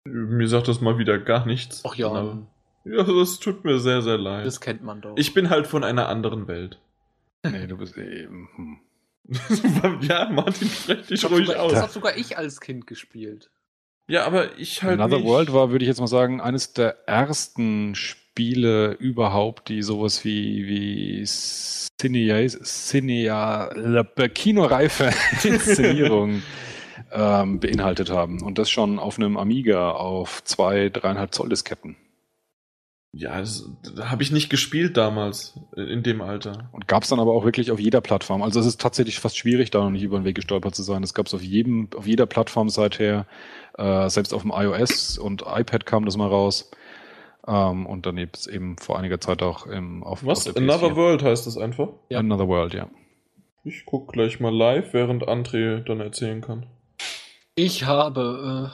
[0.05, 1.83] Mir sagt das mal wieder gar nichts.
[1.85, 2.39] Ach ja.
[2.85, 4.47] Ja, das tut mir sehr, sehr leid.
[4.47, 5.17] Das kennt man doch.
[5.17, 6.79] Ich bin halt von einer anderen Welt.
[7.49, 8.49] Nee, du bist eben.
[8.57, 8.79] Hm.
[10.03, 11.73] ja, Martin, sprech dich ruhig sogar, aus.
[11.73, 13.51] Das habe sogar ich als Kind gespielt.
[14.09, 14.99] Ja, aber ich halt.
[14.99, 15.27] Another nicht.
[15.27, 20.67] World war, würde ich jetzt mal sagen, eines der ersten Spiele überhaupt, die sowas wie,
[20.67, 25.11] wie Cinea, Cinea, Kinoreife
[25.45, 26.43] Inszenierung
[27.17, 28.43] ähm, beinhaltet haben.
[28.43, 31.97] Und das schon auf einem Amiga auf zwei, dreieinhalb Zoll Disketten.
[33.13, 36.69] Ja, das, das habe ich nicht gespielt damals, in dem Alter.
[36.73, 38.43] Und gab es dann aber auch wirklich auf jeder Plattform.
[38.43, 41.03] Also es ist tatsächlich fast schwierig, da noch nicht über den Weg gestolpert zu sein.
[41.03, 43.27] Es gab es auf jedem, auf jeder Plattform seither.
[43.79, 46.71] Äh, selbst auf dem iOS und iPad kam das mal raus.
[47.47, 50.47] Ähm, und dann eben vor einiger Zeit auch im, auf, Was?
[50.47, 50.97] auf der Another PS4.
[50.97, 51.89] World heißt das einfach?
[52.11, 52.19] Ja.
[52.19, 52.91] Another World, ja.
[53.65, 56.67] Ich guck gleich mal live, während André dann erzählen kann.
[57.59, 58.71] Ich habe,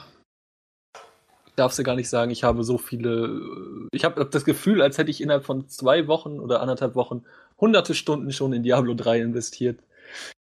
[0.93, 0.99] äh,
[1.47, 4.81] ich darf sie gar nicht sagen, ich habe so viele, äh, ich habe das Gefühl,
[4.81, 7.23] als hätte ich innerhalb von zwei Wochen oder anderthalb Wochen
[7.59, 9.79] hunderte Stunden schon in Diablo 3 investiert.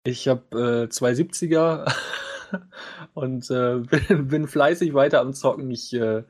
[0.03, 1.93] Ich habe äh, zwei 70er
[3.13, 5.69] und äh, bin, bin fleißig weiter am Zocken.
[5.69, 6.23] Ich, äh,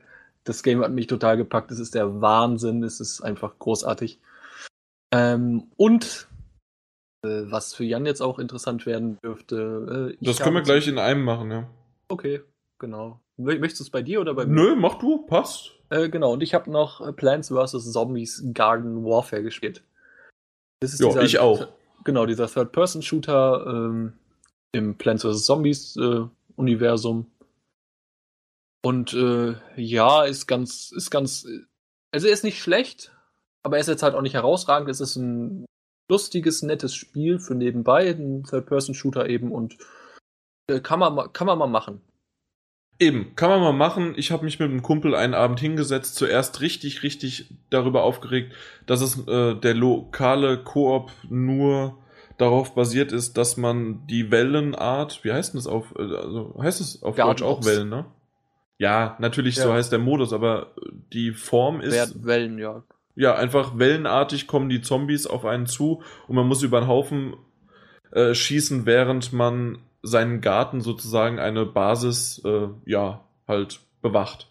[0.44, 1.70] das Game hat mich total gepackt.
[1.70, 2.82] Es ist der Wahnsinn.
[2.82, 4.20] Es ist einfach großartig.
[5.14, 6.28] Ähm, und
[7.24, 10.14] äh, was für Jan jetzt auch interessant werden dürfte.
[10.20, 11.68] Äh, Das können wir gleich in einem machen, ja.
[12.12, 12.42] Okay,
[12.78, 13.20] genau.
[13.38, 14.52] Mö- Möchtest du es bei dir oder bei mir?
[14.52, 15.72] Nö, mach du, passt.
[15.88, 17.90] Äh, genau, und ich habe noch äh, Plants vs.
[17.90, 19.82] Zombies Garden Warfare gespielt.
[20.80, 21.68] Das ist Ja, ich auch.
[22.04, 24.12] Genau, dieser Third-Person-Shooter ähm,
[24.72, 25.46] im Plants vs.
[25.46, 26.26] Zombies äh.
[28.84, 31.46] Und äh, ja, ist ganz, ist ganz,
[32.12, 33.16] also er ist nicht schlecht,
[33.64, 34.90] aber er ist jetzt halt auch nicht herausragend.
[34.90, 35.64] Es ist ein
[36.10, 39.78] lustiges, nettes Spiel für nebenbei, ein Third-Person-Shooter eben und
[40.80, 42.00] kann man, ma- kann man mal machen.
[42.98, 44.14] Eben, kann man mal machen.
[44.16, 48.54] Ich habe mich mit einem Kumpel einen Abend hingesetzt, zuerst richtig, richtig darüber aufgeregt,
[48.86, 51.98] dass es äh, der lokale Koop nur
[52.38, 56.80] darauf basiert ist, dass man die Wellenart, wie heißt denn das auf, äh, also heißt
[56.80, 57.66] es auf Garden Deutsch auch Ops.
[57.66, 58.04] Wellen, ne?
[58.78, 59.74] Ja, natürlich, so Ja.
[59.74, 60.74] heißt der Modus, aber
[61.12, 62.82] die Form ist, Wellen, ja.
[63.14, 67.36] ja, einfach wellenartig kommen die Zombies auf einen zu und man muss über einen Haufen
[68.12, 74.48] äh, schießen, während man seinen Garten sozusagen eine Basis, äh, ja, halt bewacht.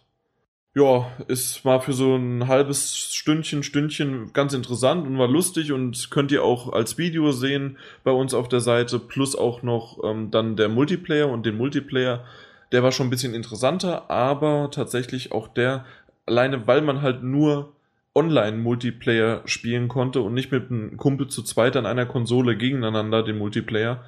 [0.74, 6.10] Ja, ist mal für so ein halbes Stündchen, Stündchen ganz interessant und war lustig und
[6.10, 10.30] könnt ihr auch als Video sehen bei uns auf der Seite, plus auch noch ähm,
[10.30, 12.24] dann der Multiplayer und den Multiplayer,
[12.72, 15.84] der war schon ein bisschen interessanter, aber tatsächlich auch der,
[16.24, 17.74] alleine weil man halt nur
[18.14, 23.36] Online-Multiplayer spielen konnte und nicht mit einem Kumpel zu zweit an einer Konsole gegeneinander den
[23.36, 24.02] Multiplayer,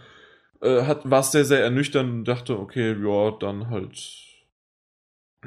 [0.65, 3.97] äh, hat, war es sehr, sehr ernüchternd und dachte, okay, ja, dann halt,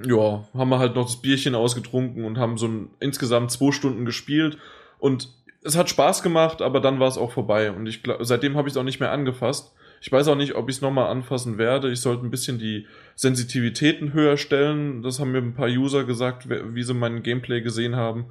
[0.05, 4.05] ja, haben wir halt noch das Bierchen ausgetrunken und haben so ein, insgesamt zwei Stunden
[4.05, 4.57] gespielt
[4.99, 5.29] und
[5.63, 8.67] es hat Spaß gemacht, aber dann war es auch vorbei und ich glaub, seitdem habe
[8.67, 9.73] ich es auch nicht mehr angefasst.
[9.99, 11.91] Ich weiß auch nicht, ob ich es nochmal anfassen werde.
[11.91, 15.01] Ich sollte ein bisschen die Sensitivitäten höher stellen.
[15.01, 18.27] Das haben mir ein paar User gesagt, wie sie mein Gameplay gesehen haben.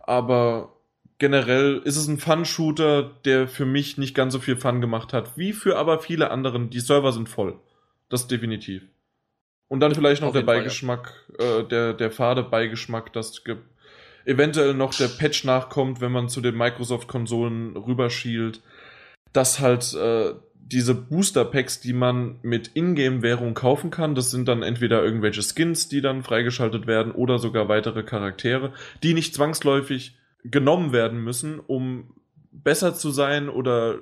[0.00, 0.74] Aber
[1.22, 5.38] generell ist es ein Fun-Shooter, der für mich nicht ganz so viel Fun gemacht hat,
[5.38, 6.68] wie für aber viele anderen.
[6.68, 7.60] Die Server sind voll.
[8.08, 8.82] Das definitiv.
[9.68, 10.62] Und dann vielleicht noch Auf der jeden Fall, ja.
[10.62, 13.40] Beigeschmack, äh, der, der fade Beigeschmack, dass
[14.24, 18.60] eventuell noch der Patch nachkommt, wenn man zu den Microsoft-Konsolen rüberschielt,
[19.32, 25.04] dass halt äh, diese Booster-Packs, die man mit Ingame-Währung kaufen kann, das sind dann entweder
[25.04, 28.72] irgendwelche Skins, die dann freigeschaltet werden, oder sogar weitere Charaktere,
[29.04, 32.14] die nicht zwangsläufig genommen werden müssen, um
[32.50, 34.00] besser zu sein oder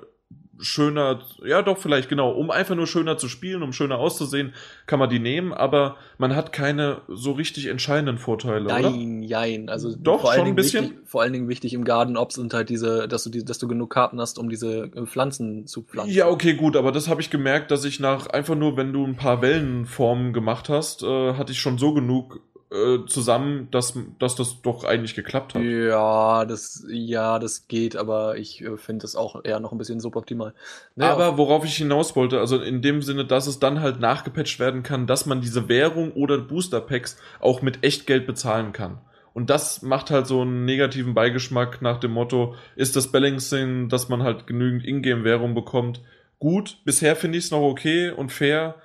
[0.61, 4.53] schöner, ja doch vielleicht genau, um einfach nur schöner zu spielen, um schöner auszusehen,
[4.85, 8.79] kann man die nehmen, aber man hat keine so richtig entscheidenden Vorteile, oder?
[8.79, 9.69] Jein, jein.
[9.69, 10.83] Also Doch, vor allen schon ein Dingen bisschen.
[10.85, 13.57] Wichtig, vor allen Dingen wichtig im Garden Ops sind halt diese, dass du die, dass
[13.57, 16.13] du genug Karten hast, um diese äh, Pflanzen zu pflanzen.
[16.13, 19.05] Ja, okay, gut, aber das habe ich gemerkt, dass ich nach einfach nur, wenn du
[19.05, 24.35] ein paar Wellenformen gemacht hast, äh, hatte ich schon so genug äh, zusammen, dass, dass
[24.35, 25.61] das doch eigentlich geklappt hat.
[25.61, 29.99] Ja, das, ja, das geht, aber ich äh, finde das auch eher noch ein bisschen
[29.99, 30.53] suboptimal.
[30.95, 34.59] Naja, aber worauf ich hinaus wollte, also in dem Sinne, dass es dann halt nachgepatcht
[34.59, 39.01] werden kann, dass man diese Währung oder Booster Packs auch mit Echtgeld bezahlen kann.
[39.33, 44.09] Und das macht halt so einen negativen Beigeschmack nach dem Motto, ist das Balancing, dass
[44.09, 46.01] man halt genügend Ingame-Währung bekommt,
[46.39, 46.77] gut.
[46.85, 48.75] Bisher finde ich es noch okay und fair,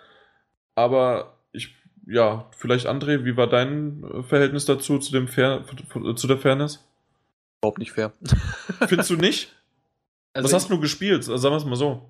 [0.74, 1.74] aber ich,
[2.06, 5.64] ja, vielleicht André, wie war dein äh, Verhältnis dazu, zu dem Fair,
[6.14, 6.84] zu der Fairness?
[7.60, 8.12] Überhaupt nicht fair.
[8.86, 9.52] Findest du nicht?
[10.32, 11.16] Also was hast du gespielt?
[11.16, 12.08] Also sagen wir es mal so.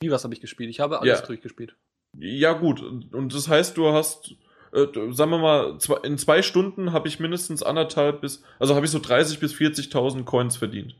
[0.00, 0.70] Wie was habe ich gespielt?
[0.70, 1.26] Ich habe alles ja.
[1.26, 1.74] durchgespielt.
[2.18, 2.82] Ja, gut.
[2.82, 4.36] Und das heißt, du hast
[4.72, 8.92] äh, sagen wir mal, in zwei Stunden habe ich mindestens anderthalb bis, also habe ich
[8.92, 10.96] so 30 bis 40.000 Coins verdient.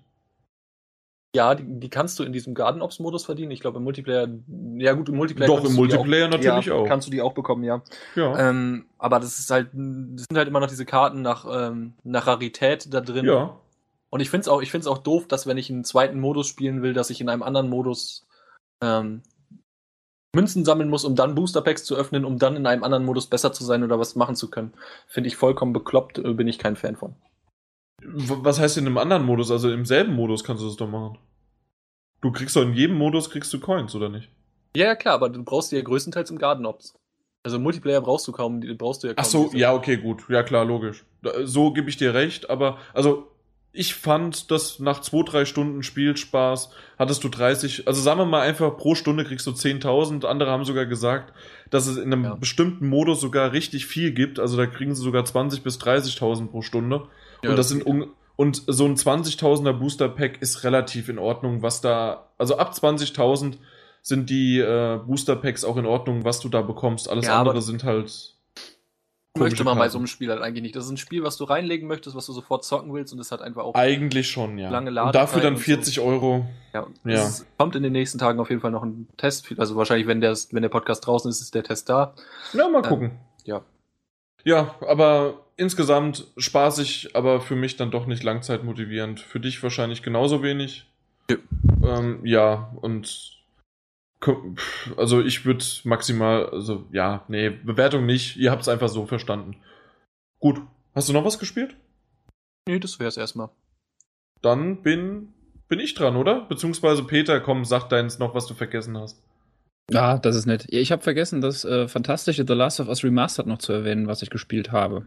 [1.35, 3.53] Ja, die, die, kannst du in diesem Garden Ops Modus verdienen.
[3.53, 4.29] Ich glaube im Multiplayer,
[4.77, 5.47] ja gut, im Multiplayer.
[5.49, 6.87] Doch, im Multiplayer auch, natürlich ja, auch.
[6.87, 7.83] Kannst du die auch bekommen, ja.
[8.15, 8.39] Ja.
[8.39, 12.27] Ähm, aber das ist halt, das sind halt immer noch diese Karten nach, ähm, nach
[12.27, 13.25] Rarität da drin.
[13.25, 13.57] Ja.
[14.11, 16.49] Und ich finde es auch, ich find's auch doof, dass wenn ich einen zweiten Modus
[16.49, 18.27] spielen will, dass ich in einem anderen Modus
[18.83, 19.23] ähm,
[20.35, 23.27] Münzen sammeln muss, um dann Booster Packs zu öffnen, um dann in einem anderen Modus
[23.27, 24.75] besser zu sein oder was machen zu können.
[25.07, 27.15] Finde ich vollkommen bekloppt, äh, bin ich kein Fan von.
[28.05, 29.51] Was heißt in einem anderen Modus?
[29.51, 31.19] Also im selben Modus kannst du das doch machen.
[32.21, 34.31] Du kriegst doch in jedem Modus kriegst du Coins, oder nicht?
[34.77, 36.95] Ja, ja klar, aber du brauchst die ja größtenteils im Garden Ops.
[37.43, 39.25] Also Multiplayer brauchst du kaum, brauchst du ja kaum.
[39.25, 40.23] Ach so, ja, okay, gut.
[40.29, 41.05] Ja, klar, logisch.
[41.43, 43.33] So gebe ich dir recht, aber also
[43.73, 48.43] ich fand, dass nach zwei, drei Stunden Spielspaß hattest du 30, also sagen wir mal
[48.43, 50.27] einfach pro Stunde kriegst du 10.000.
[50.27, 51.33] Andere haben sogar gesagt,
[51.71, 52.35] dass es in einem ja.
[52.35, 54.39] bestimmten Modus sogar richtig viel gibt.
[54.39, 57.09] Also da kriegen sie sogar 20 bis 30.000 pro Stunde.
[57.43, 61.19] Ja, und das, das sind un und so ein 20.000er Booster Pack ist relativ in
[61.19, 63.59] Ordnung, was da, also ab 20.000
[64.01, 67.09] sind die äh, Booster Packs auch in Ordnung, was du da bekommst.
[67.09, 68.33] Alles ja, andere sind halt
[69.39, 70.77] möchte man bei so einem Spiel halt eigentlich nicht.
[70.77, 73.33] Das ist ein Spiel, was du reinlegen möchtest, was du sofort zocken willst und das
[73.33, 74.71] hat einfach auch eigentlich schon, ja.
[74.71, 76.03] Lange Ladezeit und dafür dann 40 so.
[76.03, 76.47] Euro.
[76.75, 77.15] Ja, ja.
[77.15, 80.21] Es kommt in den nächsten Tagen auf jeden Fall noch ein Test, also wahrscheinlich, wenn
[80.21, 82.15] der, wenn der Podcast draußen ist, ist der Test da.
[82.53, 83.11] Ja, mal gucken.
[83.11, 83.63] Ähm, ja.
[84.45, 89.21] Ja, aber insgesamt spaßig, aber für mich dann doch nicht langzeitmotivierend.
[89.21, 90.87] Für dich wahrscheinlich genauso wenig.
[91.31, 91.37] Ja,
[91.85, 93.39] ähm, ja und
[94.97, 98.37] also ich würde maximal, also ja, nee, Bewertung nicht.
[98.37, 99.57] Ihr habt es einfach so verstanden.
[100.39, 100.61] Gut.
[100.95, 101.77] Hast du noch was gespielt?
[102.67, 103.49] Nee, das wäre es erstmal.
[104.43, 105.33] Dann bin,
[105.69, 106.43] bin ich dran, oder?
[106.43, 109.23] Beziehungsweise Peter, komm, sag deins noch, was du vergessen hast.
[109.93, 110.67] Ja, das ist nett.
[110.69, 114.23] Ich habe vergessen, das äh, fantastische The Last of Us Remastered noch zu erwähnen, was
[114.23, 115.07] ich gespielt habe.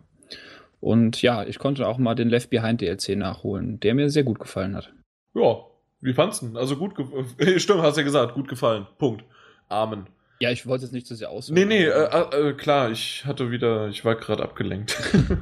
[0.79, 4.39] Und ja, ich konnte auch mal den Left Behind DLC nachholen, der mir sehr gut
[4.39, 4.93] gefallen hat.
[5.33, 5.57] Ja,
[6.01, 6.93] wie fandst du Also gut,
[7.57, 8.85] stimmt, hast ja gesagt, gut gefallen.
[8.97, 9.23] Punkt.
[9.67, 10.07] Amen.
[10.39, 11.49] Ja, ich wollte es nicht zu sehr aus.
[11.49, 14.97] Nee, nee, äh, äh, klar, ich hatte wieder, ich war gerade abgelenkt.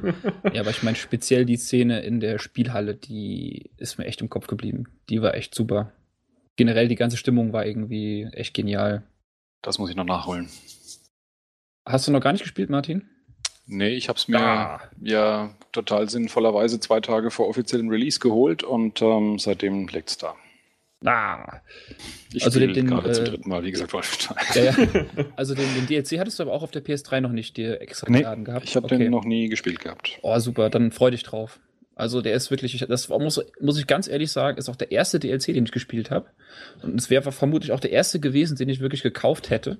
[0.52, 4.30] ja, aber ich meine speziell die Szene in der Spielhalle, die ist mir echt im
[4.30, 4.84] Kopf geblieben.
[5.08, 5.92] Die war echt super.
[6.56, 9.02] Generell die ganze Stimmung war irgendwie echt genial.
[9.64, 10.48] Das muss ich noch nachholen.
[11.86, 13.08] Hast du noch gar nicht gespielt, Martin?
[13.66, 14.80] Nee, ich habe es mir ah.
[15.00, 20.34] ja total sinnvollerweise zwei Tage vor offiziellem Release geholt und ähm, seitdem liegt's da.
[21.06, 21.60] Ah.
[22.32, 24.36] Ich also den, den gerade äh, zum dritten Mal, wie gesagt, Wolfenstein.
[24.54, 25.04] Ja, ja.
[25.36, 28.10] Also den, den, DLC hattest du aber auch auf der PS3 noch nicht dir extra
[28.10, 28.64] nee, geladen gehabt?
[28.64, 28.98] ich habe okay.
[28.98, 30.18] den noch nie gespielt gehabt.
[30.22, 31.58] Oh, super, dann freu dich drauf.
[31.96, 35.20] Also der ist wirklich, das muss, muss ich ganz ehrlich sagen, ist auch der erste
[35.20, 36.26] DLC, den ich gespielt habe.
[36.82, 39.78] Und es wäre vermutlich auch der erste gewesen, den ich wirklich gekauft hätte.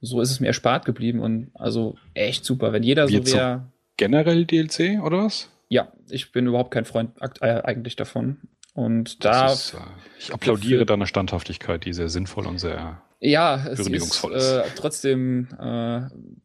[0.00, 2.72] So ist es mir erspart geblieben und also echt super.
[2.72, 3.72] Wenn jeder Wie so wäre.
[3.96, 5.50] Generell DLC oder was?
[5.68, 8.38] Ja, ich bin überhaupt kein Freund äh, eigentlich davon.
[8.74, 9.52] Und da.
[9.52, 9.78] Ist, äh,
[10.18, 16.00] ich applaudiere deiner Standhaftigkeit, die sehr sinnvoll und sehr ja, es ist äh, trotzdem, äh,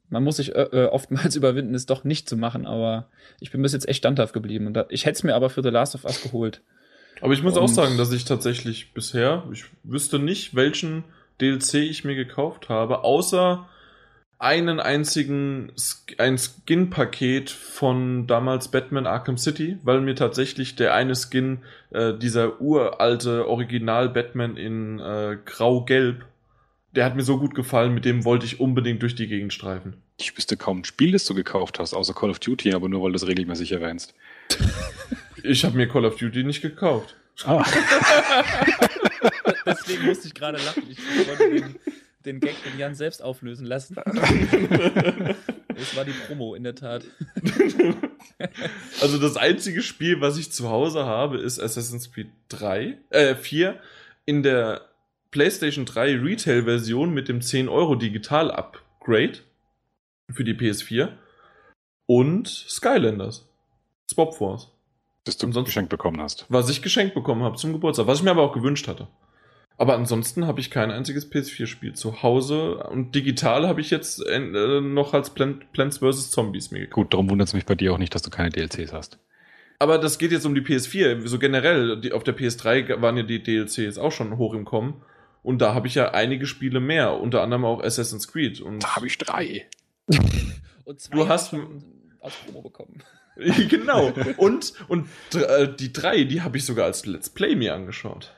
[0.10, 3.64] man muss sich äh, äh, oftmals überwinden, es doch nicht zu machen, aber ich bin
[3.64, 4.68] bis jetzt echt standhaft geblieben.
[4.68, 6.62] Und da, ich hätte es mir aber für The Last of Us geholt.
[7.20, 11.04] Aber ich muss und auch sagen, dass ich tatsächlich bisher, ich wüsste nicht, welchen
[11.42, 13.68] DLC ich mir gekauft habe, außer
[14.40, 15.72] einen einzigen
[16.20, 22.62] ein Skin-Paket von damals Batman Arkham City, weil mir tatsächlich der eine Skin, äh, dieser
[22.62, 26.24] uralte Original Batman in äh, Grau-Gelb,
[26.98, 29.98] der hat mir so gut gefallen, mit dem wollte ich unbedingt durch die Gegend streifen.
[30.20, 33.04] Ich wüsste kaum ein Spiel, das du gekauft hast, außer Call of Duty, aber nur
[33.04, 34.16] weil du es regelmäßig erwähnst.
[35.44, 37.16] ich habe mir Call of Duty nicht gekauft.
[37.46, 37.64] Ah.
[39.68, 40.82] Deswegen musste ich gerade lachen.
[40.90, 41.76] Ich wollte den,
[42.26, 43.96] den Gag den Jan selbst auflösen lassen.
[45.80, 47.04] Es war die Promo, in der Tat.
[49.00, 53.80] Also das einzige Spiel, was ich zu Hause habe, ist Assassin's Creed 3, äh, 4
[54.26, 54.88] in der
[55.42, 59.34] PlayStation 3 Retail-Version mit dem 10 Euro Digital-Upgrade
[60.34, 61.10] für die PS4.
[62.08, 63.48] und Skylanders.
[64.10, 64.72] Swap Force.
[65.26, 66.48] Das du Ansonsten- geschenkt bekommen hast.
[66.50, 69.10] Was ich geschenkt bekommen habe zum Geburtstag, was ich mir aber auch gewünscht hatte.
[69.78, 74.40] Aber ansonsten habe ich kein einziges PS4-Spiel zu Hause und digital habe ich jetzt äh,
[74.82, 76.32] noch als Plan Plants vs.
[76.32, 76.96] Zombies mir gekauft.
[76.96, 79.20] Gut, darum wundert es mich bei dir auch nicht, dass du keine DLCs hast.
[79.78, 81.28] Aber das geht jetzt um die PS4.
[81.28, 85.04] So generell, die, auf der PS3 waren ja die DLCs auch schon hoch im Kommen.
[85.48, 88.60] Und da habe ich ja einige Spiele mehr, unter anderem auch Assassin's Creed.
[88.60, 89.66] Und Da habe ich drei.
[90.84, 91.54] Und zwei Du hast-
[92.20, 93.02] als Promo bekommen.
[93.70, 94.12] genau.
[94.38, 98.34] Und, und äh, die drei, die habe ich sogar als Let's Play mir angeschaut.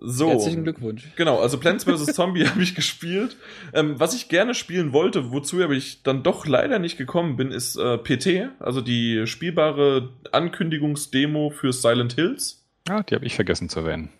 [0.00, 0.30] So.
[0.30, 1.08] Herzlichen Glückwunsch.
[1.16, 2.06] Genau, also Plants vs.
[2.14, 3.36] Zombie habe ich gespielt.
[3.74, 7.50] Ähm, was ich gerne spielen wollte, wozu aber ich dann doch leider nicht gekommen bin,
[7.50, 12.64] ist äh, PT, also die spielbare Ankündigungsdemo für Silent Hills.
[12.86, 14.10] Ja, die habe ich vergessen zu erwähnen.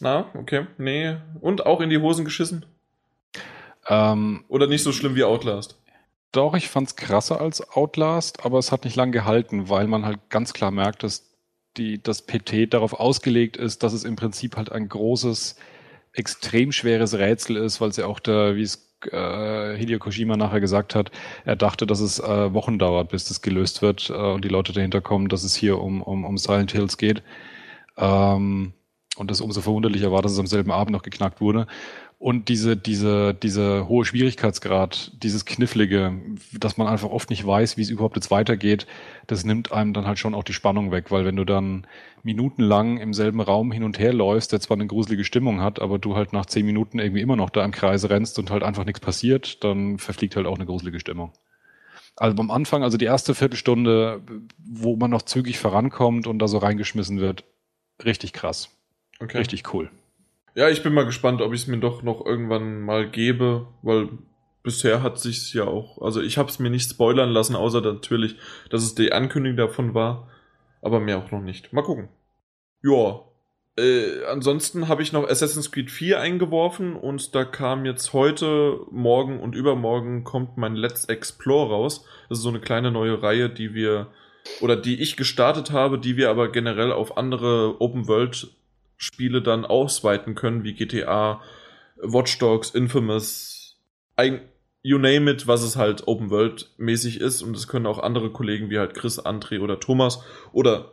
[0.00, 1.16] Na, okay, nee.
[1.40, 2.66] Und auch in die Hosen geschissen?
[3.88, 5.78] Ähm, Oder nicht so schlimm wie Outlast?
[6.32, 10.28] Doch, ich fand's krasser als Outlast, aber es hat nicht lang gehalten, weil man halt
[10.28, 11.30] ganz klar merkt, dass
[11.76, 15.56] die, das PT darauf ausgelegt ist, dass es im Prinzip halt ein großes,
[16.12, 20.60] extrem schweres Rätsel ist, weil es ja auch der, wie es äh, Hideo Kojima nachher
[20.60, 21.10] gesagt hat,
[21.44, 24.72] er dachte, dass es äh, Wochen dauert, bis das gelöst wird äh, und die Leute
[24.72, 27.22] dahinter kommen, dass es hier um, um, um Silent Hills geht.
[27.98, 28.72] Ähm,
[29.16, 31.66] und das umso verwunderlicher war, dass es am selben Abend noch geknackt wurde.
[32.18, 36.14] Und diese, diese, diese hohe Schwierigkeitsgrad, dieses Knifflige,
[36.52, 38.86] dass man einfach oft nicht weiß, wie es überhaupt jetzt weitergeht,
[39.26, 41.86] das nimmt einem dann halt schon auch die Spannung weg, weil wenn du dann
[42.22, 45.98] minutenlang im selben Raum hin und her läufst, der zwar eine gruselige Stimmung hat, aber
[45.98, 48.86] du halt nach zehn Minuten irgendwie immer noch da im Kreis rennst und halt einfach
[48.86, 51.32] nichts passiert, dann verfliegt halt auch eine gruselige Stimmung.
[52.16, 54.22] Also am Anfang, also die erste Viertelstunde,
[54.58, 57.44] wo man noch zügig vorankommt und da so reingeschmissen wird,
[58.02, 58.70] richtig krass.
[59.20, 59.38] Okay.
[59.38, 59.90] Richtig cool.
[60.54, 64.08] Ja, ich bin mal gespannt, ob ich es mir doch noch irgendwann mal gebe, weil
[64.62, 68.36] bisher hat sich's ja auch, also ich habe es mir nicht spoilern lassen, außer natürlich,
[68.70, 70.28] dass es die Ankündigung davon war,
[70.82, 71.72] aber mehr auch noch nicht.
[71.72, 72.08] Mal gucken.
[72.82, 73.20] Ja.
[73.78, 79.38] Äh, ansonsten habe ich noch Assassin's Creed 4 eingeworfen und da kam jetzt heute, morgen
[79.38, 82.06] und übermorgen kommt mein Let's Explore raus.
[82.28, 84.08] Das ist so eine kleine neue Reihe, die wir
[84.60, 88.48] oder die ich gestartet habe, die wir aber generell auf andere Open World
[88.96, 91.40] Spiele dann ausweiten können, wie GTA,
[91.96, 93.76] Watch Dogs, Infamous,
[94.16, 94.40] ein,
[94.82, 97.42] you name it, was es halt Open World mäßig ist.
[97.42, 100.92] Und es können auch andere Kollegen wie halt Chris, André oder Thomas oder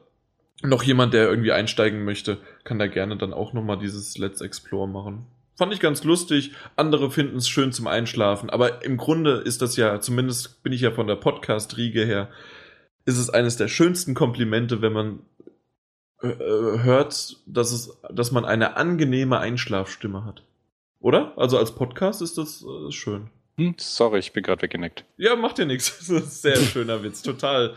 [0.61, 4.87] noch jemand, der irgendwie einsteigen möchte, kann da gerne dann auch nochmal dieses Let's Explore
[4.87, 5.25] machen.
[5.55, 6.53] Fand ich ganz lustig.
[6.75, 8.49] Andere finden es schön zum Einschlafen.
[8.49, 12.29] Aber im Grunde ist das ja, zumindest bin ich ja von der Podcast-Riege her,
[13.05, 15.19] ist es eines der schönsten Komplimente, wenn man
[16.23, 20.43] hört, dass es, dass man eine angenehme Einschlafstimme hat.
[20.99, 21.33] Oder?
[21.37, 23.29] Also als Podcast ist das äh, schön.
[23.57, 25.05] Hm, sorry, ich bin gerade weggenickt.
[25.17, 25.89] Ja, macht ja nichts.
[25.99, 27.21] Das ist ein sehr schöner Witz.
[27.21, 27.75] Total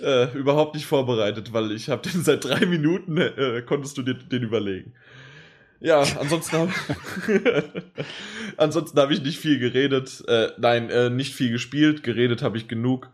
[0.00, 4.14] äh, überhaupt nicht vorbereitet, weil ich habe den seit drei Minuten, äh, konntest du dir
[4.14, 4.94] den überlegen.
[5.80, 6.72] Ja, ansonsten habe
[8.56, 10.22] ansonsten habe ich nicht viel geredet.
[10.28, 12.02] Äh, nein, äh, nicht viel gespielt.
[12.02, 13.08] Geredet habe ich genug.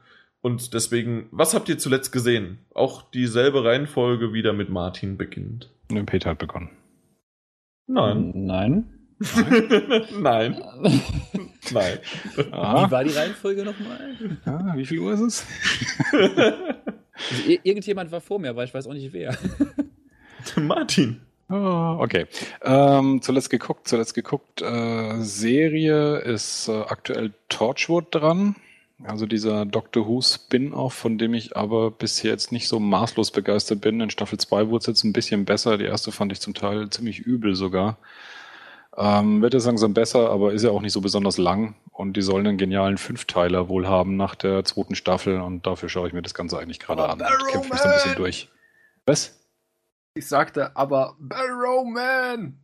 [0.46, 2.58] Und deswegen, was habt ihr zuletzt gesehen?
[2.72, 5.72] Auch dieselbe Reihenfolge wieder mit Martin beginnt.
[5.90, 6.70] Ne, Peter hat begonnen.
[7.88, 8.30] Nein.
[8.46, 8.84] Nein.
[10.20, 10.62] Nein.
[11.72, 11.98] Nein.
[12.36, 14.14] Wie war die Reihenfolge nochmal?
[14.44, 15.46] Ah, wie viel Uhr ist es?
[16.12, 19.36] Also, ir- irgendjemand war vor mir, aber ich weiß auch nicht wer.
[20.60, 21.22] Martin.
[21.48, 22.26] Oh, okay.
[22.62, 24.62] Ähm, zuletzt geguckt, zuletzt geguckt.
[24.62, 28.54] Äh, Serie ist äh, aktuell Torchwood dran.
[29.04, 33.82] Also dieser Doctor Who Spin-off, von dem ich aber bisher jetzt nicht so maßlos begeistert
[33.82, 34.00] bin.
[34.00, 35.76] In Staffel 2 wurde es jetzt ein bisschen besser.
[35.76, 37.98] Die erste fand ich zum Teil ziemlich übel sogar.
[38.96, 41.74] Ähm, wird jetzt langsam besser, aber ist ja auch nicht so besonders lang.
[41.92, 45.40] Und die sollen einen genialen Fünfteiler wohl haben nach der zweiten Staffel.
[45.42, 47.88] Und dafür schaue ich mir das Ganze eigentlich gerade Aber an und kämpfe mich so
[47.88, 48.16] ein bisschen Barrowman!
[48.16, 48.48] durch.
[49.04, 49.38] Was?
[50.14, 52.62] Ich sagte aber Barrowman!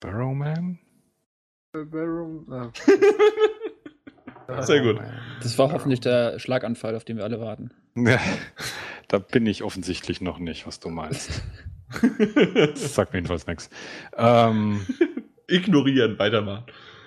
[0.00, 0.78] Barrowman?
[1.72, 2.70] Barrow, äh,
[4.60, 5.00] Sehr gut.
[5.42, 7.70] Das war hoffentlich der Schlaganfall, auf den wir alle warten.
[7.96, 8.18] Ja,
[9.08, 11.42] da bin ich offensichtlich noch nicht, was du meinst.
[11.92, 13.68] Das sagt mir jedenfalls nichts.
[14.16, 14.86] Ähm,
[15.48, 16.66] Ignorieren, weitermachen.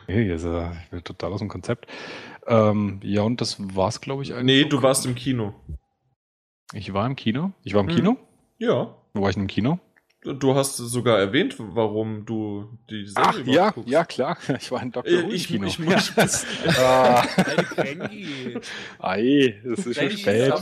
[0.10, 1.88] jetzt, äh, ich bin total aus dem Konzept.
[2.48, 4.34] Ähm, ja, und das war's, glaube ich.
[4.34, 5.54] eigentlich Nee, du warst im Kino.
[6.74, 7.54] Ich war im Kino.
[7.64, 7.92] Ich war im Mhm.
[7.92, 8.18] Kino.
[8.58, 8.94] Ja.
[9.14, 9.80] Wo war ich denn im Kino?
[10.26, 13.90] Du hast sogar erwähnt, warum du die Serie Ach, ja, guckst.
[13.90, 14.38] ja, klar.
[14.60, 15.12] Ich war in Dr.
[15.12, 15.68] Äh, Who im Ich, Kino.
[15.68, 15.88] ich, ich,
[16.18, 17.26] ich, ah,
[19.00, 20.54] ei, es ist schon spät.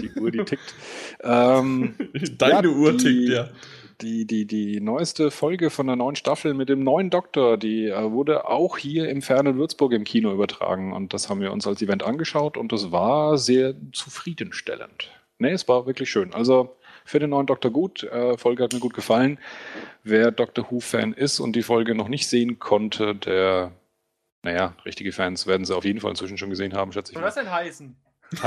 [0.00, 0.74] Die Uhr, die tickt.
[1.22, 1.94] Ähm,
[2.38, 3.48] Deine Ja, Uhr die- tickt, ja.
[4.00, 8.10] die, die, die neueste Folge von der neuen Staffel mit dem neuen Doktor, die äh,
[8.10, 10.92] wurde auch hier im fernen Würzburg im Kino übertragen.
[10.92, 15.10] Und das haben wir uns als Event angeschaut und das war sehr zufriedenstellend.
[15.38, 16.32] Nee, es war wirklich schön.
[16.32, 18.02] Also für den neuen Doktor gut.
[18.02, 19.38] Äh, Folge hat mir gut gefallen.
[20.02, 23.72] Wer Doctor Who-Fan ist und die Folge noch nicht sehen konnte, der,
[24.42, 27.20] naja, richtige Fans werden sie auf jeden Fall inzwischen schon gesehen haben, schätze ich.
[27.22, 27.96] Was denn heißen?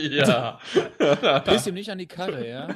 [0.00, 0.60] ja.
[1.44, 2.68] Piss ihm nicht an die Karre, ja?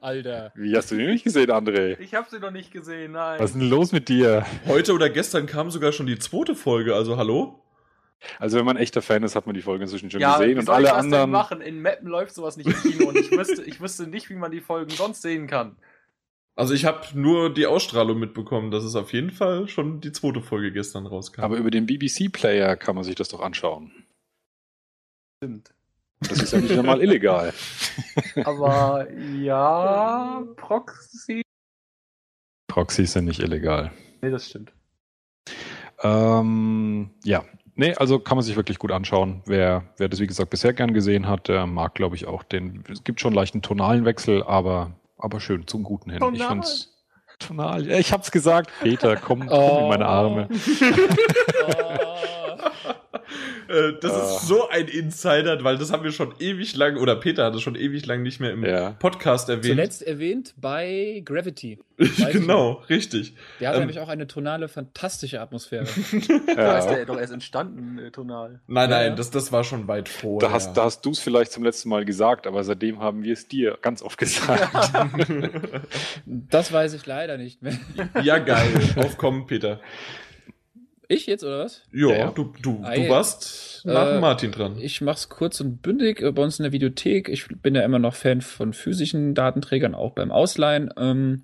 [0.00, 0.52] Alter.
[0.56, 1.98] Wie hast du den nicht gesehen, André?
[2.00, 3.38] Ich habe sie noch nicht gesehen, nein.
[3.38, 4.44] Was ist denn los mit dir?
[4.66, 7.62] Heute oder gestern kam sogar schon die zweite Folge, also hallo?
[8.38, 10.68] Also wenn man echter Fan ist, hat man die Folge inzwischen schon ja, gesehen und
[10.68, 11.30] alle anderen.
[11.30, 11.60] machen?
[11.60, 14.50] In Mappen läuft sowas nicht im Kino und ich wüsste, ich wüsste nicht, wie man
[14.50, 15.76] die Folgen sonst sehen kann.
[16.56, 20.42] Also ich habe nur die Ausstrahlung mitbekommen, dass es auf jeden Fall schon die zweite
[20.42, 21.42] Folge gestern rauskam.
[21.42, 23.92] Aber über den BBC-Player kann man sich das doch anschauen.
[25.38, 25.72] Stimmt.
[26.20, 27.54] Das ist ja nicht einmal illegal.
[28.44, 31.40] Aber ja, Proxy.
[32.68, 33.90] Proxys sind nicht illegal.
[34.20, 34.72] Nee, das stimmt.
[36.02, 37.44] Ähm, ja.
[37.74, 39.42] Nee, also kann man sich wirklich gut anschauen.
[39.46, 42.84] Wer, wer das, wie gesagt, bisher gern gesehen hat, der mag, glaube ich, auch den.
[42.90, 46.20] Es gibt schon leicht einen tonalen Wechsel, aber, aber schön zum Guten hin.
[46.32, 46.48] Ich Tonal?
[46.48, 46.88] find's.
[47.38, 47.86] Tonal.
[47.86, 48.70] Ja, ich hab's gesagt.
[48.82, 50.48] Peter, komm, komm in meine Arme.
[53.70, 54.22] Äh, das Ah.
[54.36, 57.62] ist so ein Insider, weil das haben wir schon ewig lang, oder Peter hat es
[57.62, 58.90] schon ewig lang nicht mehr im Ja.
[58.98, 59.66] Podcast erwähnt.
[59.74, 61.78] Zuletzt erwähnt bei Gravity.
[62.32, 63.34] Genau, richtig.
[63.60, 65.84] Der hat Ähm, nämlich auch eine tonale, fantastische Atmosphäre.
[66.56, 66.94] Da ist Ja.
[66.94, 68.60] der doch erst entstanden, äh, tonal.
[68.66, 69.14] Nein, Ja, nein, ja.
[69.16, 70.48] das, das war schon weit vorher.
[70.48, 73.34] Da hast, da hast du es vielleicht zum letzten Mal gesagt, aber seitdem haben wir
[73.34, 74.68] es dir ganz oft gesagt.
[76.26, 77.78] Das weiß ich leider nicht mehr.
[78.22, 78.68] ja, geil.
[78.96, 79.80] Aufkommen, Peter.
[81.10, 81.82] Ich jetzt, oder was?
[81.90, 82.30] Jo, Ja, ja.
[82.30, 84.76] du, du, Ei, du warst nach äh, Martin dran.
[84.78, 87.28] Ich mach's kurz und bündig äh, bei uns in der Videothek.
[87.28, 90.94] Ich bin ja immer noch Fan von physischen Datenträgern, auch beim Ausleihen.
[90.96, 91.42] Ähm,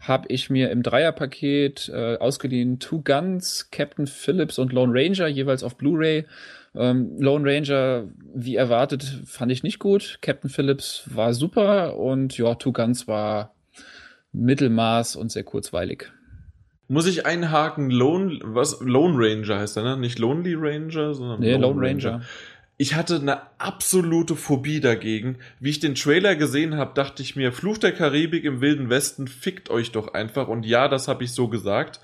[0.00, 5.62] habe ich mir im Dreierpaket äh, ausgeliehen Two Guns, Captain Phillips und Lone Ranger, jeweils
[5.62, 6.24] auf Blu-ray.
[6.74, 10.18] Ähm, Lone Ranger, wie erwartet, fand ich nicht gut.
[10.20, 13.54] Captain Phillips war super und ja, Two Guns war
[14.32, 16.10] Mittelmaß und sehr kurzweilig.
[16.88, 19.96] Muss ich einhaken, Lone, was, Lone Ranger heißt er, ne?
[19.96, 22.22] Nicht Lonely Ranger, sondern Nee, Lone Ranger.
[22.78, 25.36] Ich hatte eine absolute Phobie dagegen.
[25.58, 29.28] Wie ich den Trailer gesehen habe, dachte ich mir, Fluch der Karibik im Wilden Westen,
[29.28, 30.48] fickt euch doch einfach.
[30.48, 32.00] Und ja, das habe ich so gesagt.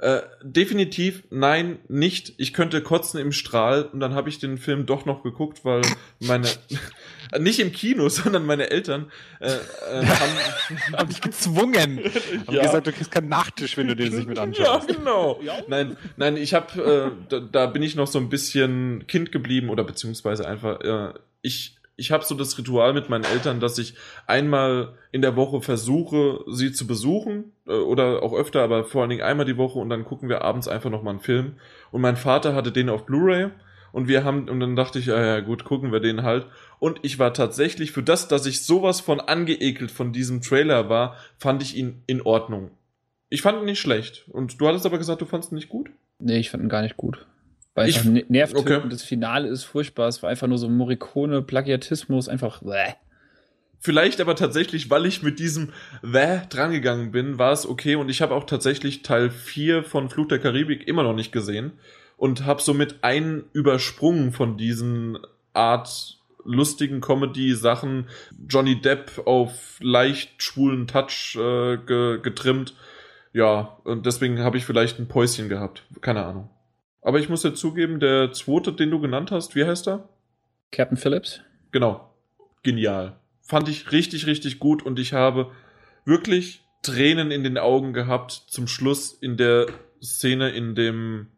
[0.00, 2.34] Äh, definitiv nein, nicht.
[2.36, 5.82] Ich könnte kotzen im Strahl und dann habe ich den Film doch noch geguckt, weil
[6.20, 6.46] meine
[7.38, 9.10] nicht im Kino, sondern meine Eltern
[9.40, 10.32] äh, äh, haben
[10.92, 12.00] Hab dich gezwungen.
[12.46, 12.62] Hab Ja.
[12.62, 14.86] gesagt, du kriegst keinen Nachtisch, wenn du den nicht mit ja, anschaust.
[14.88, 15.40] genau.
[15.66, 19.68] Nein, nein, ich habe, äh, da, da bin ich noch so ein bisschen Kind geblieben
[19.68, 21.12] oder beziehungsweise einfach, äh,
[21.42, 23.94] ich, ich habe so das Ritual mit meinen Eltern, dass ich
[24.26, 29.10] einmal in der Woche versuche, sie zu besuchen äh, oder auch öfter, aber vor allen
[29.10, 31.56] Dingen einmal die Woche und dann gucken wir abends einfach noch mal einen Film.
[31.90, 33.50] Und mein Vater hatte den auf Blu-ray
[33.90, 36.46] und wir haben und dann dachte ich, ah ja gut, gucken wir den halt.
[36.78, 41.16] Und ich war tatsächlich für das, dass ich sowas von angeekelt von diesem Trailer war,
[41.36, 42.70] fand ich ihn in Ordnung.
[43.28, 44.24] Ich fand ihn nicht schlecht.
[44.28, 45.90] Und du hattest aber gesagt, du fandest ihn nicht gut?
[46.20, 47.26] Nee, ich fand ihn gar nicht gut.
[47.78, 48.76] Weil Ich- einfach ne- nervtötend.
[48.78, 48.88] okay.
[48.90, 50.08] Das Finale ist furchtbar.
[50.08, 52.62] Es war einfach nur so Morricone, Plagiatismus, einfach.
[52.62, 52.92] Bäh.
[53.80, 55.70] Vielleicht aber tatsächlich, weil ich mit diesem
[56.02, 57.94] Wäh drangegangen bin, war es okay.
[57.94, 61.72] Und ich habe auch tatsächlich Teil 4 von Fluch der Karibik immer noch nicht gesehen.
[62.16, 65.18] Und habe somit einen übersprungen von diesen
[65.52, 68.08] Art lustigen Comedy-Sachen.
[68.48, 72.74] Johnny Depp auf leicht schwulen Touch äh, ge getrimmt.
[73.32, 75.84] Ja, und deswegen habe ich vielleicht ein Päuschen gehabt.
[76.00, 76.50] Keine Ahnung.
[77.08, 80.10] Aber ich muss dir zugeben, der zweite, den du genannt hast, wie heißt er?
[80.72, 81.40] Captain Phillips.
[81.72, 82.12] Genau.
[82.62, 83.18] Genial.
[83.40, 85.50] Fand ich richtig, richtig gut und ich habe
[86.04, 89.68] wirklich Tränen in den Augen gehabt zum Schluss in der
[90.02, 91.28] Szene, in dem,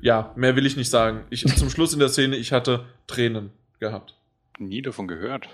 [0.00, 1.26] ja, mehr will ich nicht sagen.
[1.28, 3.50] Ich, zum Schluss in der Szene, ich hatte Tränen
[3.80, 4.14] gehabt.
[4.58, 5.46] Nie davon gehört.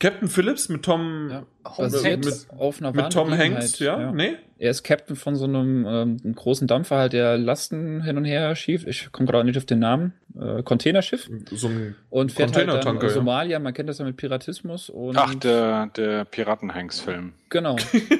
[0.00, 1.40] Captain Phillips mit Tom, Ja.
[1.40, 4.12] mit, Basiert mit, auf einer mit Tom Hanks, Begebenheit, ja?
[4.12, 4.36] Nee?
[4.58, 8.54] Er ist Captain von so einem, ähm, großen Dampfer, halt, der Lasten hin und her
[8.54, 8.86] schiebt.
[8.86, 10.14] Ich komme gerade nicht auf den Namen.
[10.38, 11.28] Äh, Containerschiff.
[11.52, 13.08] So ein, Und fährt halt dann äh, ja.
[13.08, 13.58] Somalia.
[13.58, 14.90] Man kennt das ja mit Piratismus.
[14.90, 17.34] Und Ach, der, der Piraten-Hanks-Film.
[17.50, 17.76] Genau.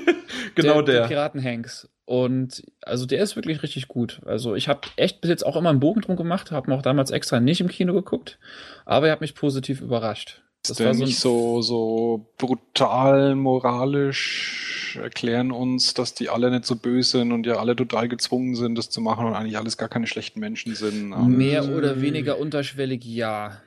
[0.54, 1.02] genau der.
[1.02, 1.88] der Piraten Hanks.
[2.04, 4.20] Und also der ist wirklich richtig gut.
[4.24, 7.10] Also ich habe echt bis jetzt auch immer einen Bogen drum gemacht, habe auch damals
[7.10, 8.38] extra nicht im Kino geguckt,
[8.86, 10.42] aber er hat mich positiv überrascht.
[10.70, 16.74] Ist der ein- nicht so, so brutal moralisch erklären uns, dass die alle nicht so
[16.76, 19.88] böse sind und ja alle total gezwungen sind, das zu machen und eigentlich alles gar
[19.88, 21.10] keine schlechten Menschen sind.
[21.36, 23.60] Mehr oder weniger unterschwellig, ja.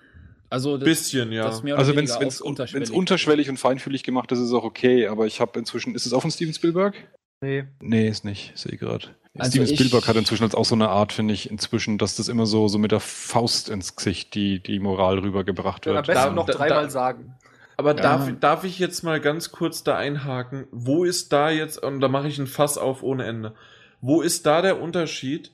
[0.49, 1.43] Also das, Bisschen, ja.
[1.45, 2.91] das ist mehr oder Also wenn es unterschwellig.
[2.91, 6.11] unterschwellig und feinfühlig gemacht ist, ist es auch okay, aber ich habe inzwischen, ist es
[6.11, 6.95] auch von Steven Spielberg?
[7.41, 7.63] Nee.
[7.81, 9.07] Nee, ist nicht, sehe gerade.
[9.37, 12.15] Also Steven ich- Spielberg hat inzwischen als auch so eine Art, finde ich, inzwischen, dass
[12.17, 16.07] das immer so, so mit der Faust ins Gesicht die, die Moral rübergebracht Am wird.
[16.07, 17.35] besten Da- noch da- dreimal da- sagen.
[17.77, 18.01] Aber Ja.
[18.01, 20.67] darf, darf ich jetzt mal ganz kurz da einhaken?
[20.71, 23.55] Wo ist da jetzt, und da mache ich ein Fass auf ohne Ende,
[24.01, 25.51] wo ist da der Unterschied,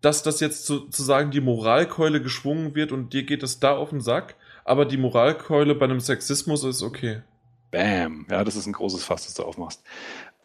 [0.00, 4.00] dass das jetzt sozusagen die Moralkeule geschwungen wird und dir geht es da auf den
[4.00, 7.20] Sack, aber die Moralkeule bei einem Sexismus ist okay?
[7.70, 8.26] Bam.
[8.30, 9.82] Ja, das ist ein großes Fass, das du aufmachst.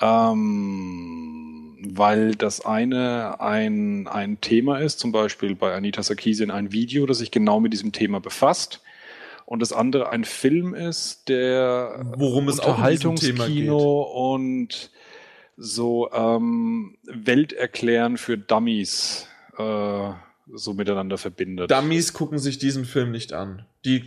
[0.02, 7.06] Ähm, weil das eine ein, ein Thema ist, zum Beispiel bei Anita Sarkeesian ein Video,
[7.06, 8.82] das sich genau mit diesem Thema befasst.
[9.46, 14.92] Und das andere ein Film ist, der Worum es auch Unterhaltungskino und
[15.58, 20.10] so ähm, Welt erklären für Dummies äh,
[20.52, 21.72] so miteinander verbindet.
[21.72, 23.66] Dummies gucken sich diesen Film nicht an.
[23.86, 24.04] Die,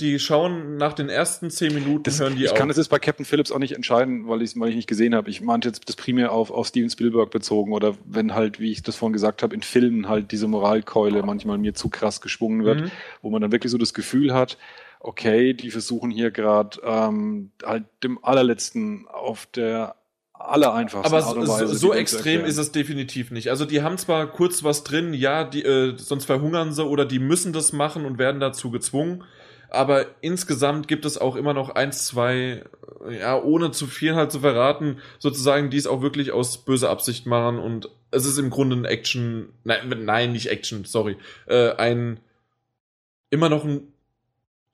[0.00, 2.56] die schauen nach den ersten zehn Minuten, Das, hören die ich auf.
[2.58, 5.28] kann es jetzt bei Captain Phillips auch nicht entscheiden, weil, ich nicht gesehen habe.
[5.30, 8.82] Ich meinte jetzt das primär auf, auf Steven Spielberg bezogen oder wenn halt, wie ich
[8.82, 12.80] das vorhin gesagt habe, in Filmen halt diese Moralkeule manchmal mir zu krass geschwungen wird,
[12.82, 12.90] Mhm.
[13.22, 14.58] wo man dann wirklich so das Gefühl hat,
[15.00, 19.96] okay, die versuchen hier gerade ähm, halt dem allerletzten auf der
[20.34, 23.50] allereinfachsten Aber Art so, Weise so, extrem ist es definitiv nicht.
[23.50, 27.18] Also die haben zwar kurz was drin, ja, die, äh, sonst verhungern sie oder die
[27.18, 29.24] müssen das machen und werden dazu gezwungen.
[29.70, 32.64] Aber insgesamt gibt es auch immer noch eins, zwei,
[33.10, 37.26] ja, ohne zu viel halt zu verraten, sozusagen, die es auch wirklich aus böser Absicht
[37.26, 42.20] machen und es ist im Grunde ein Action, nein, nein, nicht Action, sorry, äh, ein,
[43.30, 43.92] immer noch ein,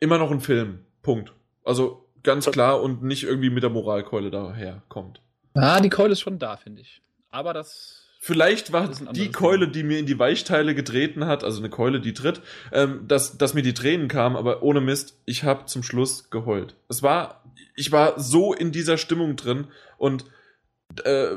[0.00, 1.32] immer noch ein Film, Punkt.
[1.64, 5.22] Also ganz klar und nicht irgendwie mit der Moralkeule daher kommt.
[5.54, 7.02] Ah, die Keule ist schon da, finde ich.
[7.30, 7.96] Aber das.
[8.22, 12.00] Vielleicht war Das die Keule, die mir in die Weichteile getreten hat, also eine Keule,
[12.00, 15.82] die tritt, ähm, dass, dass mir die Tränen kamen, aber ohne Mist, ich habe zum
[15.82, 16.74] Schluss geheult.
[16.88, 17.42] Es war,
[17.74, 20.26] ich war so in dieser Stimmung drin und
[21.04, 21.36] äh,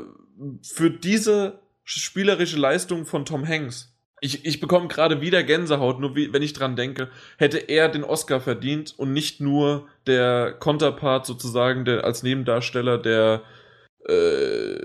[0.62, 6.32] für diese spielerische Leistung von Tom Hanks, ich, ich bekomme gerade wieder Gänsehaut, nur wie,
[6.32, 11.84] wenn ich dran denke, hätte er den Oscar verdient und nicht nur der Konterpart sozusagen,
[11.84, 13.42] der als Nebendarsteller der
[14.08, 14.84] äh,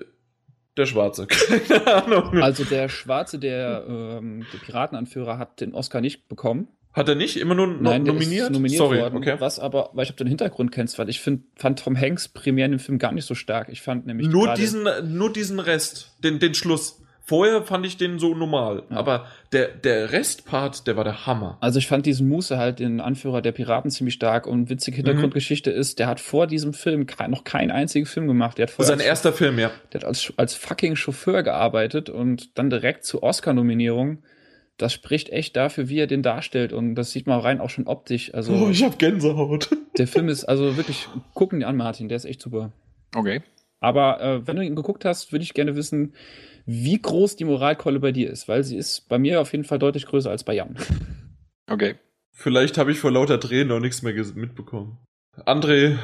[0.77, 1.27] der Schwarze.
[1.27, 2.41] Keine Ahnung.
[2.41, 6.69] Also der Schwarze, der, ähm, der Piratenanführer, hat den Oscar nicht bekommen.
[6.93, 7.38] Hat er nicht?
[7.38, 8.51] Immer nur no Nein, nominiert?
[8.51, 9.17] nominiert Sorry, worden.
[9.17, 9.35] okay.
[9.39, 12.30] Was aber, weil ich ob du den Hintergrund kennst, weil ich find, fand Tom Hanks
[12.30, 13.69] primär in dem Film gar nicht so stark.
[13.69, 17.01] Ich fand nämlich Nur diesen, nur diesen Rest, den, den Schluss.
[17.30, 18.82] Vorher fand ich den so normal.
[18.90, 18.98] Ja.
[18.98, 21.59] Aber der, der Restpart, der war der Hammer.
[21.61, 24.48] Also ich fand diesen Muße halt, den Anführer der Piraten, ziemlich stark.
[24.48, 25.06] Und witzige Mhm.
[25.06, 28.58] Hintergrundgeschichte ist, der hat vor diesem Film noch keinen einzigen Film gemacht.
[28.58, 29.69] Der hat vorher Sein als, erster Film, ja.
[29.93, 34.24] der hat als, als fucking Chauffeur gearbeitet und dann direkt zur Oscar-Nominierung.
[34.77, 36.74] Das spricht echt dafür, wie er den darstellt.
[36.74, 38.33] Und das sieht man rein auch schon optisch.
[38.33, 39.69] Also Oh, ich hab Gänsehaut.
[39.99, 42.72] der Film ist also wirklich, gucken die an, Martin, der ist echt super.
[43.16, 43.41] Okay.
[43.82, 46.14] Aber äh, wenn du ihn geguckt hast, würde ich gerne wissen,
[46.72, 49.80] wie groß die Moralkeule bei dir ist, weil sie ist bei mir auf jeden Fall
[49.80, 50.75] deutlich größer als bei Jan.
[51.67, 51.95] Okay.
[52.31, 54.99] Vielleicht habe ich vor lauter Tränen noch nichts mehr mitbekommen.
[55.45, 55.98] André,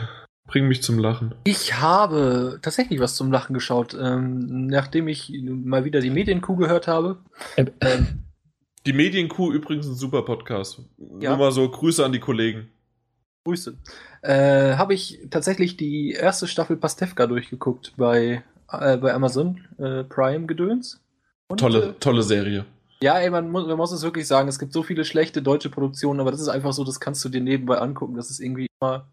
[0.48, 1.36] bring mich zum Lachen.
[1.44, 6.88] Ich habe tatsächlich was zum Lachen geschaut, ähm, nachdem ich mal wieder die Medienkuh gehört
[6.88, 7.20] habe.
[7.58, 8.24] Äh, Ähm,
[8.88, 10.82] Die Medienkuh übrigens ein super Podcast.
[11.20, 11.30] Ja.
[11.30, 12.70] Nur mal so Grüße an die Kollegen.
[13.46, 13.78] Grüße.
[14.24, 20.46] Äh, habe ich tatsächlich die erste Staffel Pastewka durchgeguckt bei, äh, bei Amazon äh, Prime
[20.46, 21.02] Gedöns.
[21.48, 22.66] Und, Tolle, Äh, tolle Serie.
[23.02, 25.70] ja, ey, man muss, man muss es wirklich sagen, es gibt so viele schlechte deutsche
[25.70, 28.16] Produktionen, aber das ist einfach so, das kannst du dir nebenbei angucken.
[28.16, 29.08] Das ist irgendwie immer,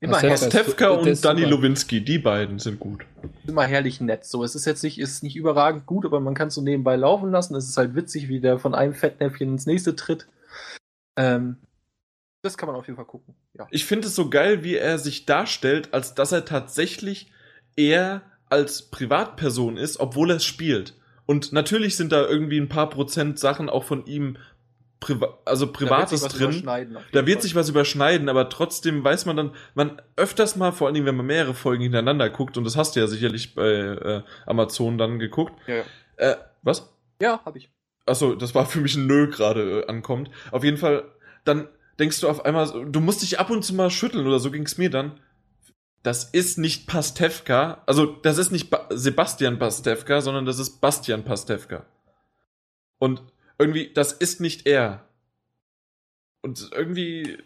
[0.00, 1.44] immer, Pastewka her ist- Stefka und Danny.
[1.44, 3.06] Lowinski, die beiden sind gut.
[3.46, 4.26] immer herrlich nett.
[4.26, 6.96] So, es ist jetzt nicht, ist nicht überragend gut, aber man kann es so nebenbei
[6.96, 7.54] laufen lassen.
[7.54, 10.26] Es ist halt witzig, wie der von einem Fettnäpfchen ins nächste tritt.
[11.16, 11.56] Ähm,
[12.42, 13.34] das kann man auf jeden Fall gucken.
[13.54, 13.66] Ja.
[13.70, 17.32] Ich finde es so geil, wie er sich darstellt, als dass er tatsächlich
[17.76, 20.94] eher als Privatperson ist, obwohl er es spielt.
[21.26, 24.38] Und natürlich sind da irgendwie ein paar Prozent Sachen auch von ihm,
[25.00, 26.98] priva also Privates Da wird sich was drin.
[27.12, 27.42] Da wird Fall.
[27.42, 31.16] sich was überschneiden, aber trotzdem weiß man dann, man öfters mal, vor allen Dingen, wenn
[31.16, 35.18] man mehrere Folgen hintereinander guckt, und das hast du ja sicherlich bei äh, Amazon dann
[35.18, 35.54] geguckt.
[35.66, 35.82] Ja, ja.
[36.16, 36.92] Äh, was?
[37.20, 37.70] ja habe ich.
[38.06, 40.30] Achso, das war für mich ein Nö gerade äh, ankommt.
[40.50, 41.04] Auf jeden Fall,
[41.44, 41.68] dann
[41.98, 44.78] denkst du auf einmal, du musst dich ab und zu mal schütteln oder so ging's
[44.78, 45.20] mir dann.
[46.02, 51.24] Das ist nicht Pastewka, also das ist nicht ba Sebastian Pastewka, sondern das ist Bastian
[51.24, 51.84] Pastewka.
[52.98, 53.22] Und
[53.58, 55.04] irgendwie, das ist nicht er.
[56.42, 57.38] Und irgendwie,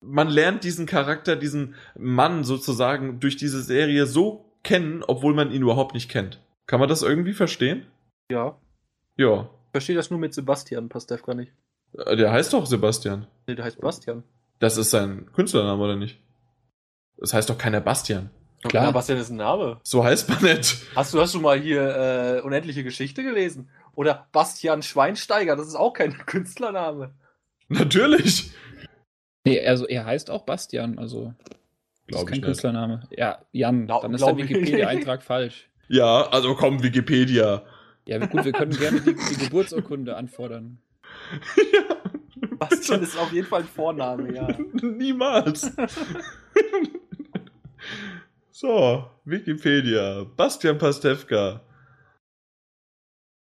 [0.00, 5.62] man lernt diesen Charakter, diesen Mann sozusagen durch diese Serie so kennen, obwohl man ihn
[5.62, 6.40] überhaupt nicht kennt.
[6.66, 7.86] Kann man das irgendwie verstehen?
[8.30, 8.58] Ja.
[9.16, 9.50] Ja.
[9.66, 11.52] Ich verstehe das nur mit Sebastian Pastewka nicht.
[11.96, 13.26] Äh, Der heißt doch Sebastian.
[13.46, 14.24] Nee, der heißt Bastian.
[14.58, 16.18] Das ist sein Künstlername, oder nicht?
[17.20, 18.30] Das heißt doch keiner Bastian.
[18.62, 18.84] Klar.
[18.86, 19.78] Ja, Bastian ist ein Name.
[19.84, 20.76] So heißt man nicht.
[20.96, 23.70] Hast du, hast du mal hier äh, Unendliche Geschichte gelesen?
[23.94, 27.14] Oder Bastian Schweinsteiger, das ist auch kein Künstlername.
[27.68, 28.50] Natürlich.
[29.44, 32.44] Nee, also er heißt auch Bastian, also das ist Glaube kein ich nicht.
[32.46, 33.02] Künstlername.
[33.16, 34.36] Ja, Jan, Glaub- dann ist der.
[34.36, 35.68] Wikipedia-Eintrag falsch.
[35.88, 37.62] Ja, also komm, Wikipedia.
[38.06, 40.78] Ja, gut, wir können gerne die, die Geburtsurkunde anfordern.
[42.58, 44.48] Bastian ist auf jeden Fall ein Vorname, ja.
[44.82, 45.70] Niemals.
[48.50, 50.24] so, Wikipedia.
[50.36, 51.60] Bastian Pastewka.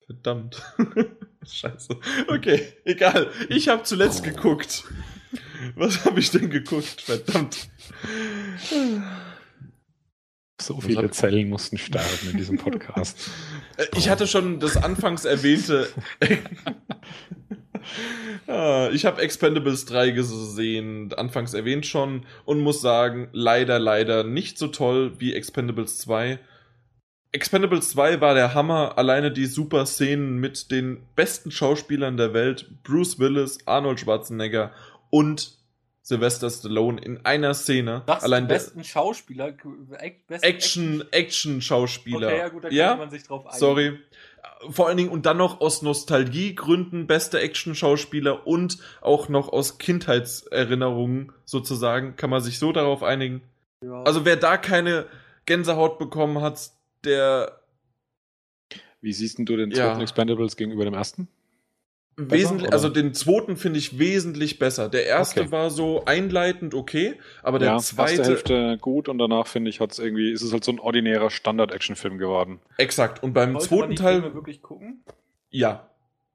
[0.07, 0.63] Verdammt.
[1.47, 1.97] Scheiße.
[2.29, 3.31] Okay, egal.
[3.49, 4.85] Ich habe zuletzt geguckt.
[5.75, 7.03] Was habe ich denn geguckt?
[7.03, 7.69] Verdammt.
[10.61, 13.31] So viele Zellen mussten sterben in diesem Podcast.
[13.79, 15.89] Äh, Ich hatte schon das anfangs erwähnte.
[18.47, 24.59] Ah, ich habe Expendables 3 gesehen, anfangs erwähnt schon, und muss sagen, leider, leider nicht
[24.59, 26.39] so toll wie Expendables 2.
[27.33, 32.83] Expendables 2 war der Hammer, alleine die super Szenen mit den besten Schauspielern der Welt,
[32.83, 34.73] Bruce Willis, Arnold Schwarzenegger
[35.11, 35.57] und
[36.07, 38.05] Sylvester Stallone in einer Szene.
[38.07, 39.53] Das Allein besten Schauspieler,
[40.29, 42.29] besten Action, Action-Schauspieler.
[42.29, 42.95] Okay, ja gut, da ja?
[42.95, 43.59] man sich drauf einigen.
[43.59, 43.99] Sorry.
[44.71, 51.33] Vor allen Dingen und dann noch aus Nostalgiegründen beste Action-Schauspieler und auch noch aus Kindheitserinnerungen
[51.45, 52.17] sozusagen.
[52.17, 53.43] Kann man sich so darauf einigen?
[53.83, 54.03] Ja.
[54.05, 55.07] Also wer da keine
[55.45, 56.71] Gänsehaut bekommen hat,
[57.05, 57.61] der
[59.03, 59.77] Wie siehst denn du den Ja.
[59.77, 61.29] zweiten Expendables gegenüber dem ersten?
[62.17, 62.73] Wesentlich, oder?
[62.73, 64.89] also den zweiten finde ich wesentlich besser.
[64.89, 65.51] Der erste Okay.
[65.53, 69.81] war so einleitend okay, aber der ja, erste zweite, Hälfte gut und danach finde ich,
[69.81, 72.61] hat's irgendwie, ist es halt so ein ordinärer Standard-Action-Film geworden.
[72.79, 73.23] exakt.
[73.23, 75.05] Und beim Sollte man zweiten die Teil Filme wirklich gucken?
[75.51, 75.91] Ja.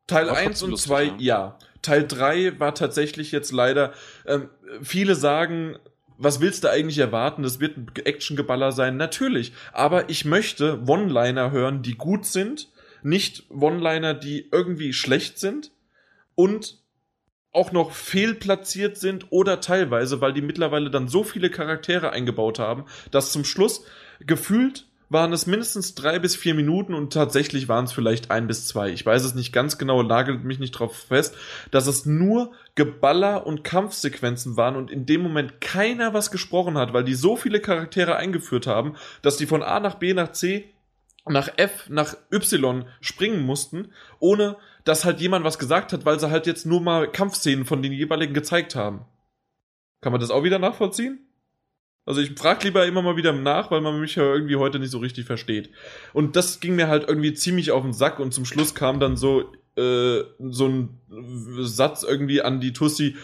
[0.08, 1.14] Teil War 1 trotzdem und lustig, 2, ja.
[1.20, 1.58] ja.
[1.82, 3.94] Teil 3 war tatsächlich jetzt leider.
[4.28, 4.50] Ähm,
[4.84, 5.78] viele sagen,
[6.18, 7.42] was willst du eigentlich erwarten?
[7.42, 8.98] Das wird ein Actiongeballer sein.
[8.98, 9.54] Natürlich.
[9.74, 12.70] Aber ich möchte One-Liner hören, die gut sind.
[13.04, 15.72] Nicht One-Liner, die irgendwie schlecht sind.
[16.36, 16.82] Und
[17.54, 22.86] auch noch fehlplatziert sind oder teilweise, weil die mittlerweile dann so viele Charaktere eingebaut haben,
[23.12, 23.86] dass zum Schluss
[24.26, 28.66] gefühlt waren es mindestens drei bis vier Minuten und tatsächlich waren es vielleicht ein bis
[28.68, 28.92] zwei.
[28.92, 31.36] Ich weiß es nicht ganz genau, nagelt mich nicht drauf fest,
[31.70, 36.94] dass es nur Geballer und Kampfsequenzen waren und in dem Moment keiner was gesprochen hat,
[36.94, 40.70] weil die so viele Charaktere eingeführt haben, dass die von A nach B nach C
[41.26, 46.32] nach F nach Y springen mussten, ohne dass halt jemand was gesagt hat, weil sie
[46.32, 49.06] halt jetzt nur mal Kampfszenen von den jeweiligen gezeigt haben.
[50.02, 51.20] Kann man das auch wieder nachvollziehen?
[52.06, 54.90] Also ich frage lieber immer mal wieder nach, weil man mich ja irgendwie heute nicht
[54.90, 55.70] so richtig versteht.
[56.14, 59.18] Und das ging mir halt irgendwie ziemlich auf den Sack und zum Schluss kam dann
[59.18, 61.00] so, äh, so ein
[61.60, 63.18] Satz irgendwie an die Tussi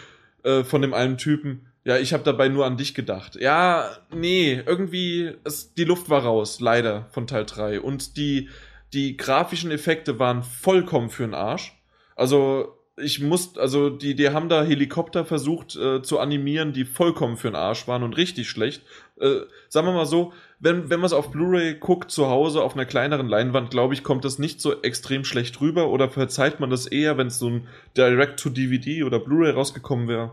[0.44, 1.67] äh, von dem einen Typen.
[1.88, 3.36] Ja, ich habe dabei nur an dich gedacht.
[3.40, 7.80] Ja, nee, irgendwie, es, die Luft war raus, leider, von Teil 3.
[7.80, 8.50] Und die,
[8.92, 11.80] die grafischen Effekte waren vollkommen für den Arsch.
[12.14, 17.38] Also, ich muss, also die, die haben da Helikopter versucht äh, zu animieren, die vollkommen
[17.38, 18.82] für den Arsch waren und richtig schlecht.
[19.18, 22.74] Äh, sagen wir mal so, wenn, wenn man es auf Blu-ray guckt, zu Hause auf
[22.74, 26.68] einer kleineren Leinwand, glaube ich, kommt das nicht so extrem schlecht rüber oder verzeiht man
[26.68, 30.32] das eher, wenn es so ein Direct-to-DVD oder Blu-ray rausgekommen wäre.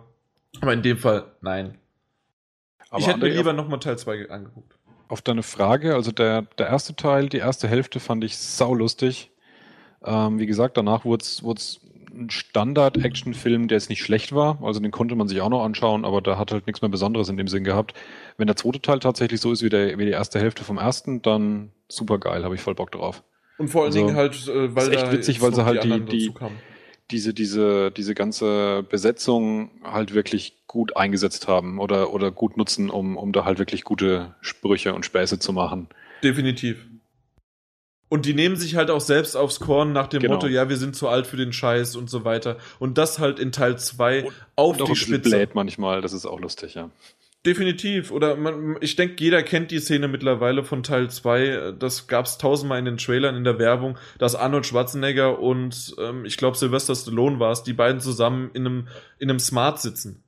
[0.61, 1.77] Aber in dem Fall, nein.
[2.89, 4.77] Aber ich hätte mir lieber nochmal Teil 2 angeguckt.
[5.07, 9.31] Auf deine Frage, also der, der erste Teil, die erste Hälfte fand ich saulustig.
[10.03, 11.41] Ähm, wie gesagt, danach wurde es
[12.13, 14.59] ein Standard-Action-Film, der jetzt nicht schlecht war.
[14.63, 17.29] Also den konnte man sich auch noch anschauen, aber da hat halt nichts mehr Besonderes
[17.29, 17.93] in dem Sinn gehabt.
[18.37, 21.21] Wenn der zweite Teil tatsächlich so ist wie, der, wie die erste Hälfte vom ersten,
[21.21, 23.23] dann super geil, habe ich voll Bock drauf.
[23.57, 26.05] Und vor allen Also, Dingen halt, äh, weil ist echt witzig, weil sie halt die-
[26.05, 26.33] die-.
[27.11, 33.15] Diese, diese, diese ganze Besetzung halt wirklich gut eingesetzt haben oder, oder gut nutzen, um,
[33.15, 35.87] um da halt wirklich gute Sprüche und Späße zu machen.
[36.23, 36.83] Definitiv.
[38.09, 40.35] Und die nehmen sich halt auch selbst aufs Korn nach dem Genau.
[40.35, 42.57] Motto, ja, wir sind zu alt für den Scheiß und so weiter.
[42.79, 45.29] Und das halt in Teil 2 Und- auf Und auch die Spitze.
[45.29, 46.89] blöd manchmal, das ist auch lustig, ja.
[47.45, 48.11] Definitiv.
[48.11, 51.73] Oder man, ich denke, jeder kennt die Szene mittlerweile von Teil 2.
[51.77, 56.37] Das gab's tausendmal in den Trailern, in der Werbung, dass Arnold Schwarzenegger und ähm, ich
[56.37, 58.87] glaube Sylvester Stallone war es, die beiden zusammen in einem,
[59.19, 60.23] in einem Smart sitzen.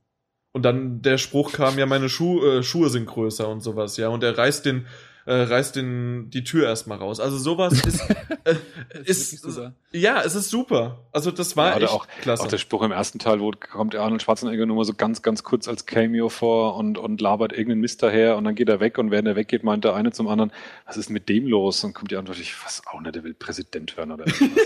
[0.53, 4.09] Und dann der Spruch kam, ja, meine Schuh, äh, Schuhe sind größer und sowas, ja.
[4.09, 4.85] Und er reißt den,
[5.27, 7.19] äh, reißt den, die Tür erstmal raus.
[7.19, 7.99] Also sowas ist,
[8.45, 8.55] äh,
[9.03, 9.73] ist, super.
[9.91, 11.05] ja, es ist super.
[11.11, 12.43] Also das war Ja, echt auch- klasse.
[12.43, 15.21] Auch der Spruch im ersten Teil, wo kommt der Arnold Schwarzenegger nur mal so ganz,
[15.21, 18.79] ganz kurz als Cameo vor und, und labert irgendeinen Mist daher und dann geht er
[18.79, 20.51] weg und während er weggeht, meint der eine zum anderen,
[20.85, 21.83] was ist mit dem los?
[21.83, 24.63] Und kommt die Antwort, ich weiß auch nicht, der will Präsident hören oder irgendwas.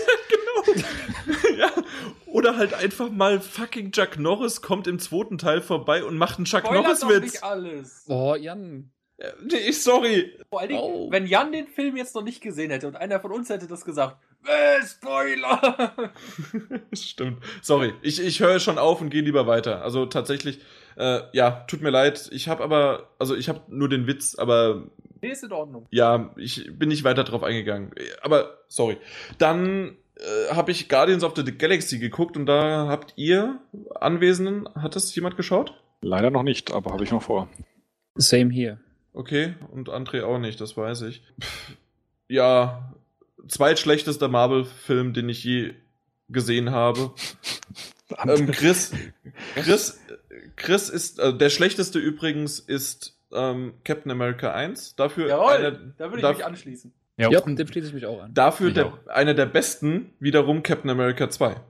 [1.58, 1.70] ja,
[2.26, 6.44] oder halt einfach mal fucking Chuck Norris kommt im zweiten Teil vorbei und macht einen
[6.44, 7.42] Chuck Norris-Witz.
[7.42, 8.04] alles.
[8.06, 8.90] Boah, Jan.
[9.22, 10.32] Äh, Nee, sorry.
[10.50, 11.08] Vor allen Dingen, Oh.
[11.10, 13.84] wenn Jan den Film jetzt noch nicht gesehen hätte und einer von uns hätte das
[13.84, 15.92] gesagt, äh, Spoiler!
[16.94, 17.42] Stimmt.
[17.62, 19.82] Sorry, ich, ich höre schon auf und gehe lieber weiter.
[19.82, 20.60] Also tatsächlich,
[20.96, 22.28] äh, ja, tut mir leid.
[22.32, 24.88] Ich habe aber, also ich habe nur den Witz, aber
[25.20, 25.86] nee, ist in Ordnung.
[25.90, 27.92] ja, ich bin nicht weiter drauf eingegangen.
[28.22, 28.96] Aber sorry.
[29.38, 33.60] Dann äh, habe ich Guardians of the Galaxy geguckt und da habt ihr
[33.94, 35.74] Anwesenden, hat das jemand geschaut?
[36.00, 37.48] Leider noch nicht, aber habe ich noch vor.
[38.16, 38.80] Same here.
[39.12, 41.22] Okay, und André auch nicht, das weiß ich.
[41.40, 41.76] Pff,
[42.28, 42.94] ja,
[43.46, 45.74] zweitschlechtester Marvel-Film, den ich je
[46.28, 47.12] gesehen habe.
[48.26, 48.92] Ähm, Chris,
[49.54, 49.98] Chris,
[50.56, 54.96] Chris ist, äh, der schlechteste übrigens ist ähm, Captain America 1.
[54.96, 56.92] Dafür Jawohl, einer, da würde ich darf- mich anschließen.
[57.16, 57.30] ja.
[57.30, 58.34] Ja, dem schließe ich mich auch an.
[58.34, 59.06] dafür der, auch.
[59.06, 61.52] einer der besten wiederum Captain America 2.
[61.54, 61.62] Habe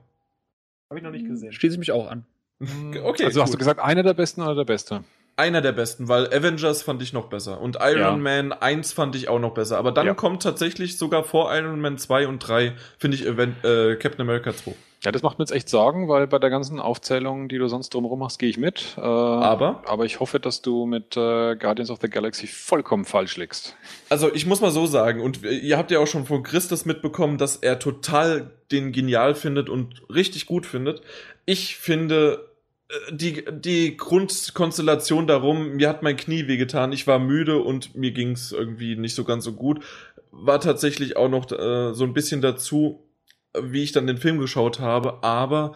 [0.97, 1.53] ich noch nicht gesehen.
[1.53, 2.25] Schließe ich mich auch an.
[3.01, 3.59] Okay, also hast du gut.
[3.59, 5.05] gesagt, einer der besten oder der beste?
[5.35, 8.15] Einer der besten, weil Avengers fand ich noch besser und Iron Ja.
[8.17, 9.77] Man 1 fand ich auch noch besser.
[9.79, 10.13] Aber dann Ja.
[10.13, 14.55] kommt tatsächlich sogar vor Iron Man 2 und 3, finde ich Aven äh, Captain America
[14.55, 14.75] 2.
[15.03, 17.93] Ja, das macht mir jetzt echt Sorgen, weil bei der ganzen Aufzählung, die du sonst
[17.93, 18.93] drumherum machst, gehe ich mit.
[18.95, 19.81] Äh, Aber?
[19.85, 23.75] Aber ich hoffe, dass du mit äh, Guardians of the Galaxy vollkommen falsch liegst.
[24.09, 26.85] Also ich muss mal so sagen, und ihr habt ja auch schon von Chris das
[26.85, 31.01] mitbekommen, dass er total den genial findet und richtig gut findet.
[31.45, 32.52] Ich finde äh,
[33.11, 38.51] die, die Grundkonstellation darum, mir hat mein Knie wehgetan, ich war müde und mir ging's
[38.51, 39.83] irgendwie nicht so ganz so gut,
[40.31, 43.07] war tatsächlich auch noch äh, so ein bisschen dazu,
[43.59, 45.73] wie ich dann den Film geschaut habe, aber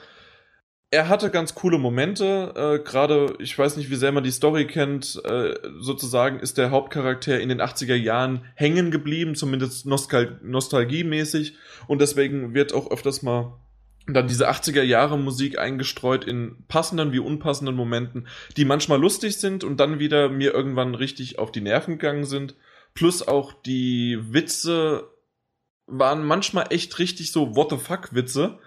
[0.90, 4.66] er hatte ganz coole Momente, äh, gerade, ich weiß nicht, wie sehr man die Story
[4.68, 11.56] kennt, äh, sozusagen ist der Hauptcharakter in den 80er Jahren hängen geblieben, zumindest nostal nostalgiemäßig
[11.88, 13.60] und deswegen wird auch öfters mal
[14.08, 19.64] dann diese 80er Jahre Musik eingestreut in passenden wie unpassenden Momenten, die manchmal lustig sind
[19.64, 22.56] und dann wieder mir irgendwann richtig auf die Nerven gegangen sind.
[22.94, 25.10] Plus auch die Witze
[25.88, 28.60] waren manchmal echt richtig so What the fuck Witze,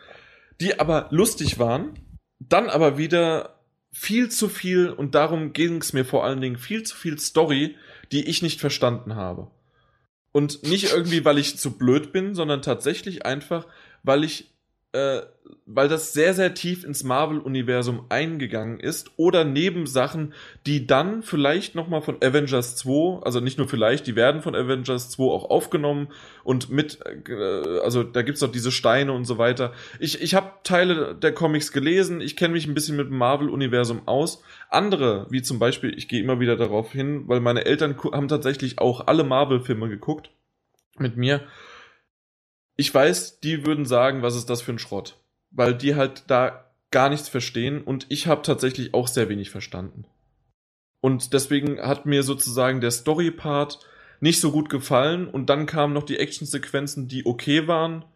[0.60, 1.98] die aber lustig waren,
[2.38, 3.60] dann aber wieder
[3.92, 7.76] viel zu viel und darum ging es mir vor allen Dingen viel zu viel Story,
[8.12, 9.50] die ich nicht verstanden habe.
[10.32, 13.66] Und nicht irgendwie, weil ich zu blöd bin, sondern tatsächlich einfach,
[14.04, 14.54] weil ich
[14.92, 15.20] äh,
[15.66, 20.34] weil das sehr, sehr tief ins Marvel-Universum eingegangen ist oder Nebensachen,
[20.66, 25.10] die dann vielleicht nochmal von Avengers 2, also nicht nur vielleicht, die werden von Avengers
[25.10, 26.08] 2 auch aufgenommen
[26.42, 29.72] und mit, äh, also da gibt's doch diese Steine und so weiter.
[30.00, 34.08] Ich, ich habe Teile der Comics gelesen, ich kenne mich ein bisschen mit dem Marvel-Universum
[34.08, 34.42] aus.
[34.70, 38.80] Andere, wie zum Beispiel, ich gehe immer wieder darauf hin, weil meine Eltern haben tatsächlich
[38.80, 40.30] auch alle Marvel-Filme geguckt
[40.98, 41.42] mit mir.
[42.80, 45.18] Ich weiß, die würden sagen, was ist das für ein Schrott,
[45.50, 50.06] weil die halt da gar nichts verstehen und ich habe tatsächlich auch sehr wenig verstanden.
[51.02, 53.80] Und deswegen hat mir sozusagen der Story-Part
[54.20, 58.06] nicht so gut gefallen und dann kamen noch die Actionsequenzen, die okay waren,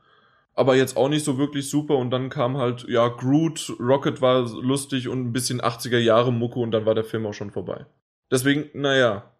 [0.55, 4.49] aber jetzt auch nicht so wirklich super und dann kam halt, ja, Groot, Rocket war
[4.49, 7.84] lustig und ein bisschen 80er Jahre Mucke und dann war der Film auch schon vorbei.
[8.31, 9.31] Deswegen, naja,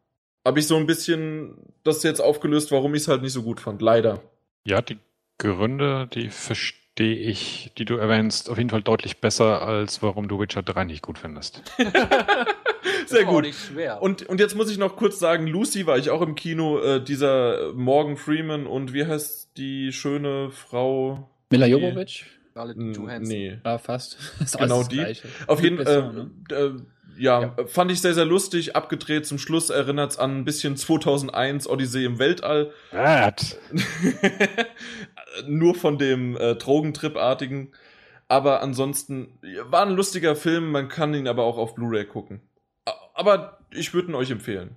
[0.45, 3.59] habe ich so ein bisschen das jetzt aufgelöst, warum ich es halt nicht so gut
[3.59, 4.21] fand, leider.
[4.67, 4.99] Ja, die
[5.39, 10.39] Gründe, die verstehe ich, die du erwähnst, auf jeden Fall deutlich besser, als warum du
[10.39, 11.63] Witcher 3 nicht gut findest.
[13.07, 13.47] Sehr gut.
[14.01, 17.03] Und, und jetzt muss ich noch kurz sagen, Lucy war ich auch im Kino, äh,
[17.03, 21.29] dieser Morgan Freeman und wie heißt die schöne Frau?
[21.51, 22.27] Mila Jovovich?
[22.55, 23.37] Scarlett Johansson.
[23.37, 23.59] Nee.
[23.65, 24.17] Ja, fast.
[24.59, 24.97] Genau die.
[24.97, 25.29] Gleiche.
[25.49, 26.31] Auf jeden Fall, ne?
[26.51, 26.73] äh, äh,
[27.17, 32.05] ja, fand ich sehr, sehr lustig, abgedreht zum Schluss, erinnert's an ein bisschen 2001 Odyssee
[32.05, 32.73] im Weltall.
[35.47, 37.73] Nur von dem äh, Drogentrip-artigen.
[38.29, 42.41] Aber ansonsten war ein lustiger Film, man kann ihn aber auch auf Blu-ray gucken.
[43.15, 44.77] Aber ich würde ihn euch empfehlen.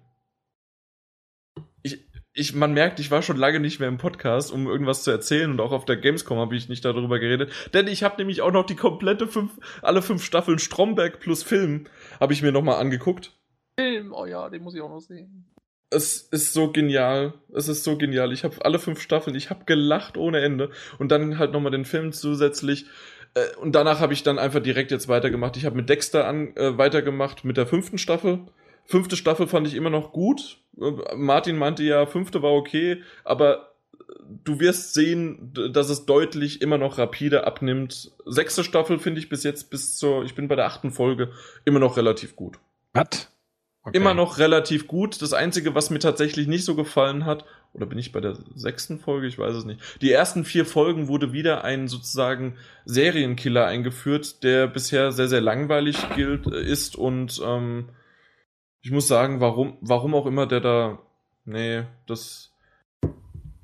[2.40, 5.50] Ich, man merkt, ich war schon lange nicht mehr im Podcast, um irgendwas zu erzählen
[5.50, 8.52] und auch auf der Gamescom habe ich nicht darüber geredet, denn ich habe nämlich auch
[8.52, 11.86] noch die komplette fünf, alle fünf Staffeln Stromberg plus Film
[12.20, 13.34] habe ich mir nochmal angeguckt.
[13.80, 15.48] Film, oh ja, den muss ich auch noch sehen.
[15.90, 17.34] Es ist so genial.
[17.56, 18.32] Es ist so genial.
[18.32, 20.70] Ich habe alle fünf Staffeln, ich habe gelacht ohne Ende.
[21.00, 22.86] Und dann halt nochmal den Film zusätzlich.
[23.34, 25.58] Äh, Und danach habe ich dann einfach direkt jetzt weitergemacht.
[25.58, 28.42] Ich habe mit Dexter an, äh, weitergemacht mit der fünften Staffel.
[28.88, 30.60] Fünfte Staffel fand ich immer noch gut.
[31.16, 33.74] Martin meinte ja, fünfte war okay, aber
[34.44, 38.12] du wirst sehen, dass es deutlich immer noch rapide abnimmt.
[38.26, 41.32] Sechste Staffel finde ich bis jetzt, bis zur, ich bin bei der achten Folge,
[41.66, 42.60] immer noch relativ gut
[42.94, 43.30] What?
[43.84, 43.98] Okay.
[43.98, 45.22] immer noch relativ gut.
[45.22, 49.00] Das Einzige, was mir tatsächlich nicht so gefallen hat, oder bin ich bei der sechsten
[49.00, 49.28] Folge?
[49.28, 49.80] Ich weiß es nicht.
[50.02, 55.98] Die ersten vier Folgen wurde wieder ein sozusagen Serienkiller eingeführt, der bisher sehr, sehr langweilig
[56.16, 57.90] gilt, äh, ist und ähm,
[58.82, 61.00] ich muss sagen, warum, warum auch immer der da.
[61.46, 62.52] Nee, das.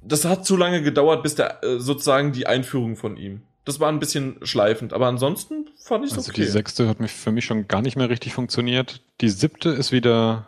[0.01, 3.43] Das hat zu lange gedauert, bis der äh, sozusagen die Einführung von ihm.
[3.65, 6.41] Das war ein bisschen schleifend, aber ansonsten fand ich es Also okay.
[6.41, 9.01] die sechste hat mich für mich schon gar nicht mehr richtig funktioniert.
[9.21, 10.47] Die siebte ist wieder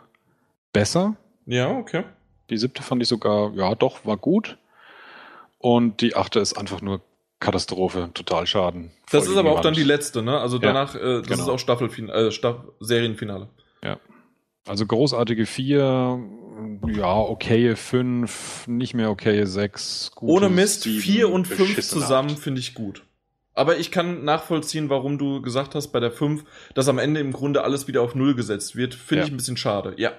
[0.72, 1.16] besser.
[1.46, 2.04] ja, okay.
[2.50, 4.58] Die siebte fand ich sogar, ja doch, war gut.
[5.58, 7.00] Und die achte ist einfach nur
[7.40, 8.92] Katastrophe, total Schaden.
[9.10, 10.38] Das ist aber auch dann die letzte, ne?
[10.38, 11.42] Also Ja, danach, äh, das genau.
[11.42, 13.48] ist auch Staffelfin äh, Staff Serienfinale.
[14.66, 16.18] Also großartige vier,
[16.88, 20.10] ja, okaye fünf, nicht mehr okaye sechs.
[20.20, 23.02] Ohne Mist, sieben, vier und fünf zusammen finde ich gut.
[23.54, 27.32] Aber ich kann nachvollziehen, warum du gesagt hast bei der 5, dass am Ende im
[27.32, 28.94] Grunde alles wieder auf Null gesetzt wird.
[28.94, 29.26] Finde Ja.
[29.26, 29.94] ich ein bisschen schade.
[29.96, 30.12] Ja.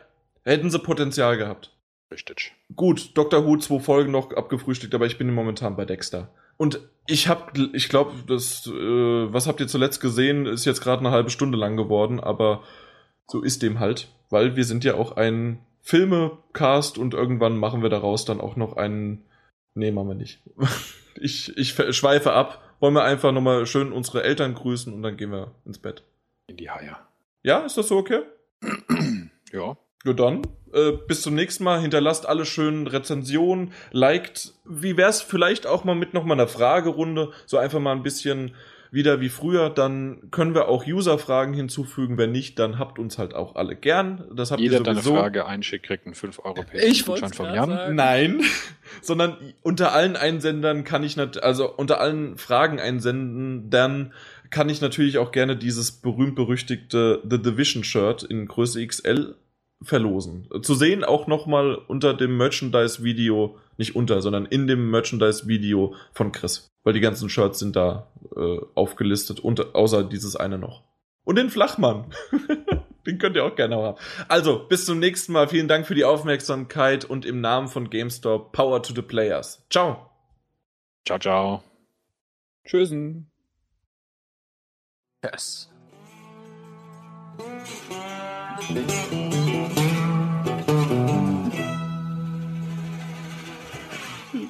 [0.43, 1.71] Hätten sie Potenzial gehabt.
[2.11, 2.53] Richtig.
[2.75, 3.45] Gut, Dr.
[3.45, 6.29] Who zwei Folgen noch abgefrühstückt, aber ich bin momentan bei Dexter.
[6.55, 11.01] Und ich hab, ich glaube, das, äh, was habt ihr zuletzt gesehen, ist jetzt gerade
[11.01, 12.63] eine halbe Stunde lang geworden, aber
[13.27, 17.89] so ist dem halt, weil wir sind ja auch ein Filmecast und irgendwann machen wir
[17.89, 19.25] daraus dann auch noch einen,
[19.73, 20.41] nee, machen wir nicht.
[21.19, 25.31] Ich, ich schweife ab, wollen wir einfach nochmal schön unsere Eltern grüßen und dann gehen
[25.31, 26.03] wir ins Bett.
[26.45, 26.95] In die Haie.
[27.41, 28.21] Ja, ist das so okay?
[29.51, 29.77] Ja.
[30.03, 30.41] Gut, dann.
[30.73, 31.81] Äh, bis zum nächsten Mal.
[31.81, 33.73] Hinterlasst alle schönen Rezensionen.
[33.91, 34.53] Liked.
[34.65, 37.31] Wie wär's vielleicht auch mal mit nochmal einer Fragerunde?
[37.45, 38.55] So einfach mal ein bisschen
[38.91, 39.69] wieder wie früher.
[39.69, 42.17] Dann können wir auch User-Fragen hinzufügen.
[42.17, 44.23] Wenn nicht, dann habt uns halt auch alle gern.
[44.33, 45.19] Das habt Jeder, ihr der eine sowieso.
[45.19, 47.69] Frage einschickt, kriegt einen 5 Euro Ich Gutschein von Jan.
[47.69, 47.95] sagen.
[47.95, 48.41] Nein,
[49.01, 54.13] sondern unter allen Einsendern kann ich nicht, also unter allen Fragen einsenden, dann
[54.49, 59.35] kann ich natürlich auch gerne dieses berühmt-berüchtigte The Division Shirt in Größe XL
[59.81, 60.47] verlosen.
[60.61, 66.69] Zu sehen auch nochmal unter dem Merchandise-Video, nicht unter, sondern in dem Merchandise-Video von Chris.
[66.87, 70.83] Weil die ganzen Shirts sind da äh, aufgelistet, und, außer dieses eine noch.
[71.25, 72.05] Und den Flachmann.
[73.05, 73.97] den könnt ihr auch gerne haben.
[74.29, 75.49] Also, bis zum nächsten Mal.
[75.49, 79.65] Vielen Dank für die Aufmerksamkeit und im Namen von GameStop, Power to the Players.
[79.69, 80.09] Ciao.
[81.05, 81.61] Ciao, ciao.
[82.65, 83.29] Tschüssen.
[85.25, 85.69] Yes.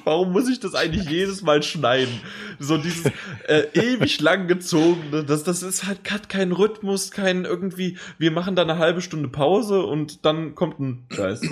[0.04, 2.20] Warum muss ich das eigentlich jedes Mal schneiden?
[2.58, 3.10] So dieses
[3.46, 8.56] äh, ewig lang gezogene, das, das ist halt hat keinen Rhythmus, kein irgendwie, wir machen
[8.56, 11.42] da eine halbe Stunde Pause und dann kommt ein Scheiß.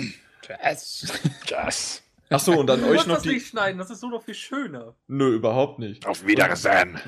[1.49, 2.03] Yes.
[2.29, 3.29] Ach so, und dann Du euch noch das die.
[3.29, 4.95] nicht schneiden, das ist so noch viel schöner.
[5.07, 6.05] Nö, überhaupt nicht.
[6.05, 6.99] Auf Wiedersehen.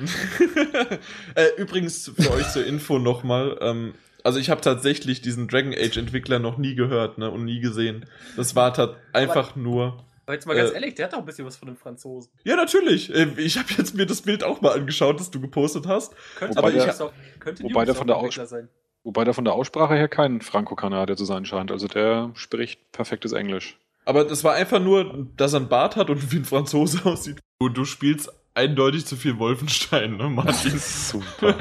[1.34, 3.94] äh, übrigens für euch zur Info nochmal, ähm,
[4.24, 8.06] also ich habe tatsächlich diesen Dragon Age Entwickler noch nie gehört, ne, und nie gesehen.
[8.36, 10.02] Das war einfach nur.
[10.30, 12.30] Aber jetzt mal ganz Äh, ehrlich, der hat doch ein bisschen was von den Franzosen.
[12.44, 13.12] Ja, natürlich.
[13.12, 16.14] Äh, Ich habe jetzt mir das Bild auch mal angeschaut, das du gepostet hast.
[16.36, 18.68] Könnte Wobei der- Ubisoft- könnte wobei der von der Ubisoft-Entwickler sein.
[19.02, 21.72] Wobei der von der Aussprache her kein Franco-Kanadier zu sein scheint.
[21.72, 23.76] Also der spricht perfektes Englisch.
[24.04, 27.40] Aber das war einfach nur, dass er einen Bart hat und wie ein Franzose aussieht.
[27.60, 30.78] Du, du spielst eindeutig zu viel Wolfenstein, ne, Martin?
[30.78, 31.58] Super.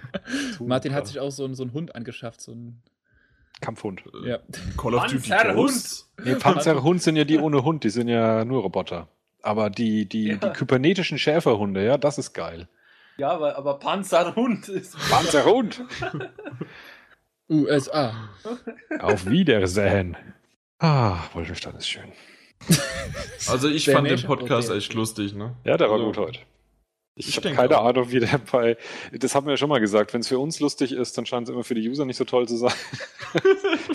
[0.60, 2.40] Martin hat sich auch so, einen- so einen Hund angeschafft.
[2.40, 2.82] So einen,
[3.60, 4.02] Kampfhund.
[4.24, 4.38] ja.
[4.76, 5.56] Call of Duty Panzerhund.
[5.56, 6.12] Ghosts.
[6.22, 9.08] Nee, Panzerhund sind ja die ohne Hund, die sind ja nur Roboter.
[9.42, 10.36] Aber die, die, Ja.
[10.36, 12.68] die kybernetischen Schäferhunde, ja, das ist geil.
[13.16, 14.96] Ja, aber, aber Panzerhund ist.
[15.10, 15.82] Panzerhund!
[17.48, 18.28] USA.
[19.00, 20.16] Auf Wiedersehen.
[20.78, 22.12] Ah, Wolfenstein ist schön.
[23.48, 24.86] Also ich Der fand den Nation Podcast Protest.
[24.86, 25.54] echt lustig, ne?
[25.64, 26.40] Ja, der war Also, gut heute.
[27.18, 27.86] Ich, ich habe keine auch.
[27.86, 28.76] Ahnung, wie der bei.
[29.12, 30.12] Das haben wir ja schon mal gesagt.
[30.12, 32.24] Wenn es für uns lustig ist, dann scheint es immer für die User nicht so
[32.24, 32.72] toll zu sein.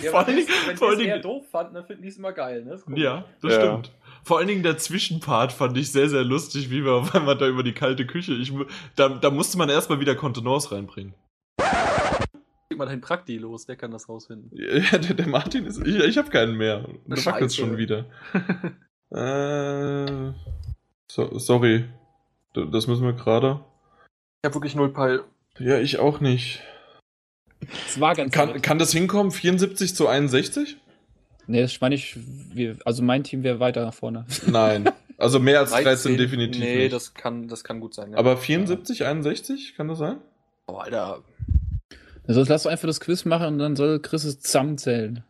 [0.00, 2.08] Ja, Vor allen wenn Dingen- die vor allen es eher doof fanden, dann finden die
[2.08, 2.70] es immer geil, ne?
[2.70, 2.82] Das.
[2.96, 3.60] Ja, das Ja.
[3.60, 3.92] stimmt.
[4.24, 7.46] Vor allen Dingen der Zwischenpart fand ich sehr, sehr lustig, wie wir auf einmal da
[7.46, 8.32] über die kalte Küche.
[8.34, 8.52] Ich,
[8.96, 11.14] da, da musste man erstmal wieder Kontenance reinbringen.
[11.60, 14.50] Schick mal deinen Prakti los, der kann das rausfinden.
[14.92, 15.78] Ja, der, der Martin ist.
[15.86, 16.84] Ich, ich habe keinen mehr.
[17.06, 17.26] Der Scheiße.
[17.30, 18.06] wackelt schon wieder.
[19.10, 20.32] äh,
[21.10, 21.84] so, sorry.
[22.54, 23.60] Das müssen wir gerade.
[24.42, 25.22] Ich habe wirklich null Peil.
[25.58, 26.60] Ja, ich auch nicht.
[27.86, 29.30] Es war ganz Kann, kann das hinkommen?
[29.30, 30.76] 74 zu 61?
[31.46, 34.26] Nee, das meine ich, wir, also mein Team wäre weiter nach vorne.
[34.46, 34.90] Nein.
[35.18, 36.92] Also mehr als 13, 13, definitiv Nee, nicht.
[36.92, 38.12] das kann, das kann gut sein.
[38.12, 38.18] Ja.
[38.18, 39.74] Aber 74, 61?
[39.76, 40.18] Kann das sein?
[40.66, 41.22] oh, Alter.
[42.26, 45.22] Also lass doch einfach das Quiz machen und dann soll Chris es zusammenzählen.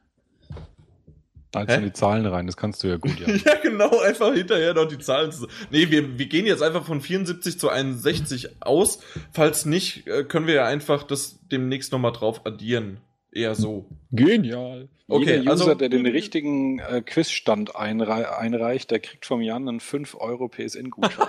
[1.54, 1.76] Hä?
[1.76, 3.28] in die Zahlen rein, das kannst du ja gut, ja.
[3.28, 5.46] Ja, genau, einfach hinterher noch die Zahlen zu.
[5.70, 9.00] Nee, wir, wir gehen jetzt einfach von 74 zu 61 aus.
[9.32, 12.98] Falls nicht, äh, können wir ja einfach das demnächst nochmal drauf addieren.
[13.30, 13.86] eher so.
[14.10, 14.88] Genial.
[15.08, 19.68] Okay, Jeder User, also- der den richtigen äh, Quizstand einrei einreicht, der kriegt vom Jan
[19.68, 21.26] einen 5 Euro PSN-Gutschein.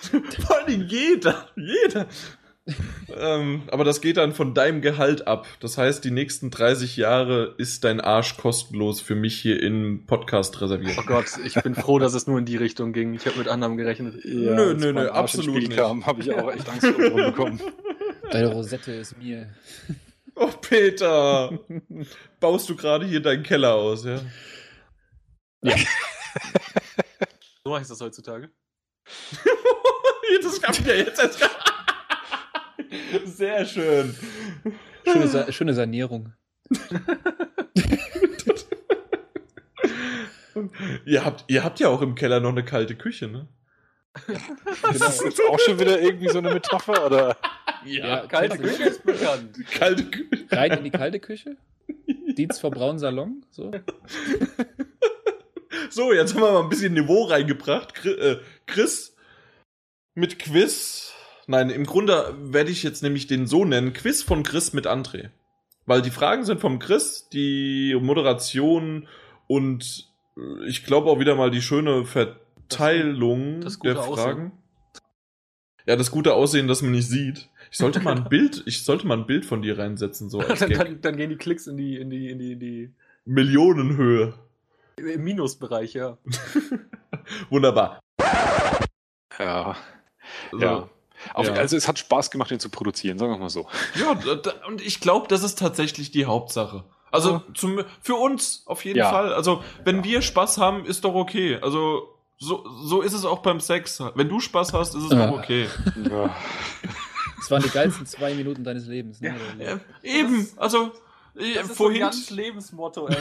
[0.46, 2.06] Vor allem jeder, jeder.
[3.16, 5.46] Ähm, aber das geht dann von deinem Gehalt ab.
[5.60, 10.60] Das heißt, die nächsten 30 Jahre ist dein Arsch kostenlos für mich hier im Podcast
[10.60, 10.96] reserviert.
[10.98, 13.14] Oh Gott, ich bin froh, dass es nur in die Richtung ging.
[13.14, 14.24] Ich habe mit anderem gerechnet.
[14.24, 15.78] Nö, als nö, nö, ins absolut nicht.
[15.78, 17.60] habe ich auch echt Angst drum bekommen.
[18.30, 19.48] Deine Rosette ist mir.
[20.38, 21.58] Oh, Peter!
[22.40, 24.20] Baust du gerade hier deinen Keller aus, ja?
[27.64, 28.50] So heißt das heutzutage.
[30.42, 31.40] das kam ja jetzt erst.
[33.24, 34.14] Sehr schön.
[35.04, 36.32] Schöne, Sa schöne Sanierung.
[41.04, 43.48] Ihr habt, ihr habt ja auch im Keller noch eine kalte Küche, ne?
[44.82, 47.36] Das ist jetzt auch schon wieder irgendwie so eine Metapher, oder?
[47.84, 49.58] Ja, Kalte kennst du Küche ist bekannt.
[49.72, 50.46] Kalte Küche.
[50.50, 51.56] Rein in die kalte Küche?
[52.36, 53.44] Dienst vor braunen Salon?
[53.50, 53.70] So?
[55.90, 58.04] So, jetzt haben wir mal ein bisschen Niveau reingebracht.
[58.04, 59.14] Äh, Chris
[60.14, 61.12] mit Quiz.
[61.46, 65.30] Nein, im Grunde werde ich jetzt nämlich den so nennen: Quiz von Chris mit André.
[65.86, 69.06] Weil die Fragen sind vom Chris, die Moderation
[69.46, 74.24] und äh, ich glaube auch wieder mal die schöne Verteilung Das- das gute der Aussehen.
[74.24, 74.52] Fragen.
[75.86, 77.48] Ja, das gute Aussehen, das man nicht sieht.
[77.70, 80.58] Ich sollte mal ein Bild, ich sollte mal ein Bild von dir reinsetzen, so als
[80.58, 82.94] dann, dann, dann gehen die Klicks in die, in die, in die, in die
[83.24, 84.34] Millionenhöhe.
[84.96, 86.18] im Minusbereich, ja.
[87.50, 88.00] Wunderbar.
[89.38, 89.76] Ja.
[90.50, 90.58] So.
[90.58, 90.90] ja.
[91.34, 91.52] Auf, ja.
[91.54, 93.66] Also es hat Spaß gemacht, den zu produzieren, sagen wir mal so.
[94.00, 96.84] Ja, da- da- und ich glaube, das ist tatsächlich die Hauptsache.
[97.12, 99.10] Also zum, für uns auf jeden Ja.
[99.10, 99.32] Fall.
[99.32, 101.58] Also wenn wir Spaß haben, ist doch okay.
[101.62, 104.02] Also so, so ist es auch beim Sex.
[104.14, 105.26] Wenn du Spaß hast, ist es Ja.
[105.28, 105.66] doch okay.
[106.10, 106.34] Ja.
[107.38, 109.20] Das waren die geilsten zwei Minuten deines Lebens.
[109.20, 109.34] Ne?
[109.58, 110.90] Ja, eben, also
[111.36, 111.98] Das ist vorhin.
[111.98, 113.16] so Jans Lebensmotto, ey.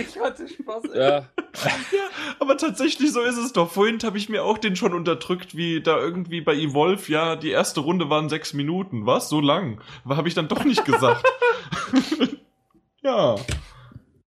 [0.00, 0.98] Ich hatte Spaß, ey.
[0.98, 3.70] Ja, ja, aber tatsächlich so ist es doch.
[3.70, 7.50] Vorhin habe ich mir auch den schon unterdrückt, wie da irgendwie bei Evolve, ja, die
[7.50, 9.06] erste Runde waren sechs Minuten.
[9.06, 9.30] Was?
[9.30, 9.80] So lang?
[10.06, 11.24] Habe ich dann doch nicht gesagt.
[13.02, 13.36] ja.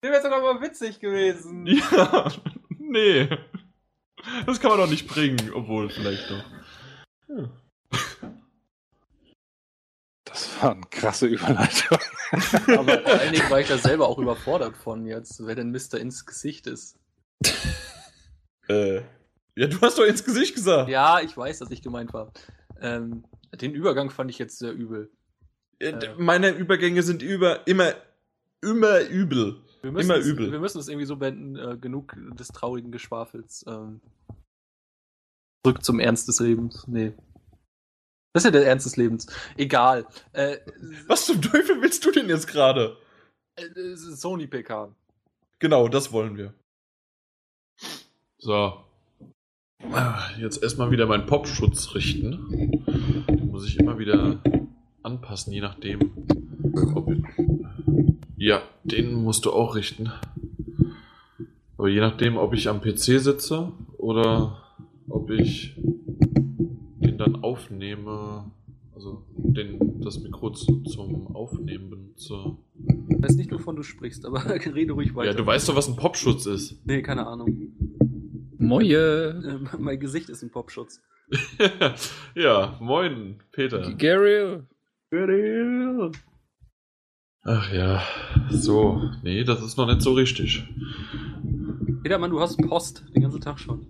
[0.03, 1.65] Der wäre sogar mal witzig gewesen.
[1.65, 2.29] Ja,
[2.69, 3.29] nee.
[4.45, 6.43] Das kann man doch nicht bringen, obwohl vielleicht doch.
[7.29, 7.49] Ja.
[10.39, 11.97] Das war eine krasse Überleitung.
[12.77, 15.95] Aber vor allen Dingen war ich da selber auch überfordert von jetzt, wer denn Mr.
[15.99, 16.97] ins Gesicht ist.
[18.69, 18.97] Äh,
[19.55, 20.89] ja, du hast doch ins Gesicht gesagt.
[20.89, 22.33] Ja, ich weiß, dass ich gemeint war.
[22.81, 23.23] Ähm,
[23.55, 25.09] den Übergang fand ich jetzt sehr übel.
[25.79, 27.93] Äh, d- Meine Übergänge sind über immer,
[28.61, 29.61] immer übel.
[29.81, 30.51] Wir müssen Immer es, übel.
[30.51, 33.63] Wir müssen es irgendwie so beenden, äh, genug des traurigen Geschwafels.
[33.69, 34.01] Ähm,
[35.65, 36.83] zurück zum Ernst des Lebens.
[36.87, 37.13] Nee.
[38.33, 39.27] Das ist ja der Ernst des Lebens.
[39.57, 40.05] Egal.
[40.33, 40.57] Äh,
[41.07, 42.97] Was zum Teufel willst du denn jetzt gerade?
[43.55, 44.93] äh, Sony PK.
[45.59, 46.53] Genau, das wollen wir.
[48.37, 48.83] So.
[49.91, 52.83] Ah, Jetzt erstmal wieder meinen Popschutz richten.
[53.27, 54.41] Den muss ich immer wieder
[55.03, 56.11] anpassen, je nachdem.
[56.95, 57.09] Ob
[58.37, 60.11] ja, den musst du auch richten.
[61.77, 64.61] Aber je nachdem, ob ich am PC sitze oder
[65.09, 65.75] ob ich
[67.17, 68.51] den dann aufnehme,
[68.93, 72.57] also den, das Mikro zu, zum Aufnehmen benutze.
[73.09, 75.31] Ich weiß nicht, wovon du sprichst, aber rede ruhig weiter.
[75.31, 76.85] Ja, du weißt doch, was ein Popschutz ist.
[76.85, 77.71] Nee, keine Ahnung.
[78.57, 79.41] Moje.
[79.45, 81.01] Ähm, mein Gesicht ist ein Popschutz.
[82.35, 83.93] ja, moin, Peter.
[83.95, 84.61] Gary.
[87.43, 88.01] Ach ja,
[88.49, 89.01] so.
[89.23, 90.63] Nee, das ist noch nicht so richtig.
[92.03, 93.85] Petermann, du hast Post den ganzen Tag schon.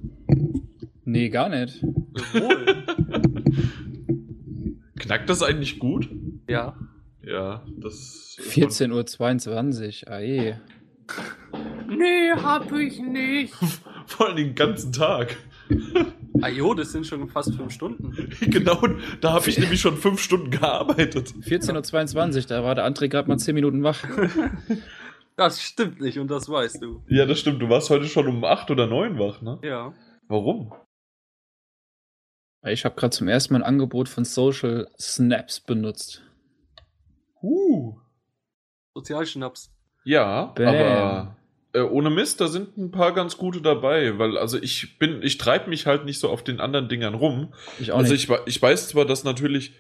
[1.05, 1.81] Nee, gar nicht.
[1.81, 2.85] Wohl.
[4.99, 6.09] Knackt das eigentlich gut?
[6.47, 6.75] ja.
[7.27, 8.37] Ja, das.
[8.39, 10.13] 14.22 Uhr.
[10.13, 10.61] Aye.
[11.89, 13.53] Nee, hab ich nicht.
[14.07, 15.35] Vor allem den ganzen Tag.
[16.41, 18.15] Ajo, das sind schon fast fünf Stunden.
[18.39, 18.81] genau,
[19.19, 21.33] da habe ich nämlich schon fünf Stunden gearbeitet.
[21.41, 24.03] 14.22 Uhr, da war der André gerade mal 10 Minuten wach.
[25.35, 27.03] Das stimmt nicht und das weißt du.
[27.09, 27.61] Ja, das stimmt.
[27.61, 29.59] Du warst heute schon um acht oder neun wach, ne?
[29.63, 29.93] Ja.
[30.29, 30.71] Warum?
[32.63, 36.23] Ich habe gerade zum ersten Mal ein Angebot von Social Snaps benutzt.
[37.41, 37.95] Uh.
[38.93, 39.71] Sozialschnaps.
[40.03, 40.67] Ja, Bam.
[40.67, 41.37] aber
[41.73, 45.37] äh, ohne Mist, da sind ein paar ganz gute dabei, weil also ich bin, ich
[45.37, 47.53] treibe mich halt nicht so auf den anderen Dingern rum.
[47.79, 48.29] Ich auch also nicht.
[48.29, 49.73] ich, ich weiß zwar, dass natürlich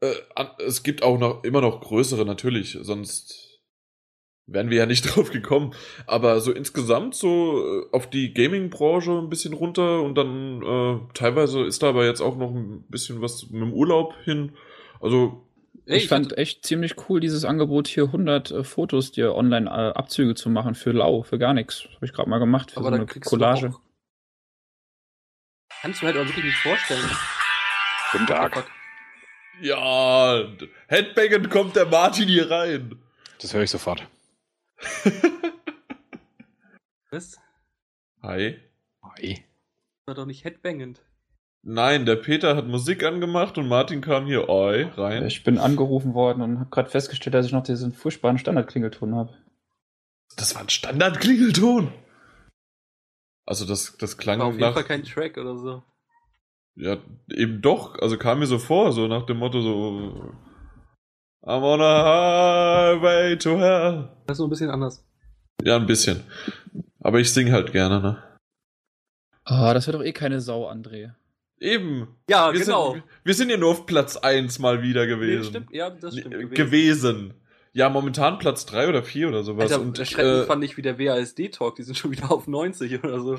[0.00, 3.53] äh, an, es gibt auch noch immer noch größere natürlich, sonst
[4.46, 5.74] wären wir ja nicht drauf gekommen.
[6.06, 11.64] Aber so insgesamt so äh, auf die Gaming-Branche ein bisschen runter und dann äh, teilweise
[11.64, 14.52] ist da aber jetzt auch noch ein bisschen was mit dem Urlaub hin.
[15.00, 15.46] Also
[15.86, 19.92] Ey, ich fand echt ziemlich cool dieses Angebot hier 100 äh, Fotos dir online äh,
[19.92, 21.86] Abzüge zu machen für lau, für gar nichts.
[21.94, 23.68] Habe ich gerade mal gemacht für aber so eine kriegst Collage.
[23.68, 23.78] du
[25.82, 27.04] Kannst du halt auch wirklich nicht vorstellen.
[28.12, 28.66] Guten Tag.
[29.60, 30.44] Ja,
[30.88, 32.96] Headbangend kommt der Martin hier rein.
[33.40, 34.06] Das höre ich sofort.
[37.10, 37.38] Was?
[38.22, 38.58] Hi.
[39.16, 39.44] Hey.
[40.06, 41.02] War doch nicht headbangend.
[41.62, 45.24] Nein, der Peter hat Musik angemacht und Martin kam hier oi rein.
[45.26, 49.32] Ich bin angerufen worden und habe gerade festgestellt, dass ich noch diesen furchtbaren Standardklingelton habe.
[50.36, 51.90] Das war ein Standardklingelton.
[53.46, 55.82] Also das, das klang War auf jeden nach, Fall kein Track oder so.
[56.76, 56.98] ja,
[57.30, 60.34] eben doch, also kam mir so vor, so nach dem Motto so,
[61.46, 64.08] I'm on a highway to hell.
[64.26, 65.04] Das ist so ein bisschen anders.
[65.62, 66.22] Ja, ein bisschen.
[67.00, 68.22] Aber ich sing halt gerne, ne?
[69.44, 71.12] Ah, das wird doch eh keine Sau, André.
[71.60, 72.08] Eben.
[72.28, 72.92] Ja, wir genau.
[72.92, 75.44] Sind, wir sind ja nur auf Platz 1 mal wieder Nee, gewesen.
[75.50, 76.34] stimmt, ja, das stimmt.
[76.36, 77.34] Nee, gewesen.
[77.72, 79.70] Ja, momentan Platz 3 oder 4 oder sowas.
[79.70, 83.02] Alter, und erschreckend äh, fand ich wie der WASD-Talk, die sind schon wieder auf 90
[83.04, 83.38] oder so.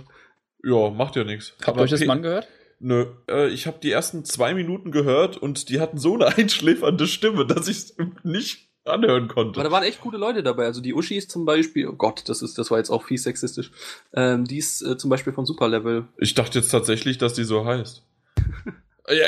[0.63, 1.53] ja, macht ja nichts.
[1.65, 2.47] Habt ihr euch das mal angehört?
[2.79, 7.07] Nö, äh, ich habe die ersten zwei Minuten gehört und die hatten so eine einschläfernde
[7.07, 9.59] Stimme, dass ich es nicht anhören konnte.
[9.59, 10.65] Aber da waren echt gute Leute dabei.
[10.65, 13.71] Also die Uschis zum Beispiel, oh Gott, das ist, das war jetzt auch fies sexistisch.
[14.13, 16.07] Ähm, die ist äh, zum Beispiel von Superlevel.
[16.17, 18.03] Ich dachte jetzt tatsächlich, dass die so heißt.
[19.09, 19.25] ja,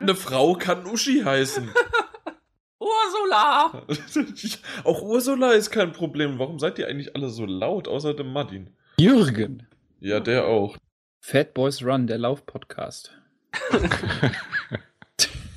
[0.00, 1.70] eine Frau kann Uschi heißen.
[2.78, 3.84] Ursula!
[4.84, 6.38] Auch Ursula ist kein Problem.
[6.38, 8.70] Warum seid ihr eigentlich alle so laut, außer dem Martin?
[8.98, 9.66] Jürgen.
[10.00, 10.76] Ja, der auch.
[11.28, 13.10] Fat Boys Run, der Lauf-Podcast.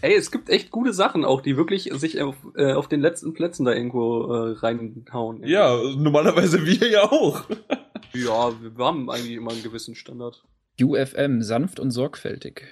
[0.01, 3.35] Ey, es gibt echt gute Sachen auch, die wirklich sich auf, äh, auf den letzten
[3.35, 5.43] Plätzen da irgendwo äh, reinhauen.
[5.45, 7.43] Ja, normalerweise wir ja auch.
[8.13, 10.43] Ja, wir, haben eigentlich immer einen gewissen Standard.
[10.81, 12.63] UFM, sanft und sorgfältig.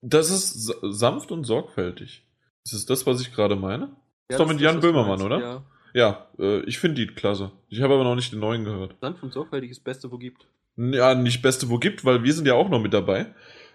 [0.00, 2.24] Das ist sa- sanft und sorgfältig.
[2.64, 3.96] Ist es das, was ich gerade meine?
[4.28, 5.40] Ist doch das- mit das, Jan Böhmermann, meinst, oder?
[5.40, 5.64] Ja.
[5.94, 7.50] Ja, äh, ich finde die klasse.
[7.68, 8.94] Ich habe aber noch nicht den neuen gehört.
[9.00, 10.46] Sanft und sorgfältig ist das Beste, wo gibt.
[10.78, 13.26] Ja, nicht Beste, wo gibt, weil wir sind ja auch noch mit dabei.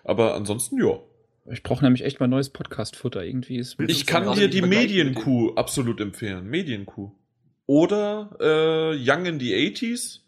[0.03, 0.99] Aber ansonsten, ja.
[1.51, 3.23] Ich brauche nämlich echt mal neues Podcast-Futter.
[3.23, 6.47] Irgendwie ist Ich kann dir die Medienkuh absolut empfehlen.
[6.47, 7.11] Medienkuh.
[7.65, 10.19] Oder äh, Young in the 80s.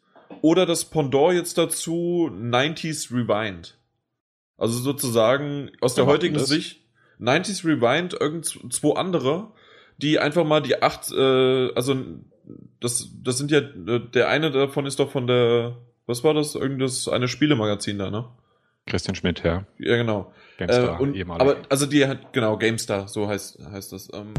[0.41, 3.77] Oder das Pendant jetzt dazu 90s Rewind.
[4.57, 6.47] Also sozusagen aus der heutigen das?
[6.47, 6.81] Sicht
[7.19, 9.51] 90s Rewind, irgend zwei andere,
[9.97, 11.95] die einfach mal die acht, äh, also
[12.79, 15.77] das, das sind ja, äh, der eine davon ist doch von der,
[16.07, 16.55] was war das?
[16.55, 18.27] Irgenddas, eine Spielemagazin da, ne?
[18.87, 19.65] Christian Schmidt, ja.
[19.79, 20.31] Ja, genau.
[20.57, 21.41] Gangster, äh, und, ehemalig.
[21.41, 24.09] aber, also die hat, genau, GameStar, so heißt, heißt das.
[24.13, 24.33] Ähm,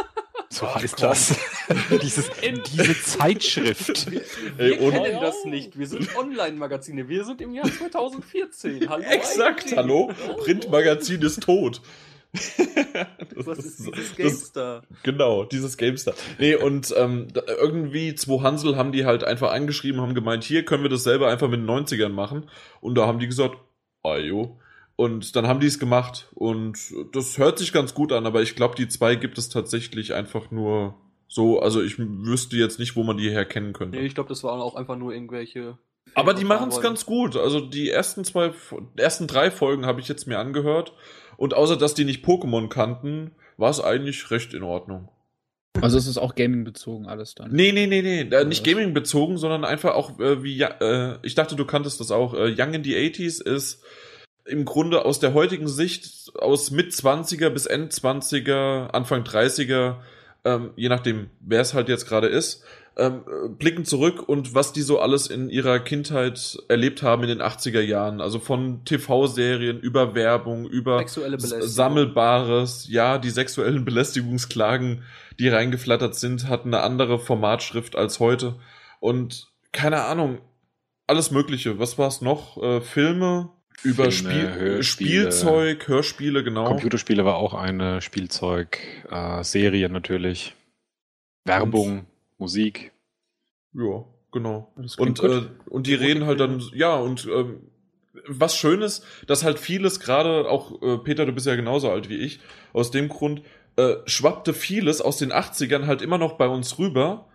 [0.48, 1.36] so heißt das.
[2.02, 2.28] Dieses,
[2.72, 4.10] diese Zeitschrift.
[4.58, 5.78] Wir und- kennen das nicht.
[5.78, 7.08] Wir sind Online-Magazine.
[7.08, 8.88] Wir sind im Jahr 2014.
[8.88, 9.76] Hallo, Exakt, eigentlich.
[9.76, 10.10] hallo?
[10.38, 11.80] Printmagazin ist tot.
[12.32, 14.82] Das Was ist dieses das- GameStar?
[15.02, 16.14] Genau, dieses GameStar.
[16.38, 17.28] Nee, und ähm,
[17.60, 21.28] irgendwie zwei Hansel haben die halt einfach angeschrieben, haben gemeint, hier können wir das selber
[21.28, 22.48] einfach mit den 90ern machen.
[22.80, 23.56] Und da haben die gesagt,
[24.04, 24.58] jo.
[24.96, 26.28] Und dann haben die es gemacht.
[26.34, 26.78] Und
[27.12, 30.50] das hört sich ganz gut an, aber ich glaube, die zwei gibt es tatsächlich einfach
[30.50, 30.94] nur
[31.28, 31.60] so.
[31.60, 33.98] Also ich wüsste jetzt nicht, wo man die herkennen könnte.
[33.98, 35.78] Nee, ich glaube, das waren auch einfach nur irgendwelche.
[36.14, 37.36] Aber die machen es ganz gut.
[37.36, 38.52] Also die ersten zwei,
[38.96, 40.92] ersten drei Folgen habe ich jetzt mir angehört.
[41.36, 45.08] Und außer dass die nicht Pokémon kannten, war es eigentlich recht in Ordnung.
[45.80, 47.50] Also es ist auch Gaming-bezogen alles dann.
[47.50, 48.20] Nee, nee, nee, nee.
[48.20, 48.72] Äh, nicht was?
[48.72, 52.34] Gaming bezogen, sondern einfach auch äh, wie, äh, ich dachte, du kanntest das auch.
[52.34, 53.82] Äh, Young in the 80s ist
[54.44, 59.96] im Grunde aus der heutigen Sicht, aus mit 20er bis End 20er, Anfang 30er,
[60.44, 62.64] ähm, je nachdem, wer es halt jetzt gerade ist,
[62.96, 67.28] ähm, äh, blicken zurück und was die so alles in ihrer Kindheit erlebt haben in
[67.30, 68.20] den 80er Jahren.
[68.20, 71.04] Also von TV-Serien über Werbung, über.
[71.06, 75.04] Sammelbares, ja, die sexuellen Belästigungsklagen,
[75.38, 78.56] die reingeflattert sind, hatten eine andere Formatschrift als heute.
[79.00, 80.38] Und keine Ahnung,
[81.06, 81.78] alles Mögliche.
[81.78, 82.62] Was war es noch?
[82.62, 83.50] Äh, Filme
[83.82, 84.82] über Filme, Spiel Hörspiele.
[84.82, 86.64] Spielzeug, Hörspiele, genau.
[86.64, 88.78] Computerspiele war auch eine Spielzeug,
[89.10, 90.54] äh, Serie natürlich.
[91.44, 92.06] Werbung,
[92.42, 92.92] Musik.
[93.72, 94.72] Ja, genau.
[94.98, 97.60] Und, äh, und die reden halt dann, ja, und ähm,
[98.26, 102.08] was schön ist, dass halt vieles gerade, auch äh, Peter, du bist ja genauso alt
[102.08, 102.40] wie ich,
[102.72, 103.42] aus dem Grund
[103.76, 107.26] äh, schwappte vieles aus den 80ern halt immer noch bei uns rüber,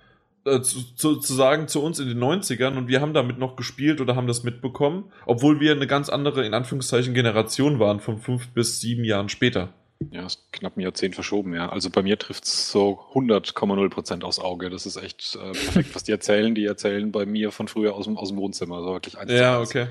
[0.46, 3.56] äh, zu, zu, zu sagen zu uns in den 90ern und wir haben damit noch
[3.56, 8.18] gespielt oder haben das mitbekommen, obwohl wir eine ganz andere, in Anführungszeichen, Generation waren, von
[8.18, 9.74] fünf bis sieben Jahren später.
[10.12, 11.70] Ja, ist knapp ein Jahrzehnt verschoben, ja.
[11.70, 14.70] Also bei mir trifft es so 100,0 Prozent aufs Auge.
[14.70, 16.54] Das ist echt äh, perfekt, was die erzählen.
[16.54, 18.82] Die erzählen bei mir von früher aus dem, aus dem Wohnzimmer.
[18.82, 19.70] So wirklich eins Ja, eins.
[19.70, 19.88] okay.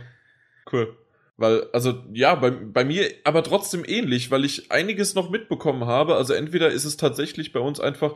[0.73, 0.97] Cool.
[1.37, 6.15] Weil, also ja, bei, bei mir aber trotzdem ähnlich, weil ich einiges noch mitbekommen habe.
[6.17, 8.15] Also entweder ist es tatsächlich bei uns einfach,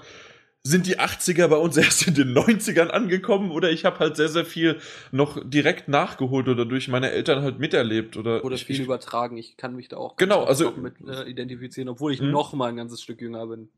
[0.62, 4.28] sind die 80er bei uns erst in den 90ern angekommen oder ich habe halt sehr,
[4.28, 4.78] sehr viel
[5.10, 8.16] noch direkt nachgeholt oder durch meine Eltern halt miterlebt.
[8.16, 9.36] Oder, Oder viel ich, übertragen.
[9.38, 12.30] Ich kann mich da auch Genau, also- mit äh, identifizieren, obwohl ich Mhm.
[12.30, 13.68] noch mal ein ganzes Stück jünger bin.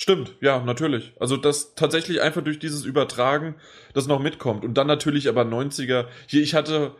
[0.00, 1.12] Stimmt, ja, natürlich.
[1.18, 3.56] Also das tatsächlich einfach durch dieses Übertragen,
[3.94, 4.64] das noch mitkommt.
[4.64, 6.06] Und dann natürlich aber 90er.
[6.28, 6.94] Hier, ich hatte,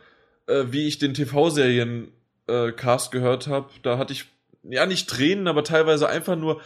[0.46, 4.24] äh, wie ich den TV-Serien-Cast gehört habe, da hatte ich,
[4.64, 6.60] ja, nicht Tränen, aber teilweise einfach nur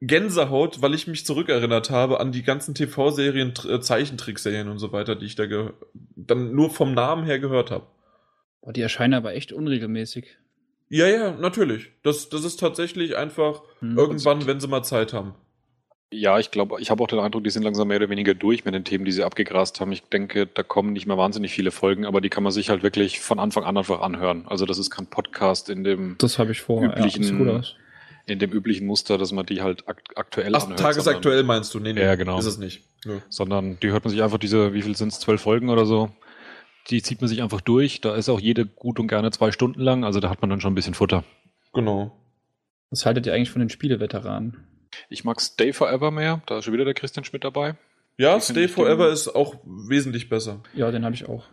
[0.00, 5.16] Gänsehaut, weil ich mich zurückerinnert habe an die ganzen TV-Serien, äh, Zeichentrickserien und so weiter,
[5.16, 5.44] die ich da
[6.16, 7.86] dann nur vom Namen her gehört habe.
[8.62, 10.36] Boah, die erscheinen aber echt unregelmäßig.
[10.88, 11.90] Ja, ja, natürlich.
[12.02, 13.98] Das, das ist tatsächlich einfach Hm.
[13.98, 15.34] irgendwann, wenn sie mal Zeit haben.
[16.10, 18.64] Ja, ich glaube, ich habe auch den Eindruck, die sind langsam mehr oder weniger durch
[18.64, 19.92] mit den Themen, die sie abgegrast haben.
[19.92, 22.82] Ich denke, da kommen nicht mehr wahnsinnig viele Folgen, aber die kann man sich halt
[22.82, 24.46] wirklich von Anfang an einfach anhören.
[24.46, 26.82] Also das ist kein Podcast in dem, Das habe ich vor.
[26.82, 27.74] Üblichen- Ja, sieht gut aus.
[28.30, 30.80] In dem üblichen Muster, dass man die halt akt aktuell Ach, anhört.
[30.80, 31.80] tagesaktuell meinst du?
[31.80, 32.38] Nee, nee, Ja, genau.
[32.38, 32.82] ist es nicht.
[33.04, 33.18] Nö.
[33.28, 36.10] Sondern, die hört man sich einfach diese, wie viel sind es, zwölf Folgen oder so,
[36.90, 38.00] die zieht man sich einfach durch.
[38.00, 40.60] Da ist auch jede gut und gerne zwei Stunden lang, also da hat man dann
[40.60, 41.24] schon ein bisschen Futter.
[41.74, 42.16] Genau.
[42.90, 44.66] Was haltet ihr eigentlich von den Spieleveteranen?
[45.10, 47.76] Ich mag Stay Forever mehr, da ist schon wieder der Christian Schmidt dabei.
[48.16, 50.62] Ja, find Stay Forever den- ist auch wesentlich besser.
[50.74, 51.44] Ja, den habe ich auch.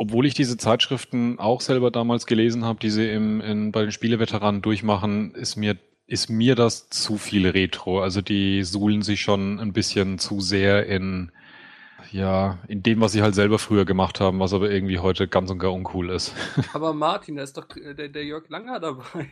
[0.00, 3.90] Obwohl ich diese Zeitschriften auch selber damals gelesen habe, die sie im, in, bei den
[3.92, 5.76] Spieleveteranen durchmachen, ist mir,
[6.08, 8.02] ist mir das zu viel Retro.
[8.02, 11.30] Also die suhlen sich schon ein bisschen zu sehr in,
[12.10, 15.50] ja, in dem, was sie halt selber früher gemacht haben, was aber irgendwie heute ganz
[15.50, 16.32] und gar uncool ist.
[16.72, 19.28] Aber Martin, da ist doch äh, der, der Jörg Langer dabei.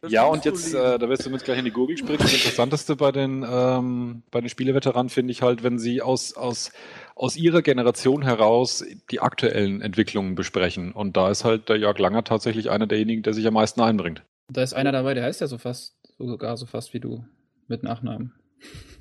[0.00, 2.18] Das Ja, und jetzt, äh, da wirst du mit gleich in die Gurgel springen.
[2.18, 6.70] Das Interessanteste bei den, ähm, bei den Spieleveteranen finde ich halt, wenn sie aus, aus,
[7.16, 10.92] aus ihrer Generation heraus die aktuellen Entwicklungen besprechen.
[10.92, 14.22] Und da ist halt der Jörg Langer tatsächlich einer derjenigen, der sich am meisten einbringt.
[14.50, 17.24] Da ist einer dabei, der heißt ja so fast, sogar so fast wie du,
[17.66, 18.32] mit Nachnamen.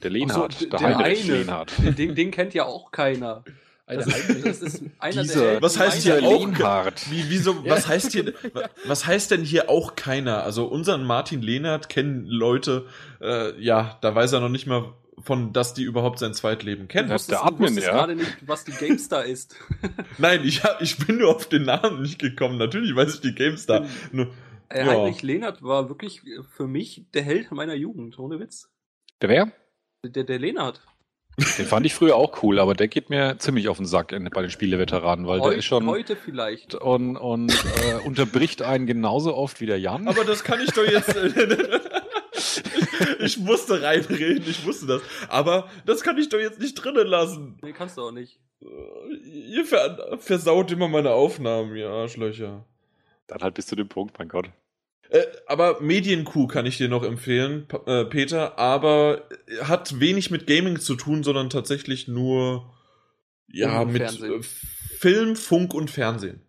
[0.04, 1.38] Der Ach so, der, der Heinrich eine.
[1.40, 1.74] Lehnhardt.
[1.98, 3.44] Den, den, kennt ja auch keiner.
[3.88, 7.10] Alter, Das ist, das ist einer Dieser- der Was heißt hier der- auch- Lehnhardt.
[7.10, 7.72] Wie, wieso, Ja.
[7.72, 10.44] was heißt hier, wa- was heißt denn hier auch keiner?
[10.44, 12.86] Also unseren Martin Lehnert kennen Leute,
[13.22, 17.08] äh, ja, da weiß er noch nicht mal von, dass die überhaupt sein Zweitleben kennen.
[17.08, 17.92] Du Das- wusstest, der Admin, ja.
[17.92, 19.56] gerade nicht, was die GameStar ist.
[20.20, 22.58] Nein, ich, hab, ich bin nur auf den Namen nicht gekommen.
[22.58, 23.86] Natürlich weiß ich die GameStar.
[24.12, 24.28] Nur,
[24.70, 24.86] Äh, Ja.
[24.88, 28.70] Heinrich Lehnert war wirklich äh, für mich der Held meiner Jugend, ohne Witz.
[29.22, 29.52] Der wer?
[30.06, 30.82] Der, der Lehnert.
[31.60, 34.28] Den fand ich früher auch cool, aber der geht mir ziemlich auf den Sack in,
[34.32, 36.74] bei den Spieleveteranen, weil Heu- der ist schon Heute vielleicht.
[36.74, 37.52] und, und
[37.84, 40.08] äh, unterbricht einen genauso oft wie der Jan.
[40.08, 41.16] aber das kann ich doch jetzt.
[43.20, 45.02] ich musste reinreden, ich wusste das.
[45.30, 47.58] Aber das kann ich doch jetzt nicht drinnen lassen.
[47.62, 48.40] Nee, kannst du auch nicht.
[49.24, 52.66] Ihr ver versaut immer meine Aufnahmen, ihr Arschlöcher.
[53.28, 54.50] Dann halt bis zu dem Punkt, mein Gott.
[55.10, 59.28] Äh, aber Medienkuh kann ich dir noch empfehlen, P äh, Peter, aber
[59.62, 62.74] hat wenig mit Gaming zu tun, sondern tatsächlich nur
[63.48, 64.42] ja mit Fernsehen.
[64.42, 66.42] äh, Film, Funk und Fernsehen.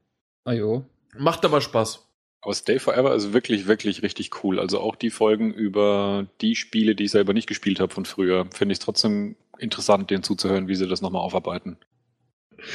[0.45, 0.85] Ah jo.
[1.17, 2.05] Macht aber Spaß.
[2.41, 4.59] Aber Stay Forever ist wirklich, wirklich richtig cool.
[4.61, 8.47] Also auch die Folgen über die Spiele, die ich selber nicht gespielt habe von früher,
[8.53, 11.79] finde ich trotzdem interessant, denen zuzuhören, wie sie das nochmal aufarbeiten.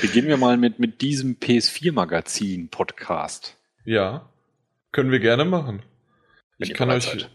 [0.01, 3.57] Beginnen wir mal mit, mit diesem PS4-Magazin-Podcast.
[3.85, 4.29] Ja,
[4.91, 5.83] können wir gerne machen.
[6.57, 7.29] Wenn Ich kann euch, seid.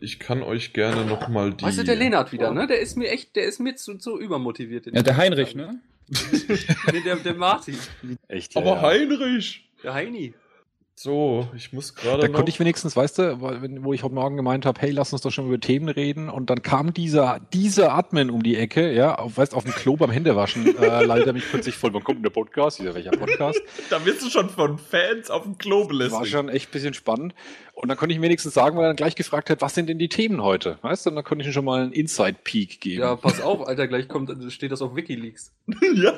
[0.00, 1.64] ich kann euch gerne noch mal die.
[1.64, 2.66] Weißt du, der Lehnert wieder, ne?
[2.66, 4.86] Der ist mir echt, der ist mir zu, zu übermotiviert.
[4.86, 5.80] Ja, der Heinrich, ne?
[6.92, 7.76] nee, der, der Martin.
[8.28, 8.82] Echt, Aber ja.
[8.82, 9.70] Heinrich.
[9.82, 10.34] Der Heini.
[10.94, 12.34] So, ich muss gerade Da noch.
[12.34, 15.30] konnte ich wenigstens, weißt du, wo ich heute Morgen gemeint habe, hey, lass uns doch
[15.32, 16.28] schon über Themen reden.
[16.28, 19.96] Und dann kam dieser, dieser Admin um die Ecke, ja, auf, weißt, auf dem Klo
[19.96, 21.92] beim Händewaschen, äh, leitet er mich plötzlich voll.
[21.94, 22.78] Wann kommt der Podcast?
[22.78, 23.60] Dieser welcher Podcast?
[23.90, 26.28] da wirst du schon von Fans auf dem Klo War belästigt.
[26.28, 27.34] schon echt ein bisschen spannend.
[27.74, 29.98] Und dann konnte ich wenigstens sagen, weil er dann gleich gefragt hat, was sind denn
[29.98, 30.78] die Themen heute?
[30.82, 33.00] Weißt du, und dann konnte ich ihm schon mal einen Inside-Peek geben.
[33.00, 35.52] Ja, pass auf, Alter, gleich kommt, steht das auf Wikileaks.
[35.94, 36.12] ja.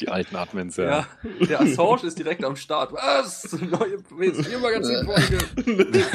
[0.00, 0.84] Die alten Admins, ja.
[0.84, 1.08] Ja,
[1.46, 2.92] der Assange ist direkt am Start.
[2.92, 3.52] Was?
[3.52, 5.38] Neue PS4-Magazin-Folge.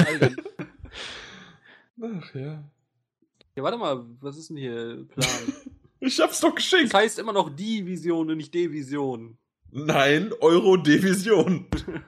[0.06, 0.30] Alter.
[2.02, 2.64] Ach ja.
[3.56, 5.28] Ja, warte mal, was ist denn hier Plan?
[6.00, 6.92] Ich hab's doch Das geschickt.
[6.92, 9.38] heißt immer noch die Vision und nicht die Vision.
[9.70, 11.66] Nein, Euro-Division.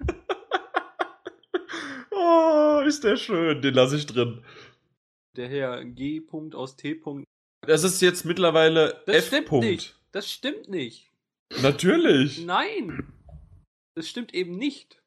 [2.10, 3.62] oh, ist der schön.
[3.62, 4.42] Den lasse ich drin.
[5.36, 6.22] Der Herr G.
[6.54, 7.00] aus T.
[7.62, 9.26] Das ist jetzt mittlerweile Das F.
[9.28, 9.60] stimmt -Punkt.
[9.60, 9.98] nicht.
[10.12, 11.10] Das stimmt nicht.
[11.62, 12.44] Natürlich.
[12.44, 13.12] Nein.
[13.94, 15.00] Das stimmt eben nicht.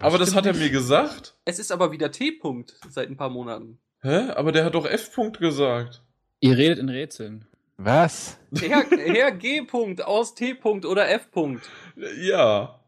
[0.00, 0.62] Aber das hat er nicht.
[0.62, 1.36] mir gesagt.
[1.44, 2.40] Es ist aber wieder T.
[2.88, 3.78] seit ein paar Monaten.
[4.00, 4.30] Hä?
[4.30, 5.14] Aber der hat doch F.
[5.16, 6.02] -Punkt gesagt.
[6.40, 7.46] Ihr redet in Rätseln.
[7.76, 8.38] Was?
[8.58, 9.64] Herr, Herr G.
[10.02, 10.56] aus T.
[10.62, 11.28] oder F.
[12.16, 12.80] Ja.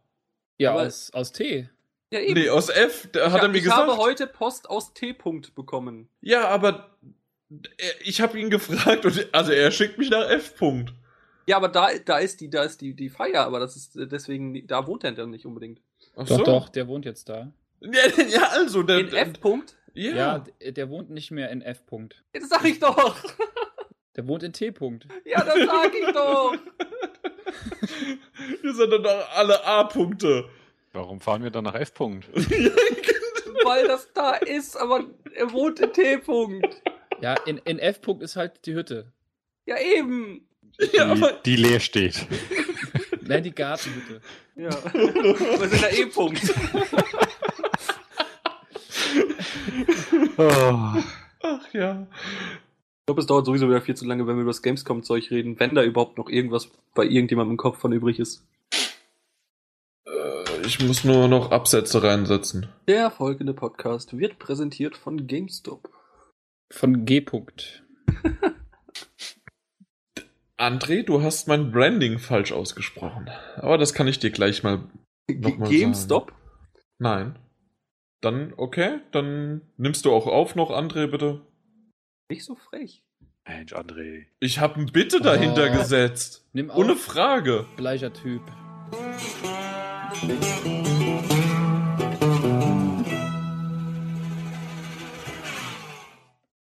[0.59, 1.69] Ja, Aber- aus, aus T.
[2.13, 2.35] Ja, eben.
[2.35, 3.81] Nee, aus F, da ich hat er hab- mir ich gesagt.
[3.89, 5.13] habe heute Post aus T.
[5.13, 6.09] -Punkt bekommen.
[6.21, 6.97] ja, aber
[7.77, 10.55] er- ich habe ihn gefragt und also er schickt mich nach F.
[11.45, 11.51] -Punkt.
[11.51, 14.07] Ja, aber da, da ist die, da ist die, die Feier, aber das ist äh,
[14.07, 15.81] deswegen, da wohnt er dann nicht unbedingt.
[16.17, 16.45] Ach Doch, so.
[16.45, 17.53] doch, der wohnt jetzt da.
[17.81, 17.91] Ja,
[18.29, 19.33] ja also der, In F.
[19.41, 19.77] -Punkt?
[19.95, 20.43] Ja.
[20.61, 21.83] Ja, der wohnt nicht mehr in F.
[21.89, 22.15] -Punkt.
[22.33, 23.17] Das sag ich doch!
[24.17, 24.69] Der wohnt in T.
[24.69, 25.09] -Punkt.
[25.25, 26.57] Ja, das sag ich doch!
[28.63, 30.49] Wir sind dann auch alle A-Punkte.
[30.93, 32.29] Warum fahren wir dann nach F-Punkt?
[33.65, 36.17] Weil das da ist, aber er wohnt in T.
[36.19, 36.77] -Punkt.
[37.21, 38.01] Ja, in, in F.
[38.01, 39.13] -Punkt ist halt die Hütte.
[39.67, 40.49] Ja, eben!
[40.79, 42.27] Ja, Die, aber die leer steht.
[43.23, 44.21] Nein, die Gartenhütte.
[44.57, 44.71] Ja.
[44.93, 46.43] Wir sind der E-Punkt.
[50.37, 51.03] Oh.
[51.43, 52.07] ach ja.
[53.01, 55.61] Ich glaube, es dauert sowieso wieder viel zu lange, wenn wir über das Gamescom-Zeug reden,
[55.61, 58.43] wenn da überhaupt noch irgendwas bei irgendjemandem im Kopf von übrig ist.
[60.07, 62.69] Äh, Ich muss nur noch Absätze reinsetzen.
[62.89, 65.91] Der folgende Podcast wird präsentiert von GameStop.
[66.71, 67.19] Von G.
[67.21, 67.83] -Punkt.
[70.59, 73.29] André, du hast mein Branding falsch ausgesprochen.
[73.57, 74.85] Aber das kann ich dir gleich mal.
[75.29, 76.33] Nochmal GameStop?
[76.99, 77.39] Nein.
[78.21, 81.41] Dann, okay, dann nimmst du auch auf noch, André, bitte.
[82.31, 83.03] Nicht so frech.
[83.47, 84.27] Mensch, André.
[84.41, 85.77] Ich habe ein Bitte dahinter Oh.
[85.77, 86.47] gesetzt.
[86.53, 86.79] Nimm auf.
[86.79, 87.67] Ohne Frage.
[87.77, 88.43] Bleicher Typ.